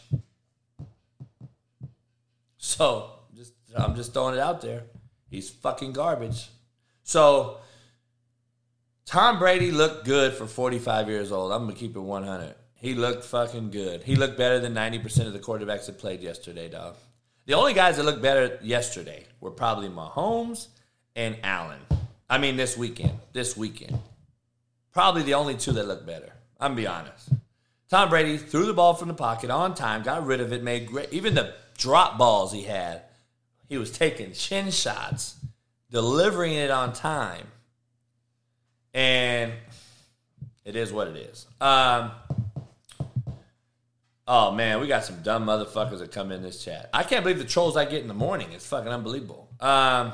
So, 2.57 3.11
just 3.35 3.53
I'm 3.77 3.95
just 3.95 4.13
throwing 4.13 4.35
it 4.35 4.41
out 4.41 4.61
there. 4.61 4.83
He's 5.29 5.49
fucking 5.49 5.93
garbage. 5.93 6.49
So, 7.03 7.59
Tom 9.07 9.39
Brady 9.39 9.71
looked 9.71 10.03
good 10.03 10.33
for 10.33 10.45
45 10.45 11.07
years 11.07 11.31
old. 11.31 11.53
I'm 11.53 11.63
going 11.63 11.73
to 11.73 11.79
keep 11.79 11.95
it 11.95 11.99
100. 11.99 12.53
He 12.75 12.93
looked 12.93 13.23
fucking 13.23 13.71
good. 13.71 14.03
He 14.03 14.17
looked 14.17 14.37
better 14.37 14.59
than 14.59 14.75
90% 14.75 15.27
of 15.27 15.33
the 15.33 15.39
quarterbacks 15.39 15.85
that 15.85 15.97
played 15.97 16.19
yesterday, 16.19 16.67
dog. 16.67 16.97
The 17.45 17.53
only 17.53 17.73
guys 17.73 17.95
that 17.95 18.03
looked 18.03 18.21
better 18.21 18.59
yesterday 18.61 19.25
were 19.39 19.49
probably 19.49 19.87
Mahomes 19.87 20.67
and 21.15 21.37
Allen. 21.41 21.79
I 22.29 22.37
mean, 22.37 22.57
this 22.57 22.77
weekend. 22.77 23.17
This 23.31 23.55
weekend. 23.55 23.97
Probably 24.91 25.23
the 25.23 25.35
only 25.35 25.55
two 25.55 25.71
that 25.71 25.87
looked 25.87 26.05
better. 26.05 26.33
I'm 26.59 26.71
going 26.71 26.75
to 26.75 26.81
be 26.81 26.87
honest. 26.87 27.29
Tom 27.89 28.09
Brady 28.09 28.35
threw 28.37 28.65
the 28.65 28.73
ball 28.73 28.93
from 28.93 29.07
the 29.07 29.13
pocket 29.13 29.49
on 29.49 29.73
time, 29.73 30.03
got 30.03 30.25
rid 30.25 30.41
of 30.41 30.51
it, 30.51 30.63
made 30.63 30.85
great. 30.85 31.13
Even 31.13 31.33
the 31.33 31.53
drop 31.77 32.17
balls 32.17 32.51
he 32.51 32.63
had, 32.63 33.03
He 33.69 33.77
was 33.77 33.89
taking 33.89 34.33
chin 34.33 34.69
shots, 34.69 35.37
delivering 35.89 36.51
it 36.55 36.69
on 36.69 36.91
time, 36.91 37.47
and 38.93 39.53
it 40.65 40.75
is 40.75 40.91
what 40.91 41.07
it 41.07 41.15
is. 41.15 41.47
Um, 41.61 42.11
oh 44.27 44.51
man, 44.51 44.79
we 44.79 44.87
got 44.87 45.05
some 45.05 45.21
dumb 45.21 45.45
motherfuckers 45.45 45.99
that 45.99 46.11
come 46.11 46.31
in 46.31 46.41
this 46.41 46.63
chat. 46.63 46.89
I 46.93 47.03
can't 47.03 47.23
believe 47.23 47.39
the 47.39 47.45
trolls 47.45 47.77
I 47.77 47.85
get 47.85 48.01
in 48.01 48.07
the 48.07 48.13
morning. 48.13 48.51
It's 48.51 48.65
fucking 48.67 48.91
unbelievable. 48.91 49.49
Um, 49.59 50.11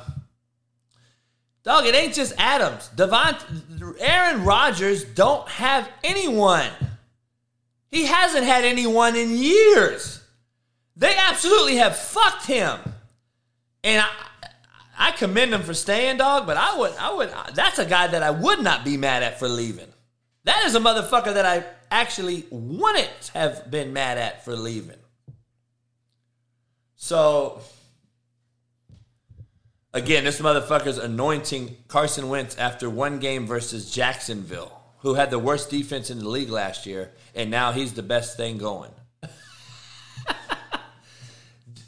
dog, 1.64 1.86
it 1.86 1.96
ain't 1.96 2.14
just 2.14 2.34
Adams. 2.38 2.90
Devont, 2.96 4.00
Aaron 4.00 4.46
Rodgers 4.46 5.04
don't 5.04 5.48
have 5.50 5.90
anyone. 6.04 6.70
He 7.90 8.06
hasn't 8.06 8.46
had 8.46 8.64
anyone 8.64 9.16
in 9.16 9.32
years. 9.32 10.24
They 10.96 11.16
absolutely 11.16 11.78
have 11.78 11.96
fucked 11.96 12.46
him. 12.46 12.80
And 13.84 14.02
I, 14.02 14.10
I 15.04 15.12
commend 15.12 15.54
him 15.54 15.64
for 15.64 15.74
staying, 15.74 16.16
dog, 16.16 16.48
but 16.48 16.56
I 16.56 16.78
would, 16.78 16.94
I 16.98 17.14
would, 17.14 17.34
that's 17.54 17.78
a 17.78 17.86
guy 17.86 18.08
that 18.08 18.24
I 18.24 18.32
would 18.32 18.62
not 18.62 18.86
be 18.86 18.96
mad 18.96 19.22
at 19.22 19.38
for 19.38 19.50
leaving. 19.50 19.90
That 20.46 20.64
is 20.64 20.76
a 20.76 20.80
motherfucker 20.80 21.34
that 21.34 21.46
I 21.46 21.66
actually 21.92 22.46
wouldn't 22.50 23.32
have 23.34 23.70
been 23.70 23.92
mad 23.92 24.18
at 24.18 24.46
for 24.46 24.56
leaving. 24.56 24.96
So, 26.96 27.60
again, 29.94 30.24
this 30.24 30.40
motherfucker's 30.40 30.98
anointing 30.98 31.76
Carson 31.90 32.30
Wentz 32.30 32.58
after 32.58 32.90
one 32.90 33.20
game 33.20 33.46
versus 33.46 33.92
Jacksonville, 33.92 34.72
who 35.00 35.16
had 35.16 35.32
the 35.32 35.40
worst 35.40 35.70
defense 35.70 36.12
in 36.12 36.20
the 36.20 36.30
league 36.30 36.50
last 36.50 36.86
year, 36.86 37.12
and 37.36 37.52
now 37.52 37.74
he's 37.74 37.92
the 37.92 38.04
best 38.04 38.38
thing 38.38 38.58
going. 38.58 38.92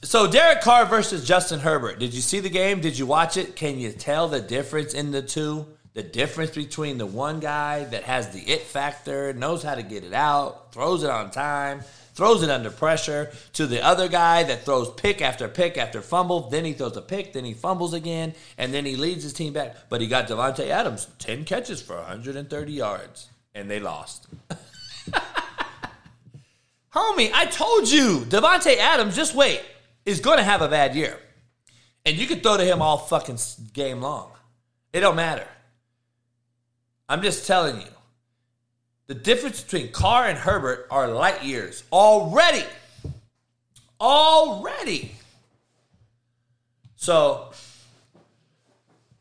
so, 0.05 0.29
Derek 0.29 0.61
Carr 0.61 0.85
versus 0.85 1.25
Justin 1.27 1.59
Herbert. 1.59 1.97
Did 1.97 2.13
you 2.13 2.21
see 2.21 2.39
the 2.39 2.49
game? 2.49 2.79
Did 2.79 2.97
you 2.97 3.07
watch 3.07 3.37
it? 3.37 3.55
Can 3.55 3.79
you 3.79 3.91
tell 3.91 4.27
the 4.27 4.39
difference 4.39 4.93
in 4.93 5.11
the 5.11 5.23
two? 5.23 5.65
The 5.95 6.03
difference 6.03 6.51
between 6.51 6.99
the 6.99 7.07
one 7.07 7.39
guy 7.39 7.85
that 7.85 8.03
has 8.03 8.29
the 8.29 8.41
it 8.41 8.61
factor, 8.61 9.33
knows 9.33 9.63
how 9.63 9.73
to 9.73 9.81
get 9.81 10.03
it 10.03 10.13
out, 10.13 10.73
throws 10.73 11.03
it 11.03 11.09
on 11.09 11.31
time, 11.31 11.81
throws 12.13 12.43
it 12.43 12.51
under 12.51 12.69
pressure, 12.69 13.31
to 13.53 13.65
the 13.65 13.83
other 13.83 14.07
guy 14.07 14.43
that 14.43 14.63
throws 14.63 14.91
pick 14.91 15.21
after 15.21 15.47
pick 15.47 15.75
after 15.77 16.01
fumble, 16.01 16.49
then 16.49 16.65
he 16.65 16.73
throws 16.73 16.97
a 16.97 17.01
pick, 17.01 17.33
then 17.33 17.43
he 17.43 17.53
fumbles 17.53 17.93
again, 17.93 18.35
and 18.57 18.73
then 18.73 18.85
he 18.85 18.95
leads 18.95 19.23
his 19.23 19.33
team 19.33 19.53
back. 19.53 19.89
But 19.89 20.01
he 20.01 20.07
got 20.07 20.27
Davante 20.27 20.67
Adams, 20.67 21.07
10 21.17 21.45
catches 21.45 21.81
for 21.81 21.95
130 21.95 22.71
yards, 22.71 23.29
and 23.55 23.71
they 23.71 23.79
lost. 23.79 24.27
Homie, 26.93 27.31
I 27.33 27.45
told 27.45 27.89
you, 27.89 28.19
Davante 28.29 28.77
Adams, 28.77 29.15
just 29.15 29.33
wait, 29.35 29.61
is 30.05 30.19
going 30.19 30.37
to 30.37 30.43
have 30.43 30.61
a 30.61 30.67
bad 30.67 30.95
year. 30.95 31.17
And 32.05 32.17
you 32.17 32.27
can 32.27 32.39
throw 32.39 32.57
to 32.57 32.63
him 32.63 32.81
all 32.81 32.97
fucking 32.97 33.39
game 33.73 34.01
long. 34.01 34.31
It 34.93 34.99
don't 34.99 35.15
matter. 35.15 35.47
I'm 37.09 37.21
just 37.21 37.47
telling 37.47 37.81
you. 37.81 37.87
The 39.07 39.15
difference 39.15 39.61
between 39.61 39.91
Carr 39.91 40.27
and 40.27 40.37
Herbert 40.37 40.87
are 40.89 41.07
light 41.07 41.43
years 41.43 41.83
already. 41.91 42.63
Already. 43.99 45.11
So, 46.95 47.51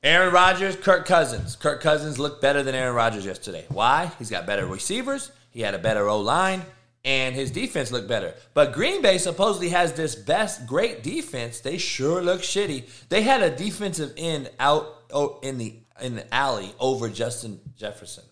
Aaron 0.02 0.32
Rodgers, 0.32 0.76
Kirk 0.76 1.06
Cousins. 1.06 1.56
Kirk 1.56 1.80
Cousins 1.82 2.18
looked 2.18 2.40
better 2.40 2.62
than 2.62 2.74
Aaron 2.74 2.94
Rodgers 2.94 3.26
yesterday. 3.26 3.66
Why? 3.68 4.10
He's 4.18 4.30
got 4.30 4.46
better 4.46 4.66
receivers, 4.66 5.32
he 5.50 5.60
had 5.60 5.74
a 5.74 5.78
better 5.78 6.08
O 6.08 6.18
line, 6.18 6.62
and 7.04 7.34
his 7.34 7.50
defense 7.50 7.92
looked 7.92 8.08
better. 8.08 8.34
But 8.54 8.72
Green 8.72 9.02
Bay 9.02 9.18
supposedly 9.18 9.68
has 9.70 9.92
this 9.92 10.14
best, 10.14 10.66
great 10.66 11.02
defense. 11.02 11.60
They 11.60 11.76
sure 11.76 12.22
look 12.22 12.40
shitty. 12.40 12.88
They 13.08 13.22
had 13.22 13.42
a 13.42 13.54
defensive 13.54 14.12
end 14.16 14.50
out 14.58 14.86
oh, 15.12 15.38
in 15.42 15.58
the 15.58 15.76
in 16.00 16.16
the 16.16 16.34
alley 16.34 16.74
over 16.80 17.08
Justin 17.08 17.60
Jefferson. 17.76 18.24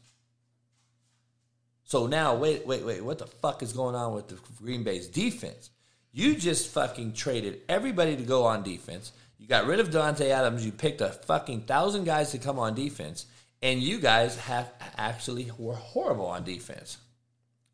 So 1.84 2.06
now, 2.06 2.34
wait, 2.34 2.66
wait, 2.66 2.84
wait. 2.84 3.04
What 3.04 3.18
the 3.18 3.26
fuck 3.26 3.62
is 3.62 3.72
going 3.74 3.94
on 3.94 4.14
with 4.14 4.28
the 4.28 4.38
Green 4.56 4.82
Bay's 4.82 5.08
defense? 5.08 5.70
You 6.10 6.34
just 6.34 6.70
fucking 6.70 7.12
traded 7.12 7.60
everybody 7.68 8.16
to 8.16 8.22
go 8.22 8.44
on 8.44 8.62
defense. 8.62 9.12
You 9.38 9.46
got 9.46 9.66
rid 9.66 9.80
of 9.80 9.90
Dante 9.90 10.30
Adams. 10.30 10.64
You 10.64 10.72
picked 10.72 11.00
a 11.00 11.08
fucking 11.08 11.62
thousand 11.62 12.04
guys 12.04 12.30
to 12.30 12.38
come 12.38 12.58
on 12.58 12.74
defense, 12.74 13.26
and 13.60 13.80
you 13.80 13.98
guys 13.98 14.36
have 14.36 14.72
actually 14.96 15.50
were 15.58 15.74
horrible 15.74 16.26
on 16.26 16.44
defense. 16.44 16.96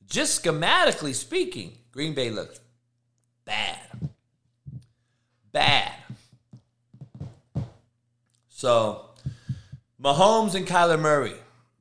Just 0.09 0.43
schematically 0.43 1.15
speaking, 1.15 1.77
Green 1.93 2.15
Bay 2.15 2.31
looks 2.31 2.61
bad, 3.45 3.79
bad. 5.53 5.93
So 8.49 9.09
Mahomes 10.03 10.55
and 10.55 10.67
Kyler 10.67 10.99
Murray. 10.99 11.35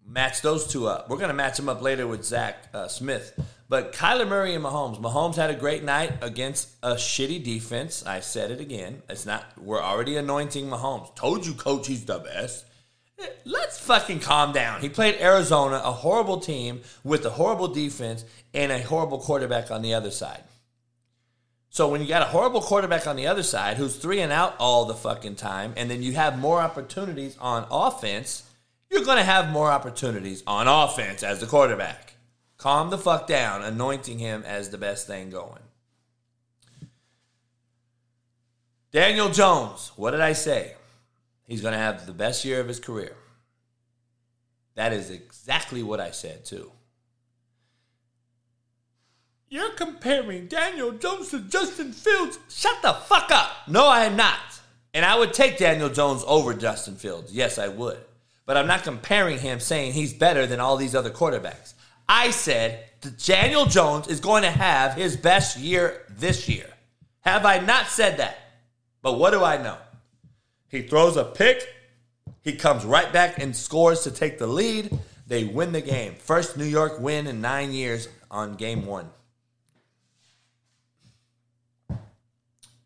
Match 0.06 0.42
those 0.42 0.68
two 0.68 0.88
up. 0.88 1.10
We're 1.10 1.18
going 1.18 1.30
to 1.30 1.36
match 1.36 1.58
them 1.58 1.70
up 1.70 1.82
later 1.82 2.08
with 2.08 2.24
Zach 2.24 2.68
uh, 2.74 2.88
Smith. 2.88 3.40
But 3.70 3.94
Kyler 3.94 4.28
Murray 4.28 4.56
and 4.56 4.64
Mahomes. 4.64 5.00
Mahomes 5.00 5.36
had 5.36 5.50
a 5.50 5.56
great 5.56 5.84
night 5.84 6.14
against 6.22 6.70
a 6.82 6.94
shitty 6.94 7.44
defense. 7.44 8.06
I 8.06 8.22
said 8.22 8.50
it 8.50 8.62
again. 8.62 9.04
It's 9.10 9.26
not. 9.26 9.46
We're 9.58 9.82
already 9.82 10.16
anointing 10.16 10.68
Mahomes. 10.68 11.14
Told 11.16 11.46
you, 11.46 11.54
coach, 11.54 11.88
he's 11.88 12.06
the 12.06 12.20
best. 12.20 12.66
Let's 13.46 13.80
fucking 13.80 14.20
calm 14.20 14.52
down. 14.52 14.82
He 14.82 14.90
played 14.90 15.20
Arizona, 15.20 15.82
a 15.84 15.92
horrible 15.92 16.40
team 16.40 16.82
with 17.04 17.26
a 17.26 17.32
horrible 17.32 17.68
defense 17.68 18.26
and 18.54 18.72
a 18.72 18.82
horrible 18.82 19.20
quarterback 19.20 19.72
on 19.72 19.82
the 19.82 19.94
other 19.94 20.12
side. 20.12 20.44
So 21.70 21.88
when 21.88 22.02
you 22.02 22.08
got 22.08 22.22
a 22.22 22.26
horrible 22.26 22.62
quarterback 22.62 23.08
on 23.08 23.16
the 23.16 23.28
other 23.28 23.44
side 23.44 23.78
who's 23.78 23.98
three 23.98 24.20
and 24.20 24.32
out 24.32 24.56
all 24.60 24.86
the 24.86 24.94
fucking 24.94 25.36
time, 25.36 25.74
and 25.78 25.90
then 25.90 26.02
you 26.02 26.14
have 26.14 26.40
more 26.40 26.60
opportunities 26.60 27.38
on 27.40 27.68
offense, 27.70 28.44
you're 28.90 29.04
going 29.04 29.18
to 29.18 29.24
have 29.24 29.50
more 29.50 29.70
opportunities 29.70 30.44
on 30.48 30.68
offense 30.68 31.24
as 31.24 31.40
the 31.40 31.46
quarterback. 31.46 32.16
Calm 32.58 32.90
the 32.90 32.98
fuck 32.98 33.28
down, 33.28 33.64
anointing 33.64 34.18
him 34.18 34.44
as 34.46 34.70
the 34.70 34.78
best 34.78 35.08
thing 35.08 35.30
going. 35.30 35.62
Daniel 38.92 39.30
Jones, 39.30 39.92
what 39.96 40.12
did 40.12 40.22
I 40.22 40.34
say? 40.34 40.77
He's 41.48 41.62
going 41.62 41.74
to 41.74 41.80
have 41.80 42.06
the 42.06 42.14
best 42.14 42.44
year 42.46 42.60
of 42.60 42.68
his 42.68 42.80
career. 42.80 43.16
That 44.76 44.94
is 44.94 45.10
exactly 45.10 45.82
what 45.82 46.00
I 46.00 46.12
said, 46.12 46.46
too. 46.46 46.72
You're 49.50 49.72
comparing 49.72 50.48
Daniel 50.48 50.92
Jones 50.92 51.30
to 51.30 51.40
Justin 51.40 51.94
Fields. 51.94 52.38
Shut 52.50 52.82
the 52.82 52.94
fuck 52.94 53.32
up. 53.32 53.50
No, 53.68 53.88
I 53.88 54.04
am 54.04 54.18
not. 54.18 54.40
And 54.94 55.06
I 55.06 55.18
would 55.18 55.34
take 55.34 55.58
Daniel 55.58 55.90
Jones 55.90 56.24
over 56.28 56.54
Justin 56.54 56.96
Fields. 56.96 57.32
Yes, 57.32 57.58
I 57.58 57.70
would. 57.70 58.00
But 58.46 58.58
I'm 58.58 58.68
not 58.68 58.84
comparing 58.84 59.40
him 59.40 59.60
saying 59.62 59.94
he's 59.94 60.14
better 60.14 60.46
than 60.46 60.60
all 60.60 60.76
these 60.76 60.96
other 60.96 61.10
quarterbacks. 61.10 61.74
I 62.10 62.32
said 62.32 62.84
that 63.02 63.18
Daniel 63.20 63.66
Jones 63.66 64.08
is 64.08 64.20
going 64.20 64.44
to 64.44 64.52
have 64.52 64.96
his 64.96 65.16
best 65.16 65.58
year 65.58 66.04
this 66.10 66.50
year. 66.50 66.68
Have 67.22 67.46
I 67.46 67.60
not 67.60 67.88
said 67.88 68.18
that? 68.18 68.38
But 69.02 69.18
what 69.18 69.32
do 69.32 69.44
I 69.44 69.62
know? 69.62 69.78
He 70.70 70.82
throws 70.82 71.18
a 71.18 71.24
pick. 71.24 71.68
He 72.42 72.54
comes 72.54 72.86
right 72.86 73.12
back 73.12 73.40
and 73.40 73.56
scores 73.56 74.02
to 74.04 74.12
take 74.12 74.38
the 74.38 74.48
lead. 74.48 74.98
They 75.28 75.44
win 75.44 75.72
the 75.72 75.82
game. 75.82 76.16
First 76.16 76.58
New 76.58 76.66
York 76.66 77.00
win 77.00 77.28
in 77.28 77.42
nine 77.42 77.74
years 77.74 78.08
on 78.32 78.56
game 78.56 78.86
one. 78.86 79.10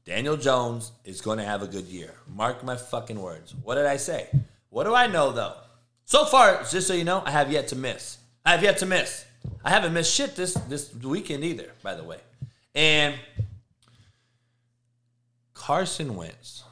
Daniel 0.06 0.36
Jones 0.36 0.91
is 1.06 1.22
going 1.22 1.38
to 1.38 1.44
have 1.44 1.62
a 1.62 1.68
good 1.68 1.86
year. 1.86 2.14
Mark 2.28 2.64
my 2.64 2.76
fucking 2.76 3.22
words. 3.22 3.53
What 3.64 3.76
did 3.76 3.86
I 3.86 3.98
say? 3.98 4.28
What 4.70 4.86
do 4.86 4.95
I 4.95 5.08
know 5.08 5.32
though? 5.32 5.56
So 6.06 6.26
far, 6.26 6.64
just 6.70 6.88
so 6.88 6.94
you 6.94 7.03
know, 7.03 7.22
I 7.26 7.32
have 7.32 7.52
yet 7.52 7.68
to 7.70 7.76
miss. 7.76 8.18
I 8.45 8.52
have 8.52 8.64
yet 8.64 8.80
to 8.80 8.86
miss. 8.86 9.26
I 9.64 9.70
haven't 9.70 9.94
missed 9.94 10.14
shit 10.14 10.36
this 10.36 10.53
this 10.53 10.94
weekend 10.95 11.44
either, 11.44 11.72
by 11.84 11.95
the 11.95 12.03
way. 12.03 12.20
And 12.74 13.16
Carson 15.53 16.16
Wentz. 16.16 16.64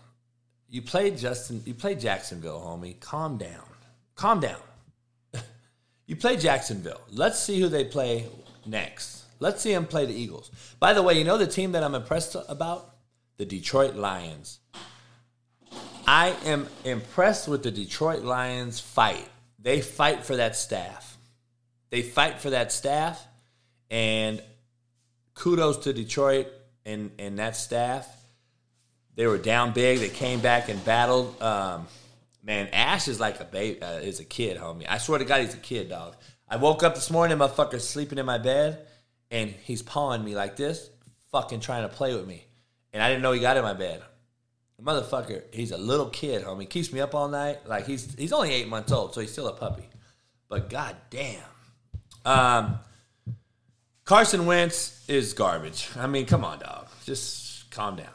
You 0.70 0.82
played 0.82 1.18
Justin, 1.18 1.64
you 1.66 1.74
played 1.74 2.00
Jacksonville, 2.00 2.60
homie. 2.60 3.00
Calm 3.00 3.38
down. 3.38 3.66
Calm 4.16 4.40
down. 4.40 4.62
you 6.06 6.16
play 6.16 6.38
Jacksonville. 6.38 7.02
Let's 7.10 7.40
see 7.40 7.60
who 7.60 7.70
they 7.70 7.86
play 7.86 8.28
next. 8.66 9.24
Let's 9.40 9.62
see 9.62 9.74
them 9.74 9.86
play 9.86 10.06
the 10.06 10.14
Eagles. 10.14 10.52
By 10.80 10.94
the 10.94 11.02
way, 11.02 11.18
you 11.18 11.24
know 11.24 11.38
the 11.38 11.48
team 11.48 11.72
that 11.72 11.84
I'm 11.84 11.96
impressed 11.96 12.36
about? 12.48 12.90
the 13.40 13.46
Detroit 13.46 13.96
Lions. 13.96 14.60
I 16.06 16.36
am 16.46 16.68
impressed 16.84 17.48
with 17.48 17.64
the 17.64 17.72
Detroit 17.72 18.22
Lions 18.22 18.80
fight. 18.80 19.28
They 19.58 19.82
fight 19.82 20.26
for 20.26 20.36
that 20.36 20.56
staff. 20.56 21.18
They 21.90 22.02
fight 22.02 22.42
for 22.42 22.52
that 22.52 22.72
staff, 22.72 23.26
and 23.90 24.44
kudos 25.34 25.78
to 25.78 25.94
Detroit 25.94 26.48
and, 26.86 27.12
and 27.18 27.40
that 27.40 27.56
staff. 27.56 28.08
They 29.20 29.28
were 29.28 29.38
down 29.38 29.74
big. 29.74 30.00
They 30.00 30.08
came 30.08 30.40
back 30.40 30.70
and 30.70 30.84
battled. 30.86 31.42
Um, 31.42 31.88
man, 32.42 32.70
Ash 32.70 33.10
is 33.10 33.20
like 33.20 33.42
a 33.42 33.44
baby, 33.44 33.82
uh, 33.82 34.00
is 34.00 34.22
a 34.22 34.26
kid, 34.26 34.58
homie. 34.58 34.86
I 34.88 34.98
swear 34.98 35.20
to 35.20 35.26
God, 35.26 35.42
he's 35.42 35.54
a 35.54 35.58
kid, 35.58 35.90
dog. 35.90 36.16
I 36.48 36.56
woke 36.56 36.84
up 36.84 36.96
this 36.96 37.12
morning, 37.12 37.38
motherfucker, 37.38 37.82
sleeping 37.82 38.18
in 38.18 38.26
my 38.26 38.38
bed, 38.38 38.88
and 39.30 39.50
he's 39.50 39.82
pawing 39.82 40.24
me 40.24 40.36
like 40.36 40.56
this, 40.56 40.90
fucking 41.34 41.60
trying 41.60 41.84
to 41.84 41.90
play 41.90 42.16
with 42.16 42.26
me 42.26 42.46
and 42.94 43.04
I 43.04 43.10
didn't 43.10 43.22
know 43.22 43.32
he 43.32 43.40
got 43.40 43.58
in 43.58 43.64
my 43.64 43.74
bed. 43.74 44.02
The 44.78 44.84
motherfucker, 44.84 45.44
he's 45.52 45.72
a 45.72 45.78
little 45.78 46.08
kid, 46.08 46.44
homie. 46.44 46.70
Keeps 46.70 46.94
me 46.94 47.02
up 47.02 47.14
all 47.14 47.28
night. 47.28 47.68
Like 47.68 47.86
he's 47.86 48.16
he's 48.16 48.32
only 48.32 48.52
eight 48.52 48.68
months 48.68 48.92
old, 48.92 49.14
so 49.14 49.22
he's 49.22 49.32
still 49.32 49.48
a 49.48 49.54
puppy. 49.54 49.88
But 50.48 50.70
god 50.70 50.96
damn. 51.10 51.42
Um 52.26 52.80
Carson 54.06 54.46
Wentz 54.46 55.06
is 55.08 55.34
garbage. 55.34 55.90
I 55.96 56.08
mean, 56.08 56.26
come 56.26 56.44
on, 56.44 56.60
dog. 56.60 56.88
Just 57.06 57.70
calm 57.70 57.96
down. 57.96 58.08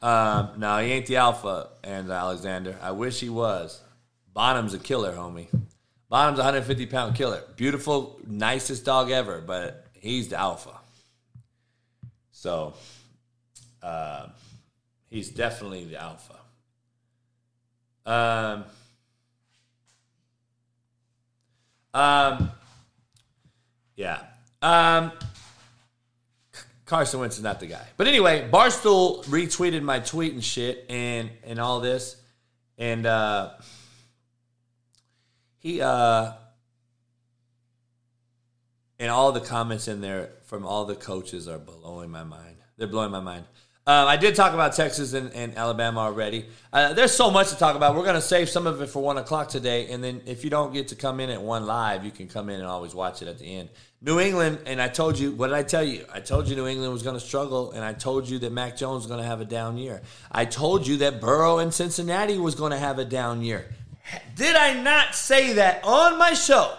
Um, 0.00 0.50
no, 0.58 0.78
he 0.78 0.92
ain't 0.92 1.06
the 1.06 1.16
alpha, 1.16 1.68
and 1.84 2.10
Alexander. 2.10 2.76
I 2.82 2.92
wish 2.92 3.20
he 3.20 3.28
was. 3.28 3.80
Bonham's 4.34 4.74
a 4.74 4.78
killer, 4.78 5.12
homie. 5.12 5.48
Bonham's 6.08 6.38
a 6.38 6.42
150 6.42 6.86
pound 6.86 7.14
killer. 7.14 7.42
Beautiful, 7.56 8.20
nicest 8.26 8.84
dog 8.84 9.10
ever, 9.10 9.40
but 9.40 9.86
he's 9.94 10.28
the 10.28 10.38
alpha. 10.38 10.72
So, 12.32 12.74
uh, 13.82 14.26
he's 15.08 15.30
definitely 15.30 15.84
the 15.84 16.02
alpha. 16.02 16.34
Um, 18.04 18.64
um, 21.94 22.50
yeah. 23.96 24.22
Um, 24.60 25.12
Carson 26.84 27.20
Wentz 27.20 27.36
is 27.36 27.42
not 27.42 27.60
the 27.60 27.66
guy. 27.66 27.86
But 27.96 28.06
anyway, 28.06 28.48
Barstool 28.52 29.24
retweeted 29.26 29.82
my 29.82 30.00
tweet 30.00 30.32
and 30.32 30.44
shit 30.44 30.86
and 30.88 31.30
and 31.44 31.58
all 31.58 31.80
this. 31.80 32.16
And 32.78 33.06
uh 33.06 33.52
he 35.58 35.80
uh 35.80 36.32
and 38.98 39.10
all 39.10 39.32
the 39.32 39.40
comments 39.40 39.88
in 39.88 40.00
there 40.00 40.30
from 40.44 40.66
all 40.66 40.84
the 40.84 40.94
coaches 40.94 41.48
are 41.48 41.58
blowing 41.58 42.10
my 42.10 42.24
mind. 42.24 42.56
They're 42.76 42.88
blowing 42.88 43.10
my 43.10 43.20
mind. 43.20 43.44
Um, 43.84 44.06
I 44.06 44.16
did 44.16 44.36
talk 44.36 44.54
about 44.54 44.74
Texas 44.74 45.12
and, 45.12 45.32
and 45.32 45.58
Alabama 45.58 46.00
already. 46.00 46.46
Uh, 46.72 46.92
there's 46.92 47.10
so 47.10 47.32
much 47.32 47.48
to 47.48 47.56
talk 47.56 47.74
about. 47.74 47.96
We're 47.96 48.04
going 48.04 48.14
to 48.14 48.20
save 48.20 48.48
some 48.48 48.68
of 48.68 48.80
it 48.80 48.86
for 48.86 49.02
one 49.02 49.18
o'clock 49.18 49.48
today, 49.48 49.88
and 49.88 50.04
then 50.04 50.22
if 50.24 50.44
you 50.44 50.50
don't 50.50 50.72
get 50.72 50.88
to 50.88 50.94
come 50.94 51.18
in 51.18 51.30
at 51.30 51.42
one 51.42 51.66
live, 51.66 52.04
you 52.04 52.12
can 52.12 52.28
come 52.28 52.48
in 52.48 52.60
and 52.60 52.68
always 52.68 52.94
watch 52.94 53.22
it 53.22 53.28
at 53.28 53.40
the 53.40 53.44
end. 53.44 53.70
New 54.00 54.20
England, 54.20 54.60
and 54.66 54.80
I 54.80 54.86
told 54.86 55.18
you, 55.18 55.32
what 55.32 55.48
did 55.48 55.56
I 55.56 55.64
tell 55.64 55.82
you? 55.82 56.04
I 56.14 56.20
told 56.20 56.46
you 56.46 56.54
New 56.54 56.68
England 56.68 56.92
was 56.92 57.02
going 57.02 57.16
to 57.16 57.20
struggle, 57.20 57.72
and 57.72 57.84
I 57.84 57.92
told 57.92 58.28
you 58.28 58.38
that 58.40 58.52
Mac 58.52 58.76
Jones 58.76 58.98
was 58.98 59.06
going 59.08 59.20
to 59.20 59.26
have 59.26 59.40
a 59.40 59.44
down 59.44 59.76
year. 59.76 60.02
I 60.30 60.44
told 60.44 60.86
you 60.86 60.98
that 60.98 61.20
Burrow 61.20 61.58
and 61.58 61.74
Cincinnati 61.74 62.38
was 62.38 62.54
going 62.54 62.70
to 62.70 62.78
have 62.78 63.00
a 63.00 63.04
down 63.04 63.42
year. 63.42 63.66
Did 64.36 64.54
I 64.54 64.80
not 64.80 65.16
say 65.16 65.54
that 65.54 65.82
on 65.82 66.18
my 66.18 66.34
show? 66.34 66.72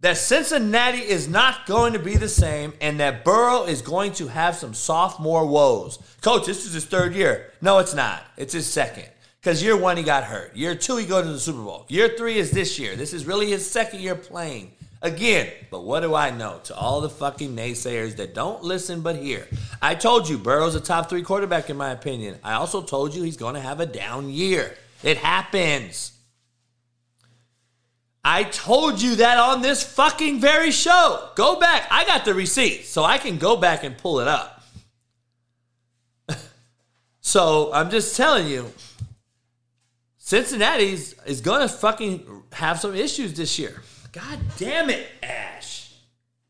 That 0.00 0.16
Cincinnati 0.16 0.98
is 0.98 1.28
not 1.28 1.66
going 1.66 1.92
to 1.92 1.98
be 1.98 2.16
the 2.16 2.28
same 2.28 2.72
and 2.80 3.00
that 3.00 3.24
Burrow 3.24 3.64
is 3.64 3.82
going 3.82 4.12
to 4.12 4.28
have 4.28 4.54
some 4.54 4.74
sophomore 4.74 5.46
woes. 5.46 5.98
Coach, 6.20 6.46
this 6.46 6.64
is 6.66 6.72
his 6.72 6.84
third 6.84 7.14
year. 7.14 7.52
No, 7.60 7.78
it's 7.78 7.94
not. 7.94 8.22
It's 8.36 8.52
his 8.52 8.66
second. 8.66 9.08
Because 9.40 9.62
year 9.62 9.76
one, 9.76 9.96
he 9.96 10.02
got 10.02 10.24
hurt. 10.24 10.54
Year 10.54 10.74
two, 10.74 10.96
he 10.96 11.06
goes 11.06 11.24
to 11.24 11.32
the 11.32 11.40
Super 11.40 11.62
Bowl. 11.62 11.86
Year 11.88 12.08
three 12.16 12.38
is 12.38 12.50
this 12.50 12.78
year. 12.78 12.96
This 12.96 13.12
is 13.12 13.26
really 13.26 13.50
his 13.50 13.68
second 13.68 14.00
year 14.00 14.14
playing. 14.14 14.72
Again, 15.00 15.48
but 15.70 15.84
what 15.84 16.00
do 16.00 16.14
I 16.14 16.30
know? 16.30 16.60
To 16.64 16.76
all 16.76 17.00
the 17.00 17.08
fucking 17.08 17.54
naysayers 17.54 18.16
that 18.16 18.34
don't 18.34 18.64
listen 18.64 19.00
but 19.00 19.16
hear. 19.16 19.46
I 19.80 19.94
told 19.94 20.28
you 20.28 20.38
Burrow's 20.38 20.74
a 20.74 20.80
top 20.80 21.08
three 21.08 21.22
quarterback 21.22 21.70
in 21.70 21.76
my 21.76 21.90
opinion. 21.90 22.36
I 22.42 22.54
also 22.54 22.82
told 22.82 23.14
you 23.14 23.22
he's 23.22 23.36
going 23.36 23.54
to 23.54 23.60
have 23.60 23.78
a 23.78 23.86
down 23.86 24.28
year. 24.28 24.74
It 25.04 25.18
happens. 25.18 26.17
I 28.30 28.44
told 28.44 29.00
you 29.00 29.16
that 29.16 29.38
on 29.38 29.62
this 29.62 29.82
fucking 29.82 30.38
very 30.38 30.70
show. 30.70 31.30
Go 31.34 31.58
back. 31.58 31.88
I 31.90 32.04
got 32.04 32.26
the 32.26 32.34
receipt, 32.34 32.84
so 32.84 33.02
I 33.02 33.16
can 33.16 33.38
go 33.38 33.56
back 33.56 33.84
and 33.84 33.96
pull 33.96 34.20
it 34.20 34.28
up. 34.28 34.62
so 37.22 37.72
I'm 37.72 37.88
just 37.88 38.14
telling 38.18 38.46
you, 38.46 38.70
Cincinnati's 40.18 41.14
is 41.24 41.40
to 41.40 41.74
fucking 41.74 42.26
have 42.52 42.78
some 42.78 42.94
issues 42.94 43.32
this 43.32 43.58
year. 43.58 43.80
God 44.12 44.38
damn 44.58 44.90
it, 44.90 45.06
Ash. 45.22 45.94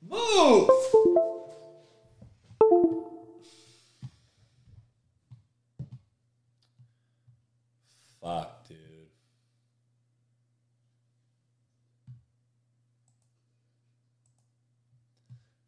Move. 0.02 0.68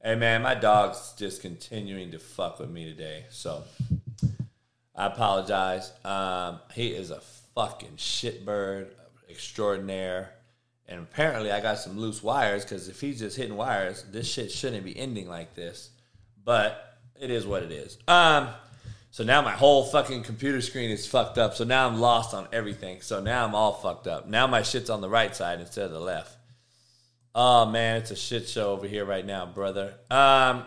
Hey 0.03 0.15
man, 0.15 0.41
my 0.41 0.55
dog's 0.55 1.13
just 1.19 1.43
continuing 1.43 2.13
to 2.13 2.19
fuck 2.19 2.59
with 2.59 2.71
me 2.71 2.87
today, 2.87 3.27
so 3.29 3.65
I 4.97 5.09
apologize. 5.09 5.93
Um, 6.07 6.61
he 6.73 6.87
is 6.89 7.11
a 7.11 7.21
fucking 7.55 7.97
shitbird 7.99 8.87
extraordinaire, 9.29 10.31
and 10.89 11.01
apparently 11.01 11.53
I 11.53 11.61
got 11.61 11.77
some 11.77 11.99
loose 11.99 12.23
wires 12.23 12.65
because 12.65 12.89
if 12.89 12.99
he's 12.99 13.19
just 13.19 13.37
hitting 13.37 13.57
wires, 13.57 14.07
this 14.11 14.27
shit 14.27 14.51
shouldn't 14.51 14.87
be 14.87 14.99
ending 14.99 15.29
like 15.29 15.55
this. 15.55 15.91
But 16.43 16.99
it 17.21 17.31
is 17.31 17.47
what 17.47 17.63
it 17.63 17.71
is. 17.71 17.99
Um, 18.09 18.49
so 19.11 19.23
now 19.23 19.43
my 19.43 19.53
whole 19.53 19.85
fucking 19.85 20.23
computer 20.23 20.63
screen 20.63 20.89
is 20.89 21.07
fucked 21.07 21.37
up. 21.37 21.57
So 21.57 21.65
now 21.65 21.87
I'm 21.87 22.01
lost 22.01 22.33
on 22.33 22.49
everything. 22.55 23.03
So 23.03 23.21
now 23.21 23.45
I'm 23.45 23.55
all 23.55 23.75
fucked 23.75 24.07
up. 24.07 24.27
Now 24.27 24.47
my 24.47 24.63
shit's 24.63 24.89
on 24.89 25.03
the 25.03 25.11
right 25.11 25.37
side 25.37 25.61
instead 25.61 25.85
of 25.85 25.93
the 25.93 26.01
left. 26.01 26.39
Oh 27.35 27.67
man, 27.67 27.99
it's 27.99 28.11
a 28.11 28.17
shit 28.17 28.49
show 28.49 28.73
over 28.73 28.87
here 28.87 29.05
right 29.05 29.25
now, 29.25 29.47
brother. 29.47 29.95
Um. 30.11 30.65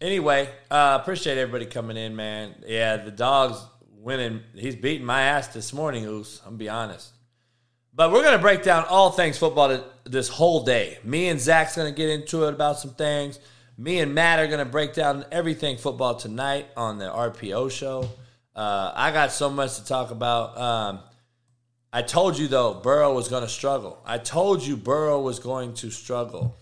Anyway, 0.00 0.48
uh, 0.70 0.96
appreciate 1.00 1.38
everybody 1.38 1.66
coming 1.66 1.96
in, 1.96 2.14
man. 2.14 2.54
Yeah, 2.66 2.98
the 2.98 3.10
dog's 3.10 3.60
winning. 3.96 4.42
He's 4.54 4.76
beating 4.76 5.04
my 5.06 5.22
ass 5.22 5.48
this 5.48 5.72
morning, 5.72 6.04
Oos. 6.04 6.40
I'm 6.46 6.56
be 6.56 6.68
honest. 6.68 7.10
But 7.94 8.12
we're 8.12 8.22
gonna 8.22 8.38
break 8.38 8.62
down 8.62 8.84
all 8.84 9.10
things 9.10 9.38
football 9.38 9.82
this 10.04 10.28
whole 10.28 10.62
day. 10.62 10.98
Me 11.02 11.28
and 11.28 11.40
Zach's 11.40 11.74
gonna 11.74 11.90
get 11.90 12.10
into 12.10 12.44
it 12.44 12.54
about 12.54 12.78
some 12.78 12.92
things. 12.92 13.40
Me 13.76 13.98
and 13.98 14.14
Matt 14.14 14.38
are 14.38 14.46
gonna 14.46 14.64
break 14.64 14.94
down 14.94 15.24
everything 15.32 15.76
football 15.76 16.14
tonight 16.14 16.68
on 16.76 16.98
the 16.98 17.06
RPO 17.06 17.70
show. 17.72 18.08
Uh, 18.54 18.92
I 18.94 19.10
got 19.10 19.32
so 19.32 19.50
much 19.50 19.76
to 19.76 19.84
talk 19.84 20.10
about. 20.10 20.56
Um, 20.58 21.00
I 21.92 22.02
told 22.02 22.38
you 22.38 22.48
though, 22.48 22.74
Burrow 22.74 23.14
was 23.14 23.28
going 23.28 23.42
to 23.42 23.48
struggle. 23.48 24.00
I 24.04 24.18
told 24.18 24.62
you 24.62 24.76
Burrow 24.76 25.20
was 25.20 25.38
going 25.38 25.74
to 25.74 25.90
struggle. 25.90 26.56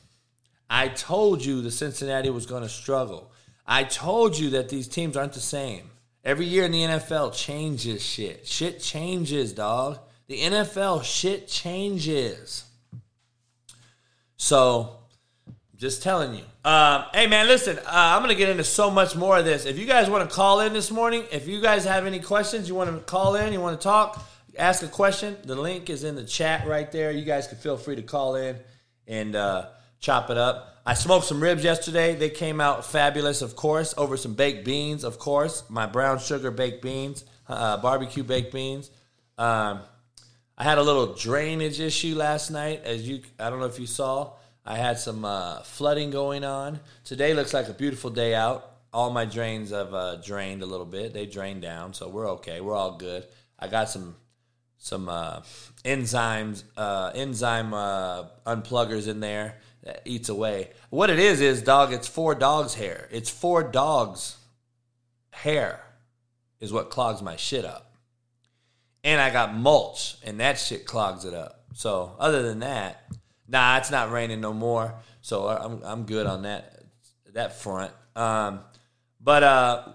I 0.69 0.89
told 0.89 1.45
you 1.45 1.63
the 1.63 1.71
Cincinnati 1.71 2.31
was 2.31 2.47
going 2.47 2.63
to 2.63 2.69
struggle. 2.69 3.31
I 3.67 3.85
told 3.85 4.39
you 4.39 4.51
that 4.51 4.69
these 4.69 4.89
teams 4.89 5.17
aren't 5.17 5.33
the 5.33 5.41
same. 5.41 5.91
Every 6.25 6.47
year 6.47 6.65
in 6.65 6.73
the 6.73 6.83
NFL 6.83 7.35
changes 7.35 8.03
shit. 8.03 8.47
Shit 8.47 8.81
changes, 8.81 9.53
dog. 9.53 9.99
The 10.29 10.41
NFL 10.41 11.05
shit 11.05 11.47
changes. 11.47 12.65
So, 14.37 14.99
just 15.77 16.03
telling 16.03 16.35
you. 16.35 16.43
Um, 16.65 17.05
hey 17.15 17.29
man, 17.29 17.47
listen, 17.47 17.79
uh, 17.79 17.83
I'm 17.87 18.23
gonna 18.23 18.35
get 18.35 18.49
into 18.49 18.65
so 18.65 18.91
much 18.91 19.15
more 19.15 19.39
of 19.39 19.45
this. 19.45 19.67
If 19.67 19.79
you 19.79 19.87
guys 19.87 20.11
want 20.11 20.29
to 20.29 20.35
call 20.35 20.61
in 20.61 20.73
this 20.73 20.91
morning, 20.91 21.25
if 21.31 21.47
you 21.47 21.61
guys 21.61 21.85
have 21.85 22.07
any 22.07 22.19
questions, 22.19 22.69
you 22.69 22.75
want 22.75 22.91
to 22.91 22.99
call 23.05 23.37
in, 23.37 23.53
you 23.53 23.61
want 23.61 23.81
to 23.81 23.85
talk, 23.85 24.27
ask 24.59 24.83
a 24.83 24.89
question. 24.89 25.37
The 25.45 25.55
link 25.55 25.91
is 25.91 26.05
in 26.05 26.15
the 26.15 26.25
chat 26.25 26.67
right 26.67 26.91
there. 26.91 27.11
You 27.11 27.25
guys 27.25 27.47
can 27.47 27.59
feel 27.59 27.77
free 27.77 27.97
to 27.97 28.03
call 28.03 28.37
in 28.37 28.57
and 29.07 29.37
uh, 29.37 29.67
chop 30.01 30.31
it 30.31 30.39
up. 30.39 30.81
I 30.85 30.95
smoked 30.95 31.27
some 31.27 31.43
ribs 31.43 31.65
yesterday. 31.65 32.15
They 32.15 32.31
came 32.31 32.61
out 32.61 32.87
fabulous, 32.87 33.43
of 33.43 33.57
course, 33.57 33.93
over 33.97 34.17
some 34.17 34.35
baked 34.35 34.65
beans, 34.65 35.03
of 35.03 35.19
course. 35.19 35.65
My 35.69 35.87
brown 35.87 36.19
sugar 36.21 36.51
baked 36.51 36.81
beans, 36.81 37.25
uh, 37.49 37.79
barbecue 37.79 38.23
baked 38.23 38.53
beans. 38.53 38.91
Um, 39.37 39.81
I 40.57 40.65
had 40.65 40.79
a 40.79 40.83
little 40.83 41.15
drainage 41.15 41.81
issue 41.81 42.15
last 42.15 42.51
night, 42.51 42.83
as 42.85 43.07
you 43.07 43.23
I 43.39 43.51
don't 43.51 43.61
know 43.61 43.67
if 43.67 43.81
you 43.81 43.87
saw. 43.87 44.33
I 44.65 44.77
had 44.77 44.99
some 44.99 45.25
uh, 45.25 45.63
flooding 45.63 46.11
going 46.11 46.45
on. 46.45 46.81
Today 47.05 47.35
looks 47.35 47.53
like 47.53 47.69
a 47.69 47.75
beautiful 47.75 48.11
day 48.11 48.35
out. 48.35 48.73
All 48.93 49.11
my 49.11 49.25
drains 49.25 49.71
have 49.71 49.93
uh, 49.93 50.17
drained 50.17 50.63
a 50.63 50.67
little 50.67 50.87
bit. 50.87 51.13
They 51.13 51.27
drained 51.27 51.63
down, 51.63 51.95
so 51.95 52.09
we're 52.09 52.31
okay. 52.31 52.61
We're 52.61 52.75
all 52.75 52.97
good. 52.97 53.27
I 53.59 53.69
got 53.69 53.91
some 53.91 54.17
some 54.87 55.09
uh, 55.09 55.41
enzymes, 55.85 56.63
uh, 56.77 57.11
enzyme 57.13 57.75
uh, 57.75 58.27
unpluggers 58.47 59.09
in 59.09 59.19
there 59.19 59.59
that 59.83 60.01
eats 60.05 60.29
away. 60.29 60.71
What 60.91 61.11
it 61.11 61.19
is 61.19 61.41
is 61.41 61.61
dog. 61.61 61.93
It's 61.93 62.07
four 62.07 62.37
dogs' 62.37 62.75
hair. 62.75 63.09
It's 63.11 63.29
four 63.29 63.65
dogs' 63.65 64.37
hair 65.31 65.81
is 66.61 66.73
what 66.73 66.89
clogs 66.89 67.21
my 67.21 67.35
shit 67.35 67.65
up. 67.65 67.97
And 69.03 69.21
I 69.21 69.31
got 69.31 69.57
mulch, 69.57 70.19
and 70.25 70.39
that 70.39 70.57
shit 70.57 70.87
clogs 70.87 71.25
it 71.25 71.35
up. 71.35 71.65
So 71.75 72.15
other 72.21 72.43
than 72.43 72.61
that, 72.61 73.11
nah, 73.49 73.79
it's 73.79 73.91
not 73.91 74.13
raining 74.13 74.41
no 74.41 74.53
more. 74.53 74.95
So 75.21 75.49
I'm 75.49 75.83
I'm 75.83 76.03
good 76.05 76.29
on 76.29 76.43
that 76.43 76.85
that 77.35 77.57
front. 77.57 77.91
Um, 78.15 78.61
but 79.21 79.43
uh, 79.43 79.89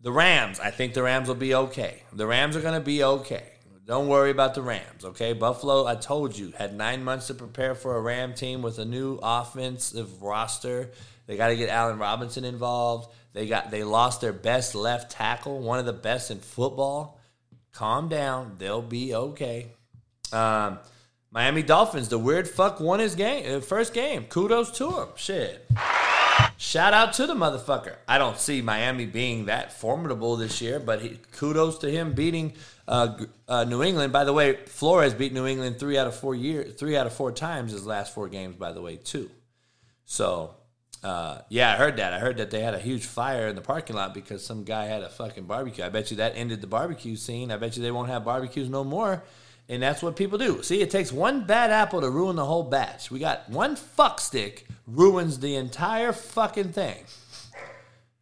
the 0.00 0.12
Rams, 0.12 0.60
I 0.60 0.70
think 0.70 0.94
the 0.94 1.02
Rams 1.02 1.26
will 1.26 1.34
be 1.34 1.54
okay. 1.54 2.02
The 2.12 2.28
Rams 2.28 2.54
are 2.54 2.60
going 2.60 2.78
to 2.78 2.84
be 2.84 3.02
okay. 3.02 3.57
Don't 3.88 4.08
worry 4.08 4.30
about 4.30 4.52
the 4.52 4.60
Rams, 4.60 5.02
okay? 5.02 5.32
Buffalo, 5.32 5.86
I 5.86 5.94
told 5.94 6.36
you, 6.36 6.52
had 6.58 6.76
nine 6.76 7.02
months 7.02 7.28
to 7.28 7.34
prepare 7.34 7.74
for 7.74 7.96
a 7.96 8.00
Ram 8.02 8.34
team 8.34 8.60
with 8.60 8.78
a 8.78 8.84
new 8.84 9.18
offensive 9.22 10.22
roster. 10.22 10.90
They 11.26 11.38
got 11.38 11.48
to 11.48 11.56
get 11.56 11.70
Allen 11.70 11.98
Robinson 11.98 12.44
involved. 12.44 13.10
They 13.32 13.46
got 13.46 13.70
they 13.70 13.84
lost 13.84 14.20
their 14.20 14.34
best 14.34 14.74
left 14.74 15.10
tackle, 15.10 15.60
one 15.60 15.78
of 15.78 15.86
the 15.86 15.94
best 15.94 16.30
in 16.30 16.40
football. 16.40 17.18
Calm 17.72 18.10
down. 18.10 18.56
They'll 18.58 18.82
be 18.82 19.14
okay. 19.14 19.68
Um, 20.34 20.80
Miami 21.30 21.62
Dolphins, 21.62 22.10
the 22.10 22.18
weird 22.18 22.46
fuck 22.46 22.80
won 22.80 23.00
his 23.00 23.14
game, 23.14 23.56
uh, 23.56 23.60
first 23.60 23.94
game. 23.94 24.24
Kudos 24.24 24.70
to 24.72 24.90
him. 25.00 25.08
Shit. 25.16 25.66
Shout 26.58 26.92
out 26.92 27.14
to 27.14 27.26
the 27.26 27.34
motherfucker. 27.34 27.94
I 28.06 28.18
don't 28.18 28.36
see 28.36 28.60
Miami 28.60 29.06
being 29.06 29.46
that 29.46 29.72
formidable 29.72 30.36
this 30.36 30.60
year, 30.60 30.78
but 30.78 31.00
he, 31.00 31.18
kudos 31.32 31.78
to 31.78 31.90
him 31.90 32.12
beating 32.12 32.52
uh, 32.88 33.24
uh, 33.46 33.64
New 33.64 33.82
England. 33.82 34.12
By 34.12 34.24
the 34.24 34.32
way, 34.32 34.56
Flores 34.66 35.14
beat 35.14 35.32
New 35.32 35.46
England 35.46 35.78
three 35.78 35.98
out 35.98 36.06
of 36.06 36.16
four 36.16 36.34
years, 36.34 36.74
three 36.74 36.96
out 36.96 37.06
of 37.06 37.12
four 37.12 37.30
times 37.30 37.72
his 37.72 37.86
last 37.86 38.14
four 38.14 38.28
games. 38.28 38.56
By 38.56 38.72
the 38.72 38.80
way, 38.80 38.96
too. 38.96 39.30
So, 40.06 40.54
uh, 41.04 41.40
yeah, 41.50 41.72
I 41.72 41.76
heard 41.76 41.98
that. 41.98 42.14
I 42.14 42.18
heard 42.18 42.38
that 42.38 42.50
they 42.50 42.60
had 42.60 42.74
a 42.74 42.78
huge 42.78 43.04
fire 43.04 43.46
in 43.46 43.56
the 43.56 43.60
parking 43.60 43.94
lot 43.94 44.14
because 44.14 44.44
some 44.44 44.64
guy 44.64 44.86
had 44.86 45.02
a 45.02 45.10
fucking 45.10 45.44
barbecue. 45.44 45.84
I 45.84 45.90
bet 45.90 46.10
you 46.10 46.16
that 46.16 46.32
ended 46.34 46.62
the 46.62 46.66
barbecue 46.66 47.14
scene. 47.14 47.52
I 47.52 47.58
bet 47.58 47.76
you 47.76 47.82
they 47.82 47.90
won't 47.90 48.08
have 48.08 48.24
barbecues 48.24 48.70
no 48.70 48.84
more. 48.84 49.22
And 49.68 49.82
that's 49.82 50.02
what 50.02 50.16
people 50.16 50.38
do. 50.38 50.62
See, 50.62 50.80
it 50.80 50.90
takes 50.90 51.12
one 51.12 51.44
bad 51.44 51.70
apple 51.70 52.00
to 52.00 52.08
ruin 52.08 52.36
the 52.36 52.44
whole 52.46 52.62
batch. 52.62 53.10
We 53.10 53.18
got 53.18 53.50
one 53.50 53.76
fuck 53.76 54.18
stick 54.18 54.66
ruins 54.86 55.40
the 55.40 55.56
entire 55.56 56.14
fucking 56.14 56.72
thing. 56.72 57.04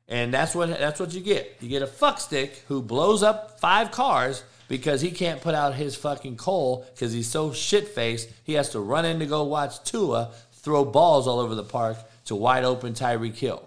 And 0.09 0.35
that's 0.35 0.57
what 0.57 0.69
that's 0.69 0.99
what 0.99 1.15
you 1.15 1.21
get. 1.21 1.57
You 1.61 1.69
get 1.69 1.83
a 1.83 1.87
fuck 1.87 2.19
stick 2.19 2.65
who 2.67 2.83
blows 2.83 3.23
up 3.23 3.61
five 3.61 3.93
cars 3.93 4.43
because 4.69 5.01
he 5.01 5.11
can't 5.11 5.41
put 5.41 5.55
out 5.55 5.75
his 5.75 5.97
fucking 5.97 6.37
coal 6.37 6.87
because 6.95 7.13
he's 7.13 7.29
so 7.29 7.53
shit 7.53 7.89
faced. 7.89 8.29
He 8.45 8.55
has 8.55 8.71
to 8.71 8.81
run 8.81 9.05
in 9.05 9.19
to 9.21 9.27
go 9.27 9.45
watch 9.45 9.83
Tua 9.85 10.33
throw 10.53 10.85
balls 10.85 11.29
all 11.29 11.39
over 11.39 11.55
the 11.55 11.63
park 11.63 11.97
to 12.25 12.35
wide 12.35 12.65
open 12.65 12.93
Tyreek 12.93 13.37
Hill. 13.37 13.67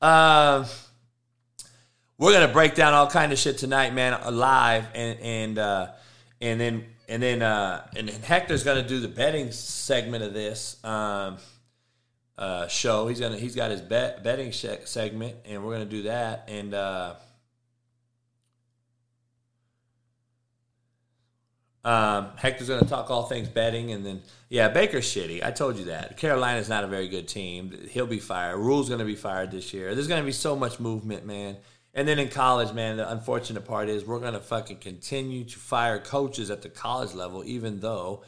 uh, 0.00 0.64
we're 2.18 2.32
gonna 2.32 2.52
break 2.52 2.74
down 2.74 2.94
all 2.94 3.06
kind 3.08 3.32
of 3.32 3.38
shit 3.38 3.58
tonight, 3.58 3.94
man, 3.94 4.18
live, 4.34 4.86
and 4.94 5.18
and 5.20 5.58
uh, 5.58 5.88
and 6.40 6.60
then 6.60 6.84
and 7.08 7.22
then 7.22 7.42
uh, 7.42 7.86
and 7.96 8.08
then 8.08 8.20
Hector's 8.22 8.64
gonna 8.64 8.86
do 8.86 9.00
the 9.00 9.08
betting 9.08 9.52
segment 9.52 10.24
of 10.24 10.34
this 10.34 10.82
um, 10.84 11.36
uh, 12.38 12.66
show. 12.66 13.06
He's 13.06 13.20
gonna 13.20 13.38
he's 13.38 13.54
got 13.54 13.70
his 13.70 13.80
bet, 13.80 14.24
betting 14.24 14.52
se- 14.52 14.82
segment, 14.86 15.36
and 15.44 15.64
we're 15.64 15.74
gonna 15.74 15.84
do 15.84 16.02
that. 16.04 16.48
And 16.48 16.74
uh, 16.74 17.14
um, 21.84 22.30
Hector's 22.36 22.68
gonna 22.68 22.84
talk 22.84 23.10
all 23.10 23.24
things 23.24 23.48
betting, 23.48 23.90
and 23.92 24.06
then 24.06 24.22
yeah, 24.48 24.68
Baker's 24.68 25.04
shitty. 25.04 25.44
I 25.44 25.50
told 25.50 25.78
you 25.78 25.86
that. 25.86 26.16
Carolina's 26.16 26.68
not 26.68 26.84
a 26.84 26.86
very 26.86 27.08
good 27.08 27.26
team. 27.26 27.76
He'll 27.90 28.06
be 28.06 28.20
fired. 28.20 28.58
Rhule's 28.58 28.88
gonna 28.88 29.04
be 29.04 29.16
fired 29.16 29.50
this 29.50 29.72
year. 29.74 29.94
There's 29.94 30.08
gonna 30.08 30.22
be 30.22 30.32
so 30.32 30.54
much 30.54 30.78
movement, 30.78 31.26
man. 31.26 31.56
And 31.94 32.06
then 32.08 32.18
in 32.18 32.28
college, 32.28 32.72
man, 32.72 32.96
the 32.96 33.10
unfortunate 33.10 33.64
part 33.64 33.88
is 33.88 34.04
we're 34.04 34.20
gonna 34.20 34.40
fucking 34.40 34.78
continue 34.78 35.44
to 35.44 35.58
fire 35.58 35.98
coaches 35.98 36.50
at 36.50 36.62
the 36.62 36.68
college 36.68 37.14
level, 37.14 37.42
even 37.44 37.80
though 37.80 38.22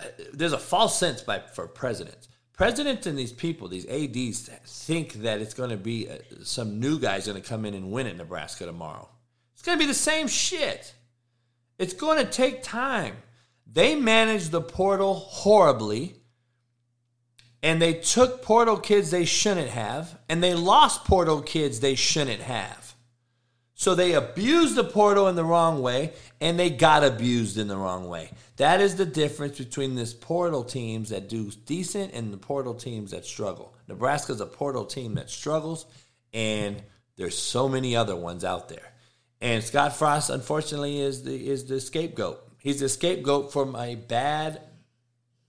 uh, 0.00 0.04
there's 0.32 0.52
a 0.52 0.58
false 0.58 0.98
sense 0.98 1.22
by 1.22 1.40
for 1.40 1.66
presidents. 1.66 2.28
Presidents 2.58 3.06
and 3.06 3.16
these 3.16 3.32
people, 3.32 3.68
these 3.68 3.86
ads, 3.86 4.50
think 4.66 5.12
that 5.14 5.40
it's 5.40 5.54
going 5.54 5.70
to 5.70 5.76
be 5.76 6.08
uh, 6.10 6.16
some 6.42 6.80
new 6.80 6.98
guy's 6.98 7.26
going 7.26 7.40
to 7.40 7.48
come 7.48 7.64
in 7.64 7.72
and 7.74 7.92
win 7.92 8.08
at 8.08 8.16
Nebraska 8.16 8.66
tomorrow. 8.66 9.08
It's 9.54 9.62
going 9.62 9.78
to 9.78 9.82
be 9.82 9.86
the 9.86 9.94
same 9.94 10.26
shit. 10.26 10.92
It's 11.78 11.94
going 11.94 12.18
to 12.18 12.30
take 12.30 12.62
time. 12.62 13.16
They 13.70 13.94
managed 13.94 14.50
the 14.50 14.60
portal 14.60 15.14
horribly, 15.14 16.16
and 17.62 17.80
they 17.80 17.94
took 17.94 18.42
portal 18.42 18.76
kids 18.76 19.10
they 19.10 19.24
shouldn't 19.24 19.70
have, 19.70 20.18
and 20.28 20.42
they 20.42 20.54
lost 20.54 21.04
portal 21.04 21.42
kids 21.42 21.80
they 21.80 21.94
shouldn't 21.94 22.40
have. 22.40 22.94
So 23.74 23.94
they 23.94 24.14
abused 24.14 24.74
the 24.74 24.82
portal 24.82 25.28
in 25.28 25.36
the 25.36 25.44
wrong 25.44 25.80
way, 25.80 26.12
and 26.40 26.58
they 26.58 26.68
got 26.68 27.04
abused 27.04 27.58
in 27.58 27.68
the 27.68 27.76
wrong 27.76 28.08
way. 28.08 28.30
That 28.56 28.80
is 28.80 28.96
the 28.96 29.06
difference 29.06 29.56
between 29.56 29.94
this 29.94 30.12
portal 30.12 30.64
teams 30.64 31.10
that 31.10 31.28
do 31.28 31.52
decent 31.64 32.12
and 32.12 32.32
the 32.32 32.38
portal 32.38 32.74
teams 32.74 33.12
that 33.12 33.24
struggle. 33.24 33.72
Nebraska's 33.86 34.40
a 34.40 34.46
portal 34.46 34.84
team 34.84 35.14
that 35.14 35.30
struggles, 35.30 35.86
and 36.32 36.82
there's 37.16 37.38
so 37.38 37.68
many 37.68 37.94
other 37.94 38.16
ones 38.16 38.44
out 38.44 38.68
there. 38.68 38.92
And 39.40 39.62
Scott 39.62 39.96
Frost, 39.96 40.30
unfortunately, 40.30 41.00
is 41.00 41.22
the 41.22 41.48
is 41.48 41.64
the 41.64 41.80
scapegoat. 41.80 42.40
He's 42.58 42.80
the 42.80 42.88
scapegoat 42.88 43.52
from 43.52 43.76
a 43.76 43.94
bad, 43.94 44.60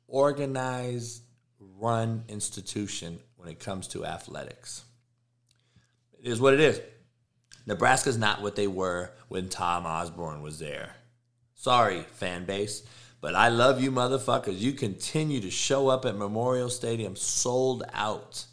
organized, 0.07 1.23
run 1.59 2.23
institution 2.27 3.19
when 3.35 3.49
it 3.49 3.59
comes 3.59 3.87
to 3.89 4.05
athletics. 4.05 4.83
It 6.21 6.29
is 6.29 6.39
what 6.39 6.53
it 6.53 6.59
is. 6.59 6.81
Nebraska's 7.65 8.17
not 8.17 8.41
what 8.41 8.55
they 8.55 8.67
were 8.67 9.11
when 9.27 9.49
Tom 9.49 9.85
Osborne 9.85 10.41
was 10.41 10.59
there. 10.59 10.95
Sorry, 11.55 12.01
fan 12.13 12.45
base, 12.45 12.83
but 13.21 13.35
I 13.35 13.49
love 13.49 13.81
you 13.81 13.91
motherfuckers. 13.91 14.59
You 14.59 14.73
continue 14.73 15.41
to 15.41 15.51
show 15.51 15.87
up 15.87 16.05
at 16.05 16.15
Memorial 16.15 16.69
Stadium 16.69 17.15
sold 17.15 17.83
out. 17.93 18.45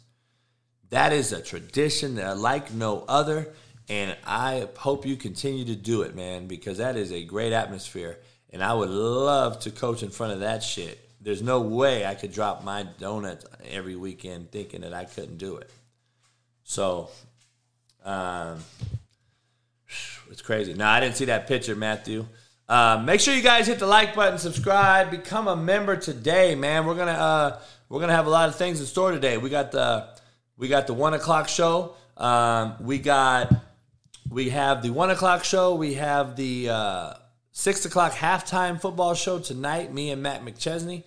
That 0.89 1.13
is 1.13 1.31
a 1.31 1.41
tradition 1.41 2.15
that 2.15 2.37
like 2.37 2.73
no 2.73 3.03
other, 3.07 3.53
and 3.89 4.17
I 4.25 4.67
hope 4.77 5.05
you 5.05 5.15
continue 5.15 5.65
to 5.65 5.75
do 5.75 6.01
it, 6.01 6.15
man, 6.15 6.47
because 6.47 6.77
that 6.79 6.97
is 6.97 7.11
a 7.11 7.23
great 7.23 7.53
atmosphere. 7.53 8.19
And 8.51 8.63
I 8.63 8.73
would 8.73 8.89
love 8.89 9.59
to 9.61 9.71
coach 9.71 10.03
in 10.03 10.09
front 10.09 10.33
of 10.33 10.39
that 10.41 10.63
shit. 10.63 10.99
There's 11.21 11.41
no 11.41 11.61
way 11.61 12.05
I 12.05 12.15
could 12.15 12.31
drop 12.31 12.63
my 12.63 12.83
donuts 12.83 13.45
every 13.69 13.95
weekend 13.95 14.51
thinking 14.51 14.81
that 14.81 14.93
I 14.93 15.05
couldn't 15.05 15.37
do 15.37 15.57
it. 15.57 15.69
So, 16.63 17.09
um, 18.03 18.59
it's 20.29 20.41
crazy. 20.41 20.73
No, 20.73 20.85
I 20.85 20.99
didn't 20.99 21.15
see 21.15 21.25
that 21.25 21.47
picture, 21.47 21.75
Matthew. 21.75 22.25
Uh, 22.67 23.01
make 23.05 23.21
sure 23.21 23.33
you 23.33 23.41
guys 23.41 23.67
hit 23.67 23.79
the 23.79 23.87
like 23.87 24.13
button, 24.13 24.37
subscribe, 24.37 25.09
become 25.09 25.47
a 25.47 25.55
member 25.55 25.95
today, 25.95 26.53
man. 26.55 26.85
We're 26.85 26.95
gonna 26.95 27.11
uh, 27.11 27.59
we're 27.87 28.01
gonna 28.01 28.15
have 28.15 28.27
a 28.27 28.29
lot 28.29 28.49
of 28.49 28.55
things 28.55 28.81
in 28.81 28.85
store 28.85 29.11
today. 29.11 29.37
We 29.37 29.49
got 29.49 29.71
the 29.71 30.09
we 30.57 30.67
got 30.67 30.87
the 30.87 30.93
one 30.93 31.13
o'clock 31.13 31.47
show. 31.47 31.95
Um, 32.17 32.75
we 32.81 32.99
got 32.99 33.53
we 34.29 34.49
have 34.49 34.81
the 34.81 34.89
one 34.89 35.09
o'clock 35.09 35.43
show. 35.43 35.75
We 35.75 35.95
have 35.95 36.35
the 36.35 36.69
uh, 36.69 37.13
six 37.51 37.85
o'clock 37.85 38.13
halftime 38.13 38.79
football 38.79 39.13
show 39.13 39.39
tonight. 39.39 39.93
Me 39.93 40.11
and 40.11 40.21
Matt 40.21 40.43
McChesney. 40.43 41.03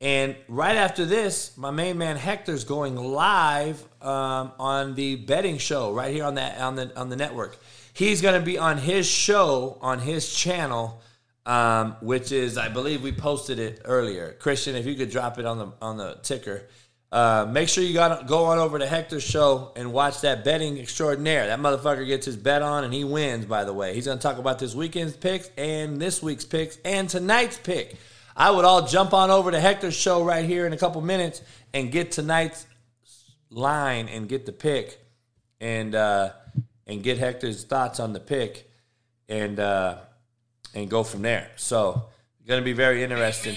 And 0.00 0.36
right 0.46 0.76
after 0.76 1.06
this, 1.06 1.56
my 1.56 1.70
main 1.70 1.96
man 1.96 2.16
Hector's 2.16 2.64
going 2.64 2.96
live 2.96 3.82
um, 4.02 4.52
on 4.58 4.94
the 4.94 5.16
betting 5.16 5.56
show 5.56 5.92
right 5.92 6.12
here 6.12 6.24
on 6.24 6.34
that 6.34 6.60
on 6.60 6.76
the 6.76 6.98
on 6.98 7.08
the 7.08 7.16
network. 7.16 7.56
He's 7.94 8.20
going 8.20 8.38
to 8.38 8.44
be 8.44 8.58
on 8.58 8.76
his 8.76 9.06
show 9.06 9.78
on 9.80 10.00
his 10.00 10.34
channel, 10.34 11.00
um, 11.46 11.96
which 12.02 12.30
is 12.30 12.58
I 12.58 12.68
believe 12.68 13.02
we 13.02 13.12
posted 13.12 13.58
it 13.58 13.80
earlier. 13.86 14.36
Christian, 14.38 14.76
if 14.76 14.84
you 14.84 14.96
could 14.96 15.10
drop 15.10 15.38
it 15.38 15.46
on 15.46 15.58
the 15.58 15.72
on 15.80 15.96
the 15.96 16.18
ticker. 16.22 16.68
Uh, 17.12 17.46
make 17.48 17.68
sure 17.68 17.84
you 17.84 17.94
got 17.94 18.26
go 18.26 18.46
on 18.46 18.58
over 18.58 18.78
to 18.78 18.86
Hector's 18.86 19.22
show 19.22 19.72
and 19.76 19.92
watch 19.92 20.22
that 20.22 20.44
betting 20.44 20.78
extraordinaire. 20.78 21.46
That 21.46 21.60
motherfucker 21.60 22.06
gets 22.06 22.26
his 22.26 22.36
bet 22.36 22.62
on 22.62 22.84
and 22.84 22.92
he 22.92 23.04
wins. 23.04 23.46
By 23.46 23.64
the 23.64 23.72
way, 23.72 23.94
he's 23.94 24.06
going 24.06 24.18
to 24.18 24.22
talk 24.22 24.38
about 24.38 24.58
this 24.58 24.74
weekend's 24.74 25.16
picks 25.16 25.50
and 25.56 26.00
this 26.00 26.22
week's 26.22 26.44
picks 26.44 26.78
and 26.84 27.08
tonight's 27.08 27.58
pick. 27.58 27.96
I 28.36 28.50
would 28.50 28.64
all 28.64 28.86
jump 28.86 29.14
on 29.14 29.30
over 29.30 29.50
to 29.50 29.60
Hector's 29.60 29.96
show 29.96 30.22
right 30.22 30.44
here 30.44 30.66
in 30.66 30.72
a 30.72 30.76
couple 30.76 31.00
minutes 31.00 31.42
and 31.72 31.90
get 31.92 32.10
tonight's 32.12 32.66
line 33.50 34.08
and 34.08 34.28
get 34.28 34.44
the 34.44 34.52
pick 34.52 34.98
and 35.60 35.94
uh, 35.94 36.30
and 36.86 37.02
get 37.02 37.18
Hector's 37.18 37.64
thoughts 37.64 38.00
on 38.00 38.12
the 38.12 38.20
pick 38.20 38.70
and 39.28 39.60
uh, 39.60 39.98
and 40.74 40.90
go 40.90 41.02
from 41.02 41.22
there. 41.22 41.50
So, 41.56 42.06
going 42.46 42.60
to 42.60 42.64
be 42.64 42.72
very 42.72 43.02
interesting. 43.02 43.56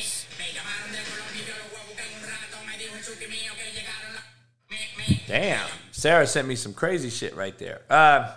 Damn, 5.30 5.68
Sarah 5.92 6.26
sent 6.26 6.48
me 6.48 6.56
some 6.56 6.74
crazy 6.74 7.12
shit 7.12 7.36
right 7.36 7.56
there. 7.60 7.82
Uh, 7.88 8.32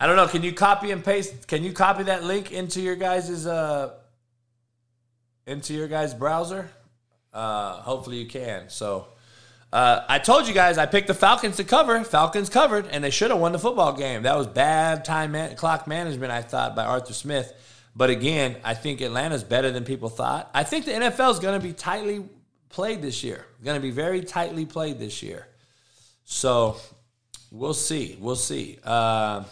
I 0.00 0.08
don't 0.08 0.16
know. 0.16 0.26
Can 0.26 0.42
you 0.42 0.52
copy 0.52 0.90
and 0.90 1.04
paste? 1.04 1.46
Can 1.46 1.62
you 1.62 1.72
copy 1.72 2.02
that 2.02 2.24
link 2.24 2.50
into 2.50 2.80
your 2.80 2.96
guys's 2.96 3.46
uh, 3.46 3.94
into 5.46 5.74
your 5.74 5.86
guys' 5.86 6.12
browser? 6.12 6.68
Uh, 7.32 7.74
hopefully 7.74 8.16
you 8.16 8.26
can. 8.26 8.68
So 8.68 9.06
uh, 9.72 10.00
I 10.08 10.18
told 10.18 10.48
you 10.48 10.54
guys 10.54 10.76
I 10.76 10.86
picked 10.86 11.06
the 11.06 11.14
Falcons 11.14 11.54
to 11.58 11.62
cover. 11.62 12.02
Falcons 12.02 12.48
covered, 12.48 12.88
and 12.88 13.04
they 13.04 13.10
should 13.10 13.30
have 13.30 13.38
won 13.38 13.52
the 13.52 13.58
football 13.60 13.92
game. 13.92 14.24
That 14.24 14.36
was 14.36 14.48
bad 14.48 15.04
time 15.04 15.30
man- 15.30 15.54
clock 15.54 15.86
management, 15.86 16.32
I 16.32 16.42
thought, 16.42 16.74
by 16.74 16.84
Arthur 16.84 17.14
Smith. 17.14 17.52
But 17.94 18.10
again, 18.10 18.56
I 18.64 18.74
think 18.74 19.00
Atlanta's 19.00 19.44
better 19.44 19.70
than 19.70 19.84
people 19.84 20.08
thought. 20.08 20.50
I 20.52 20.64
think 20.64 20.84
the 20.84 20.92
NFL 20.94 21.30
is 21.30 21.38
going 21.38 21.60
to 21.60 21.64
be 21.64 21.72
tightly 21.72 22.24
played 22.70 23.02
this 23.02 23.22
year. 23.22 23.46
Going 23.62 23.76
to 23.76 23.80
be 23.80 23.92
very 23.92 24.22
tightly 24.22 24.66
played 24.66 24.98
this 24.98 25.22
year. 25.22 25.46
So 26.26 26.76
we'll 27.50 27.72
see. 27.72 28.18
We'll 28.20 28.36
see. 28.36 28.78
Uh, 28.84 29.44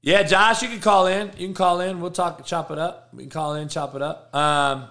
yeah, 0.00 0.22
Josh, 0.22 0.62
you 0.62 0.68
can 0.68 0.80
call 0.80 1.06
in. 1.08 1.30
You 1.36 1.46
can 1.48 1.54
call 1.54 1.80
in. 1.80 2.00
We'll 2.00 2.12
talk, 2.12 2.46
chop 2.46 2.70
it 2.70 2.78
up. 2.78 3.10
We 3.12 3.24
can 3.24 3.30
call 3.30 3.54
in, 3.56 3.68
chop 3.68 3.94
it 3.94 4.02
up. 4.02 4.34
Um, 4.34 4.88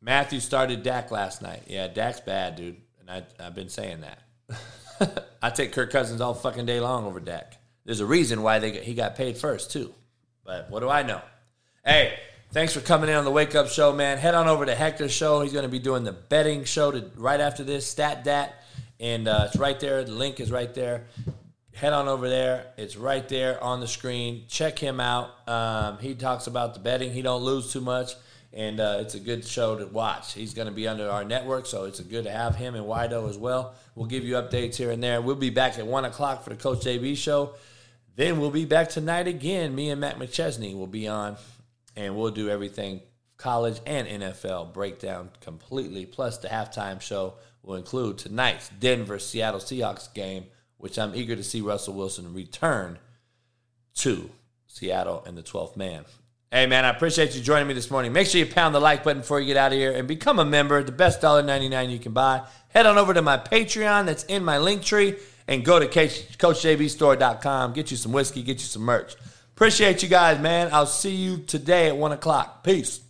Matthew 0.00 0.40
started 0.40 0.82
Dak 0.82 1.10
last 1.10 1.40
night. 1.40 1.62
Yeah, 1.66 1.88
Dak's 1.88 2.20
bad, 2.20 2.56
dude, 2.56 2.76
and 3.00 3.10
I, 3.10 3.22
I've 3.40 3.54
been 3.54 3.70
saying 3.70 4.02
that. 4.02 5.24
I 5.42 5.50
take 5.50 5.72
Kirk 5.72 5.90
Cousins 5.90 6.20
all 6.20 6.34
fucking 6.34 6.66
day 6.66 6.80
long 6.80 7.06
over 7.06 7.20
Dak. 7.20 7.56
There's 7.84 8.00
a 8.00 8.06
reason 8.06 8.42
why 8.42 8.58
they 8.58 8.72
he 8.82 8.94
got 8.94 9.14
paid 9.14 9.38
first 9.38 9.70
too. 9.70 9.94
But 10.44 10.68
what 10.70 10.80
do 10.80 10.88
I 10.88 11.02
know? 11.02 11.22
Hey, 11.84 12.18
thanks 12.54 12.72
for 12.72 12.80
coming 12.80 13.10
in 13.10 13.16
on 13.16 13.24
the 13.24 13.32
Wake 13.32 13.56
Up 13.56 13.66
Show, 13.66 13.92
man. 13.92 14.16
Head 14.16 14.36
on 14.36 14.46
over 14.46 14.64
to 14.64 14.76
Hector's 14.76 15.10
show. 15.10 15.40
He's 15.40 15.52
going 15.52 15.64
to 15.64 15.68
be 15.68 15.80
doing 15.80 16.04
the 16.04 16.12
betting 16.12 16.62
show 16.62 16.92
to, 16.92 17.10
right 17.16 17.40
after 17.40 17.64
this, 17.64 17.84
Stat 17.84 18.22
Dat, 18.22 18.54
and 19.00 19.26
uh, 19.26 19.46
it's 19.48 19.56
right 19.56 19.78
there. 19.80 20.04
The 20.04 20.12
link 20.12 20.38
is 20.38 20.52
right 20.52 20.72
there. 20.72 21.06
Head 21.74 21.92
on 21.92 22.06
over 22.06 22.28
there. 22.28 22.66
It's 22.76 22.96
right 22.96 23.28
there 23.28 23.62
on 23.62 23.80
the 23.80 23.88
screen. 23.88 24.44
Check 24.46 24.78
him 24.78 25.00
out. 25.00 25.30
Um, 25.48 25.98
he 25.98 26.14
talks 26.14 26.46
about 26.46 26.74
the 26.74 26.80
betting. 26.80 27.12
He 27.12 27.22
don't 27.22 27.42
lose 27.42 27.72
too 27.72 27.80
much, 27.80 28.12
and 28.52 28.78
uh, 28.78 28.98
it's 29.00 29.16
a 29.16 29.20
good 29.20 29.44
show 29.44 29.76
to 29.76 29.86
watch. 29.86 30.32
He's 30.32 30.54
going 30.54 30.68
to 30.68 30.72
be 30.72 30.86
under 30.86 31.10
our 31.10 31.24
network, 31.24 31.66
so 31.66 31.86
it's 31.86 31.98
a 31.98 32.04
good 32.04 32.22
to 32.22 32.30
have 32.30 32.54
him 32.54 32.76
and 32.76 32.86
Wido 32.86 33.28
as 33.28 33.36
well. 33.36 33.74
We'll 33.96 34.06
give 34.06 34.24
you 34.24 34.34
updates 34.34 34.76
here 34.76 34.92
and 34.92 35.02
there. 35.02 35.20
We'll 35.20 35.34
be 35.34 35.50
back 35.50 35.76
at 35.80 35.88
one 35.88 36.04
o'clock 36.04 36.44
for 36.44 36.50
the 36.50 36.56
Coach 36.56 36.84
JB 36.84 37.16
show. 37.16 37.56
Then 38.14 38.38
we'll 38.38 38.52
be 38.52 38.64
back 38.64 38.90
tonight 38.90 39.26
again. 39.26 39.74
Me 39.74 39.90
and 39.90 40.00
Matt 40.00 40.20
McChesney 40.20 40.78
will 40.78 40.86
be 40.86 41.08
on, 41.08 41.36
and 41.96 42.16
we'll 42.16 42.30
do 42.30 42.48
everything 42.48 43.00
college 43.36 43.80
and 43.86 44.06
NFL 44.06 44.72
breakdown 44.72 45.30
completely. 45.40 46.06
Plus, 46.06 46.38
the 46.38 46.48
halftime 46.48 47.00
show 47.00 47.34
will 47.62 47.76
include 47.76 48.18
tonight's 48.18 48.68
Denver 48.68 49.18
Seattle 49.18 49.60
Seahawks 49.60 50.12
game, 50.12 50.46
which 50.78 50.98
I'm 50.98 51.14
eager 51.14 51.36
to 51.36 51.42
see 51.42 51.60
Russell 51.60 51.94
Wilson 51.94 52.32
return 52.34 52.98
to 53.96 54.30
Seattle 54.66 55.22
and 55.26 55.36
the 55.36 55.42
12th 55.42 55.76
man. 55.76 56.04
Hey, 56.50 56.66
man, 56.66 56.84
I 56.84 56.90
appreciate 56.90 57.34
you 57.34 57.42
joining 57.42 57.66
me 57.66 57.74
this 57.74 57.90
morning. 57.90 58.12
Make 58.12 58.28
sure 58.28 58.38
you 58.38 58.46
pound 58.46 58.74
the 58.74 58.80
like 58.80 59.02
button 59.02 59.22
before 59.22 59.40
you 59.40 59.46
get 59.46 59.56
out 59.56 59.72
of 59.72 59.78
here 59.78 59.90
and 59.92 60.06
become 60.06 60.38
a 60.38 60.44
member. 60.44 60.84
The 60.84 60.92
best 60.92 61.20
$1.99 61.20 61.90
you 61.90 61.98
can 61.98 62.12
buy. 62.12 62.42
Head 62.68 62.86
on 62.86 62.96
over 62.96 63.12
to 63.12 63.22
my 63.22 63.38
Patreon 63.38 64.06
that's 64.06 64.22
in 64.24 64.44
my 64.44 64.58
link 64.58 64.82
tree 64.82 65.16
and 65.48 65.64
go 65.64 65.80
to 65.80 65.86
CoachJBStore.com. 65.88 67.72
Get 67.72 67.90
you 67.90 67.96
some 67.96 68.12
whiskey, 68.12 68.42
get 68.42 68.58
you 68.58 68.66
some 68.66 68.82
merch. 68.82 69.16
Appreciate 69.54 70.02
you 70.02 70.08
guys, 70.08 70.40
man. 70.40 70.68
I'll 70.72 70.84
see 70.84 71.14
you 71.14 71.36
today 71.38 71.86
at 71.86 71.96
1 71.96 72.10
o'clock. 72.10 72.64
Peace. 72.64 73.00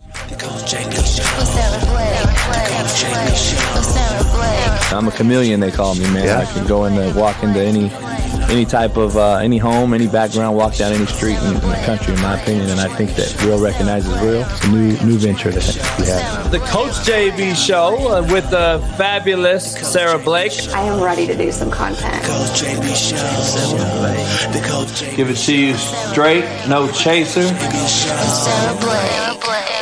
The 0.00 0.34
Coach 0.34 0.74
JB 0.74 0.90
Show. 0.90 1.22
The 1.22 2.66
Coach 2.66 3.04
JB 3.04 3.36
Show. 4.90 4.96
I'm 4.96 5.06
a 5.06 5.12
chameleon, 5.12 5.60
they 5.60 5.70
call 5.70 5.94
me, 5.94 6.10
man. 6.12 6.28
I 6.28 6.44
can 6.52 6.66
go 6.66 6.86
in 6.86 6.98
and 6.98 7.14
walk 7.14 7.44
into 7.44 7.60
any 7.60 7.88
any 8.50 8.64
type 8.64 8.96
of 8.96 9.16
uh, 9.16 9.36
any 9.36 9.58
home, 9.58 9.94
any 9.94 10.06
background, 10.06 10.56
walk 10.56 10.76
down 10.76 10.92
any 10.92 11.06
street 11.06 11.38
in, 11.38 11.54
in 11.54 11.54
the 11.54 11.82
country, 11.84 12.14
in 12.14 12.20
my 12.20 12.40
opinion. 12.40 12.70
And 12.70 12.80
I 12.80 12.88
think 12.96 13.14
that 13.16 13.42
real 13.44 13.60
recognizes 13.60 14.12
real. 14.20 14.42
It's 14.42 14.64
a 14.64 14.68
new 14.70 14.92
new 15.04 15.18
venture 15.18 15.50
that 15.50 15.96
we 15.98 16.06
have. 16.06 16.50
The 16.50 16.60
Coach 16.60 16.92
JB 17.06 17.54
Show 17.56 17.96
uh, 18.08 18.22
with 18.32 18.50
the 18.50 18.80
fabulous 18.96 19.72
Sarah 19.72 20.18
Blake. 20.18 20.52
I 20.74 20.82
am 20.82 21.02
ready 21.02 21.26
to 21.26 21.36
do 21.36 21.52
some 21.52 21.70
content. 21.70 22.24
Coach 22.24 22.62
JB 22.62 22.94
Show. 22.94 23.16
The 24.52 24.66
Coach 24.66 24.88
JB 24.88 25.16
Give 25.16 25.30
it 25.30 25.36
to 25.36 25.56
you 25.56 25.74
straight, 25.76 26.44
no 26.68 26.90
chaser. 26.90 27.42
Show. 27.86 29.79